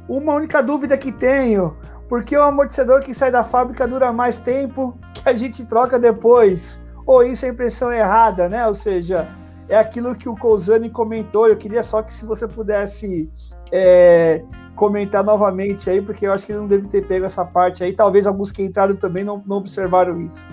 Uma 0.08 0.34
única 0.34 0.62
dúvida 0.62 0.98
que 0.98 1.12
tenho, 1.12 1.76
por 2.08 2.24
que 2.24 2.36
o 2.36 2.44
amortecedor 2.44 3.02
que 3.02 3.14
sai 3.14 3.32
da 3.32 3.44
fábrica 3.44 3.88
dura 3.88 4.12
mais 4.12 4.38
tempo 4.38 4.98
que 5.14 5.28
a 5.28 5.34
gente 5.34 5.66
troca 5.66 6.00
depois? 6.00 6.82
Ou 7.06 7.24
isso 7.24 7.46
é 7.46 7.50
impressão 7.50 7.92
errada, 7.92 8.48
né? 8.50 8.68
Ou 8.68 8.74
seja, 8.74 9.28
é 9.68 9.78
aquilo 9.78 10.16
que 10.16 10.28
o 10.28 10.36
Cousani 10.36 10.90
comentou. 10.90 11.48
Eu 11.48 11.58
queria 11.58 11.84
só 11.84 12.02
que 12.02 12.14
se 12.14 12.26
você 12.26 12.48
pudesse 12.48 13.30
é, 13.72 14.44
comentar 14.76 15.24
novamente 15.24 15.90
aí, 15.90 16.02
porque 16.02 16.26
eu 16.26 16.34
acho 16.34 16.46
que 16.46 16.52
ele 16.52 16.60
não 16.60 16.68
deve 16.68 16.88
ter 16.88 17.06
pego 17.06 17.26
essa 17.26 17.46
parte 17.46 17.84
aí. 17.84 17.94
Talvez 17.94 18.26
alguns 18.26 18.52
que 18.52 18.64
entraram 18.64 18.96
também 18.96 19.24
não, 19.24 19.44
não 19.46 19.58
observaram 19.58 20.22
isso. 20.22 20.48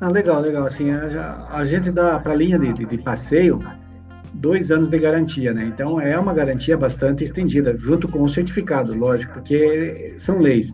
Ah, 0.00 0.08
legal, 0.08 0.40
legal. 0.40 0.66
Assim, 0.66 0.90
a, 0.90 1.46
a 1.50 1.64
gente 1.64 1.90
dá 1.92 2.18
para 2.18 2.32
a 2.32 2.36
linha 2.36 2.58
de, 2.58 2.72
de, 2.72 2.86
de, 2.86 2.98
passeio 2.98 3.60
dois 4.34 4.70
anos 4.70 4.88
de 4.88 4.98
garantia, 4.98 5.52
né? 5.52 5.64
Então 5.64 6.00
é 6.00 6.18
uma 6.18 6.32
garantia 6.32 6.76
bastante 6.76 7.24
estendida, 7.24 7.76
junto 7.76 8.08
com 8.08 8.22
o 8.22 8.28
certificado, 8.28 8.94
lógico, 8.94 9.34
porque 9.34 10.14
são 10.18 10.38
leis. 10.38 10.72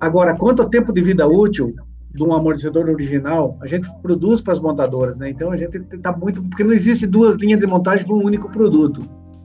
Agora, 0.00 0.36
quanto 0.36 0.62
ao 0.62 0.68
tempo 0.68 0.92
de 0.92 1.00
vida 1.00 1.26
útil, 1.26 1.74
de 2.14 2.22
um 2.22 2.32
amortecedor 2.32 2.88
original, 2.88 3.58
a 3.60 3.66
gente 3.66 3.88
produz 4.02 4.40
para 4.40 4.54
as 4.54 4.60
montadoras, 4.60 5.18
né? 5.18 5.30
Então 5.30 5.50
a 5.50 5.56
gente 5.56 5.76
está 5.92 6.16
muito. 6.16 6.42
Porque 6.42 6.64
não 6.64 6.72
existe 6.72 7.06
duas 7.06 7.36
linhas 7.36 7.60
de 7.60 7.66
montagem 7.66 8.06
de 8.06 8.12
um 8.12 8.22
único 8.24 8.50
produto. 8.50 9.02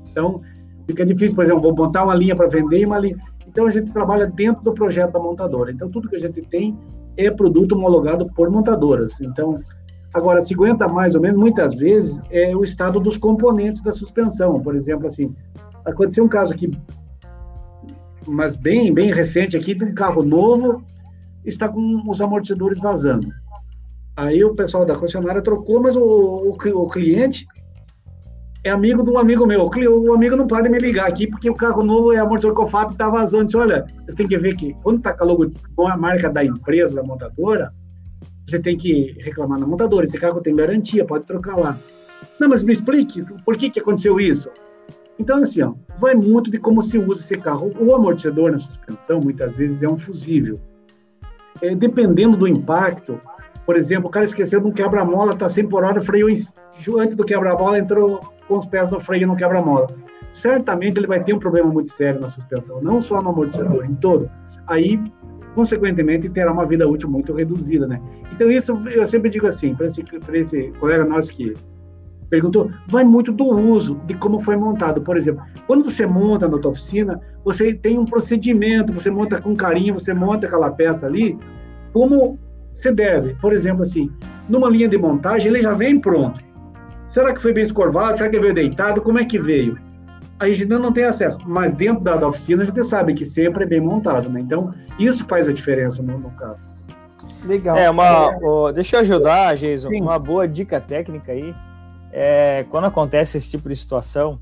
Então 0.09 0.41
fica 0.87 1.05
difícil, 1.05 1.35
por 1.35 1.43
exemplo, 1.43 1.61
vou 1.61 1.75
montar 1.75 2.03
uma 2.03 2.15
linha 2.15 2.35
para 2.35 2.47
vender 2.47 2.79
e 2.79 2.85
uma 2.85 2.99
linha. 2.99 3.17
Então 3.47 3.67
a 3.67 3.69
gente 3.69 3.91
trabalha 3.91 4.25
dentro 4.25 4.63
do 4.63 4.73
projeto 4.73 5.11
da 5.11 5.19
montadora. 5.19 5.71
Então 5.71 5.89
tudo 5.89 6.09
que 6.09 6.15
a 6.15 6.19
gente 6.19 6.41
tem 6.43 6.77
é 7.17 7.29
produto 7.29 7.73
homologado 7.73 8.25
por 8.33 8.49
montadoras. 8.49 9.19
Então, 9.21 9.55
agora, 10.13 10.41
se 10.41 10.53
aguenta 10.53 10.87
mais 10.87 11.15
ou 11.15 11.21
menos, 11.21 11.37
muitas 11.37 11.75
vezes, 11.75 12.21
é 12.29 12.55
o 12.55 12.63
estado 12.63 12.99
dos 12.99 13.17
componentes 13.17 13.81
da 13.81 13.91
suspensão. 13.91 14.59
Por 14.59 14.75
exemplo, 14.75 15.07
assim, 15.07 15.33
aconteceu 15.85 16.23
um 16.23 16.29
caso 16.29 16.53
aqui, 16.53 16.71
mas 18.27 18.55
bem, 18.55 18.93
bem 18.93 19.11
recente 19.11 19.55
aqui, 19.57 19.73
de 19.73 19.83
um 19.83 19.93
carro 19.93 20.23
novo, 20.23 20.83
está 21.45 21.67
com 21.67 22.09
os 22.09 22.21
amortecedores 22.21 22.79
vazando. 22.79 23.27
Aí 24.15 24.43
o 24.43 24.53
pessoal 24.53 24.85
da 24.85 24.95
concessionária 24.95 25.41
trocou, 25.41 25.81
mas 25.81 25.95
o, 25.95 26.01
o, 26.01 26.49
o 26.51 26.89
cliente 26.89 27.47
é 28.63 28.69
amigo 28.69 29.03
de 29.03 29.09
um 29.09 29.17
amigo 29.17 29.45
meu. 29.47 29.65
O, 29.65 30.13
amigo 30.13 30.35
não 30.35 30.45
para 30.45 30.63
de 30.63 30.69
me 30.69 30.77
ligar 30.77 31.07
aqui, 31.07 31.27
porque 31.27 31.49
o 31.49 31.55
carro 31.55 31.83
novo 31.83 32.13
é 32.13 32.17
amortecedor 32.17 32.55
COFAP 32.55 32.91
está 32.91 33.09
vazando. 33.09 33.45
Disse, 33.45 33.57
olha, 33.57 33.85
você 34.05 34.17
tem 34.17 34.27
que 34.27 34.37
ver 34.37 34.55
que 34.55 34.73
quando 34.83 34.97
está 34.97 35.13
com 35.13 35.23
a 35.23 35.27
logo, 35.27 35.49
com 35.75 35.87
a 35.87 35.97
marca 35.97 36.29
da 36.29 36.43
empresa, 36.43 36.95
da 36.95 37.03
montadora, 37.03 37.73
você 38.51 38.59
tem 38.59 38.77
que 38.77 39.15
reclamar 39.19 39.59
na 39.59 39.65
montadora. 39.65 40.05
Esse 40.05 40.19
carro 40.19 40.41
tem 40.41 40.55
garantia, 40.55 41.05
pode 41.05 41.25
trocar 41.25 41.55
lá. 41.55 41.79
Não, 42.39 42.49
mas 42.49 42.61
me 42.61 42.73
explique, 42.73 43.23
por 43.43 43.57
que, 43.57 43.69
que 43.69 43.79
aconteceu 43.79 44.19
isso? 44.19 44.49
Então, 45.17 45.37
assim, 45.37 45.61
ó, 45.61 45.73
vai 45.97 46.13
muito 46.13 46.51
de 46.51 46.57
como 46.57 46.83
se 46.83 46.97
usa 46.97 47.19
esse 47.19 47.37
carro. 47.37 47.71
O 47.79 47.95
amortecedor 47.95 48.51
na 48.51 48.59
suspensão, 48.59 49.19
muitas 49.19 49.55
vezes, 49.57 49.81
é 49.81 49.87
um 49.87 49.97
fusível 49.97 50.59
é, 51.61 51.75
dependendo 51.75 52.35
do 52.35 52.47
impacto, 52.47 53.19
por 53.65 53.75
exemplo, 53.75 54.07
o 54.07 54.11
cara 54.11 54.25
esqueceu 54.25 54.59
de 54.59 54.67
um 54.67 54.71
quebra-mola, 54.71 55.35
tá 55.35 55.47
100 55.47 55.67
por 55.67 55.83
hora, 55.83 56.01
freio 56.01 56.27
antes 56.27 57.15
do 57.15 57.23
quebra-mola, 57.23 57.77
entrou 57.77 58.19
com 58.47 58.57
os 58.57 58.65
pés 58.65 58.89
no 58.89 58.99
freio 58.99 59.27
no 59.27 59.35
quebra-mola. 59.35 59.87
Certamente 60.31 60.97
ele 60.97 61.07
vai 61.07 61.23
ter 61.23 61.33
um 61.33 61.39
problema 61.39 61.71
muito 61.71 61.89
sério 61.89 62.19
na 62.19 62.27
suspensão, 62.27 62.81
não 62.81 62.99
só 62.99 63.21
no 63.21 63.29
amortecedor, 63.29 63.85
em 63.85 63.93
todo. 63.95 64.29
Aí, 64.67 64.99
consequentemente, 65.53 66.29
terá 66.29 66.51
uma 66.51 66.65
vida 66.65 66.87
útil 66.87 67.09
muito 67.09 67.33
reduzida, 67.33 67.85
né? 67.85 68.01
Então, 68.31 68.49
isso 68.49 68.71
eu 68.91 69.05
sempre 69.05 69.29
digo 69.29 69.47
assim, 69.47 69.75
para 69.75 69.87
esse, 69.87 70.03
esse 70.33 70.71
colega 70.79 71.05
nosso 71.05 71.31
que 71.31 71.55
perguntou, 72.31 72.71
vai 72.87 73.03
muito 73.03 73.31
do 73.31 73.45
uso, 73.45 73.95
de 74.07 74.13
como 74.15 74.39
foi 74.39 74.55
montado. 74.55 75.01
Por 75.01 75.17
exemplo, 75.17 75.43
quando 75.67 75.83
você 75.83 76.07
monta 76.07 76.47
na 76.47 76.57
tua 76.57 76.71
oficina, 76.71 77.19
você 77.43 77.73
tem 77.73 77.99
um 77.99 78.05
procedimento, 78.05 78.93
você 78.93 79.11
monta 79.11 79.39
com 79.41 79.53
carinho, 79.53 79.99
você 79.99 80.13
monta 80.13 80.47
aquela 80.47 80.71
peça 80.71 81.05
ali, 81.05 81.37
como 81.91 82.39
se 82.71 82.89
deve. 82.93 83.35
Por 83.35 83.51
exemplo, 83.51 83.83
assim, 83.83 84.09
numa 84.47 84.69
linha 84.69 84.87
de 84.87 84.97
montagem, 84.97 85.49
ele 85.49 85.61
já 85.61 85.73
vem 85.73 85.99
pronto. 85.99 86.41
Será 87.05 87.33
que 87.33 87.41
foi 87.41 87.51
bem 87.51 87.63
escorvado? 87.63 88.17
Será 88.17 88.29
que 88.29 88.39
veio 88.39 88.53
deitado? 88.53 89.01
Como 89.01 89.19
é 89.19 89.25
que 89.25 89.37
veio? 89.37 89.77
A 90.39 90.47
gente 90.47 90.63
ainda 90.63 90.79
não 90.79 90.93
tem 90.93 91.03
acesso, 91.03 91.37
mas 91.45 91.73
dentro 91.73 92.01
da, 92.01 92.15
da 92.15 92.27
oficina 92.27 92.63
a 92.63 92.65
gente 92.65 92.83
sabe 92.85 93.13
que 93.13 93.25
sempre 93.25 93.65
é 93.65 93.67
bem 93.67 93.81
montado, 93.81 94.29
né? 94.29 94.39
Então, 94.39 94.73
isso 94.97 95.25
faz 95.27 95.49
a 95.49 95.53
diferença 95.53 96.01
no, 96.01 96.17
no 96.17 96.31
carro. 96.31 96.57
Legal. 97.43 97.75
É 97.75 97.89
uma, 97.89 98.37
oh, 98.41 98.71
deixa 98.71 98.97
eu 98.97 98.99
ajudar, 99.01 99.55
Jason, 99.55 99.89
Sim. 99.89 100.01
uma 100.01 100.19
boa 100.19 100.47
dica 100.47 100.79
técnica 100.79 101.31
aí 101.31 101.53
é, 102.11 102.65
quando 102.69 102.85
acontece 102.85 103.37
esse 103.37 103.49
tipo 103.49 103.69
de 103.69 103.75
situação, 103.75 104.39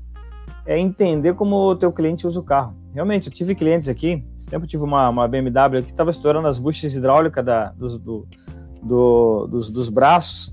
é 0.66 0.78
entender 0.78 1.34
como 1.34 1.56
o 1.56 1.76
teu 1.76 1.92
cliente 1.92 2.26
usa 2.26 2.38
o 2.40 2.42
carro. 2.42 2.74
Realmente, 2.92 3.28
eu 3.28 3.32
tive 3.32 3.54
clientes 3.54 3.88
aqui, 3.88 4.24
esse 4.36 4.48
tempo 4.48 4.64
eu 4.64 4.68
tive 4.68 4.82
uma, 4.82 5.08
uma 5.08 5.28
BMW 5.28 5.82
que 5.82 5.92
estava 5.92 6.10
estourando 6.10 6.48
as 6.48 6.58
buchas 6.58 6.94
hidráulicas 6.94 7.44
da, 7.44 7.66
dos, 7.70 7.98
do, 7.98 8.26
do, 8.82 9.46
dos, 9.46 9.70
dos 9.70 9.88
braços, 9.88 10.52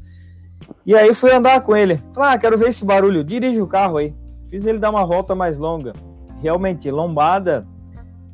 e 0.85 0.95
aí 0.95 1.13
fui 1.13 1.31
andar 1.31 1.61
com 1.61 1.75
ele. 1.75 2.01
Falei, 2.13 2.31
ah, 2.31 2.37
quero 2.37 2.57
ver 2.57 2.69
esse 2.69 2.85
barulho, 2.85 3.23
dirige 3.23 3.61
o 3.61 3.67
carro 3.67 3.97
aí. 3.97 4.13
Fiz 4.49 4.65
ele 4.65 4.79
dar 4.79 4.89
uma 4.89 5.05
volta 5.05 5.35
mais 5.35 5.57
longa. 5.57 5.93
Realmente, 6.41 6.89
lombada 6.91 7.67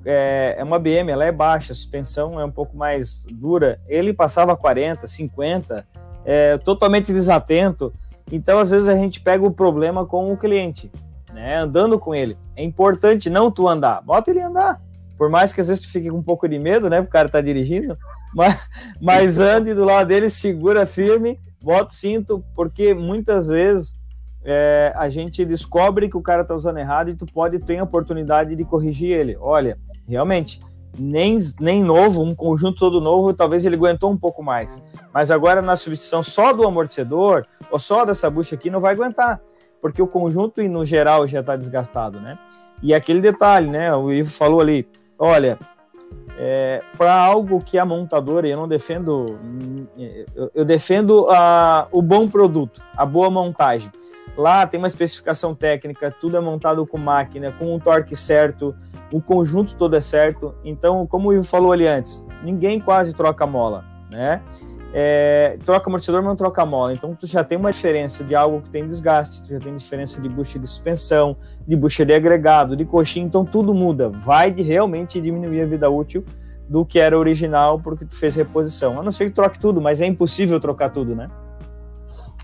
é, 0.05 0.55
é 0.57 0.63
uma 0.63 0.80
BM, 0.80 1.09
ela 1.09 1.25
é 1.25 1.31
baixa, 1.31 1.71
a 1.71 1.75
suspensão 1.75 2.39
é 2.39 2.45
um 2.45 2.51
pouco 2.51 2.75
mais 2.75 3.25
dura. 3.31 3.80
Ele 3.88 4.13
passava 4.13 4.55
40, 4.55 5.07
50, 5.07 5.85
é, 6.25 6.57
totalmente 6.57 7.13
desatento. 7.13 7.93
Então, 8.31 8.59
às 8.59 8.71
vezes, 8.71 8.88
a 8.88 8.95
gente 8.95 9.21
pega 9.21 9.45
o 9.45 9.51
problema 9.51 10.05
com 10.05 10.31
o 10.31 10.38
cliente, 10.38 10.91
né? 11.34 11.57
Andando 11.57 11.99
com 11.99 12.13
ele. 12.13 12.38
É 12.55 12.63
importante 12.63 13.30
não 13.30 13.51
tu 13.51 13.67
andar, 13.67 14.01
bota 14.01 14.31
ele 14.31 14.41
andar. 14.41 14.81
por 15.17 15.30
mais 15.30 15.53
que 15.53 15.61
às 15.61 15.67
vezes 15.67 15.85
tu 15.85 15.91
fique 15.91 16.09
com 16.09 16.17
um 16.17 16.23
pouco 16.23 16.47
de 16.47 16.59
medo, 16.59 16.89
né? 16.89 16.99
O 16.99 17.07
cara 17.07 17.30
tá 17.30 17.39
dirigindo, 17.39 17.97
mas, 18.34 18.59
mas 19.01 19.39
ande 19.39 19.73
do 19.73 19.85
lado 19.85 20.07
dele, 20.07 20.30
segura 20.30 20.85
firme, 20.85 21.39
bota 21.61 21.91
o 21.91 21.93
cinto, 21.95 22.43
porque 22.55 22.93
muitas 22.93 23.47
vezes 23.47 23.97
é, 24.43 24.91
a 24.95 25.07
gente 25.07 25.45
descobre 25.45 26.09
que 26.09 26.17
o 26.17 26.21
cara 26.21 26.43
tá 26.43 26.53
usando 26.53 26.77
errado 26.77 27.09
e 27.09 27.15
tu 27.15 27.25
pode 27.25 27.59
ter 27.59 27.77
a 27.77 27.84
oportunidade 27.84 28.55
de 28.55 28.65
corrigir 28.65 29.11
ele. 29.11 29.38
Olha, 29.39 29.77
realmente, 30.07 30.61
nem, 30.97 31.38
nem 31.59 31.84
novo, 31.84 32.21
um 32.21 32.35
conjunto 32.35 32.80
todo 32.80 33.01
novo, 33.01 33.34
talvez 33.34 33.65
ele 33.65 33.75
aguentou 33.75 34.11
um 34.11 34.17
pouco 34.17 34.43
mais. 34.43 34.84
Mas 35.13 35.31
agora 35.31 35.61
na 35.61 35.75
substituição 35.75 36.21
só 36.21 36.53
do 36.53 36.65
amortecedor, 36.65 37.45
ou 37.71 37.80
só 37.80 38.05
dessa 38.05 38.30
bucha 38.30 38.55
aqui, 38.55 38.69
não 38.69 38.80
vai 38.80 38.93
aguentar, 38.93 39.41
porque 39.81 40.01
o 40.01 40.07
conjunto 40.07 40.61
no 40.63 40.85
geral 40.85 41.27
já 41.27 41.39
está 41.39 41.55
desgastado, 41.55 42.19
né? 42.19 42.38
E 42.81 42.93
aquele 42.93 43.21
detalhe, 43.21 43.69
né? 43.69 43.95
O 43.95 44.11
Ivo 44.11 44.30
falou 44.30 44.59
ali, 44.59 44.88
olha, 45.17 45.57
é, 46.38 46.81
para 46.97 47.13
algo 47.13 47.61
que 47.61 47.77
a 47.77 47.85
montadora, 47.85 48.47
eu 48.47 48.57
não 48.57 48.67
defendo, 48.67 49.39
eu, 50.35 50.51
eu 50.53 50.65
defendo 50.65 51.27
a, 51.30 51.88
o 51.91 52.01
bom 52.01 52.27
produto, 52.27 52.81
a 52.95 53.05
boa 53.05 53.30
montagem. 53.30 53.91
Lá 54.38 54.65
tem 54.65 54.77
uma 54.77 54.88
especificação 54.88 55.53
técnica, 55.53 56.10
tudo 56.10 56.38
é 56.38 56.39
montado 56.39 56.85
com 56.88 56.97
máquina, 56.97 57.51
com 57.51 57.76
um 57.76 57.80
torque 57.80 58.15
certo, 58.15 58.76
o 59.11 59.22
conjunto 59.22 59.76
todo 59.76 59.95
é 59.95 60.01
certo. 60.01 60.55
Então, 60.64 61.05
como 61.05 61.30
o 61.30 61.34
Ivo 61.34 61.43
falou 61.43 61.72
ali 61.72 61.88
antes, 61.88 62.26
ninguém 62.43 62.80
quase 62.80 63.14
troca 63.14 63.45
mola, 63.45 63.85
né? 64.10 64.41
É, 64.95 65.57
troca 65.65 65.89
amortecedor, 65.89 66.22
mas 66.22 66.30
não 66.30 66.35
troca 66.35 66.65
mola. 66.65 66.93
Então, 66.93 67.15
tu 67.15 67.26
já 67.26 67.43
tem 67.43 67.57
uma 67.57 67.72
diferença 67.72 68.23
de 68.23 68.35
algo 68.35 68.61
que 68.61 68.69
tem 68.69 68.85
desgaste, 68.85 69.43
tu 69.43 69.49
já 69.49 69.60
tem 69.60 69.76
diferença 69.76 70.22
de 70.22 70.30
bucha 70.30 70.60
de 70.60 70.68
suspensão, 70.68 71.35
de 71.68 71.76
bucha 71.76 72.05
de 72.05 72.14
agregado, 72.14 72.76
de 72.76 72.85
coxinha, 72.85 73.26
então 73.26 73.45
tudo 73.45 73.73
muda. 73.73 74.10
Vai 74.10 74.51
de 74.51 74.61
realmente 74.61 75.22
diminuir 75.22 75.61
a 75.61 75.65
vida 75.65 75.89
útil 75.89 76.23
do 76.68 76.85
que 76.85 76.99
era 76.99 77.18
original 77.18 77.80
porque 77.80 78.05
tu 78.05 78.15
fez 78.15 78.35
reposição. 78.35 78.99
A 78.99 79.03
não 79.03 79.11
ser 79.11 79.26
que 79.26 79.31
troque 79.31 79.60
tudo, 79.60 79.81
mas 79.81 80.01
é 80.01 80.05
impossível 80.05 80.60
trocar 80.60 80.89
tudo, 80.89 81.15
né? 81.15 81.30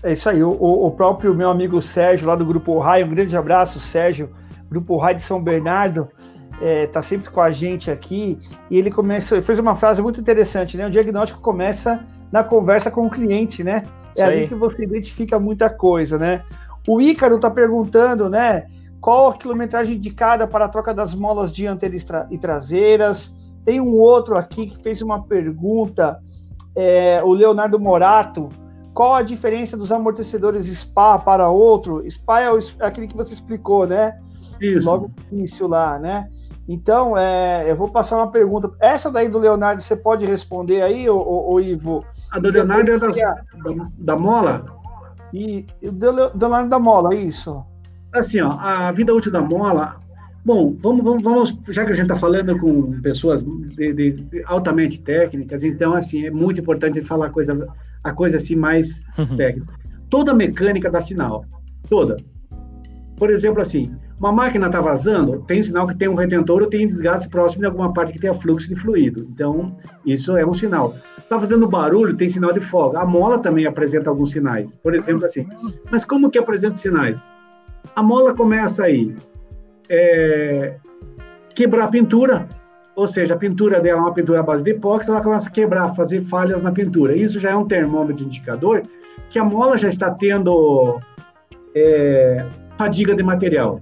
É 0.02 0.12
isso 0.12 0.28
aí. 0.28 0.42
O, 0.42 0.50
o 0.50 0.90
próprio 0.90 1.34
meu 1.34 1.50
amigo 1.50 1.80
Sérgio, 1.82 2.26
lá 2.26 2.36
do 2.36 2.46
Grupo 2.46 2.78
Raio, 2.78 3.06
um 3.06 3.10
grande 3.10 3.36
abraço, 3.36 3.78
Sérgio, 3.80 4.30
Grupo 4.70 4.96
Raio 4.96 5.16
de 5.16 5.22
São 5.22 5.42
Bernardo, 5.42 6.08
é, 6.60 6.86
tá 6.86 7.02
sempre 7.02 7.30
com 7.30 7.40
a 7.40 7.50
gente 7.50 7.90
aqui, 7.90 8.38
e 8.70 8.78
ele 8.78 8.90
começa, 8.90 9.40
fez 9.40 9.58
uma 9.58 9.74
frase 9.74 10.02
muito 10.02 10.20
interessante, 10.20 10.76
né? 10.76 10.86
O 10.86 10.90
diagnóstico 10.90 11.40
começa 11.40 12.04
na 12.30 12.44
conversa 12.44 12.90
com 12.90 13.06
o 13.06 13.10
cliente, 13.10 13.64
né? 13.64 13.84
É 14.16 14.22
ali 14.22 14.48
que 14.48 14.54
você 14.54 14.84
identifica 14.84 15.38
muita 15.38 15.70
coisa, 15.70 16.18
né? 16.18 16.42
O 16.86 17.00
Ícaro 17.00 17.38
tá 17.38 17.50
perguntando, 17.50 18.28
né? 18.28 18.66
Qual 19.00 19.30
a 19.30 19.36
quilometragem 19.36 19.96
indicada 19.96 20.46
para 20.46 20.66
a 20.66 20.68
troca 20.68 20.92
das 20.92 21.14
molas 21.14 21.52
dianteiras 21.52 22.06
e 22.30 22.36
traseiras? 22.36 23.34
Tem 23.64 23.80
um 23.80 23.94
outro 23.94 24.36
aqui 24.36 24.66
que 24.66 24.82
fez 24.82 25.00
uma 25.00 25.22
pergunta, 25.22 26.18
é, 26.76 27.22
o 27.22 27.32
Leonardo 27.32 27.78
Morato, 27.78 28.50
qual 28.94 29.14
a 29.14 29.22
diferença 29.22 29.76
dos 29.76 29.92
amortecedores 29.92 30.66
SPA 30.66 31.18
para 31.18 31.48
outro? 31.48 32.04
SPA 32.10 32.40
é, 32.40 32.50
o, 32.50 32.58
é 32.58 32.86
aquele 32.86 33.06
que 33.06 33.16
você 33.16 33.32
explicou, 33.32 33.86
né? 33.86 34.18
Isso. 34.60 34.88
Logo 34.88 35.10
no 35.30 35.38
início 35.38 35.66
lá, 35.66 35.98
né? 35.98 36.28
Então, 36.68 37.16
é, 37.16 37.70
eu 37.70 37.76
vou 37.76 37.88
passar 37.88 38.16
uma 38.16 38.30
pergunta. 38.30 38.70
Essa 38.78 39.10
daí 39.10 39.28
do 39.28 39.38
Leonardo, 39.38 39.82
você 39.82 39.96
pode 39.96 40.24
responder 40.26 40.82
aí, 40.82 41.08
ô, 41.08 41.58
Ivo? 41.58 42.04
A 42.30 42.38
do 42.38 42.50
Leonardo 42.50 42.92
é 42.92 42.98
da, 42.98 43.08
da, 43.08 43.88
da, 43.98 44.16
Mola? 44.16 44.64
E 45.32 45.66
o 45.82 45.90
do 45.90 46.12
Leonardo 46.38 46.68
da 46.68 46.78
Mola, 46.78 47.14
isso. 47.14 47.64
Assim, 48.12 48.40
ó, 48.40 48.52
a 48.52 48.92
vida 48.92 49.14
útil 49.14 49.32
da 49.32 49.40
Mola... 49.40 49.98
Bom, 50.50 50.76
vamos, 50.80 51.04
vamos, 51.04 51.22
vamos 51.22 51.56
já 51.68 51.84
que 51.84 51.92
a 51.92 51.94
gente 51.94 52.10
está 52.10 52.16
falando 52.16 52.58
com 52.58 53.00
pessoas 53.02 53.40
de, 53.40 53.92
de, 53.92 54.10
de, 54.10 54.42
altamente 54.46 55.00
técnicas, 55.00 55.62
então, 55.62 55.94
assim, 55.94 56.26
é 56.26 56.30
muito 56.32 56.58
importante 56.58 57.00
falar 57.00 57.26
a 57.26 57.30
coisa, 57.30 57.68
a 58.02 58.12
coisa 58.12 58.36
assim 58.36 58.56
mais 58.56 59.04
uhum. 59.16 59.36
técnica. 59.36 59.72
Toda 60.08 60.34
mecânica 60.34 60.90
dá 60.90 61.00
sinal, 61.00 61.44
toda. 61.88 62.16
Por 63.16 63.30
exemplo, 63.30 63.62
assim, 63.62 63.94
uma 64.18 64.32
máquina 64.32 64.66
está 64.66 64.80
vazando, 64.80 65.40
tem 65.46 65.62
sinal 65.62 65.86
que 65.86 65.96
tem 65.96 66.08
um 66.08 66.14
retentor 66.14 66.62
ou 66.62 66.68
tem 66.68 66.88
desgaste 66.88 67.28
próximo 67.28 67.60
de 67.60 67.66
alguma 67.68 67.92
parte 67.92 68.12
que 68.12 68.18
tenha 68.18 68.34
fluxo 68.34 68.68
de 68.68 68.74
fluido. 68.74 69.28
Então, 69.32 69.76
isso 70.04 70.36
é 70.36 70.44
um 70.44 70.52
sinal. 70.52 70.96
Está 71.16 71.38
fazendo 71.38 71.68
barulho, 71.68 72.16
tem 72.16 72.28
sinal 72.28 72.52
de 72.52 72.58
folga. 72.58 72.98
A 72.98 73.06
mola 73.06 73.38
também 73.38 73.66
apresenta 73.66 74.10
alguns 74.10 74.32
sinais. 74.32 74.76
Por 74.78 74.96
exemplo, 74.96 75.24
assim. 75.26 75.46
Mas 75.92 76.04
como 76.04 76.28
que 76.28 76.40
apresenta 76.40 76.74
sinais? 76.74 77.24
A 77.94 78.02
mola 78.02 78.34
começa 78.34 78.82
aí 78.82 79.14
é, 79.90 80.74
quebrar 81.54 81.84
a 81.84 81.88
pintura, 81.88 82.48
ou 82.94 83.08
seja, 83.08 83.34
a 83.34 83.36
pintura 83.36 83.80
dela 83.80 83.98
é 83.98 84.02
uma 84.02 84.14
pintura 84.14 84.40
à 84.40 84.42
base 84.42 84.64
de 84.64 84.70
epóxi, 84.70 85.10
ela 85.10 85.22
começa 85.22 85.48
a 85.48 85.52
quebrar, 85.52 85.94
fazer 85.94 86.22
falhas 86.22 86.62
na 86.62 86.70
pintura. 86.70 87.14
Isso 87.16 87.38
já 87.40 87.50
é 87.50 87.56
um 87.56 87.66
termômetro 87.66 88.24
indicador 88.24 88.82
que 89.28 89.38
a 89.38 89.44
mola 89.44 89.76
já 89.76 89.88
está 89.88 90.10
tendo 90.10 91.00
é, 91.74 92.46
fadiga 92.78 93.14
de 93.14 93.22
material 93.22 93.80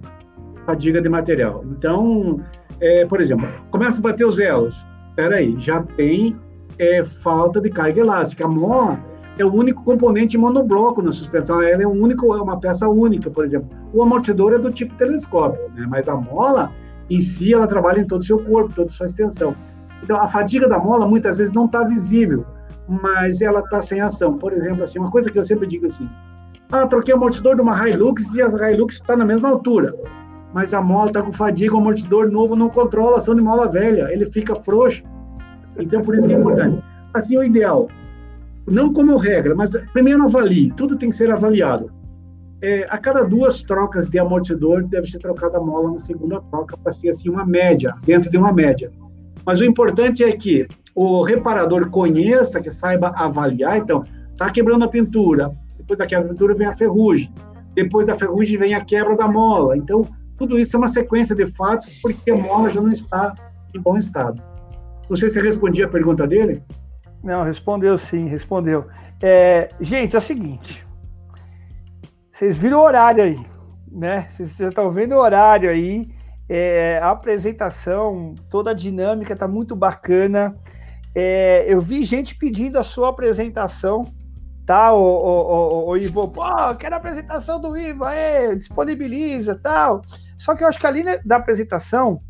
fadiga 0.69 1.01
de 1.01 1.09
material. 1.09 1.65
Então, 1.71 2.39
é, 2.79 3.05
por 3.05 3.19
exemplo, 3.19 3.49
começa 3.71 3.99
a 3.99 4.03
bater 4.03 4.25
os 4.25 4.37
elos. 4.37 4.85
Espera 5.09 5.37
aí, 5.37 5.55
já 5.59 5.81
tem 5.81 6.37
é, 6.77 7.03
falta 7.03 7.59
de 7.59 7.69
carga 7.69 7.99
elástica. 7.99 8.45
A 8.45 8.47
mola 8.47 8.99
é 9.41 9.45
o 9.45 9.53
único 9.53 9.83
componente 9.83 10.37
monobloco 10.37 11.01
na 11.01 11.11
suspensão. 11.11 11.61
Ela 11.61 11.83
é, 11.83 11.87
um 11.87 12.01
único, 12.01 12.33
é 12.35 12.41
uma 12.41 12.59
peça 12.59 12.87
única, 12.87 13.29
por 13.29 13.43
exemplo. 13.43 13.69
O 13.93 14.03
amortecedor 14.03 14.53
é 14.53 14.57
do 14.57 14.71
tipo 14.71 14.93
telescópio, 14.95 15.69
né? 15.75 15.85
mas 15.89 16.07
a 16.07 16.15
mola 16.15 16.71
em 17.09 17.21
si 17.21 17.53
ela 17.53 17.67
trabalha 17.67 17.99
em 17.99 18.05
todo 18.05 18.21
o 18.21 18.25
seu 18.25 18.39
corpo, 18.39 18.73
toda 18.73 18.89
a 18.89 18.93
sua 18.93 19.05
extensão. 19.05 19.55
Então, 20.03 20.17
a 20.17 20.27
fadiga 20.27 20.67
da 20.67 20.79
mola 20.79 21.07
muitas 21.07 21.37
vezes 21.37 21.53
não 21.53 21.65
está 21.65 21.83
visível, 21.83 22.45
mas 22.87 23.41
ela 23.41 23.59
está 23.59 23.81
sem 23.81 24.01
ação. 24.01 24.37
Por 24.37 24.53
exemplo, 24.53 24.83
assim, 24.83 24.99
uma 24.99 25.11
coisa 25.11 25.29
que 25.29 25.37
eu 25.37 25.43
sempre 25.43 25.67
digo 25.67 25.85
assim: 25.85 26.09
ah, 26.71 26.87
troquei 26.87 27.13
o 27.13 27.17
amortecedor 27.17 27.55
de 27.55 27.61
uma 27.61 27.89
Hilux 27.89 28.35
e 28.35 28.41
a 28.41 28.71
Hilux 28.71 28.95
está 28.95 29.17
na 29.17 29.25
mesma 29.25 29.49
altura 29.49 29.93
mas 30.53 30.73
a 30.73 30.81
mola 30.81 31.07
está 31.07 31.21
com 31.21 31.31
fadiga, 31.31 31.75
o 31.75 31.77
amortecedor 31.77 32.31
novo 32.31 32.55
não 32.55 32.69
controla 32.69 33.15
a 33.15 33.19
ação 33.19 33.35
de 33.35 33.41
mola 33.41 33.67
velha, 33.67 34.11
ele 34.11 34.25
fica 34.25 34.55
frouxo. 34.55 35.03
Então, 35.77 36.01
por 36.01 36.15
isso 36.15 36.27
que 36.27 36.33
é 36.33 36.37
importante. 36.37 36.83
Assim, 37.13 37.37
o 37.37 37.43
ideal, 37.43 37.87
não 38.69 38.93
como 38.93 39.17
regra, 39.17 39.55
mas 39.55 39.71
primeiro 39.93 40.23
avalie, 40.23 40.71
tudo 40.75 40.97
tem 40.97 41.09
que 41.09 41.15
ser 41.15 41.31
avaliado. 41.31 41.91
É, 42.61 42.85
a 42.89 42.97
cada 42.97 43.23
duas 43.23 43.63
trocas 43.63 44.09
de 44.09 44.19
amortecedor 44.19 44.85
deve 44.85 45.07
ser 45.07 45.19
trocada 45.19 45.57
a 45.57 45.61
mola 45.61 45.93
na 45.93 45.99
segunda 45.99 46.41
troca 46.41 46.77
para 46.77 46.91
ser 46.91 47.09
assim 47.09 47.29
uma 47.29 47.45
média, 47.45 47.95
dentro 48.05 48.29
de 48.29 48.37
uma 48.37 48.51
média. 48.51 48.91
Mas 49.45 49.61
o 49.61 49.65
importante 49.65 50.23
é 50.23 50.31
que 50.31 50.67
o 50.93 51.21
reparador 51.21 51.89
conheça, 51.89 52.59
que 52.59 52.69
saiba 52.69 53.13
avaliar. 53.15 53.77
Então, 53.77 54.03
está 54.31 54.49
quebrando 54.49 54.83
a 54.83 54.87
pintura, 54.89 55.51
depois 55.77 55.97
da 55.97 56.05
quebra 56.05 56.25
da 56.25 56.33
pintura 56.33 56.53
vem 56.55 56.67
a 56.67 56.75
ferrugem, 56.75 57.33
depois 57.73 58.05
da 58.05 58.17
ferrugem 58.17 58.57
vem 58.57 58.73
a 58.73 58.83
quebra 58.83 59.15
da 59.15 59.27
mola. 59.27 59.77
Então, 59.77 60.05
tudo 60.37 60.59
isso 60.59 60.75
é 60.75 60.77
uma 60.77 60.87
sequência 60.87 61.35
de 61.35 61.47
fatos 61.47 61.89
porque 62.01 62.31
a 62.31 62.37
mola 62.37 62.69
já 62.69 62.81
não 62.81 62.91
está 62.91 63.33
em 63.73 63.79
bom 63.79 63.97
estado. 63.97 64.41
Não 65.09 65.15
sei 65.15 65.29
se 65.29 65.41
respondi 65.41 65.81
a 65.83 65.87
pergunta 65.87 66.27
dele. 66.27 66.61
Não, 67.23 67.43
respondeu 67.43 67.97
sim, 67.97 68.25
respondeu. 68.25 68.87
É, 69.21 69.67
gente, 69.79 70.15
é 70.15 70.19
o 70.19 70.21
seguinte. 70.21 70.87
Vocês 72.31 72.55
viram 72.57 72.79
o 72.79 72.83
horário 72.83 73.23
aí, 73.23 73.39
né? 73.91 74.25
Vocês 74.29 74.55
já 74.55 74.69
estão 74.69 74.91
vendo 74.91 75.13
o 75.13 75.19
horário 75.19 75.69
aí. 75.69 76.09
É, 76.47 76.99
a 77.03 77.11
apresentação, 77.11 78.33
toda 78.49 78.71
a 78.71 78.73
dinâmica 78.73 79.33
está 79.33 79.47
muito 79.47 79.75
bacana. 79.75 80.55
É, 81.13 81.65
eu 81.67 81.81
vi 81.81 82.03
gente 82.03 82.35
pedindo 82.35 82.79
a 82.79 82.83
sua 82.83 83.09
apresentação 83.09 84.05
tal, 84.69 85.01
o, 85.01 85.03
o, 85.03 85.87
o, 85.87 85.89
o 85.89 85.97
Ivo, 85.97 86.31
pô, 86.31 86.43
quero 86.75 86.93
a 86.93 86.99
apresentação 86.99 87.59
do 87.59 87.75
Ivo, 87.75 88.03
aí, 88.05 88.55
disponibiliza, 88.55 89.55
tal. 89.55 90.03
Só 90.37 90.53
que 90.53 90.63
eu 90.63 90.67
acho 90.67 90.79
que 90.79 90.85
ali 90.85 91.03
né, 91.03 91.19
da 91.25 91.37
apresentação, 91.37 92.21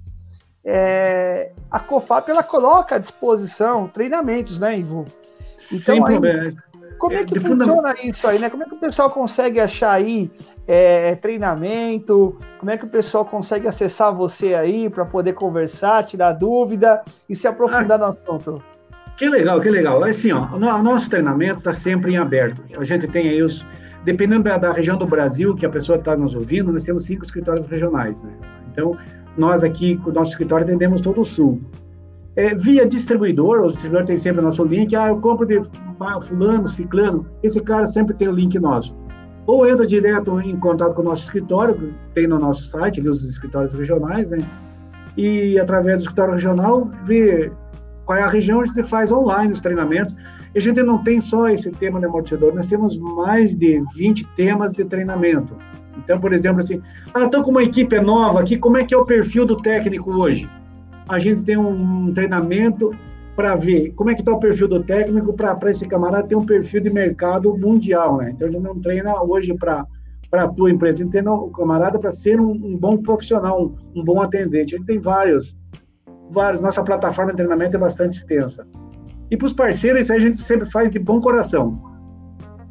é, 0.64 1.52
a 1.69 1.80
COFAP, 1.80 2.30
ela 2.30 2.44
coloca 2.44 2.95
à 2.95 2.98
disposição 2.98 3.88
treinamentos, 3.88 4.60
né, 4.60 4.77
Ivo? 4.77 5.06
Então, 5.72 5.95
Sem 5.95 6.03
problema. 6.03 6.52
Como 6.98 7.14
é 7.14 7.23
que 7.23 7.38
é, 7.38 7.41
funciona 7.41 7.94
isso 8.03 8.27
aí, 8.27 8.40
né? 8.40 8.49
Como 8.49 8.64
é 8.64 8.65
que 8.65 8.76
o 8.76 8.80
pessoal 8.80 9.10
consegue 9.10 9.60
achar 9.60 9.91
aí 9.91 10.30
é, 10.68 11.15
treinamento? 11.15 12.38
Como 12.60 12.69
é 12.69 12.77
que 12.77 12.84
o 12.86 12.90
pessoal 12.90 13.23
consegue 13.23 13.68
acessar 13.68 14.14
você 14.14 14.53
aí 14.53 14.90
para 14.90 15.06
poder 15.06 15.34
conversar, 15.34 16.03
tirar 16.03 16.34
dúvida 16.34 17.02
e 17.30 17.36
se 17.36 17.48
aprofundar 17.48 17.94
ah, 17.94 17.98
no 17.99 18.06
assunto? 18.06 18.64
Que 19.15 19.30
legal, 19.30 19.61
que 19.61 19.69
legal. 19.69 20.03
Assim, 20.03 20.34
ó, 20.34 20.45
o 20.53 20.60
nosso 20.60 21.10
treinamento 21.10 21.60
está 21.60 21.73
sempre 21.73 22.14
em 22.14 22.18
aberto. 22.18 22.61
A 22.77 22.84
gente 22.84 23.07
tem 23.07 23.30
aí 23.30 23.41
os. 23.41 23.65
Dependendo 24.03 24.44
da, 24.44 24.57
da 24.57 24.72
região 24.72 24.98
do 24.98 25.06
Brasil 25.06 25.53
que 25.56 25.65
a 25.65 25.69
pessoa 25.69 25.98
está 25.98 26.15
nos 26.15 26.34
ouvindo, 26.34 26.72
nós 26.72 26.86
temos 26.86 27.03
cinco 27.03 27.23
escritórios 27.23 27.65
regionais. 27.65 28.22
Né? 28.22 28.31
Então, 28.72 28.98
nós 29.38 29.64
aqui, 29.64 29.97
com 29.97 30.10
o 30.10 30.14
nosso 30.14 30.31
escritório, 30.31 30.65
atendemos 30.65 31.01
todo 31.01 31.22
o 31.22 31.26
Sul. 31.26 31.61
É, 32.35 32.56
via 32.56 32.88
distribuidor, 32.88 33.61
o 33.61 33.68
distribuidor 33.68 34.06
tem 34.06 34.18
sempre 34.18 34.41
o 34.41 34.43
nosso 34.43 34.64
link. 34.64 34.95
Ah, 34.95 35.10
eu 35.10 35.19
compro 35.19 35.45
de 35.45 35.61
fulano, 36.27 36.68
ciclano. 36.68 37.26
Esse 37.43 37.60
cara 37.60 37.85
sempre 37.88 38.15
tem 38.15 38.27
o 38.27 38.31
link 38.31 38.57
nosso. 38.60 38.95
Ou 39.45 39.68
entra 39.68 39.85
direto 39.85 40.39
em 40.39 40.57
contato 40.57 40.93
com 40.93 41.01
o 41.01 41.06
nosso 41.06 41.23
escritório, 41.23 41.93
tem 42.14 42.27
no 42.27 42.38
nosso 42.38 42.64
site, 42.65 42.99
ali 42.99 43.10
os 43.10 43.27
escritórios 43.27 43.73
regionais, 43.73 44.30
né? 44.30 44.38
e 45.18 45.60
através 45.60 45.97
do 45.97 46.01
escritório 46.01 46.34
regional 46.34 46.89
ver 47.03 47.51
qual 48.06 48.18
é 48.18 48.23
a 48.23 48.27
região, 48.27 48.61
a 48.61 48.65
gente 48.65 48.84
faz 48.84 49.11
online 49.11 49.51
os 49.51 49.60
treinamentos. 49.60 50.15
E 50.56 50.57
a 50.57 50.61
gente 50.61 50.81
não 50.81 51.03
tem 51.03 51.19
só 51.19 51.49
esse 51.49 51.69
tema 51.72 51.99
de 51.99 52.06
amortecedor, 52.06 52.56
nós 52.56 52.68
temos 52.68 52.97
mais 52.97 53.56
de 53.56 53.84
20 53.95 54.26
temas 54.35 54.72
de 54.72 54.84
treinamento. 54.85 55.56
Então, 56.03 56.19
por 56.19 56.34
exemplo, 56.34 56.59
assim, 56.59 56.81
ah, 57.13 57.26
estou 57.26 57.43
com 57.43 57.51
uma 57.51 57.63
equipe 57.63 57.99
nova 57.99 58.39
aqui, 58.39 58.57
como 58.57 58.77
é 58.77 58.84
que 58.84 58.93
é 58.93 58.97
o 58.97 59.05
perfil 59.05 59.45
do 59.45 59.57
técnico 59.57 60.11
hoje? 60.11 60.49
A 61.07 61.19
gente 61.19 61.43
tem 61.43 61.57
um 61.57 62.13
treinamento 62.13 62.91
para 63.35 63.55
ver 63.55 63.91
como 63.95 64.11
é 64.11 64.13
que 64.13 64.21
está 64.21 64.34
o 64.34 64.39
perfil 64.39 64.67
do 64.67 64.84
técnico 64.84 65.34
para 65.34 65.57
esse 65.69 65.88
camarada 65.88 66.27
ter 66.27 66.35
um 66.35 66.45
perfil 66.45 66.81
de 66.81 66.89
mercado 66.89 67.57
mundial, 67.57 68.17
né? 68.17 68.31
Então, 68.31 68.47
a 68.47 68.51
gente 68.51 68.61
não 68.61 68.80
treina 68.80 69.21
hoje 69.23 69.53
para 69.53 69.85
para 70.30 70.43
a 70.43 70.47
tua 70.47 70.69
empresa, 70.69 70.97
a 70.97 70.97
gente 70.99 71.11
treina 71.11 71.34
o 71.34 71.49
camarada 71.49 71.97
para 71.97 72.11
ser 72.11 72.39
um, 72.39 72.51
um, 72.51 72.77
bom 72.77 72.97
profissional, 72.97 73.63
um, 73.63 73.76
um 73.99 74.03
bom 74.03 74.21
atendente. 74.21 74.76
A 74.76 74.77
gente 74.77 74.85
tem 74.85 74.99
vários, 74.99 75.57
vários. 76.30 76.61
Nossa 76.61 76.84
plataforma 76.84 77.31
de 77.31 77.38
treinamento 77.38 77.76
é 77.76 77.80
bastante 77.80 78.17
extensa. 78.17 78.67
E 79.31 79.38
para 79.38 79.45
os 79.45 79.53
parceiros, 79.53 80.01
isso 80.01 80.13
a 80.13 80.19
gente 80.19 80.39
sempre 80.39 80.69
faz 80.69 80.91
de 80.91 80.99
bom 80.99 81.19
coração. 81.19 81.81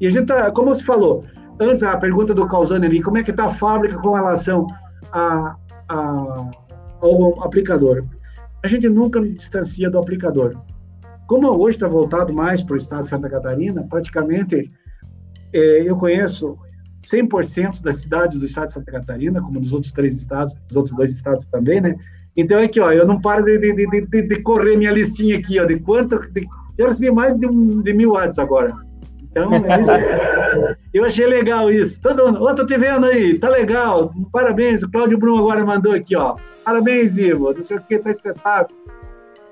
E 0.00 0.06
a 0.06 0.10
gente 0.10 0.26
tá, 0.26 0.50
como 0.52 0.72
você 0.72 0.84
falou, 0.84 1.24
antes 1.60 1.82
a 1.82 1.97
pergunta 1.97 2.35
do 2.35 2.47
Causani 2.47 2.86
ali, 2.86 3.02
como 3.02 3.18
é 3.18 3.22
que 3.22 3.30
está 3.30 3.47
a 3.47 3.52
fábrica 3.52 3.98
com 3.98 4.12
relação 4.12 4.66
a, 5.12 5.56
a, 5.89 6.51
ao 7.01 7.43
aplicador? 7.43 8.05
A 8.62 8.68
gente 8.68 8.89
nunca 8.89 9.20
distancia 9.20 9.90
do 9.90 9.98
aplicador. 9.98 10.56
Como 11.26 11.48
hoje 11.48 11.76
está 11.76 11.89
voltado 11.89 12.32
mais 12.32 12.62
para 12.62 12.74
o 12.74 12.78
estado 12.78 13.05
de 13.05 13.10
Santa 13.10 13.28
Catarina, 13.28 13.86
praticamente 13.89 14.70
é, 15.52 15.82
eu 15.82 15.97
conheço 15.97 16.59
100% 17.05 17.82
das 17.82 17.98
cidades 17.98 18.39
do 18.39 18.44
estado 18.44 18.68
de 18.68 18.72
Santa 18.74 18.93
Catarina, 18.93 19.40
como 19.40 19.60
dos 19.60 19.72
outros 19.72 19.93
três 19.93 20.16
estados, 20.16 20.55
dos 20.66 20.76
outros 20.76 20.97
dois 20.97 21.12
estados 21.12 21.47
também, 21.47 21.80
né? 21.80 21.94
Então, 22.36 22.62
aqui, 22.62 22.80
ó, 22.80 22.93
eu 22.93 23.06
não 23.06 23.20
paro 23.20 23.44
de, 23.44 23.59
de, 23.59 23.86
de, 23.86 24.22
de 24.22 24.43
correr 24.43 24.76
minha 24.76 24.93
listinha 24.93 25.39
aqui, 25.39 25.59
ó, 25.59 25.64
de 25.64 25.80
quanto. 25.80 26.18
De, 26.32 26.47
eu 26.76 26.86
recebi 26.86 27.10
mais 27.10 27.36
de, 27.36 27.47
um, 27.47 27.82
de 27.82 27.93
mil 27.93 28.12
watts 28.12 28.39
agora. 28.39 28.72
Então, 29.22 29.52
é 29.52 29.80
isso, 29.80 29.90
eu 30.98 31.04
achei 31.04 31.26
legal 31.26 31.70
isso. 31.70 32.00
Todo 32.00 32.26
mundo, 32.26 32.44
ó, 32.44 32.54
tô 32.54 32.66
te 32.66 32.76
vendo 32.76 33.06
aí, 33.06 33.38
tá 33.38 33.48
legal. 33.48 34.12
Parabéns, 34.32 34.82
o 34.82 34.90
Cláudio 34.90 35.18
Bruno 35.18 35.38
agora 35.38 35.64
mandou 35.64 35.92
aqui, 35.92 36.16
ó. 36.16 36.36
Parabéns, 36.64 37.16
Ivo, 37.16 37.52
não 37.52 37.62
sei 37.62 37.76
o 37.76 37.80
que, 37.80 37.98
tá 37.98 38.10
espetáculo. 38.10 38.78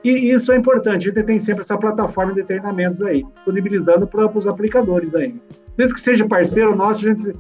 E 0.05 0.31
isso 0.31 0.53
é 0.53 0.57
importante, 0.57 1.09
a 1.09 1.13
gente 1.13 1.25
tem 1.25 1.39
sempre 1.39 1.63
essa 1.63 1.77
plataforma 1.77 2.33
de 2.33 2.45
treinamentos 2.45 3.03
aí, 3.03 3.25
disponibilizando 3.25 4.07
para 4.07 4.31
os 4.31 4.47
aplicadores 4.47 5.15
aí. 5.15 5.35
Desde 5.77 5.95
que 5.95 6.01
seja 6.01 6.27
parceiro 6.27 6.77
nosso, 6.77 7.07
a 7.07 7.11
gente, 7.11 7.35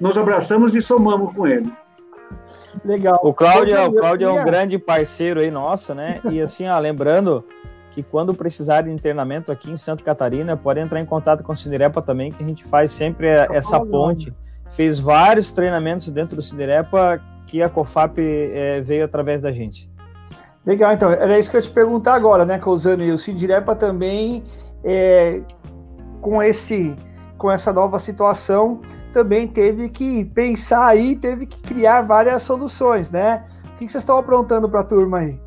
nós 0.00 0.18
abraçamos 0.18 0.74
e 0.74 0.82
somamos 0.82 1.34
com 1.34 1.46
eles. 1.46 1.72
Legal. 2.84 3.18
O 3.22 3.32
Cláudio, 3.32 3.82
o 3.86 3.92
Cláudio 3.92 4.28
é 4.28 4.32
um 4.32 4.44
grande 4.44 4.78
parceiro 4.78 5.40
aí 5.40 5.50
nosso, 5.50 5.94
né? 5.94 6.20
E 6.30 6.40
assim, 6.40 6.68
ó, 6.68 6.78
lembrando 6.78 7.44
que 7.90 8.02
quando 8.02 8.32
precisar 8.34 8.82
de 8.82 8.90
internamento 8.90 9.50
aqui 9.50 9.70
em 9.70 9.76
Santa 9.76 10.02
Catarina, 10.02 10.56
pode 10.56 10.80
entrar 10.80 11.00
em 11.00 11.06
contato 11.06 11.42
com 11.42 11.52
o 11.52 11.56
Cinerepa 11.56 12.00
também, 12.00 12.32
que 12.32 12.42
a 12.42 12.46
gente 12.46 12.64
faz 12.64 12.90
sempre 12.92 13.26
essa 13.28 13.80
ponte. 13.80 14.32
Fez 14.70 15.00
vários 15.00 15.50
treinamentos 15.50 16.08
dentro 16.10 16.36
do 16.36 16.42
Cinerepa 16.42 17.20
que 17.46 17.60
a 17.60 17.68
COFAP 17.68 18.18
é, 18.20 18.80
veio 18.80 19.04
através 19.04 19.42
da 19.42 19.50
gente. 19.50 19.90
Legal, 20.64 20.92
então, 20.92 21.10
era 21.10 21.38
isso 21.38 21.50
que 21.50 21.56
eu 21.56 21.60
ia 21.60 21.66
te 21.66 21.72
perguntar 21.72 22.14
agora, 22.14 22.44
né, 22.44 22.58
Cousane? 22.58 23.10
O 23.10 23.18
Cinerepa 23.18 23.74
também, 23.74 24.44
é, 24.84 25.40
com, 26.20 26.40
esse, 26.40 26.96
com 27.36 27.50
essa 27.50 27.72
nova 27.72 27.98
situação, 27.98 28.80
também 29.12 29.48
teve 29.48 29.88
que 29.88 30.24
pensar 30.26 30.86
aí, 30.86 31.16
teve 31.16 31.46
que 31.46 31.60
criar 31.60 32.02
várias 32.02 32.42
soluções, 32.42 33.10
né? 33.10 33.44
O 33.64 33.78
que, 33.78 33.88
vocês 33.88 34.02
estão 34.02 34.18
aprontando 34.18 34.68
para 34.68 34.80
a 34.80 34.84
turma 34.84 35.18
aí? 35.18 35.40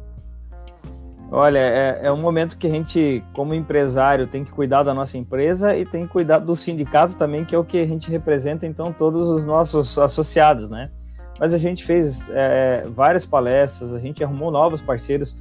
Olha, 1.35 1.57
é, 1.57 1.99
é, 2.03 2.11
um 2.11 2.21
momento 2.21 2.55
que 2.59 2.67
a 2.67 2.69
gente, 2.69 3.23
como 3.33 3.55
empresário, 3.55 4.27
tem 4.27 4.43
que 4.43 4.51
cuidar 4.51 4.83
da 4.83 4.93
nossa 4.93 5.17
empresa 5.17 5.75
e 5.75 5.83
tem 5.83 6.05
que 6.05 6.13
cuidar 6.13 6.37
do 6.37 6.55
sindicato 6.55 7.17
também, 7.17 7.43
que 7.43 7.55
é 7.55 7.57
o 7.57 7.63
que 7.63 7.79
a 7.79 7.87
gente 7.87 8.11
representa, 8.11 8.67
então, 8.67 8.93
todos 8.93 9.27
os 9.27 9.43
nossos 9.43 9.97
associados, 9.97 10.69
né? 10.69 10.91
Mas 11.39 11.51
a 11.51 11.57
gente 11.57 11.83
fez 11.83 12.29
é, 12.29 12.85
várias 12.87 13.25
palestras, 13.25 13.93
a 13.93 13.99
gente 13.99 14.23
arrumou 14.23 14.51
novos 14.51 14.79
parceiros. 14.79 15.35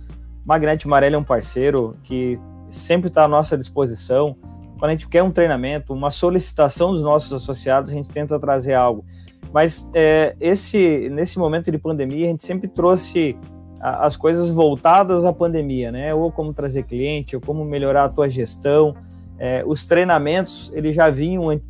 Magnete 0.47 0.89
Marelli 0.89 1.15
é 1.15 1.19
um 1.19 1.23
parceiro 1.23 1.95
que 2.03 2.39
sempre 2.71 3.09
está 3.09 3.25
à 3.25 3.29
nossa 3.29 3.55
disposição 3.55 4.35
quando 4.79 4.89
a 4.89 4.95
gente 4.95 5.07
quer 5.09 5.23
um 5.23 5.31
treinamento, 5.31 5.93
uma 5.93 6.11
solicitação 6.11 6.91
dos 6.93 7.03
nossos 7.03 7.33
associados, 7.33 7.93
a 7.93 7.95
gente 7.95 8.11
tenta 8.11 8.37
trazer 8.41 8.75
algo. 8.75 9.05
Mas 9.53 9.89
é, 9.95 10.35
esse, 10.41 11.09
nesse 11.11 11.39
momento 11.39 11.71
de 11.71 11.79
pandemia, 11.79 12.27
a 12.27 12.31
gente 12.31 12.45
sempre 12.45 12.67
trouxe 12.67 13.37
as 13.83 14.17
coisas 14.17 14.49
voltadas 14.49 15.25
à 15.25 15.33
pandemia, 15.33 15.91
né? 15.91 16.15
Ou 16.15 16.31
como 16.31 16.55
trazer 16.55 16.85
cliente, 16.85 17.35
ou 17.35 17.43
como 17.43 17.65
melhorar 17.65 18.05
a 18.05 18.09
tua 18.09 18.31
gestão. 18.31 18.95
É, 19.39 19.65
os 19.67 19.85
treinamentos, 19.85 20.71
eles 20.73 20.95
já 20.95 21.11
vinham 21.11 21.51
é, 21.53 21.61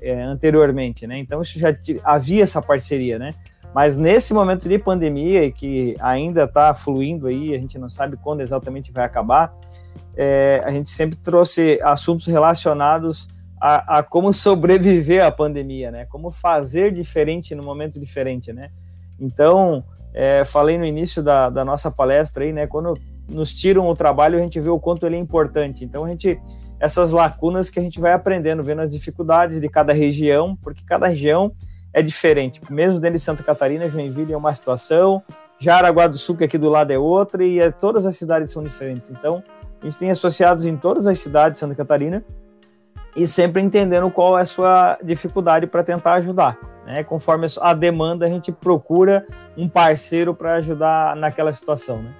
é 0.00 0.22
anteriormente, 0.22 1.06
né? 1.06 1.18
Então, 1.18 1.42
isso 1.42 1.58
já 1.58 1.76
havia 2.02 2.42
essa 2.42 2.62
parceria, 2.62 3.18
né? 3.18 3.34
Mas 3.74 3.96
nesse 3.96 4.32
momento 4.32 4.66
de 4.66 4.78
pandemia, 4.78 5.52
que 5.52 5.94
ainda 6.00 6.44
está 6.44 6.72
fluindo 6.72 7.26
aí, 7.26 7.54
a 7.54 7.58
gente 7.58 7.76
não 7.78 7.90
sabe 7.90 8.16
quando 8.16 8.40
exatamente 8.40 8.90
vai 8.90 9.04
acabar, 9.04 9.54
é, 10.16 10.62
a 10.64 10.70
gente 10.70 10.88
sempre 10.88 11.18
trouxe 11.18 11.78
assuntos 11.82 12.26
relacionados 12.26 13.28
a, 13.60 13.98
a, 13.98 14.02
como 14.02 14.32
sobreviver 14.32 15.22
à 15.22 15.30
pandemia, 15.30 15.90
né? 15.90 16.06
Como 16.06 16.30
fazer 16.30 16.92
diferente 16.92 17.54
no 17.54 17.62
momento 17.62 18.00
diferente, 18.00 18.54
né? 18.54 18.70
Então, 19.20 19.84
é, 20.20 20.44
falei 20.44 20.76
no 20.76 20.84
início 20.84 21.22
da, 21.22 21.48
da, 21.48 21.64
nossa 21.64 21.92
palestra 21.92 22.42
aí, 22.42 22.52
né? 22.52 22.66
Quando 22.66 22.94
nos 23.28 23.54
tiram 23.54 23.88
o 23.88 23.94
trabalho, 23.94 24.36
a 24.36 24.42
gente 24.42 24.58
vê 24.58 24.68
o 24.68 24.80
quanto 24.80 25.06
ele 25.06 25.14
é 25.14 25.18
importante. 25.18 25.84
Então, 25.84 26.04
a 26.04 26.08
gente 26.08 26.40
essas 26.80 27.12
lacunas 27.12 27.70
que 27.70 27.78
a 27.78 27.82
gente 27.82 28.00
vai 28.00 28.12
aprendendo, 28.12 28.64
vendo 28.64 28.82
as 28.82 28.90
dificuldades 28.90 29.60
de 29.60 29.68
cada 29.68 29.92
região, 29.92 30.58
porque 30.60 30.82
cada 30.84 31.06
região 31.06 31.52
é 31.92 32.02
diferente. 32.02 32.60
Mesmo 32.68 32.98
dentro 32.98 33.16
de 33.16 33.22
Santa 33.22 33.44
Catarina, 33.44 33.88
Joinville 33.88 34.32
é 34.32 34.36
uma 34.36 34.52
situação, 34.52 35.22
Jaraguá 35.56 36.08
do 36.08 36.18
Sul, 36.18 36.36
que 36.36 36.42
aqui 36.42 36.58
do 36.58 36.68
lado 36.68 36.92
é 36.92 36.98
outra, 36.98 37.44
e 37.44 37.60
é, 37.60 37.70
todas 37.70 38.04
as 38.04 38.16
cidades 38.16 38.50
são 38.50 38.64
diferentes. 38.64 39.10
Então, 39.10 39.40
a 39.80 39.84
gente 39.84 39.98
tem 39.98 40.10
associados 40.10 40.66
em 40.66 40.76
todas 40.76 41.06
as 41.06 41.20
cidades 41.20 41.52
de 41.54 41.58
Santa 41.60 41.76
Catarina 41.76 42.24
e 43.14 43.24
sempre 43.24 43.62
entendendo 43.62 44.10
qual 44.10 44.36
é 44.36 44.42
a 44.42 44.46
sua 44.46 44.98
dificuldade 45.00 45.68
para 45.68 45.84
tentar 45.84 46.14
ajudar. 46.14 46.58
Né? 46.88 47.04
Conforme 47.04 47.46
a 47.60 47.74
demanda, 47.74 48.24
a 48.24 48.28
gente 48.30 48.50
procura 48.50 49.26
um 49.54 49.68
parceiro 49.68 50.34
para 50.34 50.54
ajudar 50.54 51.14
naquela 51.14 51.52
situação. 51.52 52.02
Né? 52.02 52.10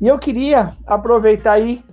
E 0.00 0.08
eu 0.08 0.18
queria 0.18 0.72
aproveitar 0.86 1.52
aí, 1.52 1.84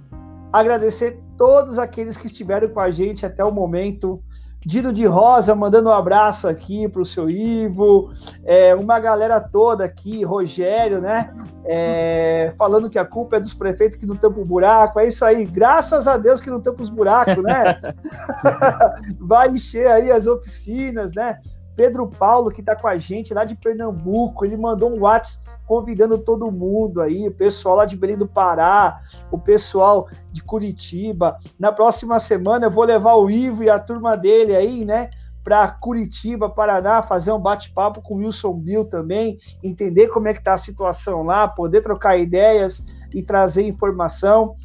agradecer 0.52 1.22
todos 1.38 1.78
aqueles 1.80 2.18
que 2.18 2.28
estiveram 2.28 2.70
com 2.70 2.80
a 2.80 2.92
gente 2.92 3.26
até 3.26 3.44
o 3.44 3.52
momento. 3.52 4.22
Dino 4.64 4.94
de 4.94 5.06
Rosa 5.06 5.56
mandando 5.56 5.90
um 5.90 5.94
abraço 5.94 6.48
aqui 6.48 6.88
para 6.88 7.02
o 7.02 7.06
seu 7.06 7.30
Ivo, 7.30 8.12
é, 8.44 8.76
uma 8.76 9.00
galera 9.00 9.40
toda 9.40 9.84
aqui, 9.84 10.24
Rogério, 10.24 11.02
né? 11.02 11.34
É, 11.66 12.54
falando 12.58 12.90
que 12.90 13.00
a 13.00 13.06
culpa 13.06 13.38
é 13.38 13.40
dos 13.40 13.54
prefeitos 13.54 13.98
que 13.98 14.06
não 14.06 14.16
tampam 14.16 14.42
o 14.42 14.46
buraco. 14.46 15.00
É 15.00 15.08
isso 15.08 15.26
aí, 15.26 15.46
graças 15.46 16.08
a 16.08 16.16
Deus 16.16 16.40
que 16.40 16.50
não 16.50 16.62
tampam 16.62 16.84
os 16.84 16.90
buracos, 16.90 17.44
né? 17.44 17.80
Vai 19.20 19.50
encher 19.50 19.88
aí 19.88 20.12
as 20.12 20.28
oficinas, 20.28 21.12
né? 21.14 21.40
Pedro 21.76 22.08
Paulo, 22.08 22.52
que 22.52 22.62
está 22.62 22.76
com 22.76 22.88
a 22.88 22.98
gente 22.98 23.34
lá 23.34 23.44
de 23.44 23.56
Pernambuco, 23.56 24.46
ele 24.46 24.58
mandou 24.58 24.92
um 24.92 25.02
WhatsApp 25.02 25.46
convidando 25.66 26.18
todo 26.18 26.52
mundo 26.52 27.02
aí, 27.02 27.28
o 27.28 27.32
pessoal 27.32 27.78
lá 27.78 27.86
de 27.86 27.96
Belém 27.96 28.18
do 28.18 28.28
Pará, 28.28 29.02
o 29.32 29.40
pessoal 29.40 30.08
de 30.32 30.44
Curitiba. 30.44 31.38
Na 31.58 31.72
próxima 31.72 32.20
semana 32.20 32.66
eu 32.66 32.72
vou 32.72 32.84
levar 32.84 33.16
o 33.16 33.30
Ivo 33.30 33.64
e 33.64 33.70
a 33.70 33.80
turma 33.80 34.18
dele 34.18 34.54
aí, 34.54 34.84
né? 34.84 35.10
Para 35.44 35.72
Curitiba, 35.72 36.50
Paraná, 36.50 37.02
fazer 37.02 37.32
um 37.32 37.40
bate-papo 37.40 38.02
com 38.02 38.16
o 38.16 38.18
Wilson 38.18 38.54
Bill 38.54 38.86
também, 38.86 39.40
entender 39.64 40.08
como 40.10 40.28
é 40.28 40.34
que 40.34 40.40
está 40.40 40.54
a 40.54 40.58
situação 40.58 41.24
lá, 41.24 41.48
poder 41.48 41.82
trocar 41.82 42.18
ideias 42.18 42.84
e 43.14 43.24
trazer 43.24 43.66
informação. 43.66 44.56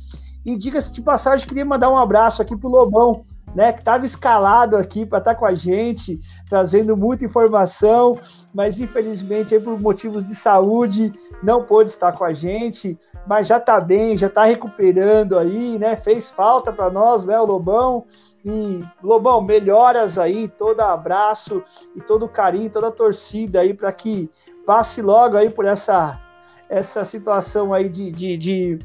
E 0.44 0.56
diga-se 0.56 0.92
de 0.92 1.02
passagem, 1.02 1.46
queria 1.46 1.64
mandar 1.64 1.88
um 1.88 1.96
abraço 1.96 2.42
aqui 2.42 2.56
pro 2.56 2.68
Lobão, 2.68 3.24
né, 3.56 3.72
que 3.72 3.78
estava 3.78 4.04
escalado 4.04 4.76
aqui 4.76 5.06
para 5.06 5.16
estar 5.16 5.32
tá 5.32 5.40
com 5.40 5.46
a 5.46 5.54
gente, 5.54 6.20
trazendo 6.46 6.94
muita 6.94 7.24
informação, 7.24 8.20
mas 8.52 8.78
infelizmente 8.78 9.54
aí, 9.54 9.60
por 9.60 9.80
motivos 9.80 10.22
de 10.22 10.34
saúde 10.34 11.10
não 11.42 11.62
pôde 11.62 11.88
estar 11.88 12.12
com 12.12 12.22
a 12.22 12.34
gente, 12.34 12.98
mas 13.26 13.46
já 13.46 13.56
está 13.56 13.80
bem, 13.80 14.18
já 14.18 14.26
está 14.26 14.44
recuperando 14.44 15.38
aí, 15.38 15.78
né? 15.78 15.96
Fez 15.96 16.30
falta 16.30 16.70
para 16.70 16.90
nós, 16.90 17.24
né, 17.24 17.40
o 17.40 17.46
Lobão. 17.46 18.04
E 18.44 18.84
Lobão, 19.02 19.40
melhoras 19.40 20.18
aí, 20.18 20.48
todo 20.48 20.82
abraço 20.82 21.62
e 21.94 22.00
todo 22.02 22.28
carinho, 22.28 22.68
toda 22.68 22.88
a 22.88 22.92
torcida 22.92 23.60
aí 23.60 23.72
para 23.72 23.90
que 23.90 24.30
passe 24.66 25.00
logo 25.00 25.34
aí 25.34 25.48
por 25.48 25.64
essa 25.64 26.20
essa 26.68 27.04
situação 27.04 27.72
aí 27.72 27.88
de, 27.88 28.10
de, 28.10 28.36
de, 28.36 28.78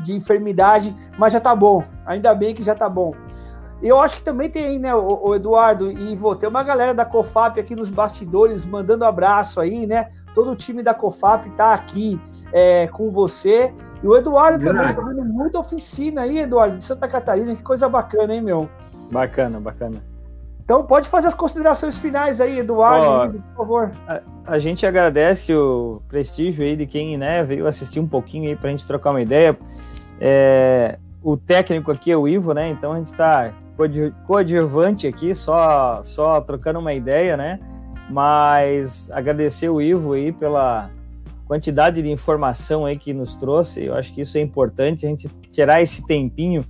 de 0.00 0.12
enfermidade, 0.12 0.96
mas 1.18 1.32
já 1.32 1.40
tá 1.40 1.54
bom. 1.54 1.84
Ainda 2.06 2.34
bem 2.34 2.54
que 2.54 2.62
já 2.62 2.74
tá 2.74 2.88
bom. 2.88 3.14
Eu 3.82 4.00
acho 4.00 4.16
que 4.16 4.22
também 4.22 4.48
tem, 4.48 4.78
né, 4.78 4.94
o, 4.94 5.28
o 5.28 5.34
Eduardo 5.34 5.90
e 5.90 6.14
vou 6.14 6.36
ter 6.36 6.46
uma 6.46 6.62
galera 6.62 6.94
da 6.94 7.04
COFAP 7.04 7.58
aqui 7.58 7.74
nos 7.74 7.90
bastidores 7.90 8.64
mandando 8.64 9.04
abraço 9.04 9.60
aí, 9.60 9.86
né? 9.86 10.08
Todo 10.34 10.52
o 10.52 10.56
time 10.56 10.82
da 10.82 10.94
COFAP 10.94 11.50
tá 11.56 11.74
aqui 11.74 12.20
é, 12.52 12.86
com 12.86 13.10
você. 13.10 13.72
E 14.02 14.06
o 14.06 14.16
Eduardo 14.16 14.64
Verdade. 14.64 14.94
também 14.94 15.16
tá 15.16 15.22
vendo 15.22 15.32
muita 15.32 15.58
oficina 15.58 16.22
aí, 16.22 16.38
Eduardo, 16.38 16.76
de 16.76 16.84
Santa 16.84 17.08
Catarina. 17.08 17.56
Que 17.56 17.62
coisa 17.62 17.88
bacana, 17.88 18.32
hein, 18.32 18.40
meu? 18.40 18.68
Bacana, 19.10 19.58
bacana. 19.58 20.12
Então 20.64 20.84
pode 20.84 21.08
fazer 21.08 21.26
as 21.26 21.34
considerações 21.34 21.98
finais 21.98 22.40
aí, 22.40 22.60
Eduardo, 22.60 23.42
por 23.48 23.56
favor. 23.56 23.92
A, 24.06 24.20
a, 24.46 24.58
gente 24.60 24.86
agradece 24.86 25.52
o 25.54 26.00
prestígio 26.08 26.64
aí 26.64 26.76
de 26.76 26.86
quem 26.86 27.18
né, 27.18 27.42
veio 27.42 27.66
assistir 27.66 27.98
um 27.98 28.06
pouquinho 28.06 28.48
aí 28.48 28.56
para 28.56 28.68
a 28.68 28.70
gente 28.70 28.86
trocar 28.86 29.10
uma 29.10 29.20
ideia. 29.20 29.56
É, 30.20 30.98
o 31.20 31.36
técnico 31.36 31.90
aqui 31.90 32.12
é 32.12 32.16
o 32.16 32.28
Ivo, 32.28 32.54
né? 32.54 32.70
Então 32.70 32.92
a 32.92 32.96
gente 32.96 33.08
está 33.08 33.52
coadjuvante 34.26 35.06
aqui, 35.06 35.34
só, 35.34 36.02
só 36.02 36.40
trocando 36.40 36.78
uma 36.78 36.92
ideia, 36.92 37.36
né? 37.36 37.58
Mas 38.10 39.10
agradecer 39.10 39.68
o 39.68 39.80
Ivo 39.80 40.12
aí 40.12 40.32
pela 40.32 40.90
quantidade 41.46 42.02
de 42.02 42.10
informação 42.10 42.86
aí 42.86 42.98
que 42.98 43.12
nos 43.12 43.34
trouxe. 43.34 43.84
Eu 43.84 43.94
acho 43.94 44.12
que 44.12 44.22
isso 44.22 44.38
é 44.38 44.40
importante, 44.40 45.06
a 45.06 45.08
gente 45.08 45.28
tirar 45.50 45.82
esse 45.82 46.06
tempinho. 46.06 46.64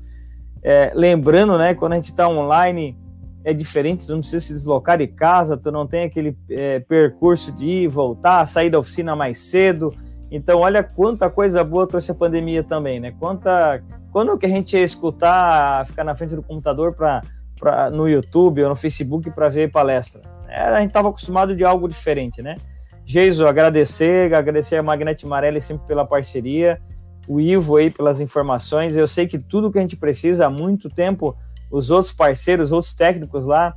É, 0.62 0.92
lembrando, 0.94 1.56
né, 1.58 1.74
quando 1.74 1.92
a 1.92 1.96
gente 1.96 2.06
está 2.06 2.28
online, 2.28 2.96
é 3.44 3.52
diferente, 3.52 4.06
tu 4.06 4.12
não 4.12 4.20
precisa 4.20 4.44
se 4.44 4.52
deslocar 4.52 4.98
de 4.98 5.06
casa, 5.06 5.56
tu 5.56 5.72
não 5.72 5.86
tem 5.86 6.04
aquele 6.04 6.36
é, 6.48 6.80
percurso 6.80 7.52
de 7.52 7.66
ir, 7.66 7.88
voltar, 7.88 8.46
sair 8.46 8.70
da 8.70 8.78
oficina 8.78 9.16
mais 9.16 9.40
cedo. 9.40 9.92
Então, 10.34 10.60
olha 10.60 10.82
quanta 10.82 11.28
coisa 11.28 11.62
boa 11.62 11.86
trouxe 11.86 12.10
a 12.10 12.14
pandemia 12.14 12.64
também, 12.64 12.98
né? 12.98 13.12
Quanta 13.20 13.82
quando 14.10 14.36
que 14.38 14.46
a 14.46 14.48
gente 14.48 14.74
ia 14.74 14.82
escutar, 14.82 15.86
ficar 15.86 16.04
na 16.04 16.14
frente 16.14 16.34
do 16.34 16.42
computador 16.42 16.94
para 16.94 17.90
no 17.90 18.08
YouTube 18.08 18.62
ou 18.62 18.70
no 18.70 18.74
Facebook 18.74 19.30
para 19.30 19.50
ver 19.50 19.70
palestra? 19.70 20.22
Era, 20.48 20.78
a 20.78 20.80
gente 20.80 20.88
estava 20.88 21.10
acostumado 21.10 21.54
de 21.54 21.62
algo 21.62 21.86
diferente, 21.86 22.40
né? 22.40 22.56
Geiso, 23.04 23.46
agradecer, 23.46 24.32
agradecer 24.32 24.76
a 24.76 24.82
Magnete 24.82 25.26
Marelli 25.26 25.60
sempre 25.60 25.86
pela 25.86 26.06
parceria, 26.06 26.80
o 27.28 27.38
Ivo 27.38 27.76
aí 27.76 27.90
pelas 27.90 28.18
informações. 28.18 28.96
Eu 28.96 29.06
sei 29.06 29.26
que 29.26 29.38
tudo 29.38 29.70
que 29.70 29.78
a 29.78 29.82
gente 29.82 29.96
precisa 29.96 30.46
há 30.46 30.50
muito 30.50 30.88
tempo, 30.88 31.36
os 31.70 31.90
outros 31.90 32.12
parceiros, 32.12 32.68
os 32.68 32.72
outros 32.72 32.94
técnicos 32.94 33.44
lá, 33.44 33.74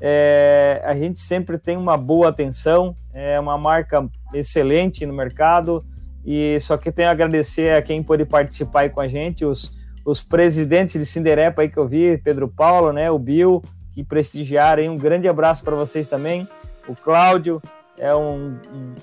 é, 0.00 0.82
a 0.84 0.94
gente 0.94 1.18
sempre 1.18 1.58
tem 1.58 1.76
uma 1.76 1.96
boa 1.96 2.28
atenção, 2.28 2.94
é 3.12 3.40
uma 3.40 3.58
marca 3.58 4.08
excelente 4.32 5.04
no 5.04 5.12
mercado 5.12 5.84
e 6.26 6.58
só 6.60 6.76
que 6.76 6.90
tenho 6.90 7.08
a 7.08 7.12
agradecer 7.12 7.76
a 7.76 7.80
quem 7.80 8.02
pôde 8.02 8.24
participar 8.24 8.80
aí 8.80 8.90
com 8.90 9.00
a 9.00 9.06
gente, 9.06 9.44
os, 9.44 9.72
os 10.04 10.20
presidentes 10.20 10.98
de 10.98 11.06
Cinderepa 11.06 11.62
aí 11.62 11.68
que 11.68 11.78
eu 11.78 11.86
vi, 11.86 12.18
Pedro 12.18 12.48
Paulo, 12.48 12.92
né, 12.92 13.08
o 13.10 13.18
Bill, 13.18 13.62
que 13.92 14.02
prestigiaram 14.02 14.82
aí. 14.82 14.88
Um 14.88 14.98
grande 14.98 15.28
abraço 15.28 15.62
para 15.62 15.76
vocês 15.76 16.08
também. 16.08 16.48
O 16.88 16.94
Cláudio 16.94 17.62
é 17.96 18.14
um, 18.14 18.58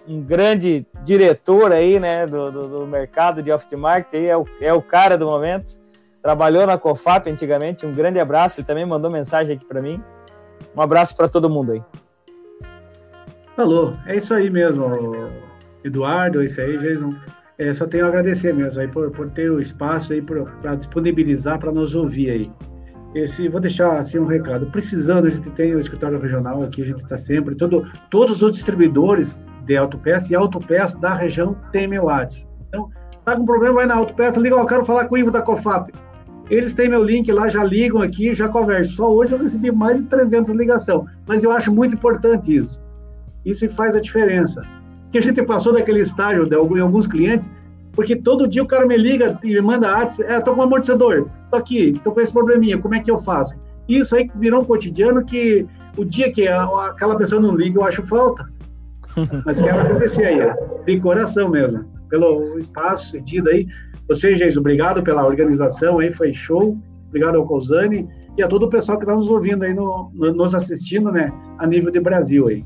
um, 0.06 0.22
grande 0.22 0.86
diretor 1.04 1.72
aí, 1.72 1.98
né, 1.98 2.26
do, 2.26 2.52
do, 2.52 2.68
do 2.80 2.88
mercado 2.88 3.42
de 3.42 3.52
aftermarket, 3.52 4.14
aí 4.14 4.28
é 4.28 4.38
o, 4.38 4.46
é 4.60 4.74
o 4.74 4.82
cara 4.82 5.18
do 5.18 5.26
momento. 5.26 5.82
Trabalhou 6.22 6.66
na 6.68 6.78
COFAP 6.78 7.30
antigamente. 7.30 7.86
Um 7.86 7.94
grande 7.94 8.18
abraço. 8.18 8.60
Ele 8.60 8.68
também 8.68 8.86
mandou 8.86 9.12
mensagem 9.12 9.58
aqui 9.58 9.66
para 9.66 9.82
mim. 9.82 10.02
Um 10.76 10.82
abraço 10.82 11.18
para 11.18 11.28
todo 11.28 11.50
mundo 11.50 11.74
aí. 11.74 11.84
Falou, 13.58 13.96
é 14.06 14.16
isso 14.16 14.34
aí 14.34 14.50
mesmo. 14.50 14.86
Eduardo, 15.84 16.44
isso 16.44 16.62
aí, 16.62 16.78
Jason. 16.78 17.14
É, 17.58 17.72
só 17.72 17.86
tenho 17.86 18.06
a 18.06 18.08
agradecer 18.08 18.54
mesmo 18.54 18.82
aí 18.82 18.88
por, 18.88 19.12
por 19.12 19.30
ter 19.30 19.52
o 19.52 19.60
espaço 19.60 20.14
aí 20.14 20.22
para 20.22 20.76
disponibilizar 20.76 21.60
para 21.60 21.72
nos 21.72 21.94
ouvir 21.94 22.30
aí. 22.30 22.52
Esse, 23.14 23.48
vou 23.48 23.62
deixar 23.62 24.00
assim 24.00 24.18
um 24.18 24.26
recado. 24.26 24.66
Precisando, 24.68 25.28
a 25.28 25.30
gente 25.30 25.50
tem 25.52 25.76
o 25.76 25.80
escritório 25.80 26.20
regional 26.20 26.64
aqui, 26.64 26.82
a 26.82 26.86
gente 26.86 27.04
está 27.04 27.16
sempre. 27.16 27.54
Todo, 27.54 27.86
todos 28.10 28.42
os 28.42 28.52
distribuidores 28.52 29.48
de 29.66 29.78
autopeça 29.78 30.34
e 30.34 30.36
autopeça 30.36 30.98
da 30.98 31.14
região 31.14 31.56
têm 31.72 31.88
meu 31.88 32.06
WhatsApp. 32.06 32.48
Então, 32.70 32.90
tá 33.24 33.36
com 33.36 33.46
problema, 33.46 33.76
vai 33.76 33.86
na 33.86 33.96
autopeça, 33.96 34.40
liga, 34.40 34.56
eu 34.56 34.66
quero 34.66 34.84
falar 34.84 35.06
com 35.06 35.14
o 35.14 35.18
Ivo 35.18 35.30
da 35.30 35.44
COFAP. 35.44 35.94
Eles 36.50 36.74
têm 36.74 36.90
meu 36.90 37.04
link 37.04 37.32
lá, 37.32 37.48
já 37.48 37.64
ligam 37.64 38.02
aqui, 38.02 38.34
já 38.34 38.50
conversam. 38.50 38.96
Só 38.96 39.14
hoje 39.14 39.32
eu 39.32 39.38
recebi 39.38 39.72
mais 39.72 40.02
de 40.02 40.08
300 40.08 40.52
ligações, 40.52 41.10
mas 41.28 41.44
eu 41.44 41.52
acho 41.52 41.72
muito 41.72 41.94
importante 41.94 42.56
isso. 42.56 42.82
Isso 43.46 43.70
faz 43.70 43.96
a 43.96 44.02
diferença 44.02 44.62
que 45.14 45.20
a 45.20 45.22
gente 45.22 45.44
passou 45.44 45.72
daquele 45.72 46.00
estágio 46.00 46.48
de 46.48 46.56
alguns 46.56 47.06
clientes, 47.06 47.48
porque 47.92 48.16
todo 48.16 48.48
dia 48.48 48.64
o 48.64 48.68
cara 48.68 48.88
me 48.88 48.98
liga 48.98 49.40
e 49.44 49.50
me 49.50 49.62
manda 49.62 49.88
ads, 49.88 50.20
é, 50.20 50.42
tô 50.42 50.56
com 50.56 50.62
um 50.62 50.64
amortecedor, 50.64 51.30
tô 51.52 51.58
aqui, 51.58 52.02
tô 52.04 52.12
com 52.12 52.20
esse 52.20 52.34
probleminha, 52.34 52.80
como 52.80 52.96
é 52.96 53.00
que 53.00 53.12
eu 53.12 53.20
faço? 53.20 53.54
Isso 53.88 54.16
aí 54.16 54.28
virou 54.38 54.62
um 54.62 54.66
cotidiano 54.66 55.24
que 55.24 55.68
o 55.96 56.04
dia 56.04 56.32
que 56.32 56.48
aquela 56.48 57.16
pessoa 57.16 57.40
não 57.40 57.56
liga, 57.56 57.80
eu 57.80 57.84
acho 57.84 58.02
falta. 58.02 58.52
Mas 59.46 59.62
quero 59.62 59.80
agradecer 59.80 60.26
aí, 60.26 60.40
de 60.84 61.00
coração 61.00 61.48
mesmo, 61.48 61.86
pelo 62.10 62.58
espaço 62.58 63.12
cedido 63.12 63.50
aí. 63.50 63.68
Vocês, 64.08 64.40
gente, 64.40 64.58
obrigado 64.58 65.04
pela 65.04 65.28
organização 65.28 66.00
aí, 66.00 66.12
foi 66.12 66.34
show. 66.34 66.76
Obrigado 67.10 67.36
ao 67.36 67.46
Cozani 67.46 68.10
e 68.36 68.42
a 68.42 68.48
todo 68.48 68.64
o 68.64 68.70
pessoal 68.70 68.98
que 68.98 69.04
está 69.04 69.14
nos 69.14 69.30
ouvindo 69.30 69.64
aí, 69.64 69.76
no, 69.76 70.10
no, 70.16 70.34
nos 70.34 70.56
assistindo, 70.56 71.12
né, 71.12 71.32
a 71.60 71.68
nível 71.68 71.92
de 71.92 72.00
Brasil 72.00 72.48
aí. 72.48 72.66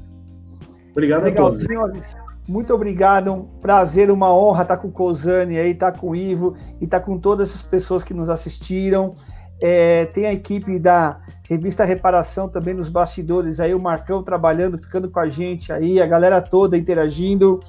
Obrigado 0.92 1.26
Legal, 1.26 1.48
a 1.48 1.50
todos. 1.50 1.64
Senhores. 1.64 2.16
Muito 2.48 2.74
obrigado, 2.74 3.34
um 3.34 3.44
prazer, 3.44 4.10
uma 4.10 4.34
honra 4.34 4.62
estar 4.62 4.78
com 4.78 4.88
o 4.88 4.92
Cozani 4.92 5.58
aí, 5.58 5.72
estar 5.72 5.92
com 5.92 6.12
o 6.12 6.16
Ivo 6.16 6.56
e 6.80 6.86
estar 6.86 7.02
com 7.02 7.20
todas 7.20 7.54
as 7.54 7.62
pessoas 7.62 8.06
que 8.06 8.14
nos 8.14 8.30
assistiram. 8.30 9.14
É, 9.62 10.06
tem 10.06 10.28
a 10.28 10.34
equipe 10.34 10.80
da 10.80 11.20
revista 11.44 11.84
Reparação 11.84 12.48
também 12.48 12.74
nos 12.74 12.90
bastidores 12.90 13.60
aí, 13.60 13.74
o 13.76 13.80
Marcão 13.80 14.24
trabalhando, 14.24 14.78
ficando 14.78 15.10
com 15.10 15.20
a 15.20 15.28
gente 15.28 15.74
aí, 15.74 16.02
a 16.02 16.06
galera 16.06 16.42
toda 16.42 16.78
interagindo. 16.78 17.60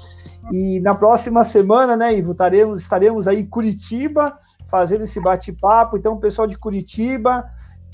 E 0.53 0.79
na 0.81 0.95
próxima 0.95 1.45
semana, 1.45 1.97
né, 1.97 2.17
Ivo, 2.17 2.33
estaremos, 2.33 2.81
estaremos 2.81 3.27
aí 3.27 3.41
em 3.41 3.47
Curitiba 3.47 4.39
fazendo 4.69 5.05
esse 5.05 5.21
bate-papo. 5.21 5.97
Então, 5.97 6.17
pessoal 6.19 6.47
de 6.47 6.57
Curitiba, 6.57 7.45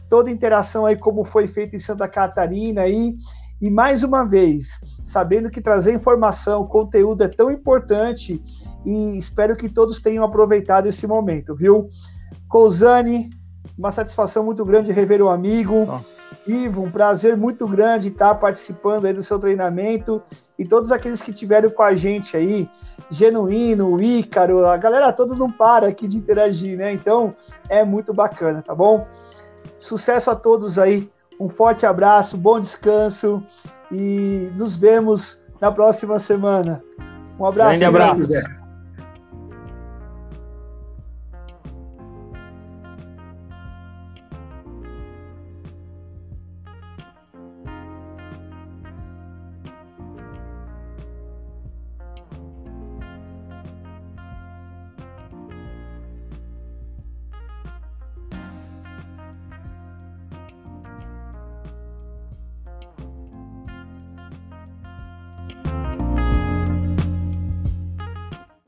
toda 0.09 0.29
a 0.29 0.33
interação 0.33 0.85
aí, 0.85 0.97
como 0.97 1.25
foi 1.25 1.47
feito 1.47 1.75
em 1.75 1.81
Santa 1.81 2.07
Catarina 2.09 2.83
aí. 2.83 3.15
E 3.65 3.71
mais 3.71 4.05
uma 4.05 4.27
vez, 4.27 4.79
sabendo 5.03 5.49
que 5.49 5.59
trazer 5.59 5.95
informação, 5.95 6.67
conteúdo 6.67 7.25
é 7.25 7.29
tão 7.29 7.51
importante 7.51 8.39
e 8.85 9.17
espero 9.17 9.57
que 9.57 9.71
todos 9.71 10.03
tenham 10.03 10.23
aproveitado 10.23 10.87
esse 10.87 11.07
momento, 11.07 11.55
viu? 11.55 11.87
Cousani, 12.47 13.31
uma 13.79 13.91
satisfação 13.91 14.45
muito 14.45 14.67
grande 14.67 14.93
rever 14.93 15.23
o 15.23 15.31
amigo. 15.31 15.87
Ivo, 16.47 16.83
um 16.83 16.91
prazer 16.91 17.39
muito 17.39 17.67
grande 17.67 18.09
estar 18.09 18.35
participando 18.35 19.07
aí 19.07 19.15
do 19.15 19.23
seu 19.23 19.39
treinamento 19.39 20.23
e 20.59 20.67
todos 20.67 20.93
aqueles 20.93 21.23
que 21.23 21.33
tiveram 21.33 21.71
com 21.71 21.83
a 21.83 21.95
gente 21.95 22.37
aí, 22.37 22.69
Genuíno, 23.09 23.99
Ícaro, 23.99 24.67
a 24.67 24.77
galera 24.77 25.11
toda 25.11 25.35
não 25.35 25.51
para 25.51 25.89
aqui 25.89 26.07
de 26.07 26.19
interagir, 26.19 26.77
né? 26.77 26.93
Então 26.93 27.35
é 27.71 27.83
muito 27.83 28.13
bacana, 28.13 28.61
tá 28.61 28.75
bom? 28.75 29.07
Sucesso 29.79 30.31
a 30.31 30.37
todos 30.37 30.79
aí 30.79 31.11
um 31.39 31.49
forte 31.49 31.85
abraço, 31.87 32.37
bom 32.37 32.61
descanso 32.61 33.43
e 33.91 34.51
nos 34.57 34.77
vemos 34.77 35.41
na 35.61 35.71
próxima 35.71 36.19
semana. 36.19 36.83
Um 37.39 37.47
abraço. 37.47 37.83
Um 37.83 37.89
abraço. 37.89 38.64